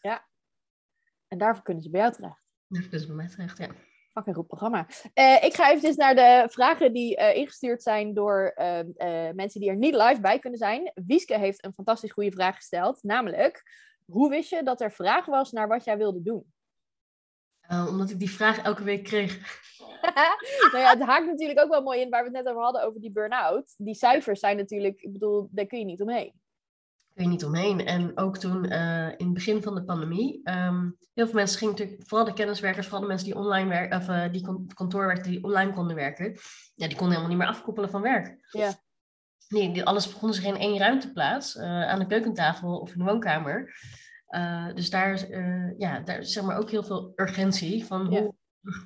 En 1.29 1.39
daarvoor 1.39 1.65
kunnen 1.65 1.83
ze 1.83 1.91
bij 1.91 2.01
jou 2.01 2.13
terecht. 2.13 2.43
Dat 2.69 2.93
is 2.93 3.07
bij 3.07 3.17
mij 3.17 3.29
terecht, 3.29 3.59
ja. 3.59 3.69
Fucking 4.13 4.37
goed 4.37 4.47
programma. 4.47 4.87
Eh, 5.15 5.45
ik 5.45 5.55
ga 5.55 5.69
eventjes 5.69 5.97
naar 5.97 6.15
de 6.15 6.47
vragen 6.51 6.93
die 6.93 7.17
eh, 7.17 7.37
ingestuurd 7.37 7.83
zijn 7.83 8.15
door 8.15 8.53
eh, 8.55 8.79
eh, 8.79 9.35
mensen 9.35 9.61
die 9.61 9.71
er 9.71 9.77
niet 9.77 9.95
live 9.95 10.21
bij 10.21 10.39
kunnen 10.39 10.59
zijn. 10.59 10.93
Wieske 10.95 11.39
heeft 11.39 11.65
een 11.65 11.73
fantastisch 11.73 12.13
goede 12.13 12.33
vraag 12.33 12.57
gesteld. 12.57 13.03
Namelijk, 13.03 13.63
hoe 14.13 14.29
wist 14.29 14.51
je 14.51 14.63
dat 14.63 14.81
er 14.81 14.93
vraag 14.93 15.27
was 15.27 15.53
naar 15.53 15.69
wat 15.69 15.85
jij 15.85 15.97
wilde 15.97 16.23
doen? 16.23 16.55
Uh, 17.71 17.87
omdat 17.89 18.11
ik 18.11 18.19
die 18.19 18.31
vraag 18.31 18.59
elke 18.59 18.85
week 18.85 19.05
kreeg. 19.05 19.39
nou 20.73 20.79
ja, 20.79 20.91
het 20.91 21.03
haakt 21.03 21.27
natuurlijk 21.27 21.61
ook 21.61 21.71
wel 21.71 21.83
mooi 21.83 22.01
in 22.01 22.11
waar 22.11 22.21
we 22.21 22.29
het 22.29 22.45
net 22.45 22.49
over 22.49 22.63
hadden, 22.63 22.85
over 22.85 23.01
die 23.01 23.13
burn-out. 23.13 23.75
Die 23.77 23.95
cijfers 23.95 24.41
zijn 24.41 24.57
natuurlijk, 24.57 25.01
ik 25.01 25.13
bedoel, 25.13 25.49
daar 25.51 25.67
kun 25.67 25.79
je 25.79 25.85
niet 25.85 26.03
omheen. 26.03 26.33
Kun 27.15 27.25
je 27.25 27.31
niet 27.31 27.45
omheen. 27.45 27.87
En 27.87 28.19
ook 28.19 28.37
toen, 28.39 28.73
uh, 28.73 29.07
in 29.07 29.25
het 29.25 29.33
begin 29.33 29.63
van 29.63 29.75
de 29.75 29.85
pandemie, 29.85 30.41
um, 30.51 30.97
heel 31.15 31.27
veel 31.27 31.35
mensen 31.35 31.59
gingen 31.59 31.75
natuurlijk, 31.75 32.09
vooral 32.09 32.27
de 32.27 32.33
kenniswerkers, 32.33 32.87
vooral 32.87 33.03
de 33.03 33.09
mensen 33.09 33.27
die 33.27 33.37
online 33.37 33.69
werken, 33.69 33.99
of 33.99 34.09
uh, 34.09 34.33
die 34.33 34.67
kantoor 34.75 35.07
werkten, 35.07 35.31
die 35.31 35.45
online 35.45 35.73
konden 35.73 35.97
werken, 35.97 36.37
ja, 36.75 36.87
die 36.87 36.97
konden 36.97 37.17
helemaal 37.17 37.29
niet 37.29 37.39
meer 37.39 37.57
afkoppelen 37.57 37.91
van 37.91 38.03
werk. 38.03 38.49
Ja. 38.51 38.73
Nee, 39.49 39.85
alles 39.85 40.07
begonnen 40.07 40.35
zich 40.35 40.45
in 40.45 40.57
één 40.57 40.79
ruimteplaats, 40.79 41.57
uh, 41.57 41.63
aan 41.63 41.99
de 41.99 42.07
keukentafel 42.07 42.79
of 42.79 42.93
in 42.93 42.99
de 42.99 43.05
woonkamer. 43.05 43.75
Uh, 44.31 44.75
dus 44.75 44.91
daar, 44.91 45.31
uh, 45.31 45.79
ja, 45.79 46.01
daar 46.01 46.19
is 46.19 46.33
zeg 46.33 46.45
maar 46.45 46.59
ook 46.59 46.71
heel 46.71 46.85
veel 46.85 47.13
urgentie 47.15 47.85
van 47.85 48.07
hoe, 48.07 48.35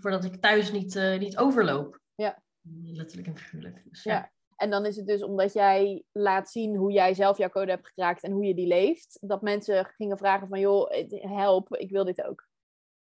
voordat 0.00 0.24
ik 0.24 0.40
thuis 0.40 0.72
niet, 0.72 1.00
niet 1.18 1.38
overloop. 1.38 2.00
Ja. 2.14 2.42
Letterlijk 2.82 3.28
en 3.28 3.36
figuurlijk. 3.36 3.82
Dus, 3.84 4.02
ja. 4.02 4.14
ja. 4.14 4.30
En 4.56 4.70
dan 4.70 4.86
is 4.86 4.96
het 4.96 5.06
dus 5.06 5.22
omdat 5.22 5.52
jij 5.52 6.04
laat 6.12 6.50
zien 6.50 6.76
hoe 6.76 6.92
jij 6.92 7.14
zelf 7.14 7.38
jouw 7.38 7.48
code 7.48 7.70
hebt 7.70 7.86
gekraakt 7.86 8.22
en 8.22 8.32
hoe 8.32 8.44
je 8.44 8.54
die 8.54 8.66
leeft, 8.66 9.18
dat 9.20 9.42
mensen 9.42 9.84
gingen 9.84 10.18
vragen 10.18 10.48
van 10.48 10.60
joh, 10.60 10.90
help, 11.20 11.76
ik 11.76 11.90
wil 11.90 12.04
dit 12.04 12.22
ook. 12.22 12.48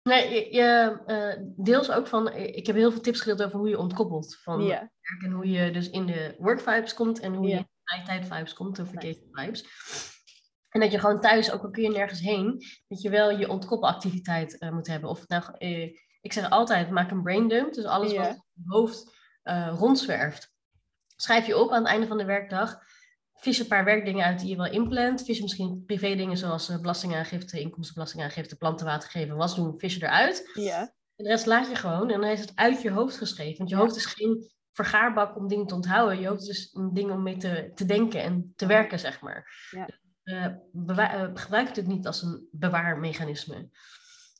Nee, 0.02 0.54
je, 0.54 1.00
uh, 1.06 1.46
deels 1.56 1.90
ook 1.90 2.06
van, 2.06 2.32
ik 2.32 2.66
heb 2.66 2.76
heel 2.76 2.92
veel 2.92 3.00
tips 3.00 3.20
gedeeld 3.20 3.42
over 3.42 3.58
hoe 3.58 3.68
je 3.68 3.78
ontkoppelt 3.78 4.36
van 4.36 4.62
ja. 4.62 4.90
werk 5.00 5.22
en 5.22 5.30
hoe 5.30 5.50
je 5.50 5.70
dus 5.70 5.90
in 5.90 6.06
de 6.06 6.34
work 6.38 6.60
vibes 6.60 6.94
komt 6.94 7.20
en 7.20 7.34
hoe 7.34 7.46
je 7.46 7.54
in 7.54 7.68
de 7.84 8.02
tijd 8.04 8.26
vibes 8.26 8.52
komt, 8.52 8.76
de 8.76 8.86
vacation 8.86 9.28
vibes. 9.32 9.64
En 10.68 10.80
dat 10.80 10.92
je 10.92 10.98
gewoon 10.98 11.20
thuis, 11.20 11.50
ook 11.50 11.62
al 11.62 11.70
kun 11.70 11.82
je 11.82 11.90
nergens 11.90 12.20
heen, 12.20 12.62
dat 12.88 13.02
je 13.02 13.10
wel 13.10 13.30
je 13.30 13.48
ontkoppelactiviteit 13.48 14.62
uh, 14.62 14.70
moet 14.70 14.86
hebben. 14.86 15.10
Of 15.10 15.28
nou, 15.28 15.44
uh, 15.58 15.96
ik 16.20 16.32
zeg 16.32 16.50
altijd, 16.50 16.90
maak 16.90 17.10
een 17.10 17.22
brain 17.22 17.48
dump. 17.48 17.74
Dus 17.74 17.84
alles 17.84 18.12
wat 18.12 18.26
in 18.26 18.32
je 18.32 18.62
hoofd 18.66 19.16
uh, 19.44 19.74
rondzwerft. 19.78 20.52
Schrijf 21.16 21.46
je 21.46 21.56
op 21.56 21.70
aan 21.70 21.82
het 21.82 21.90
einde 21.90 22.06
van 22.06 22.18
de 22.18 22.24
werkdag. 22.24 22.78
Vis 23.40 23.58
een 23.58 23.66
paar 23.66 23.84
werkdingen 23.84 24.24
uit 24.24 24.40
die 24.40 24.48
je 24.48 24.56
wel 24.56 24.70
inplant. 24.70 25.24
Vis 25.24 25.40
misschien 25.40 25.82
privé 25.86 26.14
dingen 26.14 26.36
zoals 26.36 26.70
uh, 26.70 26.80
belastingaangifte, 26.80 27.60
inkomstenbelastingaangifte, 27.60 28.56
plantenwater 28.56 29.10
geven, 29.10 29.36
was 29.36 29.56
doen. 29.56 29.78
Vis 29.78 29.94
je 29.94 30.02
eruit. 30.02 30.50
Ja. 30.54 30.80
En 31.16 31.24
de 31.24 31.30
rest 31.30 31.46
laat 31.46 31.68
je 31.68 31.74
gewoon. 31.74 32.10
En 32.10 32.20
dan 32.20 32.30
is 32.30 32.40
het 32.40 32.52
uit 32.54 32.82
je 32.82 32.90
hoofd 32.90 33.16
geschreven. 33.16 33.58
Want 33.58 33.70
je 33.70 33.76
Ja. 33.76 33.82
hoofd 33.82 33.96
is 33.96 34.06
geen 34.06 34.50
vergaarbak 34.72 35.36
om 35.36 35.48
dingen 35.48 35.66
te 35.66 35.74
onthouden. 35.74 36.20
Je 36.20 36.28
hoofd 36.28 36.48
is 36.48 36.70
een 36.72 36.94
ding 36.94 37.10
om 37.10 37.22
mee 37.22 37.36
te, 37.36 37.70
te 37.74 37.84
denken 37.84 38.22
en 38.22 38.52
te 38.56 38.66
werken, 38.66 38.98
zeg 38.98 39.20
maar. 39.20 39.68
Ja. 39.70 39.88
Uh, 40.24 40.46
uh, 40.86 41.30
gebruik 41.34 41.76
het 41.76 41.86
niet 41.86 42.06
als 42.06 42.22
een 42.22 42.48
bewaarmechanisme 42.50 43.68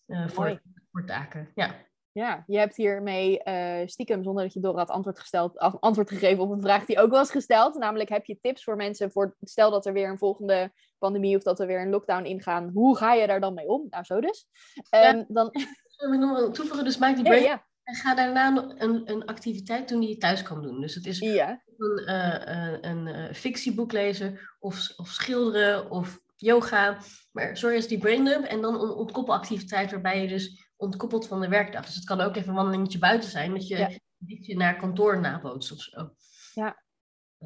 uh, 0.07 0.28
voor, 0.28 0.62
voor 0.90 1.07
taken. 1.07 1.51
Ja. 1.55 1.88
Ja, 2.12 2.44
je 2.46 2.58
hebt 2.58 2.76
hiermee 2.76 3.42
eh 3.42 3.86
stiekem, 3.86 4.22
zonder 4.22 4.42
dat 4.44 4.52
je 4.52 4.61
door 4.61 4.76
had 4.76 4.90
antwoord, 4.90 5.18
gesteld, 5.18 5.58
antwoord 5.58 6.08
gegeven 6.08 6.42
op 6.42 6.50
een 6.50 6.61
vraag 6.61 6.84
die 6.84 7.00
ook 7.00 7.11
was 7.11 7.30
gesteld. 7.30 7.74
Namelijk, 7.74 8.08
heb 8.08 8.24
je 8.24 8.38
tips 8.40 8.64
voor 8.64 8.76
mensen 8.76 9.12
voor, 9.12 9.36
stel 9.40 9.70
dat 9.70 9.86
er 9.86 9.92
weer 9.92 10.08
een 10.08 10.18
volgende 10.18 10.72
pandemie 10.98 11.36
of 11.36 11.42
dat 11.42 11.61
er 11.61 11.66
weer 11.66 11.80
een 11.80 11.90
lockdown 11.90 12.24
ingaan. 12.24 12.70
Hoe 12.74 12.96
ga 12.96 13.14
je 13.14 13.26
daar 13.26 13.40
dan 13.40 13.54
mee 13.54 13.68
om? 13.68 13.86
Nou, 13.90 14.04
zo 14.04 14.20
dus. 14.20 14.46
Um, 14.90 15.24
dan... 15.28 15.50
Zullen 15.86 16.18
we 16.18 16.26
nog 16.26 16.38
wel 16.38 16.50
toevoegen? 16.50 16.84
Dus 16.84 16.98
maak 16.98 17.14
die 17.14 17.24
Ja, 17.24 17.30
break 17.30 17.44
ja. 17.44 17.64
en 17.82 17.94
ga 17.94 18.14
daarna 18.14 18.74
een, 18.78 19.11
een 19.11 19.24
activiteit 19.24 19.88
doen 19.88 20.00
die 20.00 20.08
je 20.08 20.16
thuis 20.16 20.42
kan 20.42 20.62
doen. 20.62 20.80
Dus 20.80 20.94
het 20.94 21.06
is 21.06 21.18
ja. 21.18 21.62
een, 21.78 22.02
uh, 22.06 22.90
een 22.90 23.06
uh, 23.06 23.32
fictieboek 23.32 23.92
lezen 23.92 24.38
of, 24.58 24.92
of 24.96 25.08
schilderen 25.08 25.90
of 25.90 26.20
yoga. 26.36 26.98
Maar 27.32 27.56
zorg 27.56 27.74
eens 27.74 27.86
die 27.86 27.98
brain 27.98 28.24
dump 28.24 28.44
en 28.44 28.61
dan 28.61 28.74
een 28.74 28.90
ontkoppelactiviteit 28.90 29.90
waarbij 29.90 30.22
je 30.22 30.28
dus 30.28 30.70
ontkoppelt 30.81 31.26
van 31.26 31.41
de 31.41 31.49
werkdag. 31.49 31.87
Dus 31.87 31.95
het 31.95 32.05
kan 32.05 32.20
ook 32.20 32.37
even 32.37 32.49
een 32.49 32.55
wandelingetje 32.55 32.99
buiten 32.99 33.31
zijn, 33.31 33.53
dat 33.53 33.68
je 33.68 33.76
Ja. 33.76 33.89
dat 34.16 34.47
je 34.47 34.57
naar 34.57 34.76
kantoor 34.76 35.20
nabootst 35.20 35.72
of 35.72 35.81
zo. 35.81 36.11
Ja. 36.55 36.83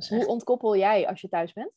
Hoe 0.08 0.26
ontkoppel 0.26 0.76
jij 0.76 1.08
als 1.08 1.20
je 1.20 1.28
thuis 1.28 1.52
bent? 1.52 1.70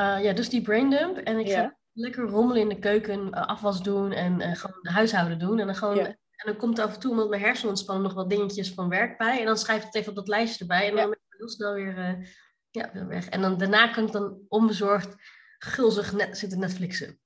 Uh, 0.00 0.22
ja, 0.24 0.32
dus 0.32 0.48
die 0.48 0.62
brain 0.62 0.90
dump. 0.90 1.16
En 1.16 1.38
ik 1.38 1.46
Ja. 1.46 1.60
ga 1.62 1.78
lekker 1.92 2.24
rommelen 2.28 2.62
in 2.62 2.68
de 2.68 2.78
keuken, 2.78 3.26
uh, 3.26 3.46
afwas 3.46 3.82
doen 3.82 4.12
en 4.12 4.40
uh, 4.40 4.54
gewoon 4.54 4.82
de 4.82 4.90
huishouden 4.90 5.38
doen. 5.38 5.58
En 5.58 5.66
dan, 5.66 5.74
gewoon, 5.74 5.96
Ja. 5.96 6.06
en 6.06 6.16
dan 6.46 6.56
komt 6.56 6.78
er 6.78 6.84
af 6.84 6.94
en 6.94 7.00
toe, 7.00 7.10
omdat 7.10 7.28
mijn 7.28 7.42
hersenen 7.42 7.70
ontspannen, 7.70 8.04
nog 8.04 8.14
wat 8.14 8.30
dingetjes 8.30 8.74
van 8.74 8.88
werk 8.88 9.18
bij. 9.18 9.38
En 9.40 9.46
dan 9.46 9.58
schrijf 9.58 9.78
ik 9.80 9.86
het 9.86 9.94
even 9.94 10.10
op 10.10 10.16
dat 10.16 10.28
lijstje 10.28 10.60
erbij. 10.60 10.88
En 10.88 10.96
dan 10.96 11.10
ben 11.10 11.18
ik 11.28 11.38
heel 11.38 11.48
snel 11.48 11.74
weer, 11.74 11.98
uh, 11.98 12.26
ja, 12.70 12.90
weer 12.92 13.06
weg. 13.06 13.28
En 13.28 13.40
dan, 13.40 13.58
daarna 13.58 13.88
kan 13.88 14.06
ik 14.06 14.12
dan 14.12 14.38
onbezorgd 14.48 15.14
gulzig 15.58 16.12
net, 16.12 16.38
zitten 16.38 16.58
Netflixen. 16.58 17.20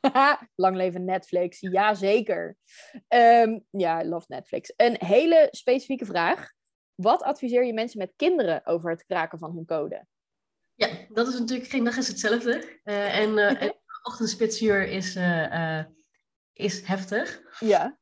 Lang 0.54 0.76
leven 0.76 1.04
Netflix, 1.04 1.60
jazeker. 1.60 2.56
Um, 3.08 3.64
ja, 3.70 4.02
I 4.02 4.08
love 4.08 4.26
Netflix. 4.28 4.72
Een 4.76 4.96
hele 4.98 5.48
specifieke 5.50 6.04
vraag. 6.04 6.50
Wat 6.94 7.22
adviseer 7.22 7.64
je 7.64 7.72
mensen 7.72 7.98
met 7.98 8.12
kinderen 8.16 8.66
over 8.66 8.90
het 8.90 9.04
kraken 9.06 9.38
van 9.38 9.54
hun 9.54 9.66
code? 9.66 10.06
Ja, 10.74 10.88
dat 11.08 11.28
is 11.28 11.38
natuurlijk 11.38 11.68
geen 11.68 11.84
dag 11.84 11.96
is 11.96 12.08
hetzelfde. 12.08 12.78
Uh, 12.84 13.18
en, 13.18 13.30
uh, 13.30 13.62
en 13.62 13.74
ochtendspitsuur 14.02 14.88
is, 14.88 15.16
uh, 15.16 15.84
is 16.52 16.86
heftig. 16.86 17.40
Ja. 17.58 17.98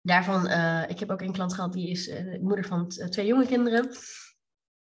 Daarvan, 0.00 0.44
ik 0.88 0.98
heb 0.98 1.10
ook 1.10 1.20
een 1.20 1.32
klant 1.32 1.54
gehad, 1.54 1.72
die 1.72 1.90
is 1.90 2.12
moeder 2.40 2.64
van 2.64 2.88
twee 2.88 3.26
jonge 3.26 3.46
kinderen. 3.46 3.90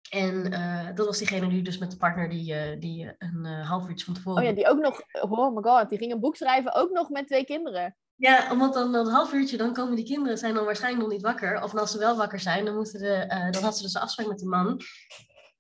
En 0.09 0.53
uh, 0.53 0.87
dat 0.95 1.07
was 1.07 1.19
diegene 1.19 1.49
die 1.49 1.63
dus 1.63 1.79
met 1.79 1.91
de 1.91 1.97
partner 1.97 2.29
die, 2.29 2.55
uh, 2.55 2.81
die 2.81 3.05
uh, 3.05 3.11
een 3.19 3.45
half 3.45 3.89
uurtje 3.89 4.05
van 4.05 4.15
tevoren... 4.15 4.43
Oh 4.43 4.49
ja, 4.49 4.55
die 4.55 4.69
ook 4.69 4.79
nog... 4.79 5.01
Oh 5.21 5.55
my 5.55 5.63
god, 5.63 5.89
die 5.89 5.99
ging 5.99 6.13
een 6.13 6.21
boek 6.21 6.37
schrijven, 6.37 6.75
ook 6.75 6.91
nog 6.91 7.09
met 7.09 7.27
twee 7.27 7.45
kinderen. 7.45 7.97
Ja, 8.15 8.53
omdat 8.53 8.75
dan 8.75 8.93
dat 8.93 9.11
half 9.11 9.33
uurtje, 9.33 9.57
dan 9.57 9.73
komen 9.73 9.97
die 9.97 10.05
kinderen, 10.05 10.39
zijn 10.39 10.55
dan 10.55 10.65
waarschijnlijk 10.65 11.03
nog 11.03 11.13
niet 11.13 11.23
wakker. 11.23 11.63
Of 11.63 11.75
als 11.75 11.91
ze 11.91 11.99
wel 11.99 12.17
wakker 12.17 12.41
zijn, 12.41 12.65
dan, 12.65 12.75
moeten 12.75 12.99
de, 13.01 13.25
uh, 13.29 13.51
dan 13.51 13.63
had 13.63 13.77
ze 13.77 13.83
dus 13.83 13.95
een 13.95 14.01
afspraak 14.01 14.27
met 14.27 14.39
de 14.39 14.47
man. 14.47 14.81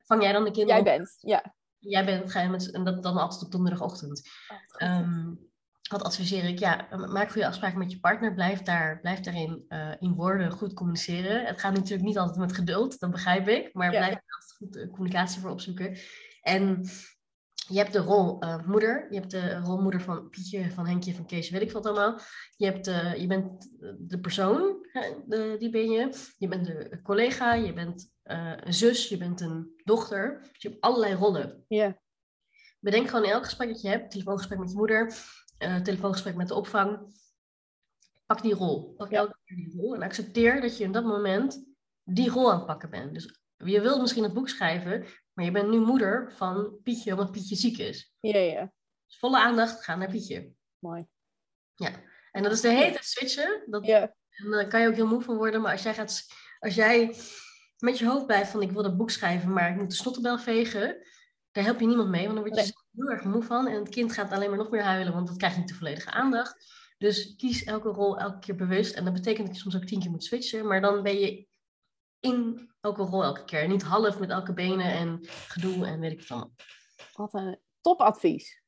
Vang 0.04 0.22
jij 0.22 0.32
dan 0.32 0.44
de 0.44 0.50
kinderen 0.50 0.84
Jij 0.84 0.96
bent, 0.96 1.16
ja. 1.20 1.54
Jij 1.78 2.04
bent, 2.04 2.30
ga 2.30 2.40
je 2.40 2.48
met, 2.48 2.70
en 2.70 2.84
dat 2.84 3.02
dan 3.02 3.16
altijd 3.16 3.42
op 3.42 3.52
donderdagochtend. 3.52 4.28
Oh, 4.78 4.98
um, 4.98 5.47
wat 5.88 6.02
adviseer 6.02 6.44
ik? 6.44 6.58
Ja, 6.58 6.88
maak 6.90 7.30
goede 7.30 7.46
afspraken 7.46 7.78
met 7.78 7.90
je 7.90 8.00
partner. 8.00 8.34
Blijf, 8.34 8.62
daar, 8.62 9.00
blijf 9.00 9.20
daarin 9.20 9.64
uh, 9.68 9.92
in 9.98 10.14
woorden 10.14 10.50
goed 10.50 10.74
communiceren. 10.74 11.44
Het 11.44 11.60
gaat 11.60 11.74
natuurlijk 11.74 12.08
niet 12.08 12.18
altijd 12.18 12.38
met 12.38 12.52
geduld, 12.52 13.00
dat 13.00 13.10
begrijp 13.10 13.48
ik. 13.48 13.74
Maar 13.74 13.90
blijf 13.90 14.14
er 14.14 14.34
altijd 14.34 14.54
goed 14.56 14.76
uh, 14.76 14.90
communicatie 14.90 15.40
voor 15.40 15.50
opzoeken. 15.50 15.96
En 16.42 16.88
je 17.68 17.78
hebt 17.78 17.92
de 17.92 17.98
rol 17.98 18.44
uh, 18.44 18.66
moeder, 18.66 19.06
je 19.10 19.18
hebt 19.18 19.30
de 19.30 19.58
rolmoeder 19.58 20.00
van 20.00 20.28
Pietje, 20.28 20.70
van 20.70 20.86
Henkje, 20.86 21.14
van 21.14 21.26
Kees, 21.26 21.50
weet 21.50 21.62
ik 21.62 21.72
wat 21.72 21.86
allemaal. 21.86 22.18
Je, 22.56 22.64
hebt, 22.64 22.88
uh, 22.88 23.14
je 23.14 23.26
bent 23.26 23.68
de 23.98 24.20
persoon, 24.20 24.86
de, 25.26 25.56
die 25.58 25.70
ben 25.70 25.90
je. 25.90 26.14
Je 26.38 26.48
bent 26.48 26.66
de 26.66 27.00
collega, 27.02 27.54
je 27.54 27.72
bent 27.72 28.10
een 28.22 28.74
zus, 28.74 29.08
je 29.08 29.16
bent 29.16 29.40
een 29.40 29.72
dochter. 29.84 30.38
Dus 30.52 30.62
je 30.62 30.68
hebt 30.68 30.80
allerlei 30.80 31.14
rollen. 31.14 31.64
Ja. 31.68 31.98
Bedenk 32.80 33.08
gewoon 33.08 33.24
in 33.24 33.30
elk 33.30 33.44
gesprek 33.44 33.68
dat 33.68 33.80
je 33.80 33.88
hebt, 33.88 34.10
telefoongesprek 34.10 34.58
met 34.58 34.70
je 34.70 34.76
moeder, 34.76 35.14
telefoongesprek 35.58 36.34
met 36.34 36.48
de 36.48 36.54
opvang. 36.54 37.16
Pak 38.26 38.42
die 38.42 38.54
rol. 38.54 38.94
Pak 38.96 39.10
elke 39.10 39.36
keer 39.44 39.56
die 39.56 39.74
rol 39.76 39.94
en 39.94 40.02
accepteer 40.02 40.60
dat 40.60 40.76
je 40.76 40.84
in 40.84 40.92
dat 40.92 41.04
moment 41.04 41.64
die 42.04 42.30
rol 42.30 42.50
aan 42.50 42.56
het 42.56 42.66
pakken 42.66 42.90
bent. 42.90 43.14
Dus 43.14 43.40
je 43.56 43.80
wilt 43.80 44.00
misschien 44.00 44.24
een 44.24 44.32
boek 44.32 44.48
schrijven, 44.48 45.06
maar 45.32 45.44
je 45.44 45.50
bent 45.50 45.68
nu 45.68 45.80
moeder 45.80 46.32
van 46.32 46.80
Pietje, 46.82 47.12
omdat 47.12 47.30
Pietje 47.30 47.56
ziek 47.56 47.78
is. 47.78 48.14
Ja, 48.20 48.38
ja. 48.38 48.72
Dus 49.06 49.18
volle 49.18 49.38
aandacht, 49.38 49.84
ga 49.84 49.96
naar 49.96 50.10
Pietje. 50.10 50.52
Mooi. 50.78 51.06
Ja, 51.74 51.90
en 52.32 52.42
dat 52.42 52.52
is 52.52 52.60
de 52.60 52.68
hele 52.68 52.92
tijd 52.92 53.04
switchen. 53.04 53.62
Dat, 53.66 53.86
ja. 53.86 54.14
En 54.30 54.50
daar 54.50 54.68
kan 54.68 54.80
je 54.80 54.88
ook 54.88 54.94
heel 54.94 55.06
moe 55.06 55.22
van 55.22 55.36
worden. 55.36 55.60
Maar 55.60 55.72
als 55.72 55.82
jij, 55.82 55.94
gaat, 55.94 56.26
als 56.58 56.74
jij 56.74 57.14
met 57.78 57.98
je 57.98 58.06
hoofd 58.06 58.26
blijft 58.26 58.50
van 58.50 58.62
ik 58.62 58.70
wil 58.70 58.82
dat 58.82 58.96
boek 58.96 59.10
schrijven, 59.10 59.52
maar 59.52 59.70
ik 59.70 59.76
moet 59.76 59.90
de 59.90 59.96
snottenbel 59.96 60.38
vegen, 60.38 60.96
daar 61.52 61.64
help 61.64 61.80
je 61.80 61.86
niemand 61.86 62.08
mee. 62.08 62.22
Want 62.22 62.34
dan 62.34 62.44
word 62.44 62.56
je 62.56 62.62
nee. 62.62 63.06
heel 63.06 63.16
erg 63.16 63.24
moe 63.24 63.42
van. 63.42 63.66
En 63.66 63.74
het 63.74 63.88
kind 63.88 64.12
gaat 64.12 64.32
alleen 64.32 64.48
maar 64.48 64.58
nog 64.58 64.70
meer 64.70 64.82
huilen, 64.82 65.12
want 65.12 65.26
dat 65.26 65.36
krijgt 65.36 65.56
niet 65.56 65.68
de 65.68 65.74
volledige 65.74 66.10
aandacht. 66.10 66.76
Dus 66.98 67.36
kies 67.36 67.64
elke 67.64 67.88
rol 67.88 68.18
elke 68.18 68.38
keer 68.38 68.54
bewust. 68.54 68.94
En 68.94 69.04
dat 69.04 69.12
betekent 69.12 69.46
dat 69.46 69.56
je 69.56 69.62
soms 69.62 69.76
ook 69.76 69.84
tien 69.84 70.00
keer 70.00 70.10
moet 70.10 70.24
switchen. 70.24 70.66
Maar 70.66 70.80
dan 70.80 71.02
ben 71.02 71.18
je 71.18 71.46
in 72.20 72.70
elke 72.80 73.02
rol 73.02 73.22
elke 73.22 73.44
keer. 73.44 73.68
Niet 73.68 73.82
half 73.82 74.18
met 74.18 74.30
elke 74.30 74.52
benen 74.52 74.92
en 74.92 75.18
gedoe 75.22 75.86
en 75.86 76.00
weet 76.00 76.12
ik 76.12 76.18
wat 76.18 76.30
allemaal. 76.30 76.54
Wat 77.12 77.34
een 77.34 77.58
topadvies. 77.80 78.62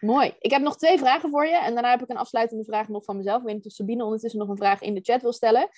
Mooi. 0.00 0.34
Ik 0.38 0.50
heb 0.50 0.62
nog 0.62 0.76
twee 0.76 0.98
vragen 0.98 1.30
voor 1.30 1.46
je. 1.46 1.56
En 1.56 1.72
daarna 1.72 1.90
heb 1.90 2.02
ik 2.02 2.08
een 2.08 2.16
afsluitende 2.16 2.64
vraag 2.64 2.88
nog 2.88 3.04
van 3.04 3.16
mezelf. 3.16 3.38
Ik 3.38 3.46
weet 3.46 3.54
niet 3.54 3.66
of 3.66 3.72
Sabine 3.72 4.04
ondertussen 4.04 4.40
nog 4.40 4.48
een 4.48 4.56
vraag 4.56 4.80
in 4.80 4.94
de 4.94 5.00
chat 5.00 5.22
wil 5.22 5.32
stellen. 5.32 5.68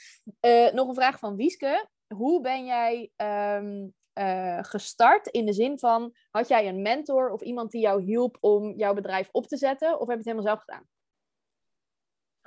Uh, 0.40 0.72
nog 0.72 0.88
een 0.88 0.94
vraag 0.94 1.18
van 1.18 1.36
Wieske. 1.36 1.88
Hoe 2.14 2.40
ben 2.40 2.64
jij 2.64 3.11
um, 3.16 3.94
uh, 4.15 4.59
gestart 4.62 5.27
in 5.27 5.47
de 5.47 5.53
zin 5.53 5.79
van... 5.79 6.15
Had 6.31 6.49
jij 6.49 6.69
een 6.69 6.83
mentor 6.83 7.31
of 7.31 7.41
iemand 7.41 7.71
die 7.71 7.81
jou 7.81 8.03
hielp 8.03 8.37
om 8.41 8.77
jouw 8.77 8.95
bedrijf 8.95 9.29
op 9.33 9.47
te 9.47 9.57
zetten? 9.57 10.01
Of 10.01 10.07
heb 10.09 10.09
je 10.09 10.15
het 10.15 10.25
helemaal 10.25 10.47
zelf 10.47 10.61
gedaan? 10.61 10.89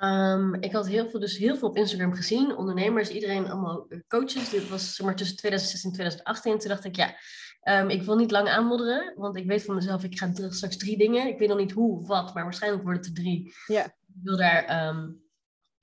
Um, 0.00 0.54
ik 0.54 0.72
had 0.72 0.88
heel 0.88 1.08
veel, 1.08 1.20
dus 1.20 1.38
heel 1.38 1.56
veel 1.56 1.68
op 1.68 1.76
Instagram 1.76 2.14
gezien. 2.14 2.56
Ondernemers, 2.56 3.10
iedereen 3.10 3.50
allemaal 3.50 3.88
coaches. 4.08 4.50
Dit 4.50 4.68
was 4.68 4.94
zeg 4.94 5.06
maar 5.06 5.16
tussen 5.16 5.36
2016 5.36 5.90
en 5.90 5.96
2018. 5.96 6.58
Toen 6.58 6.68
dacht 6.68 6.84
ik, 6.84 6.96
ja, 6.96 7.14
um, 7.62 7.88
ik 7.88 8.02
wil 8.02 8.16
niet 8.16 8.30
lang 8.30 8.48
aanmodderen. 8.48 9.12
Want 9.16 9.36
ik 9.36 9.46
weet 9.46 9.64
van 9.64 9.74
mezelf, 9.74 10.04
ik 10.04 10.18
ga 10.18 10.30
straks 10.48 10.76
drie 10.76 10.98
dingen. 10.98 11.26
Ik 11.26 11.38
weet 11.38 11.48
nog 11.48 11.58
niet 11.58 11.72
hoe 11.72 12.06
wat, 12.06 12.34
maar 12.34 12.42
waarschijnlijk 12.42 12.82
worden 12.82 13.02
het 13.02 13.10
er 13.10 13.22
drie. 13.22 13.54
Ja. 13.66 13.84
Ik 13.84 14.22
wil 14.22 14.36
daar 14.36 14.88
um, 14.88 15.22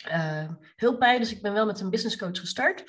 uh, 0.07 0.49
hulp 0.75 0.99
bij. 0.99 1.19
Dus 1.19 1.31
ik 1.31 1.41
ben 1.41 1.53
wel 1.53 1.65
met 1.65 1.79
een 1.79 1.89
business 1.89 2.17
coach 2.17 2.39
gestart. 2.39 2.83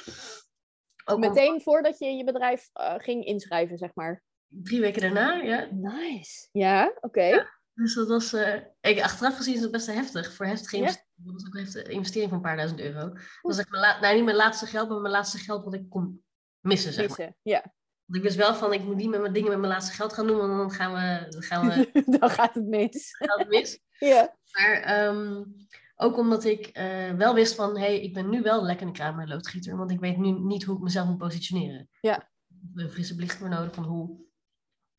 Ook 1.08 1.18
Meteen 1.18 1.52
om... 1.52 1.60
voordat 1.60 1.98
je 1.98 2.06
je 2.06 2.24
bedrijf 2.24 2.70
uh, 2.74 2.94
ging 2.96 3.24
inschrijven, 3.24 3.78
zeg 3.78 3.90
maar? 3.94 4.22
Drie 4.48 4.80
weken 4.80 5.00
daarna, 5.00 5.34
ja. 5.34 5.68
Nice. 5.70 6.48
Ja, 6.52 6.86
oké. 6.86 7.06
Okay. 7.06 7.28
Ja. 7.28 7.54
Dus 7.74 7.94
dat 7.94 8.08
was, 8.08 8.32
uh, 8.32 8.54
ik, 8.80 9.02
achteraf 9.02 9.36
gezien 9.36 9.54
is 9.54 9.60
het 9.60 9.70
best 9.70 9.86
heftig. 9.86 10.34
Voor 10.34 10.46
heftige 10.46 10.76
investering. 10.76 11.14
Dat 11.14 11.32
was 11.32 11.46
ook 11.46 11.54
een 11.54 11.90
investering 11.90 12.28
van 12.28 12.38
een 12.38 12.44
paar 12.44 12.56
duizend 12.56 12.80
euro. 12.80 13.08
Dat 13.08 13.20
was 13.40 13.58
ik 13.58 13.70
mijn 13.70 13.82
la- 13.82 14.00
nou, 14.00 14.14
niet 14.14 14.24
mijn 14.24 14.36
laatste 14.36 14.66
geld, 14.66 14.88
maar 14.88 15.00
mijn 15.00 15.12
laatste 15.12 15.38
geld 15.38 15.64
wat 15.64 15.74
ik 15.74 15.88
kon 15.88 16.24
missen, 16.60 16.92
zeg 16.92 17.08
maar. 17.08 17.16
Missen, 17.16 17.36
ja. 17.42 17.74
Want 18.04 18.18
ik 18.18 18.22
wist 18.22 18.36
wel 18.36 18.54
van, 18.54 18.72
ik 18.72 18.82
moet 18.82 18.96
niet 18.96 19.10
met 19.10 19.20
mijn 19.20 19.32
dingen 19.32 19.50
met 19.50 19.58
mijn 19.58 19.72
laatste 19.72 19.94
geld 19.94 20.12
gaan 20.12 20.26
doen, 20.26 20.36
want 20.36 20.56
dan 20.56 20.70
gaan 20.70 20.92
we... 20.92 21.28
Dan, 21.28 21.42
gaan 21.42 21.68
we, 21.68 22.02
dan 22.18 22.30
gaat 22.30 22.54
het 22.54 22.66
mis. 22.66 23.10
Gaat 23.18 23.38
het 23.38 23.48
mis. 23.48 23.80
ja. 23.98 24.36
Maar 24.52 25.06
um, 25.06 25.56
ook 25.96 26.18
omdat 26.18 26.44
ik 26.44 26.78
uh, 26.78 27.10
wel 27.10 27.34
wist 27.34 27.54
van, 27.54 27.76
hé, 27.76 27.84
hey, 27.84 28.00
ik 28.00 28.14
ben 28.14 28.28
nu 28.28 28.42
wel 28.42 28.62
lekker 28.64 28.86
een 28.86 28.92
kraan 28.92 29.20
en 29.20 29.28
loodgieter, 29.28 29.76
want 29.76 29.90
ik 29.90 30.00
weet 30.00 30.16
nu 30.16 30.30
niet 30.30 30.64
hoe 30.64 30.76
ik 30.76 30.82
mezelf 30.82 31.08
moet 31.08 31.18
positioneren. 31.18 31.88
Ja. 32.00 32.16
Ik 32.16 32.56
heb 32.74 32.84
een 32.84 32.90
frisse 32.90 33.14
blik 33.14 33.32
voor 33.32 33.48
nodig 33.48 33.74
van 33.74 33.84
hoe 33.84 34.24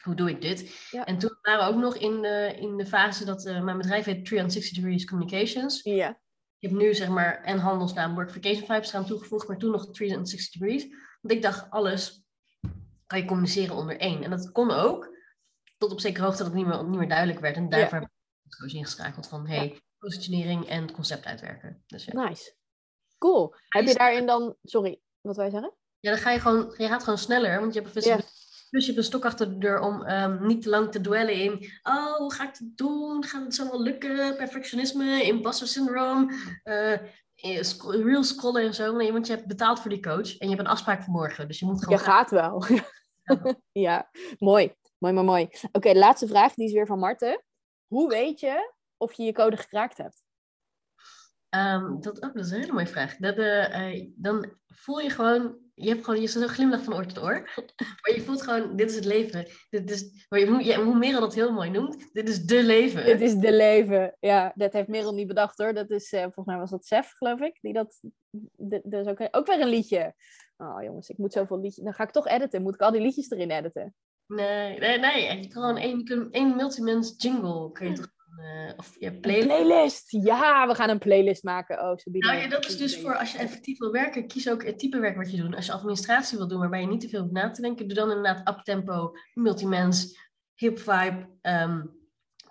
hoe 0.07 0.15
doe 0.15 0.29
ik 0.29 0.41
dit? 0.41 0.87
Ja. 0.91 1.05
En 1.05 1.17
toen 1.17 1.37
waren 1.41 1.67
we 1.67 1.73
ook 1.73 1.81
nog 1.81 1.95
in 1.97 2.21
de, 2.21 2.55
in 2.59 2.77
de 2.77 2.85
fase 2.85 3.25
dat 3.25 3.45
uh, 3.45 3.63
mijn 3.63 3.77
bedrijf 3.77 4.05
heet 4.05 4.25
360 4.25 4.77
Degrees 4.77 5.05
Communications. 5.05 5.81
Ja. 5.81 6.09
Ik 6.59 6.69
heb 6.69 6.79
nu 6.79 6.93
zeg 6.93 7.09
maar 7.09 7.43
en 7.43 7.57
handelsnaam 7.57 8.13
Workvacation 8.13 8.65
Vibes 8.65 8.89
gaan 8.89 9.05
toegevoegd, 9.05 9.47
maar 9.47 9.57
toen 9.57 9.71
nog 9.71 9.91
360 9.91 10.61
Degrees. 10.61 10.87
Want 11.21 11.33
ik 11.33 11.41
dacht, 11.41 11.69
alles 11.69 12.23
kan 13.05 13.19
je 13.19 13.25
communiceren 13.25 13.75
onder 13.75 13.97
één. 13.99 14.23
En 14.23 14.29
dat 14.29 14.51
kon 14.51 14.71
ook, 14.71 15.15
tot 15.77 15.91
op 15.91 15.99
zekere 15.99 16.25
hoogte 16.25 16.43
dat 16.43 16.51
het 16.51 16.55
niet 16.55 16.67
meer, 16.67 16.89
niet 16.89 16.99
meer 16.99 17.09
duidelijk 17.09 17.39
werd. 17.39 17.55
En 17.55 17.69
daarvoor 17.69 17.97
ja. 17.97 18.03
heb 18.03 18.11
ik 18.43 18.57
coach 18.59 18.73
ingeschakeld 18.73 19.27
van, 19.27 19.47
hey. 19.47 19.81
Positionering 20.07 20.67
en 20.67 20.91
concept 20.91 21.25
uitwerken. 21.25 21.83
Dus, 21.87 22.05
ja. 22.05 22.27
Nice. 22.27 22.53
Cool. 23.17 23.55
Heb 23.67 23.87
je 23.87 23.93
daarin 23.93 24.25
dan, 24.25 24.55
sorry, 24.63 25.01
wat 25.21 25.35
wij 25.35 25.49
zeggen? 25.49 25.73
Ja, 25.99 26.11
dan 26.11 26.19
ga 26.19 26.31
je 26.31 26.39
gewoon, 26.39 26.73
je 26.77 26.87
gaat 26.87 27.03
gewoon 27.03 27.17
sneller, 27.17 27.59
want 27.59 27.73
je 27.73 27.81
hebt 27.81 27.95
een 27.95 28.23
dus 28.69 28.85
je 28.85 28.91
hebt 28.91 28.97
een 28.97 29.11
stok 29.11 29.25
achter 29.25 29.49
de 29.49 29.57
deur 29.57 29.79
om 29.79 30.09
um, 30.09 30.47
niet 30.47 30.61
te 30.61 30.69
lang 30.69 30.91
te 30.91 31.01
dwellen 31.01 31.33
in... 31.33 31.71
Oh, 31.83 32.15
hoe 32.15 32.33
ga 32.33 32.43
ik 32.43 32.57
het 32.57 32.77
doen? 32.77 33.23
Gaat 33.23 33.43
het 33.43 33.55
zo 33.55 33.69
wel 33.69 33.81
lukken? 33.81 34.35
Perfectionisme, 34.35 35.23
imposter 35.23 35.67
syndroom, 35.67 36.31
uh, 36.63 36.97
real 37.87 38.23
scrollen 38.23 38.61
en 38.61 38.73
zo. 38.73 38.95
Nee, 38.95 39.11
want 39.11 39.27
je 39.27 39.33
hebt 39.33 39.47
betaald 39.47 39.79
voor 39.79 39.89
die 39.89 40.01
coach 40.01 40.37
en 40.37 40.49
je 40.49 40.55
hebt 40.55 40.59
een 40.59 40.73
afspraak 40.73 41.03
voor 41.03 41.13
morgen. 41.13 41.47
Dus 41.47 41.59
je 41.59 41.65
moet 41.65 41.83
gewoon... 41.83 41.97
Je 41.97 42.03
gaat 42.03 42.31
wel. 42.31 42.63
ja, 43.87 44.09
mooi. 44.37 44.73
Mooi, 44.97 45.13
mooi, 45.13 45.25
mooi. 45.25 45.43
Oké, 45.43 45.67
okay, 45.71 45.95
laatste 45.95 46.27
vraag. 46.27 46.53
Die 46.53 46.65
is 46.65 46.73
weer 46.73 46.85
van 46.85 46.99
Marten. 46.99 47.43
Hoe 47.87 48.09
weet 48.09 48.39
je 48.39 48.75
of 48.97 49.13
je 49.13 49.23
je 49.23 49.33
code 49.33 49.57
gekraakt 49.57 49.97
hebt? 49.97 50.23
Um, 51.49 52.01
dat, 52.01 52.21
oh, 52.21 52.33
dat 52.33 52.45
is 52.45 52.51
een 52.51 52.59
hele 52.59 52.73
mooie 52.73 52.87
vraag. 52.87 53.15
Dat, 53.17 53.37
uh, 53.37 53.93
uh, 53.93 54.11
dan 54.15 54.53
voel 54.67 54.99
je 54.99 55.09
gewoon 55.09 55.67
je 55.79 55.89
hebt 55.89 56.03
gewoon, 56.03 56.21
je 56.21 56.27
zo'n 56.27 56.47
glimlach 56.47 56.83
van 56.83 56.93
oor 56.93 57.05
tot 57.05 57.23
oor. 57.23 57.49
Maar 58.01 58.15
je 58.15 58.21
voelt 58.21 58.41
gewoon, 58.41 58.75
dit 58.75 58.89
is 58.89 58.95
het 58.95 59.05
leven. 59.05 59.45
Dit 59.69 59.91
is, 59.91 60.25
maar 60.29 60.39
je, 60.39 60.63
je, 60.63 60.83
hoe 60.83 60.97
Merel 60.97 61.19
dat 61.19 61.35
heel 61.35 61.51
mooi 61.51 61.69
noemt, 61.69 62.09
dit 62.13 62.29
is 62.29 62.45
de 62.45 62.63
leven. 62.63 63.05
Dit 63.05 63.21
is 63.21 63.35
de 63.35 63.53
leven, 63.53 64.15
ja. 64.19 64.51
Dat 64.55 64.73
heeft 64.73 64.87
Merel 64.87 65.13
niet 65.13 65.27
bedacht 65.27 65.57
hoor. 65.57 65.73
Dat 65.73 65.89
is, 65.89 66.13
uh, 66.13 66.21
volgens 66.21 66.45
mij 66.45 66.57
was 66.57 66.69
dat 66.69 66.85
Sef, 66.85 67.11
geloof 67.11 67.39
ik. 67.39 67.57
Die 67.61 67.73
dat, 67.73 68.01
dat 68.83 69.05
is 69.05 69.07
ook, 69.07 69.27
ook 69.31 69.47
weer 69.47 69.61
een 69.61 69.67
liedje. 69.67 70.13
Oh 70.57 70.83
jongens, 70.83 71.09
ik 71.09 71.17
moet 71.17 71.33
zoveel 71.33 71.59
liedjes, 71.59 71.83
dan 71.83 71.93
ga 71.93 72.03
ik 72.03 72.11
toch 72.11 72.27
editen. 72.27 72.61
Moet 72.61 72.73
ik 72.73 72.81
al 72.81 72.91
die 72.91 73.01
liedjes 73.01 73.31
erin 73.31 73.51
editen? 73.51 73.95
Nee, 74.25 74.79
nee, 74.79 74.99
nee. 74.99 75.41
Je 75.41 75.47
kan 75.47 75.61
gewoon 75.61 75.77
één, 75.77 76.31
één 76.31 76.55
multimens 76.55 77.13
jingle, 77.17 77.71
kun 77.71 77.87
je 77.87 77.95
toch 77.95 78.11
uh, 78.39 78.71
of 78.77 78.95
je 78.99 79.19
playlist. 79.19 79.47
playlist. 79.47 80.11
Ja, 80.11 80.67
we 80.67 80.75
gaan 80.75 80.89
een 80.89 80.99
playlist 80.99 81.43
maken. 81.43 81.79
Oh, 81.79 81.97
Sabine. 81.97 82.25
Nou 82.25 82.39
ja, 82.39 82.47
dat 82.47 82.65
is 82.65 82.77
dus 82.77 83.01
voor 83.01 83.17
als 83.17 83.31
je 83.31 83.37
effectief 83.37 83.77
wil 83.77 83.91
werken, 83.91 84.27
kies 84.27 84.49
ook 84.49 84.65
het 84.65 84.79
type 84.79 84.99
werk 84.99 85.15
wat 85.15 85.31
je 85.31 85.37
doet. 85.37 85.55
Als 85.55 85.65
je 85.65 85.71
administratie 85.71 86.37
wil 86.37 86.47
doen, 86.47 86.59
waarbij 86.59 86.81
je 86.81 86.87
niet 86.87 87.01
te 87.01 87.09
veel 87.09 87.21
hoeft 87.21 87.33
na 87.33 87.51
te 87.51 87.61
denken, 87.61 87.87
doe 87.87 87.97
dan 87.97 88.09
inderdaad 88.09 88.49
uptempo, 88.49 89.11
multimens, 89.33 90.19
hip 90.55 90.79
vibe, 90.79 91.27
um, 91.41 91.97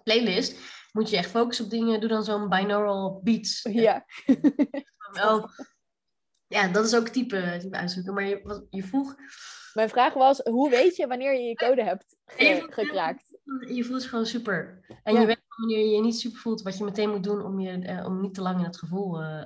playlist. 0.03 0.59
Moet 0.93 1.11
je 1.11 1.17
echt 1.17 1.31
focussen 1.31 1.65
op 1.65 1.71
dingen, 1.71 2.01
doe 2.01 2.09
dan 2.09 2.25
zo'n 2.25 2.49
binaural 2.49 3.21
beats. 3.25 3.63
Ja. 3.73 4.05
Wel, 5.13 5.51
ja, 6.47 6.69
dat 6.69 6.87
is 6.87 6.95
ook 6.95 7.09
type, 7.09 7.57
type 7.61 7.77
uitzoeken. 7.77 8.15
Maar 8.15 8.25
je, 8.25 8.41
wat, 8.43 8.67
je 8.71 8.83
vroeg... 8.83 9.15
Mijn 9.73 9.89
vraag 9.89 10.15
was, 10.15 10.39
hoe 10.39 10.71
weet 10.71 10.97
je 10.97 11.07
wanneer 11.07 11.35
je 11.35 11.43
je 11.43 11.55
code 11.55 11.85
hebt 11.85 12.17
ge 12.25 12.67
gekraakt? 12.71 13.26
Je 13.75 13.85
voelt 13.85 14.03
je 14.03 14.09
gewoon 14.09 14.27
super. 14.27 14.85
En 15.03 15.15
ja. 15.15 15.21
je 15.21 15.27
weet 15.27 15.45
wanneer 15.57 15.79
je 15.79 15.95
je 15.95 16.01
niet 16.01 16.19
super 16.19 16.41
voelt, 16.41 16.63
wat 16.63 16.79
je 16.79 16.85
meteen 16.85 17.11
moet 17.11 17.25
doen 17.25 17.45
om, 17.45 17.61
je, 17.61 17.79
uh, 17.79 18.05
om 18.07 18.21
niet 18.21 18.35
te 18.35 18.43
lang 18.43 18.59
in 18.59 18.65
het 18.65 18.79
gevoel 18.79 19.23
uh, 19.23 19.43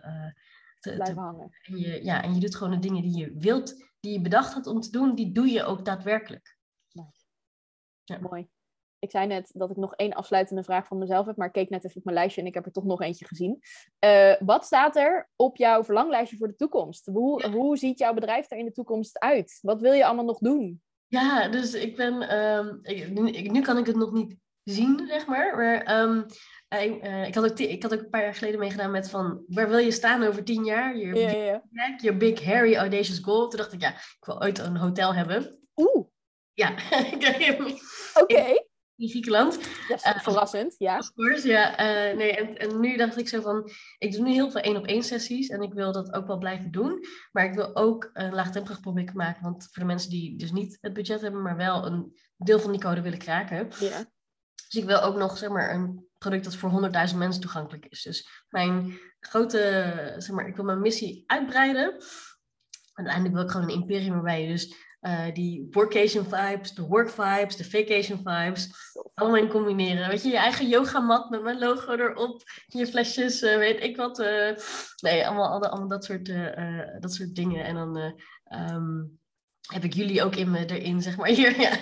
te 0.81 0.95
blijven 0.95 1.15
te, 1.15 1.21
hangen. 1.21 1.51
En 1.63 1.79
je, 1.79 2.05
ja, 2.05 2.23
en 2.23 2.35
je 2.35 2.41
doet 2.41 2.57
gewoon 2.57 2.73
de 2.73 2.79
dingen 2.79 3.03
die 3.03 3.17
je 3.17 3.33
wilt, 3.35 3.85
die 4.01 4.13
je 4.13 4.21
bedacht 4.21 4.53
had 4.53 4.67
om 4.67 4.81
te 4.81 4.91
doen, 4.91 5.15
die 5.15 5.33
doe 5.33 5.47
je 5.47 5.65
ook 5.65 5.85
daadwerkelijk. 5.85 6.59
Nice. 6.93 7.25
Ja. 8.05 8.19
Mooi. 8.19 8.49
Ik 8.99 9.11
zei 9.11 9.27
net 9.27 9.51
dat 9.55 9.71
ik 9.71 9.77
nog 9.77 9.95
één 9.95 10.13
afsluitende 10.13 10.63
vraag 10.63 10.87
van 10.87 10.99
mezelf 10.99 11.27
heb, 11.27 11.37
maar 11.37 11.47
ik 11.47 11.53
keek 11.53 11.71
net 11.71 11.85
even 11.85 11.97
op 11.97 12.05
mijn 12.05 12.17
lijstje 12.17 12.41
en 12.41 12.47
ik 12.47 12.55
heb 12.55 12.67
er 12.67 12.73
toch 12.73 12.85
nog 12.85 13.01
eentje 13.01 13.27
gezien. 13.27 13.61
Uh, 14.05 14.35
wat 14.39 14.65
staat 14.65 14.97
er 14.97 15.31
op 15.37 15.57
jouw 15.57 15.85
verlanglijstje 15.85 16.37
voor 16.37 16.49
de 16.49 16.57
toekomst? 16.57 17.07
Hoe, 17.07 17.43
ja. 17.43 17.51
hoe 17.51 17.77
ziet 17.77 17.99
jouw 17.99 18.15
bedrijf 18.15 18.51
er 18.51 18.59
in 18.59 18.65
de 18.65 18.73
toekomst 18.73 19.19
uit? 19.19 19.59
Wat 19.63 19.81
wil 19.81 19.93
je 19.93 20.07
allemaal 20.07 20.25
nog 20.25 20.39
doen? 20.39 20.83
Ja, 21.11 21.49
dus 21.49 21.75
ik 21.75 21.97
ben. 21.97 22.39
Um, 22.39 22.79
ik, 22.83 23.11
nu, 23.11 23.31
ik, 23.31 23.51
nu 23.51 23.61
kan 23.61 23.79
ik 23.79 23.87
het 23.87 23.97
nog 23.97 24.13
niet 24.13 24.37
zien, 24.63 25.07
zeg 25.09 25.27
maar. 25.27 25.57
Maar 25.57 26.03
um, 26.03 26.27
eh, 26.69 27.05
eh, 27.05 27.27
ik, 27.27 27.35
had 27.35 27.51
ook, 27.51 27.59
ik 27.59 27.83
had 27.83 27.95
ook 27.95 28.01
een 28.01 28.11
paar 28.11 28.23
jaar 28.23 28.35
geleden 28.35 28.59
meegedaan 28.59 28.91
met 28.91 29.11
van, 29.11 29.45
waar 29.47 29.69
wil 29.69 29.79
je 29.79 29.91
staan 29.91 30.23
over 30.23 30.45
tien 30.45 30.65
jaar? 30.65 30.97
Je 30.97 31.13
big, 31.13 32.03
your 32.03 32.17
big, 32.17 32.45
hairy, 32.45 32.75
audacious 32.75 33.19
goal. 33.19 33.49
Toen 33.49 33.59
dacht 33.59 33.73
ik, 33.73 33.81
ja, 33.81 33.91
ik 33.91 34.25
wil 34.25 34.43
ooit 34.43 34.59
een 34.59 34.77
hotel 34.77 35.15
hebben. 35.15 35.59
Oeh, 35.77 36.07
Ja, 36.53 36.75
oké. 38.23 38.69
In 39.01 39.09
Griekenland. 39.09 39.59
Is 39.89 40.03
Eh, 40.03 40.21
verrassend, 40.21 40.75
ja. 40.79 40.99
Of 40.99 41.13
course, 41.15 41.49
ja. 41.49 41.77
eh, 41.77 42.17
nee, 42.17 42.37
en, 42.37 42.59
en 42.59 42.81
nu 42.81 42.97
dacht 42.97 43.19
ik 43.19 43.29
zo 43.29 43.41
van, 43.41 43.71
ik 43.99 44.13
doe 44.13 44.23
nu 44.23 44.33
heel 44.33 44.51
veel 44.51 44.61
één-op-één 44.61 45.03
sessies 45.03 45.49
en 45.49 45.63
ik 45.63 45.73
wil 45.73 45.93
dat 45.93 46.13
ook 46.13 46.27
wel 46.27 46.39
blijven 46.39 46.71
doen. 46.71 47.05
Maar 47.33 47.45
ik 47.45 47.55
wil 47.55 47.77
ook 47.77 48.11
een 48.13 48.35
laagdrempelig 48.35 48.81
product 48.81 49.15
maken, 49.15 49.43
want 49.43 49.69
voor 49.71 49.83
de 49.83 49.89
mensen 49.89 50.11
die 50.11 50.39
dus 50.39 50.53
niet 50.53 50.79
het 50.81 50.93
budget 50.93 51.21
hebben, 51.21 51.43
maar 51.43 51.57
wel 51.57 51.87
een 51.87 52.17
deel 52.37 52.61
van 52.61 52.73
die 52.73 52.81
code 52.81 53.03
willen 53.03 53.19
kraken. 53.19 53.69
ja. 53.79 54.05
Dus 54.71 54.83
ik 54.83 54.89
wil 54.89 55.01
ook 55.01 55.17
nog, 55.17 55.39
zeg 55.39 55.51
maar, 55.51 55.75
een 55.75 56.09
product 56.19 56.45
dat 56.45 56.57
voor 56.57 56.91
100.000 57.11 57.17
mensen 57.17 57.41
toegankelijk 57.41 57.87
is. 57.87 58.03
Dus 58.03 58.45
mijn 58.49 58.99
grote, 59.21 60.15
zeg 60.19 60.37
maar, 60.37 60.49
ik 60.49 60.57
wil 60.57 60.65
mijn 60.65 60.81
missie 60.81 61.25
uitbreiden. 61.27 61.97
Uiteindelijk 62.93 63.35
wil 63.35 63.45
ik 63.45 63.51
gewoon 63.51 63.69
een 63.69 63.81
imperium 63.81 64.13
waarbij 64.13 64.43
je 64.43 64.49
dus 64.49 64.75
eh, 65.01 65.33
die 65.33 65.69
workation 65.71 66.25
vibes, 66.25 66.75
de 66.75 66.87
work 66.87 67.11
vibes, 67.11 67.57
de 67.57 67.71
vacation 67.71 68.19
vibes, 68.25 68.71
allemaal 69.15 69.43
in 69.43 69.49
combineren. 69.49 70.09
Weet 70.09 70.23
je, 70.23 70.29
je 70.29 70.37
eigen 70.37 70.69
yogamat 70.69 71.31
met 71.31 71.43
mijn 71.43 71.59
logo 71.59 71.93
erop, 71.93 72.43
je 72.67 72.87
flesjes, 72.87 73.43
eh, 73.43 73.57
weet 73.57 73.83
ik 73.83 73.97
wat. 73.97 74.19
eh, 74.19 74.57
nee, 75.01 75.27
allemaal, 75.27 75.49
allemaal, 75.49 75.71
allemaal 75.71 75.89
dat, 75.89 76.05
soort, 76.05 76.27
dat 77.01 77.15
soort 77.15 77.35
dingen. 77.35 77.65
En 77.65 77.75
dan 77.75 77.97
eh, 77.97 78.13
ehm, 78.45 79.03
heb 79.73 79.85
ik 79.85 79.95
jullie 79.95 80.23
ook 80.23 80.37
in 80.37 80.51
me 80.51 80.67
erin, 80.67 81.03
zeg 81.03 81.17
maar. 81.17 81.29
Hier, 81.37 81.61
ja. 81.61 81.77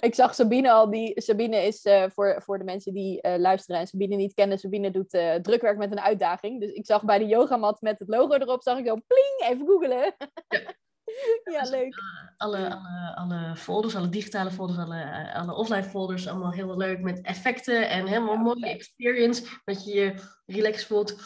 Ik 0.00 0.14
zag 0.14 0.34
Sabine 0.34 0.72
al, 0.72 0.90
die, 0.90 1.20
Sabine 1.20 1.56
is 1.56 1.88
voor, 2.14 2.42
voor 2.44 2.58
de 2.58 2.64
mensen 2.64 2.92
die 2.92 3.38
luisteren 3.38 3.80
en 3.80 3.86
Sabine 3.86 4.16
niet 4.16 4.34
kennen, 4.34 4.58
Sabine 4.58 4.90
doet 4.90 5.10
drukwerk 5.42 5.78
met 5.78 5.90
een 5.90 6.00
uitdaging. 6.00 6.60
Dus 6.60 6.70
ik 6.70 6.86
zag 6.86 7.04
bij 7.04 7.18
de 7.18 7.26
yogamat 7.26 7.80
met 7.80 7.98
het 7.98 8.08
logo 8.08 8.34
erop, 8.34 8.62
zag 8.62 8.78
ik 8.78 8.86
zo 8.86 8.96
pling, 9.06 9.52
even 9.52 9.66
googelen. 9.66 10.14
ja, 10.48 10.60
leuk. 11.70 11.94
alle, 12.36 12.74
alle, 12.74 13.14
alle 13.14 13.56
folders, 13.56 13.96
alle 13.96 14.08
digitale 14.08 14.50
folders, 14.50 14.78
alle, 14.78 15.00
eh, 15.00 15.34
alle 15.34 15.54
offline 15.54 15.84
folders, 15.84 16.28
allemaal 16.28 16.52
heel 16.52 16.76
leuk 16.76 17.00
met 17.00 17.20
effecten 17.20 17.88
en 17.88 18.06
helemaal 18.06 18.34
Ja, 18.34 18.40
mooie 18.42 18.68
experience, 18.68 19.44
dat 19.64 19.84
je 19.84 19.92
je 19.94 20.14
relaxed 20.46 20.86
voelt. 20.86 21.20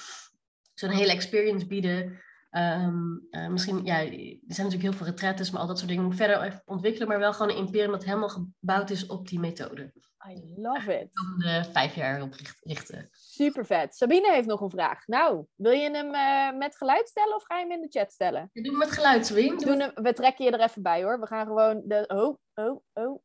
Zo'n 0.75 0.91
hele 0.91 1.13
experience 1.13 1.67
bieden. 1.67 2.21
Ehm, 2.51 3.17
eh, 3.31 3.49
misschien, 3.49 3.85
ja, 3.85 4.01
er 4.01 4.11
zijn 4.11 4.67
natuurlijk 4.67 4.83
heel 4.83 4.93
veel 4.93 5.07
retretes, 5.07 5.51
maar 5.51 5.61
al 5.61 5.67
dat 5.67 5.79
soort 5.79 5.91
dingen 5.91 6.05
moet 6.05 6.17
verder 6.17 6.43
even 6.43 6.63
ontwikkelen, 6.65 7.09
maar 7.09 7.19
wel 7.19 7.33
gewoon 7.33 7.53
een 7.53 7.65
imperium 7.65 7.91
dat 7.91 8.05
helemaal 8.05 8.29
gebouwd 8.29 8.91
is 8.91 9.07
op 9.07 9.29
die 9.29 9.39
methode. 9.39 9.93
I 10.31 10.43
love 10.57 11.01
it. 11.01 11.09
Om 11.21 11.39
de 11.39 11.65
vijf 11.73 11.95
jaar 11.95 12.23
op 12.23 12.33
richt- 12.33 12.61
richten. 12.65 13.09
Super 13.13 13.67
vet. 13.67 13.97
Sabine 13.97 14.33
heeft 14.33 14.47
nog 14.47 14.61
een 14.61 14.71
vraag. 14.71 15.07
Nou, 15.07 15.45
wil 15.55 15.73
je 15.73 15.91
hem 15.91 16.15
eh, 16.15 16.59
met 16.59 16.77
geluid 16.77 17.09
stellen 17.09 17.35
of 17.35 17.45
ga 17.45 17.59
je 17.59 17.63
hem 17.63 17.73
in 17.73 17.81
de 17.81 17.99
chat 17.99 18.13
stellen? 18.13 18.51
Ja, 18.53 18.63
Doe 18.63 18.77
met 18.77 18.91
geluid, 18.91 19.27
Swing. 19.27 19.59
We, 19.59 19.67
doen 19.67 19.81
hem, 19.81 19.91
we 19.95 20.13
trekken 20.13 20.45
je 20.45 20.51
er 20.51 20.61
even 20.61 20.83
bij 20.83 21.03
hoor. 21.03 21.21
We 21.21 21.27
gaan 21.27 21.47
gewoon 21.47 21.83
de. 21.85 22.05
Oh, 22.07 22.37
oh, 22.55 22.81
oh. 22.93 23.23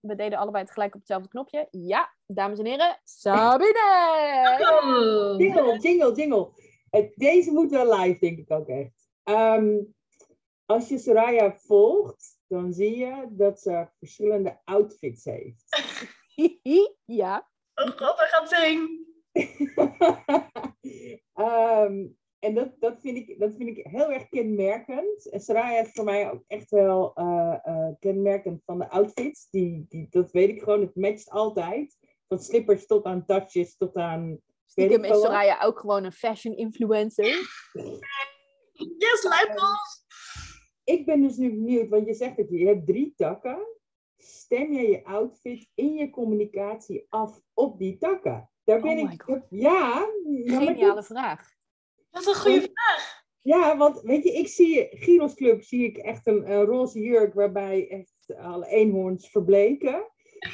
We 0.00 0.14
deden 0.14 0.38
allebei 0.38 0.64
tegelijk 0.64 0.94
op 0.94 0.98
hetzelfde 1.00 1.28
knopje. 1.28 1.68
Ja, 1.70 2.14
dames 2.26 2.58
en 2.58 2.66
heren, 2.66 3.00
Sabine! 3.04 4.56
Oh. 4.60 5.38
Jingle, 5.38 5.78
jingle, 5.78 6.14
jingle. 6.14 6.50
Deze 7.14 7.52
moet 7.52 7.70
wel 7.70 8.00
live, 8.00 8.18
denk 8.20 8.38
ik 8.38 8.50
ook 8.50 8.68
echt. 8.68 9.08
Ehm, 9.22 9.76
als 10.66 10.88
je 10.88 10.98
Soraya 10.98 11.54
volgt, 11.56 12.38
dan 12.46 12.72
zie 12.72 12.96
je 12.96 13.26
dat 13.30 13.60
ze 13.60 13.88
verschillende 13.98 14.60
outfits 14.64 15.24
heeft. 15.24 15.64
ja. 17.04 17.48
Oh 17.74 17.90
god, 17.96 18.18
hij 18.18 18.28
gaat 18.28 18.48
zingen. 18.48 19.06
Ehm, 21.34 22.06
en 22.38 22.54
dat, 22.54 22.70
dat, 22.78 23.00
vind 23.00 23.16
ik, 23.16 23.40
dat 23.40 23.54
vind 23.56 23.68
ik 23.68 23.86
heel 23.86 24.12
erg 24.12 24.28
kenmerkend. 24.28 25.30
En 25.30 25.40
Soraya 25.40 25.80
is 25.80 25.92
voor 25.92 26.04
mij 26.04 26.30
ook 26.30 26.44
echt 26.46 26.70
wel 26.70 27.14
eh, 27.14 27.58
eh, 27.62 27.94
kenmerkend 27.98 28.62
van 28.64 28.78
de 28.78 28.88
outfits. 28.88 29.50
Die, 29.50 29.86
die, 29.88 30.06
dat 30.10 30.30
weet 30.30 30.48
ik 30.48 30.62
gewoon, 30.62 30.80
het 30.80 30.94
matcht 30.94 31.30
altijd. 31.30 31.96
Van 32.28 32.38
slippers 32.38 32.86
tot 32.86 33.04
aan 33.04 33.24
tasjes, 33.24 33.76
tot 33.76 33.96
aan... 33.96 34.40
Stiekem 34.66 35.04
ik 35.04 35.10
is. 35.10 35.20
Soraya 35.20 35.62
ook 35.62 35.78
gewoon 35.78 36.04
een 36.04 36.12
fashion 36.12 36.56
influencer. 36.56 37.24
Yes, 38.72 39.22
lightballs! 39.22 40.04
Ik 40.84 41.06
ben 41.06 41.22
dus 41.22 41.36
nu 41.36 41.50
benieuwd, 41.50 41.88
want 41.88 42.06
je 42.06 42.14
zegt 42.14 42.36
dat 42.36 42.50
je, 42.50 42.58
je 42.58 42.66
hebt 42.66 42.86
drie 42.86 43.12
takken. 43.16 43.73
Stem 44.44 44.72
je 44.72 44.88
je 44.88 45.04
outfit 45.04 45.70
in 45.74 45.94
je 45.94 46.10
communicatie 46.10 47.06
af 47.08 47.40
op 47.54 47.78
die 47.78 47.96
takken? 47.96 48.50
Daar 48.64 48.80
ben 48.80 48.98
Oh 48.98 49.04
my 49.04 49.12
ik. 49.12 49.42
Ja, 49.50 50.06
Geniale 50.44 51.02
vraag. 51.02 51.50
Dat 52.10 52.22
is 52.22 52.28
een 52.28 52.34
goede 52.34 52.60
vraag. 52.60 53.24
ja, 53.40 53.76
want 53.76 54.00
weet 54.00 54.24
je, 54.24 54.32
ik 54.32 54.48
zie 54.48 54.88
Giros 54.90 55.34
Club 55.34 55.62
zie 55.62 55.84
ik 55.84 55.96
echt 55.96 56.26
een, 56.26 56.50
een 56.50 56.64
roze 56.64 57.00
jurk 57.00 57.34
waarbij 57.34 57.88
echt 57.88 58.34
alle 58.36 58.66
eenhoorns 58.66 59.30
verbleken. 59.30 60.10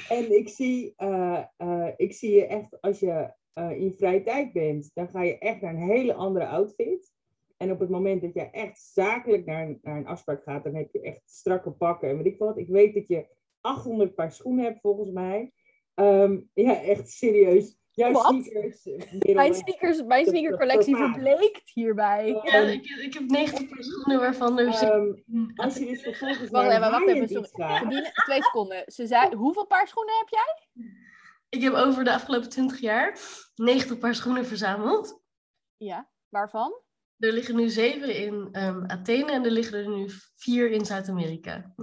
En 0.09 0.37
ik 0.37 0.49
zie, 0.49 0.95
eh, 0.97 1.45
eh, 1.57 1.89
ik 1.97 2.13
zie 2.13 2.35
je 2.35 2.47
echt 2.47 2.81
als 2.81 3.01
je 3.01 3.33
eh, 3.53 3.71
in 3.71 3.85
je 3.85 3.93
vrije 3.93 4.23
tijd 4.23 4.53
bent, 4.53 4.91
dan 4.95 5.09
ga 5.09 5.23
je 5.23 5.39
echt 5.39 5.61
naar 5.61 5.75
een 5.75 5.91
hele 5.91 6.15
andere 6.15 6.47
outfit. 6.47 7.13
En 7.57 7.71
op 7.71 7.81
het 7.81 7.89
moment 7.89 8.23
dat 8.23 8.35
je 8.35 8.51
echt 8.51 8.81
zakelijk 8.81 9.45
naar 9.45 9.63
een, 9.63 9.79
naar 9.83 9.97
een 9.97 10.07
afspraak 10.07 10.43
gaat, 10.43 10.65
dan 10.65 10.75
heb 10.75 10.93
je 10.93 11.01
echt 11.01 11.23
strakke 11.25 11.71
pakken. 11.71 12.09
En 12.09 12.17
weet 12.17 12.27
ik 12.27 12.39
wat, 12.39 12.59
ik 12.59 12.69
weet 12.69 12.95
dat 12.95 13.09
je 13.09 13.39
800 13.61 14.15
paar 14.15 14.33
schoenen 14.33 14.65
hebt 14.65 14.81
volgens 14.81 15.11
mij. 15.11 15.53
Ehm, 15.95 16.41
ja, 16.55 16.83
echt 16.83 17.11
serieus. 17.11 17.79
Jouw 17.91 18.13
Wat? 18.13 18.25
sneakers. 18.27 18.85
Mijn, 19.35 19.55
sneakers, 19.55 20.03
mijn 20.03 20.27
sneakercollectie 20.27 20.97
verbleekt 20.97 21.71
hierbij. 21.75 22.27
Ja, 22.43 22.59
ik, 22.61 22.85
ik 22.85 23.15
heb 23.15 23.23
90 23.31 23.69
paar 23.69 23.83
schoenen 23.83 24.21
waarvan 24.21 24.59
er 24.59 24.67
Ehm, 24.67 24.75
zin- 25.27 25.53
als 25.55 25.77
je 25.79 25.87
dus 25.87 26.03
vervolgens 26.03 26.51
Wacht 26.51 26.69
even, 26.71 26.81
wacht 26.91 27.07
even. 27.09 27.29
Sorry. 27.29 27.49
Sabine, 27.79 28.11
twee 28.25 28.43
seconden. 28.43 28.83
Ze 28.87 29.07
zei, 29.07 29.35
hoeveel 29.35 29.67
paar 29.67 29.89
schoenen 29.89 30.15
heb 30.19 30.29
jij? 30.29 30.69
Ik 31.49 31.63
heb 31.63 31.73
over 31.73 32.05
de 32.05 32.13
afgelopen 32.15 32.49
20 32.49 32.81
jaar 32.81 33.19
90 33.55 33.99
paar 33.99 34.15
schoenen 34.15 34.47
verzameld. 34.47 35.23
Ja, 35.77 36.11
waarvan? 36.29 36.83
Er 37.19 37.33
liggen 37.33 37.57
nu 37.57 37.69
zeven 37.69 38.15
in 38.17 38.49
ehm, 38.53 38.85
Athene 38.87 39.33
en 39.33 39.45
er 39.45 39.51
liggen 39.51 39.79
er 39.79 39.89
nu 39.89 40.09
vier 40.37 40.71
in 40.71 40.85
Zuid-Amerika. 40.85 41.75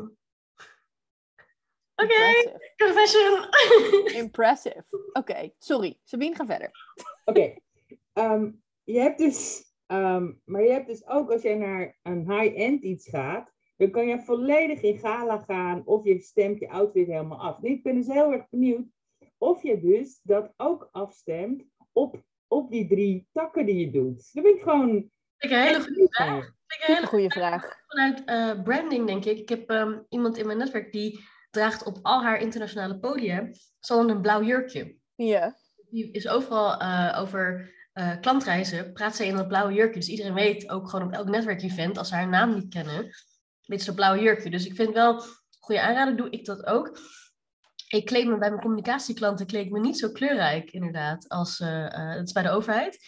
Oké, 2.04 2.14
Impressive. 2.14 2.74
confession. 2.78 3.50
Impressive. 4.24 4.84
Oké, 5.14 5.52
sorry. 5.58 6.00
Sabine, 6.04 6.36
ga 6.36 6.46
verder. 6.46 6.72
Oké. 7.26 7.54
Ehm, 8.14 8.52
je 8.84 9.00
hebt 9.00 9.18
dus, 9.18 9.66
ehm, 9.86 10.32
maar 10.46 10.64
je 10.64 10.72
hebt 10.72 10.88
dus 10.88 11.08
ook 11.08 11.32
als 11.32 11.42
jij 11.42 11.56
naar 11.56 11.98
een 12.04 12.32
high-end 12.32 12.84
iets 12.84 13.10
gaat, 13.10 13.54
dan 13.78 13.92
kan 13.92 14.08
je 14.08 14.22
volledig 14.22 14.82
in 14.82 14.98
gala 14.98 15.38
gaan 15.44 15.82
of 15.86 16.04
je 16.04 16.20
stemt 16.20 16.60
je 16.60 16.70
outfit 16.70 17.08
helemaal 17.08 17.40
af. 17.42 17.62
Nu, 17.62 17.70
ik 17.70 17.84
ben 17.84 17.96
dus 17.96 18.08
heel 18.08 18.32
erg 18.32 18.50
benieuwd 18.50 18.86
of 19.38 19.64
je 19.64 19.80
dus 19.82 20.20
dat 20.24 20.54
ook 20.58 20.90
afstemt 20.92 21.64
op, 21.92 22.22
op 22.48 22.72
die 22.72 22.88
drie 22.88 23.28
takken 23.32 23.66
die 23.66 23.76
je 23.86 23.92
doet. 23.92 24.34
Dat 24.34 24.44
ben 24.44 24.56
ik 24.56 24.62
gewoon 24.62 24.90
Vind 25.38 25.52
ik 25.54 25.58
een 25.60 25.66
hele 25.66 25.82
goede 25.84 26.08
vraag. 26.10 26.44
Vind 26.68 26.82
ik 26.82 26.88
een 26.88 26.94
hele 26.96 27.08
Goeie 27.08 27.32
vraag. 27.32 27.84
vanuit 27.88 28.24
eh, 28.26 28.64
branding, 28.64 29.08
denk 29.08 29.26
ik. 29.26 29.38
Ik 29.38 29.50
heb 29.50 29.70
ehm, 29.70 30.00
iemand 30.10 30.38
in 30.38 30.46
mijn 30.46 30.58
netwerk 30.58 30.92
die 30.92 31.20
draagt 31.58 31.84
op 31.84 32.00
al 32.02 32.24
haar 32.24 32.40
internationale 32.40 33.00
podia 33.00 33.50
zo'n 33.80 34.10
een 34.10 34.22
blauw 34.22 34.44
jurkje. 34.44 34.96
Ja. 35.16 35.56
Die 35.90 36.12
is 36.12 36.28
overal 36.28 36.80
eh, 36.80 37.18
over 37.20 37.74
eh, 37.98 38.20
klantreizen, 38.22 38.94
praat 38.94 39.16
zij 39.16 39.28
in 39.28 39.36
dat 39.36 39.48
blauwe 39.48 39.74
jurkje. 39.74 40.00
Dus 40.00 40.10
iedereen 40.10 40.34
weet, 40.34 40.70
ook 40.70 40.90
gewoon 40.90 41.08
op 41.08 41.14
elk 41.14 41.28
netwerkevent, 41.28 41.98
als 41.98 42.08
ze 42.08 42.16
haar 42.16 42.28
naam 42.28 42.54
niet 42.54 42.74
kennen, 42.74 43.10
weet 43.66 43.80
ze 43.80 43.86
dat 43.86 43.96
blauwe 43.96 44.22
jurkje. 44.22 44.50
Dus 44.50 44.66
ik 44.66 44.76
vind 44.76 44.94
wel, 44.94 45.24
goede 45.60 45.82
aanrader, 45.82 46.18
doe 46.18 46.30
ik 46.30 46.46
dat 46.46 46.66
ook. 46.66 47.00
Ik 47.88 48.06
kleed 48.06 48.28
me 48.28 48.38
bij 48.38 48.50
mijn 48.50 48.62
communicatieklanten 48.62 49.46
kleed 49.46 49.66
ik 49.66 49.72
me 49.72 49.80
niet 49.80 50.00
zo 50.00 50.12
kleurrijk, 50.12 50.72
inderdaad, 50.72 51.30
als 51.30 51.60
eh, 51.60 51.86
eh, 51.86 52.18
het 52.18 52.28
is 52.28 52.34
bij 52.34 52.44
de 52.44 52.50
overheid. 52.50 53.00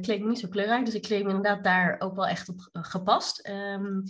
Kleed 0.00 0.20
me 0.20 0.28
niet 0.28 0.38
zo 0.38 0.48
kleurrijk, 0.48 0.84
dus 0.84 0.94
ik 0.94 1.02
kleed 1.02 1.22
me 1.22 1.28
inderdaad 1.28 1.64
daar 1.64 1.96
ook 1.98 2.14
wel 2.14 2.26
echt 2.26 2.48
op 2.48 2.68
gepast. 2.72 3.40
Ehm, 3.40 4.00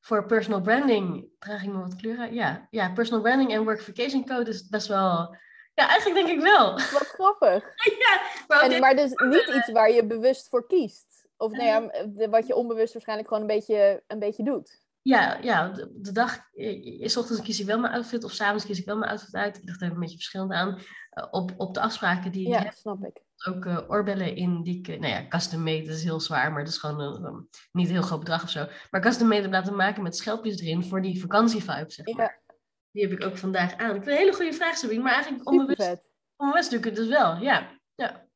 voor 0.00 0.26
personal 0.26 0.60
branding 0.60 1.28
draag 1.38 1.62
ik 1.62 1.68
me 1.72 1.78
wat 1.80 1.96
kleurrijk. 1.96 2.32
Ja, 2.32 2.66
ja, 2.70 2.90
personal 2.92 3.22
branding 3.22 3.52
en 3.52 3.64
workification 3.64 4.26
code 4.26 4.50
is 4.50 4.68
best 4.68 4.86
wel. 4.86 5.36
Ja, 5.74 5.88
eigenlijk 5.88 6.26
denk 6.26 6.38
ik 6.38 6.44
wel. 6.44 6.72
Wat 6.72 7.06
grappig. 7.06 7.62
ja, 8.04 8.20
maar 8.48 8.60
En, 8.62 8.80
maar 8.80 8.96
dus 8.96 9.10
niet 9.10 9.50
iets 9.56 9.70
waar 9.72 9.90
je 9.90 10.06
bewust 10.06 10.48
voor 10.48 10.66
kiest. 10.66 11.28
Of 11.36 11.52
nou 11.52 11.64
ja, 11.64 12.04
de- 12.06 12.28
wat 12.28 12.46
je 12.46 12.54
onbewust 12.54 12.92
waarschijnlijk 12.92 13.28
gewoon 13.28 13.42
een 13.42 13.56
beetje, 13.56 14.02
een 14.06 14.18
beetje 14.18 14.42
doet. 14.44 14.82
ja, 15.02 15.38
ja, 15.42 15.68
de, 15.68 15.90
de 15.94 16.12
dag, 16.12 16.38
eh, 16.54 17.06
s 17.08 17.16
ochtends 17.16 17.42
kies 17.42 17.60
ik 17.60 17.66
wel 17.66 17.78
mijn 17.78 17.92
outfit 17.92 18.24
of 18.24 18.32
s'avonds 18.32 18.64
kies 18.64 18.78
ik 18.78 18.84
wel 18.84 18.96
mijn 18.96 19.10
outfit 19.10 19.34
uit. 19.34 19.56
Ik 19.56 19.66
dacht 19.66 19.80
er 19.82 19.90
een 19.90 19.98
beetje 20.00 20.16
verschillend 20.16 20.52
aan. 20.52 20.78
Eh, 21.10 21.26
op, 21.30 21.50
op 21.56 21.74
de 21.74 21.80
afspraken 21.80 22.32
die 22.32 22.46
ik 22.46 22.52
Ja, 22.52 22.62
heb, 22.62 22.72
snap 22.74 23.04
ik. 23.04 23.20
Ook 23.48 23.64
eh, 23.66 23.90
oorbellen 23.90 24.36
in 24.36 24.62
die 24.62 24.78
ik, 24.78 24.88
eh, 24.88 24.98
nou 25.00 25.12
ja, 25.12 25.28
custom 25.28 25.62
made, 25.62 25.82
dat 25.86 25.96
is 25.96 26.04
heel 26.04 26.20
zwaar, 26.20 26.52
maar 26.52 26.64
dat 26.64 26.72
is 26.72 26.78
gewoon 26.78 27.00
een, 27.00 27.24
een- 27.24 27.48
niet 27.72 27.86
een 27.86 27.92
heel 27.92 28.02
groot 28.02 28.18
bedrag 28.18 28.42
of 28.42 28.50
zo. 28.50 28.66
Maar 28.90 29.00
custom 29.00 29.28
made 29.28 29.42
heb 29.42 29.50
laten 29.52 29.76
maken 29.76 30.02
met 30.02 30.16
schelpjes 30.16 30.60
erin 30.60 30.84
voor 30.84 31.02
die 31.02 31.20
vakantievibe, 31.20 31.90
zeg 31.90 32.06
maar. 32.06 32.42
Ja, 32.46 32.54
Die 32.90 33.02
heb 33.08 33.12
ik 33.12 33.24
ook 33.24 33.36
vandaag 33.36 33.76
aan. 33.76 33.88
Ik 33.88 34.02
vind 34.02 34.06
een 34.06 34.12
hele 34.22 34.32
goede 34.34 34.52
vraag, 34.52 34.76
Sabine, 34.76 35.02
maar 35.02 35.12
eigenlijk 35.12 35.48
onbewust, 35.50 36.08
onbewust 36.36 36.70
doe 36.70 36.78
ik 36.78 36.84
het 36.84 36.94
dus 36.96 37.08
wel, 37.08 37.36
ja. 37.36 37.78
Ja. 37.94 38.28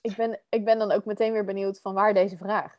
Ik 0.00 0.16
ben, 0.16 0.42
ik 0.48 0.64
ben 0.64 0.78
dan 0.78 0.92
ook 0.92 1.04
meteen 1.04 1.32
weer 1.32 1.44
benieuwd 1.44 1.80
van 1.80 1.94
waar 1.94 2.14
deze 2.14 2.36
vraag. 2.36 2.74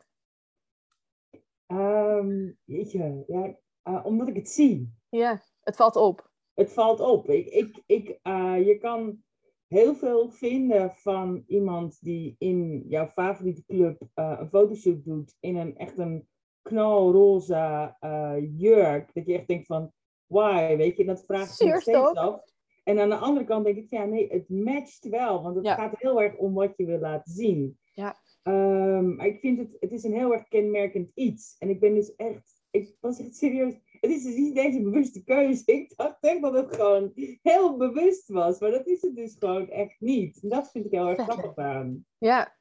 Ehm 1.66 2.50
jeetje, 2.64 3.24
ja, 3.26 3.54
eh, 3.82 4.04
omdat 4.04 4.28
ik 4.28 4.36
het 4.36 4.48
zie. 4.48 4.94
Ja, 5.08 5.40
het 5.60 5.76
valt 5.76 5.96
op. 5.96 6.30
Het 6.54 6.72
valt 6.72 7.00
op. 7.00 7.28
Ik, 7.28 7.46
ik, 7.46 7.82
ik, 7.86 8.18
eh, 8.22 8.66
je 8.66 8.78
kan 8.78 9.22
heel 9.68 9.94
veel 9.94 10.30
vinden 10.30 10.90
van 10.94 11.44
iemand 11.46 11.98
die 12.00 12.34
in 12.38 12.84
jouw 12.88 13.06
favoriete 13.06 13.64
club 13.66 14.02
eh, 14.14 14.36
een 14.40 14.48
fotoshoot 14.48 15.04
doet 15.04 15.36
in 15.40 15.56
een 15.56 15.76
echt 15.76 15.98
een 15.98 16.28
knalroze 16.62 17.94
eh, 18.00 18.34
jurk. 18.56 19.14
Dat 19.14 19.26
je 19.26 19.34
echt 19.34 19.48
denkt 19.48 19.66
van, 19.66 19.92
why? 20.26 20.76
Weet 20.76 20.96
je, 20.96 21.04
dat 21.04 21.24
vraagt 21.24 21.60
nog 21.60 21.80
steeds 21.80 21.96
af. 22.14 22.40
En 22.84 22.98
aan 23.00 23.08
de 23.08 23.16
andere 23.16 23.46
kant 23.46 23.64
denk 23.64 23.76
ik, 23.76 23.90
ja 23.90 24.04
nee, 24.04 24.28
het 24.28 24.48
matcht 24.48 25.08
wel. 25.08 25.42
Want 25.42 25.56
het 25.56 25.64
Ja. 25.64 25.74
gaat 25.74 25.98
heel 25.98 26.22
erg 26.22 26.36
om 26.36 26.54
wat 26.54 26.72
je 26.76 26.84
wil 26.84 26.98
laten 26.98 27.32
zien. 27.32 27.78
Ja. 27.92 28.16
Ehm, 28.42 29.14
maar 29.16 29.26
ik 29.26 29.40
vind 29.40 29.58
het, 29.58 29.76
het 29.80 29.92
is 29.92 30.04
een 30.04 30.14
heel 30.14 30.32
erg 30.32 30.48
kenmerkend 30.48 31.10
iets. 31.14 31.56
En 31.58 31.68
ik 31.68 31.80
ben 31.80 31.94
dus 31.94 32.14
echt, 32.14 32.62
ik 32.70 32.96
was 33.00 33.18
echt 33.20 33.36
serieus. 33.36 33.74
Het 34.00 34.10
is 34.10 34.22
dus 34.22 34.34
niet 34.34 34.54
deze 34.54 34.82
bewuste 34.82 35.24
keuze. 35.24 35.62
Ik 35.64 35.96
dacht 35.96 36.16
echt 36.20 36.42
dat 36.42 36.52
het 36.54 36.74
gewoon 36.74 37.12
heel 37.42 37.76
bewust 37.76 38.28
was. 38.28 38.58
Maar 38.60 38.70
dat 38.70 38.86
is 38.86 39.02
het 39.02 39.16
dus 39.16 39.36
gewoon 39.38 39.68
echt 39.70 40.00
niet. 40.00 40.42
En 40.42 40.48
dat 40.48 40.70
vind 40.70 40.84
ik 40.84 40.90
heel 40.90 41.08
erg 41.08 41.22
grappig 41.22 41.56
aan. 41.56 42.06
Ja, 42.18 42.56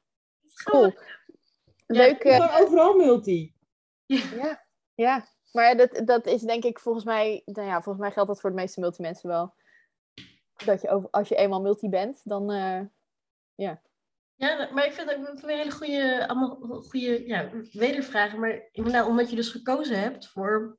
cool. 0.64 0.86
Ja, 0.86 0.94
Leuk. 1.88 2.24
eh, 2.24 2.36
Gewoon 2.46 2.66
overal 2.66 2.96
multi. 2.98 3.54
Ja, 4.06 4.66
ja. 4.96 5.26
maar 5.52 5.78
dat, 5.78 6.02
dat 6.06 6.26
is 6.26 6.42
denk 6.42 6.64
ik 6.64 6.80
volgens 6.80 7.06
mij, 7.06 7.42
nou 7.46 7.68
ja, 7.68 7.74
volgens 7.82 8.04
mij 8.04 8.12
geldt 8.14 8.30
dat 8.30 8.42
voor 8.42 8.50
de 8.50 8.56
meeste 8.56 8.80
multimensen 8.80 9.30
wel. 9.30 9.54
Dat 10.66 10.82
je 10.82 10.90
over, 10.90 11.10
als 11.10 11.28
je 11.28 11.36
eenmaal 11.36 11.62
multi 11.62 11.90
bent, 11.90 12.22
dan 12.24 12.52
eh, 12.52 12.82
Ja, 13.56 14.58
dat- 14.58 14.72
maar 14.72 14.86
ik 14.86 14.92
vind 14.92 15.10
het 15.10 15.30
ook 15.30 15.40
weer 15.42 15.58
hele 15.58 15.72
goede, 15.72 16.28
allemaal 16.28 16.82
goede 16.82 17.28
ja, 17.28 17.50
wedervragen. 17.72 18.40
Maar 18.40 18.70
inderdaad, 18.72 19.08
omdat 19.08 19.30
je 19.30 19.36
dus 19.36 19.50
gekozen 19.50 20.00
hebt 20.00 20.28
voor 20.28 20.78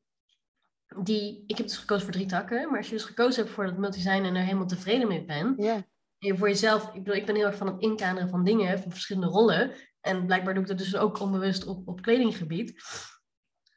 die... 1.03 1.45
Ik 1.47 1.57
heb 1.57 1.67
dus 1.67 1.77
gekozen 1.77 2.05
voor 2.05 2.13
drie 2.13 2.27
takken. 2.27 2.69
Maar 2.69 2.77
als 2.77 2.87
je 2.89 2.95
dus 2.95 3.05
gekozen 3.05 3.43
hebt 3.43 3.55
voor 3.55 3.65
dat 3.67 3.79
multi-zijn 3.79 4.25
en 4.25 4.35
er 4.35 4.43
helemaal 4.43 4.67
tevreden 4.67 5.09
mee 5.09 5.25
bent... 5.25 5.63
ja. 5.63 5.75
En 5.75 6.29
je 6.29 6.37
voor 6.37 6.49
jezelf... 6.49 6.87
Ik 6.87 6.93
bedoel, 6.93 7.15
ik 7.15 7.27
ben 7.27 7.35
heel 7.35 7.47
erg 7.47 7.57
van 7.57 7.67
het 7.67 7.81
inkaderen 7.81 8.29
van 8.29 8.45
dingen, 8.45 8.79
van 8.79 8.91
verschillende 8.91 9.29
rollen. 9.29 9.73
En 10.01 10.27
blijkbaar 10.27 10.55
doe 10.55 10.63
ik 10.63 10.69
dat 10.69 10.79
dus 10.79 10.97
ook 10.97 11.21
onbewust 11.21 11.67
op, 11.67 11.89
op 11.89 12.03
kledinggebied. 12.03 12.83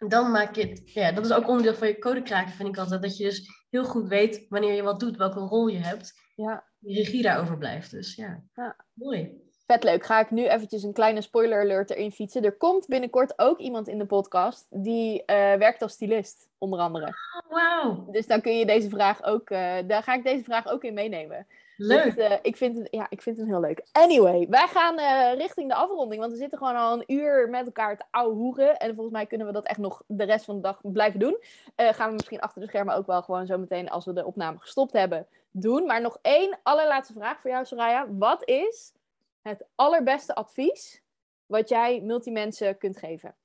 Dan 0.07 0.31
maak 0.31 0.55
je 0.55 0.67
het... 0.67 0.81
Ja, 0.93 1.11
dat 1.11 1.25
is 1.25 1.31
ook 1.31 1.47
onderdeel 1.47 1.75
van 1.75 1.87
je 1.87 1.99
codekraken, 1.99 2.53
vind 2.53 2.69
ik 2.69 2.77
altijd. 2.77 3.01
Dat 3.01 3.17
je 3.17 3.23
dus 3.23 3.65
heel 3.69 3.85
goed 3.85 4.07
weet 4.07 4.45
wanneer 4.49 4.73
je 4.73 4.81
wat 4.81 4.99
doet, 4.99 5.17
welke 5.17 5.39
rol 5.39 5.67
je 5.67 5.77
hebt. 5.77 6.13
Ja. 6.35 6.69
Die 6.79 6.95
regie 6.95 7.21
daarover 7.21 7.57
blijft. 7.57 7.91
Dus 7.91 8.15
ja, 8.15 8.43
Ja. 8.53 8.85
mooi. 8.93 9.49
Vet 9.71 9.83
leuk. 9.83 10.03
Ga 10.03 10.19
ik 10.19 10.31
nu 10.31 10.47
eventjes 10.47 10.83
een 10.83 10.93
kleine 10.93 11.21
spoiler 11.21 11.61
alert 11.61 11.89
erin 11.89 12.11
fietsen. 12.11 12.43
Er 12.43 12.57
komt 12.57 12.87
binnenkort 12.87 13.39
ook 13.39 13.59
iemand 13.59 13.87
in 13.87 13.97
de 13.97 14.05
podcast 14.05 14.67
die 14.69 15.25
eh, 15.25 15.35
werkt 15.35 15.81
als 15.81 15.93
stylist, 15.93 16.49
onder 16.57 16.79
andere. 16.79 17.05
Oh, 17.07 17.51
wauw. 17.51 18.05
Dus 18.11 18.27
dan 18.27 18.41
kun 18.41 18.57
je 18.57 18.65
deze 18.65 18.89
vraag 18.89 19.23
ook, 19.23 19.49
eh, 19.49 19.73
daar 19.87 20.03
ga 20.03 20.13
ik 20.13 20.23
deze 20.23 20.43
vraag 20.43 20.67
ook 20.67 20.83
in 20.83 20.93
meenemen. 20.93 21.47
Leuk. 21.77 22.03
Dus, 22.03 22.15
eh, 22.15 22.37
ik, 22.41 22.57
vind 22.57 22.77
het, 22.77 22.87
ja, 22.91 23.05
ik 23.09 23.21
vind 23.21 23.37
het 23.37 23.47
heel 23.47 23.59
leuk. 23.59 23.83
Anyway, 23.91 24.47
wij 24.49 24.67
gaan 24.67 24.95
richting 25.37 25.69
de 25.69 25.75
afronding. 25.75 26.21
Want 26.21 26.31
we 26.31 26.37
zitten 26.37 26.57
gewoon 26.57 26.75
al 26.75 26.93
een 26.93 27.13
uur 27.13 27.49
met 27.49 27.65
elkaar 27.65 27.97
te 27.97 28.03
ouwehoeren. 28.11 28.77
En 28.77 28.93
volgens 28.93 29.15
mij 29.15 29.25
kunnen 29.25 29.47
we 29.47 29.53
dat 29.53 29.65
echt 29.65 29.79
nog 29.79 30.03
de 30.07 30.23
rest 30.23 30.45
van 30.45 30.55
de 30.55 30.61
dag 30.61 30.79
blijven 30.81 31.19
doen. 31.19 31.37
Gaan 31.75 32.07
we 32.07 32.15
misschien 32.15 32.39
achter 32.39 32.61
de 32.61 32.67
schermen 32.67 32.95
ook 32.95 33.07
wel 33.07 33.21
gewoon 33.21 33.45
zo 33.45 33.57
meteen, 33.57 33.89
als 33.89 34.05
we 34.05 34.13
de 34.13 34.25
opname 34.25 34.57
gestopt 34.59 34.93
hebben, 34.93 35.27
doen. 35.51 35.85
Maar 35.85 36.01
nog 36.01 36.17
één 36.21 36.59
allerlaatste 36.63 37.13
vraag 37.13 37.41
voor 37.41 37.49
jou, 37.49 37.65
Soraya. 37.65 38.07
Wat 38.09 38.47
is 38.47 38.93
het 39.41 39.67
allerbeste 39.75 40.35
advies 40.35 41.01
wat 41.45 41.69
jij 41.69 42.01
multimensen 42.01 42.77
kunt 42.77 42.97
geven? 42.97 43.35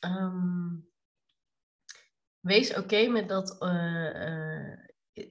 Ehm, 0.00 0.76
wees 2.40 2.76
oké 2.76 3.06
met 3.06 3.28
dat, 3.28 3.60
eh, 3.60 4.68
eh, 4.70 4.78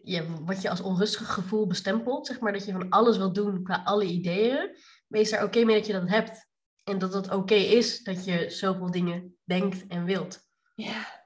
je, 0.03 0.43
wat 0.45 0.61
je 0.61 0.69
als 0.69 0.81
onrustig 0.81 1.33
gevoel 1.33 1.67
bestempelt, 1.67 2.27
zeg 2.27 2.39
maar, 2.39 2.53
dat 2.53 2.65
je 2.65 2.71
van 2.71 2.89
alles 2.89 3.17
wil 3.17 3.33
doen 3.33 3.63
qua 3.63 3.81
alle 3.83 4.05
ideeën. 4.05 4.77
Wees 5.07 5.29
daar 5.29 5.43
oké 5.43 5.63
mee 5.63 5.75
dat 5.75 5.85
je 5.85 5.93
dat 5.93 6.09
hebt. 6.09 6.49
En 6.83 6.99
dat 6.99 7.13
het 7.13 7.31
oké 7.31 7.55
is 7.55 8.03
dat 8.03 8.25
je 8.25 8.49
zoveel 8.49 8.91
dingen 8.91 9.37
denkt 9.43 9.87
en 9.87 10.05
wilt. 10.05 10.49
Ja. 10.75 11.20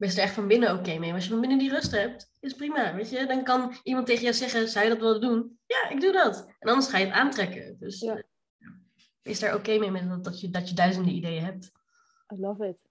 Wees 0.00 0.16
er 0.16 0.22
echt 0.22 0.34
van 0.34 0.46
binnen 0.46 0.72
oké 0.78 0.98
mee. 0.98 1.12
Als 1.12 1.24
je 1.24 1.30
van 1.30 1.40
binnen 1.40 1.58
die 1.58 1.70
rust 1.70 1.90
hebt, 1.90 2.30
is 2.40 2.54
prima, 2.54 2.94
weet 2.94 3.10
je. 3.10 3.26
Dan 3.26 3.44
kan 3.44 3.74
iemand 3.82 4.06
tegen 4.06 4.22
jou 4.22 4.34
zeggen, 4.34 4.68
zou 4.68 4.84
je 4.84 4.90
dat 4.90 5.00
willen 5.00 5.20
doen? 5.20 5.58
Ja, 5.66 5.88
ik 5.90 6.00
doe 6.00 6.12
dat. 6.12 6.46
En 6.58 6.68
anders 6.68 6.88
ga 6.88 6.98
je 6.98 7.04
het 7.04 7.14
aantrekken. 7.14 7.76
Dus 7.78 8.00
Ja. 8.00 8.16
eh, 8.16 8.22
wees 9.22 9.40
daar 9.40 9.54
oké 9.54 9.78
mee 9.78 9.90
met 9.90 10.08
dat, 10.08 10.24
dat, 10.24 10.40
je, 10.40 10.50
dat 10.50 10.68
je 10.68 10.74
duizenden 10.74 11.14
ideeën 11.14 11.44
hebt. 11.44 11.72
I 12.34 12.40
love 12.40 12.68
it. 12.68 12.88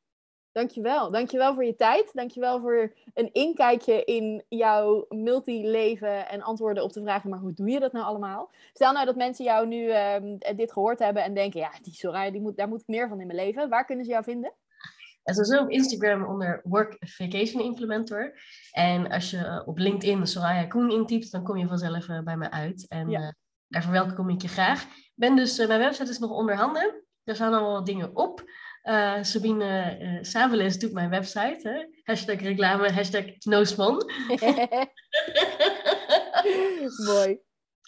Dankjewel. 0.52 1.12
Dankjewel 1.12 1.54
voor 1.54 1.66
je 1.66 1.76
tijd. 1.76 2.10
Dankjewel 2.14 2.60
voor 2.60 2.94
een 3.14 3.34
inkijkje 3.34 4.04
in 4.04 4.44
jouw 4.50 5.06
multileven 5.10 6.30
en 6.30 6.42
antwoorden 6.42 6.84
op 6.84 6.94
de 6.94 7.02
vragen, 7.02 7.30
maar 7.30 7.40
hoe 7.40 7.54
doe 7.54 7.70
je 7.70 7.80
dat 7.80 7.92
nou 7.92 8.06
allemaal? 8.06 8.52
Stel 8.74 8.94
nou 8.94 9.06
dat 9.06 9.16
mensen 9.16 9.46
jou 9.46 9.68
nu 9.68 9.90
ehm, 9.90 10.38
dit 10.56 10.72
gehoord 10.72 11.00
hebben 11.00 11.24
en 11.24 11.34
denken, 11.34 11.60
ja, 11.60 11.72
die 11.82 11.94
Soraya, 11.94 12.32
die 12.32 12.42
moet, 12.42 12.58
daar 12.58 12.68
moet 12.68 12.82
ik 12.82 12.88
meer 12.88 13.08
van 13.08 13.20
in 13.22 13.28
mijn 13.28 13.40
leven. 13.40 13.70
Waar 13.70 13.86
kunnen 13.86 14.06
ze 14.06 14.12
jou 14.12 14.24
vinden? 14.24 14.54
En 15.24 15.34
sowieso 15.36 15.64
op 15.64 15.70
Instagram 15.70 16.24
onder 16.26 16.60
Work 16.64 16.96
Vacation 17.00 17.64
Implementor. 17.64 18.40
En 18.72 19.12
als 19.12 19.30
je 19.30 19.64
op 19.66 19.78
LinkedIn 19.78 20.28
Soraya 20.28 20.66
Koen 20.66 20.92
intypt, 20.92 21.32
dan 21.32 21.44
kom 21.44 21.58
je 21.58 21.68
vanzelf 21.68 22.10
eh, 22.10 22.20
bij 22.20 22.38
mij 22.38 22.50
uit. 22.50 22.86
En 22.88 23.10
Ja. 23.10 23.20
eh, 23.20 23.30
daar 23.68 23.82
verwelkom 23.84 24.30
ik 24.30 24.42
je 24.42 24.48
graag. 24.48 24.86
Ben 25.16 25.36
dus, 25.36 25.58
eh, 25.58 25.68
mijn 25.68 25.80
website 25.80 26.10
is 26.10 26.20
nog 26.20 26.32
onder 26.32 26.56
handen. 26.56 27.04
Daar 27.24 27.36
staan 27.36 27.54
al 27.54 27.72
wat 27.72 27.86
dingen 27.86 28.16
op. 28.16 28.44
Sabine 29.22 30.20
Sabeles 30.22 30.80
doet 30.80 30.94
mijn 30.94 31.10
website. 31.10 31.70
Hè? 31.70 31.86
Hashtag 32.04 32.40
reclame, 32.40 32.92
hashtag 32.92 33.24
nospon. 33.40 33.96
Mooi. 37.06 37.40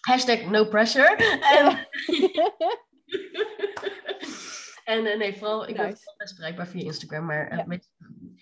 hashtag 0.01 0.41
no 0.49 0.65
pressure. 0.65 1.15
En, 1.41 1.67
en 4.91 5.05
eh, 5.05 5.17
nee, 5.17 5.37
vooral, 5.37 5.67
ik 5.67 5.75
ben 5.75 5.89
Nice. 5.89 6.13
best 6.17 6.35
bereikbaar 6.35 6.67
via 6.67 6.81
Instagram. 6.83 7.25
Maar 7.25 7.47
eh, 7.47 7.57
Ja. 7.57 7.65
weet- 7.65 7.91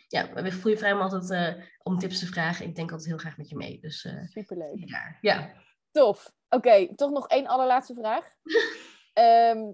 ja, 0.08 0.34
we 0.34 0.52
voel 0.52 0.72
je 0.72 0.78
vrij 0.78 0.94
om 0.94 1.02
altijd 1.02 1.30
eh, 1.30 1.64
om 1.84 1.98
tips 2.00 2.20
te 2.20 2.26
vragen. 2.26 2.66
Ik 2.66 2.76
denk 2.76 2.92
altijd 2.92 3.10
heel 3.10 3.18
graag 3.18 3.38
met 3.38 3.50
je 3.50 3.56
mee. 3.56 3.80
Dus 3.80 4.08
Superleuk. 4.26 4.90
ja. 4.90 5.18
ja. 5.22 5.52
Tof. 5.92 6.32
Oké, 6.50 6.96
toch 6.96 7.12
nog 7.12 7.28
één 7.28 7.48
allerlaatste 7.48 7.94
vraag. 7.94 8.26
Ehm, 9.14 9.72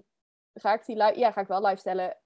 ga 0.54 0.74
ik 0.74 0.86
die 0.86 0.96
li- 0.96 1.18
ja, 1.18 1.32
ga 1.32 1.40
ik 1.40 1.46
wel 1.48 1.64
live 1.66 1.76
stellen. 1.76 2.16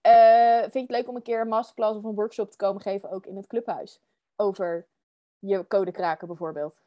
Vind 0.63 0.73
je 0.73 0.81
het 0.81 0.91
leuk 0.91 1.09
om 1.09 1.17
een 1.17 1.23
keer 1.23 1.41
een 1.41 1.49
masterclass 1.49 1.97
of 1.99 2.05
een 2.05 2.15
workshop 2.15 2.51
te 2.51 2.57
komen 2.57 2.83
geven, 2.83 3.11
ook 3.11 3.27
in 3.27 3.37
het 3.37 3.47
clubhuis? 3.47 4.01
Over 4.37 4.89
je 5.39 5.67
code 5.67 5.91
kraken 5.93 6.27
bijvoorbeeld. 6.27 6.81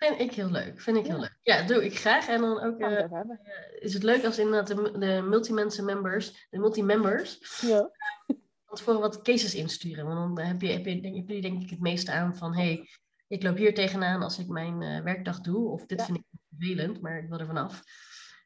Vind 0.00 0.20
ik 0.20 0.32
heel 0.34 0.50
leuk. 0.50 0.80
Vind 0.80 0.96
ik 0.96 1.04
heel 1.06 1.14
Ja. 1.14 1.20
leuk. 1.20 1.38
Ja, 1.42 1.62
doe 1.62 1.84
ik 1.84 1.98
graag. 1.98 2.28
En 2.28 2.40
dan 2.40 2.60
ook 2.60 2.78
eh, 2.78 2.88
het 2.96 3.10
hebben. 3.10 3.40
is 3.78 3.94
het 3.94 4.02
leuk 4.02 4.24
als 4.24 4.38
inderdaad 4.38 4.66
de, 4.66 4.98
de 4.98 5.22
multi-mensen 5.28 5.84
members, 5.84 6.46
de 6.50 6.58
multi-members, 6.58 7.58
Ja. 7.60 7.90
van 8.66 8.74
tevoren 8.76 9.00
wat 9.00 9.22
cases 9.22 9.54
insturen. 9.54 10.06
Want 10.06 10.36
dan 10.36 10.46
heb 10.46 10.60
je, 10.60 10.68
heb 10.68 10.84
je, 10.86 11.00
denk, 11.00 11.16
heb 11.16 11.28
je 11.28 11.40
denk 11.40 11.62
ik 11.62 11.70
het 11.70 11.80
meeste 11.80 12.12
aan 12.12 12.36
van, 12.36 12.54
hey, 12.56 12.88
ik 13.28 13.42
loop 13.42 13.56
hier 13.56 13.74
tegenaan 13.74 14.22
als 14.22 14.38
ik 14.38 14.48
mijn 14.48 14.82
eh, 14.82 15.00
werkdag 15.02 15.40
doe. 15.40 15.68
Of 15.70 15.86
dit 15.86 15.98
Ja. 15.98 16.04
vind 16.04 16.18
ik 16.18 16.24
vervelend, 16.48 17.00
maar 17.00 17.18
ik 17.18 17.28
wil 17.28 17.38
er 17.38 17.46
vanaf. 17.46 17.82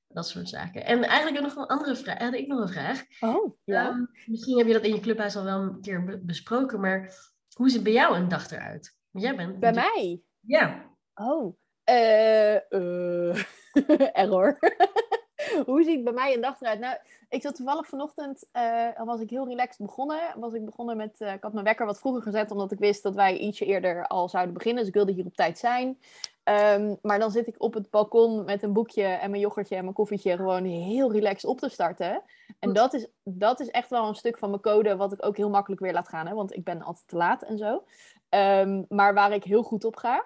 Dat 0.08 0.28
soort 0.28 0.48
zaken. 0.48 0.84
En 0.84 1.02
eigenlijk 1.02 1.42
nog 1.44 1.56
een 1.56 1.66
andere 1.66 1.96
vraag. 1.96 2.18
Had 2.18 2.34
ik 2.34 2.46
nog 2.46 2.60
een 2.60 2.68
vraag. 2.68 3.02
Oh, 3.20 3.56
ja. 3.64 3.88
Ehm, 3.88 4.04
misschien 4.26 4.58
heb 4.58 4.66
je 4.66 4.72
dat 4.72 4.82
in 4.84 4.94
je 4.94 5.00
clubhuis 5.00 5.36
al 5.36 5.44
wel 5.44 5.60
een 5.60 5.80
keer 5.80 6.04
be- 6.04 6.20
besproken, 6.24 6.80
maar 6.80 7.14
hoe 7.56 7.70
ziet 7.70 7.82
bij 7.82 7.92
jou 7.92 8.16
een 8.16 8.28
dag 8.28 8.50
eruit? 8.50 8.96
Jij 9.10 9.36
bent. 9.36 9.58
Bij 9.60 9.72
mij? 9.72 10.20
Ja. 10.40 10.83
Oh. 11.14 11.56
Eh, 11.84 12.54
eh, 12.54 13.44
error. 14.22 14.58
Hoe 15.66 15.82
ziet 15.82 16.04
bij 16.04 16.12
mij 16.12 16.34
een 16.34 16.40
dag 16.40 16.60
eruit? 16.60 16.78
Nou, 16.80 16.96
ik 17.28 17.42
zat 17.42 17.54
toevallig 17.54 17.86
vanochtend, 17.86 18.48
eh, 18.52 19.02
was 19.04 19.20
ik 19.20 19.30
heel 19.30 19.46
relaxed 19.46 19.86
begonnen. 19.86 20.20
Was 20.36 20.52
ik 20.52 20.64
begonnen 20.64 20.96
met, 20.96 21.20
ik 21.20 21.42
had 21.42 21.52
mijn 21.52 21.64
wekker 21.64 21.86
wat 21.86 21.98
vroeger 21.98 22.22
gezet, 22.22 22.50
omdat 22.50 22.72
ik 22.72 22.78
wist 22.78 23.02
dat 23.02 23.14
wij 23.14 23.38
ietsje 23.38 23.64
eerder 23.64 24.06
al 24.06 24.28
zouden 24.28 24.54
beginnen. 24.54 24.78
Dus 24.78 24.88
ik 24.88 24.94
wilde 24.94 25.12
hier 25.12 25.26
op 25.26 25.34
tijd 25.34 25.58
zijn. 25.58 25.98
Ehm, 26.44 26.94
maar 27.02 27.18
dan 27.18 27.30
zit 27.30 27.46
ik 27.46 27.54
op 27.62 27.74
het 27.74 27.90
balkon 27.90 28.44
met 28.44 28.62
een 28.62 28.72
boekje 28.72 29.04
en 29.04 29.30
mijn 29.30 29.42
yoghurtje 29.42 29.76
en 29.76 29.82
mijn 29.82 29.94
koffietje 29.94 30.36
gewoon 30.36 30.64
heel 30.64 31.12
relaxed 31.12 31.50
op 31.50 31.58
te 31.58 31.68
starten. 31.68 32.22
En 32.58 32.68
Goed. 32.68 32.74
dat 32.74 32.92
is, 32.94 33.08
dat 33.22 33.60
is 33.60 33.70
echt 33.70 33.90
wel 33.90 34.08
een 34.08 34.14
stuk 34.14 34.38
van 34.38 34.50
mijn 34.50 34.62
code 34.62 34.96
wat 34.96 35.12
ik 35.12 35.26
ook 35.26 35.36
heel 35.36 35.50
makkelijk 35.50 35.80
weer 35.80 35.92
laat 35.92 36.08
gaan. 36.08 36.26
Hè? 36.26 36.34
Want 36.34 36.56
ik 36.56 36.64
ben 36.64 36.82
altijd 36.82 37.08
te 37.08 37.16
laat 37.16 37.42
en 37.42 37.58
zo. 37.58 37.84
Ehm, 38.28 38.82
maar 38.88 39.14
waar 39.14 39.32
ik 39.32 39.44
heel 39.44 39.62
goed 39.62 39.84
op 39.84 39.96
ga. 39.96 40.24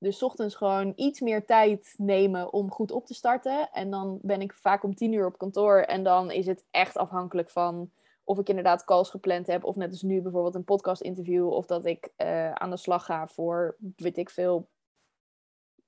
Dus 0.00 0.18
's 0.18 0.22
ochtends 0.22 0.54
gewoon 0.54 0.92
iets 0.96 1.20
meer 1.20 1.46
tijd 1.46 1.94
nemen 1.96 2.52
om 2.52 2.70
goed 2.70 2.90
op 2.90 3.06
te 3.06 3.14
starten. 3.14 3.70
En 3.72 3.90
dan 3.90 4.18
ben 4.22 4.40
ik 4.40 4.52
vaak 4.52 4.82
om 4.82 4.94
tien 4.94 5.12
uur 5.12 5.26
op 5.26 5.38
kantoor. 5.38 5.78
En 5.78 6.02
dan 6.02 6.30
is 6.30 6.46
het 6.46 6.64
echt 6.70 6.96
afhankelijk 6.96 7.50
van 7.50 7.90
of 8.24 8.38
ik 8.38 8.48
inderdaad 8.48 8.84
calls 8.84 9.10
gepland 9.10 9.46
heb. 9.46 9.64
Of 9.64 9.76
net 9.76 9.90
als 9.90 10.02
nu 10.02 10.22
bijvoorbeeld 10.22 10.54
een 10.54 10.64
podcast 10.64 11.02
interview. 11.02 11.48
Of 11.48 11.66
dat 11.66 11.86
ik 11.86 12.12
eh, 12.16 12.52
aan 12.52 12.70
de 12.70 12.76
slag 12.76 13.04
ga 13.04 13.26
voor, 13.26 13.76
weet 13.96 14.16
ik 14.16 14.30
veel, 14.30 14.68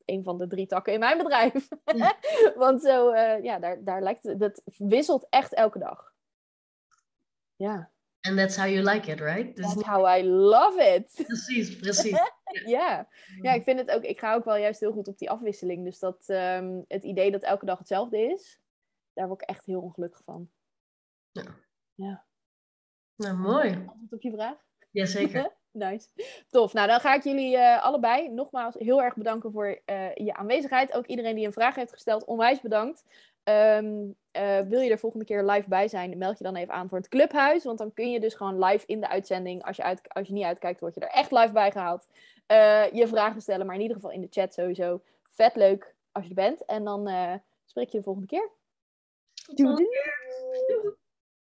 een 0.05 0.25
van 0.25 0.39
de 0.39 0.47
drie 0.47 0.67
takken 0.67 0.93
in 0.93 0.99
mijn 0.99 1.19
bedrijf. 1.19 1.69
Want 2.57 2.83
zo, 2.83 3.11
eh, 3.11 3.43
ja, 3.43 3.59
daar, 3.59 3.85
daar 3.85 4.03
lijkt 4.03 4.23
het, 4.23 4.39
dat 4.39 4.63
wisselt 4.77 5.27
echt 5.31 5.55
elke 5.55 5.79
dag. 5.79 6.13
Ja. 7.57 7.92
And 8.23 8.39
that's 8.39 8.57
how 8.57 8.67
you 8.67 8.83
like 8.83 9.11
it, 9.11 9.21
right? 9.21 9.57
Dus 9.57 9.75
That's 9.75 9.87
how 9.87 10.19
I 10.19 10.23
love 10.23 10.79
it. 10.79 11.13
precies, 11.27 11.77
precies. 11.77 12.19
Ja. 12.67 13.09
ja, 13.43 13.53
ik 13.53 13.65
vind 13.65 13.79
het 13.79 13.91
ook, 13.91 14.03
ik 14.03 14.19
ga 14.19 14.35
ook 14.35 14.45
wel 14.45 14.57
juist 14.57 14.81
heel 14.81 14.93
goed 14.93 15.09
op 15.09 15.19
die 15.19 15.31
afwisseling. 15.31 15.85
Dus 15.85 15.99
dat 15.99 16.25
ehm, 16.27 16.81
het 16.89 17.05
idee 17.05 17.31
dat 17.31 17.43
elke 17.43 17.65
dag 17.65 17.79
hetzelfde 17.79 18.19
is, 18.19 18.61
daar 19.13 19.27
word 19.27 19.43
ik 19.43 19.49
echt 19.49 19.65
heel 19.65 19.81
ongelukkig 19.81 20.23
van. 20.25 20.51
Nou, 23.17 23.37
mooi. 23.37 23.69
Antwoord 23.69 24.13
op 24.13 24.23
je 24.23 24.31
vraag? 24.31 24.57
Jazeker. 24.91 25.51
Nice. 25.73 26.09
Tof. 26.49 26.73
Nou, 26.73 26.89
dan 26.89 27.01
ga 27.01 27.15
ik 27.15 27.23
jullie 27.23 27.57
eh, 27.57 27.83
allebei 27.83 28.29
nogmaals 28.29 28.75
heel 28.75 29.03
erg 29.03 29.15
bedanken 29.15 29.53
voor 29.53 29.81
eh, 29.85 30.15
je 30.15 30.35
aanwezigheid. 30.35 30.93
Ook 30.93 31.07
iedereen 31.07 31.35
die 31.35 31.47
een 31.47 31.53
vraag 31.53 31.75
heeft 31.75 31.93
gesteld, 31.93 32.25
onwijs 32.25 32.61
bedankt. 32.61 33.05
Ehm, 33.45 34.11
eh, 34.31 34.61
wil 34.61 34.81
je 34.81 34.91
er 34.91 34.99
volgende 34.99 35.25
keer 35.25 35.43
live 35.45 35.69
bij 35.69 35.89
zijn, 35.89 36.19
meld 36.19 36.39
je 36.39 36.45
dan 36.45 36.57
even 36.57 36.75
aan 36.75 36.89
voor 36.89 36.99
het 36.99 37.09
clubhuis. 37.09 37.65
Want 37.65 37.79
dan 37.79 37.93
kun 37.93 38.11
je 38.11 38.21
dus 38.21 38.35
gewoon 38.35 38.65
live 38.65 38.87
in 38.87 39.01
de 39.01 39.09
uitzending, 39.09 39.63
als 39.65 39.77
je, 39.77 39.83
uit, 39.83 40.01
als 40.09 40.27
je 40.27 40.33
niet 40.33 40.45
uitkijkt, 40.45 40.81
word 40.81 40.95
je 40.95 41.01
er 41.01 41.09
echt 41.09 41.31
live 41.31 41.53
bij 41.53 41.71
gehaald. 41.71 42.07
eh, 42.47 42.91
je 42.93 43.07
vragen 43.07 43.41
stellen, 43.41 43.67
maar 43.67 43.75
in 43.75 43.81
ieder 43.81 43.97
geval 43.97 44.11
in 44.11 44.21
de 44.21 44.27
chat 44.31 44.55
sowieso. 44.55 45.03
Vet 45.29 45.55
leuk 45.55 45.95
als 46.13 46.25
je 46.25 46.31
er 46.31 46.37
bent. 46.37 46.65
En 46.65 46.85
dan 46.85 47.11
spreek 47.67 47.89
je 47.89 47.99
de 47.99 48.05
volgende 48.05 48.29
keer. 48.29 48.51
Doei 49.55 49.75
doei. 49.75 50.95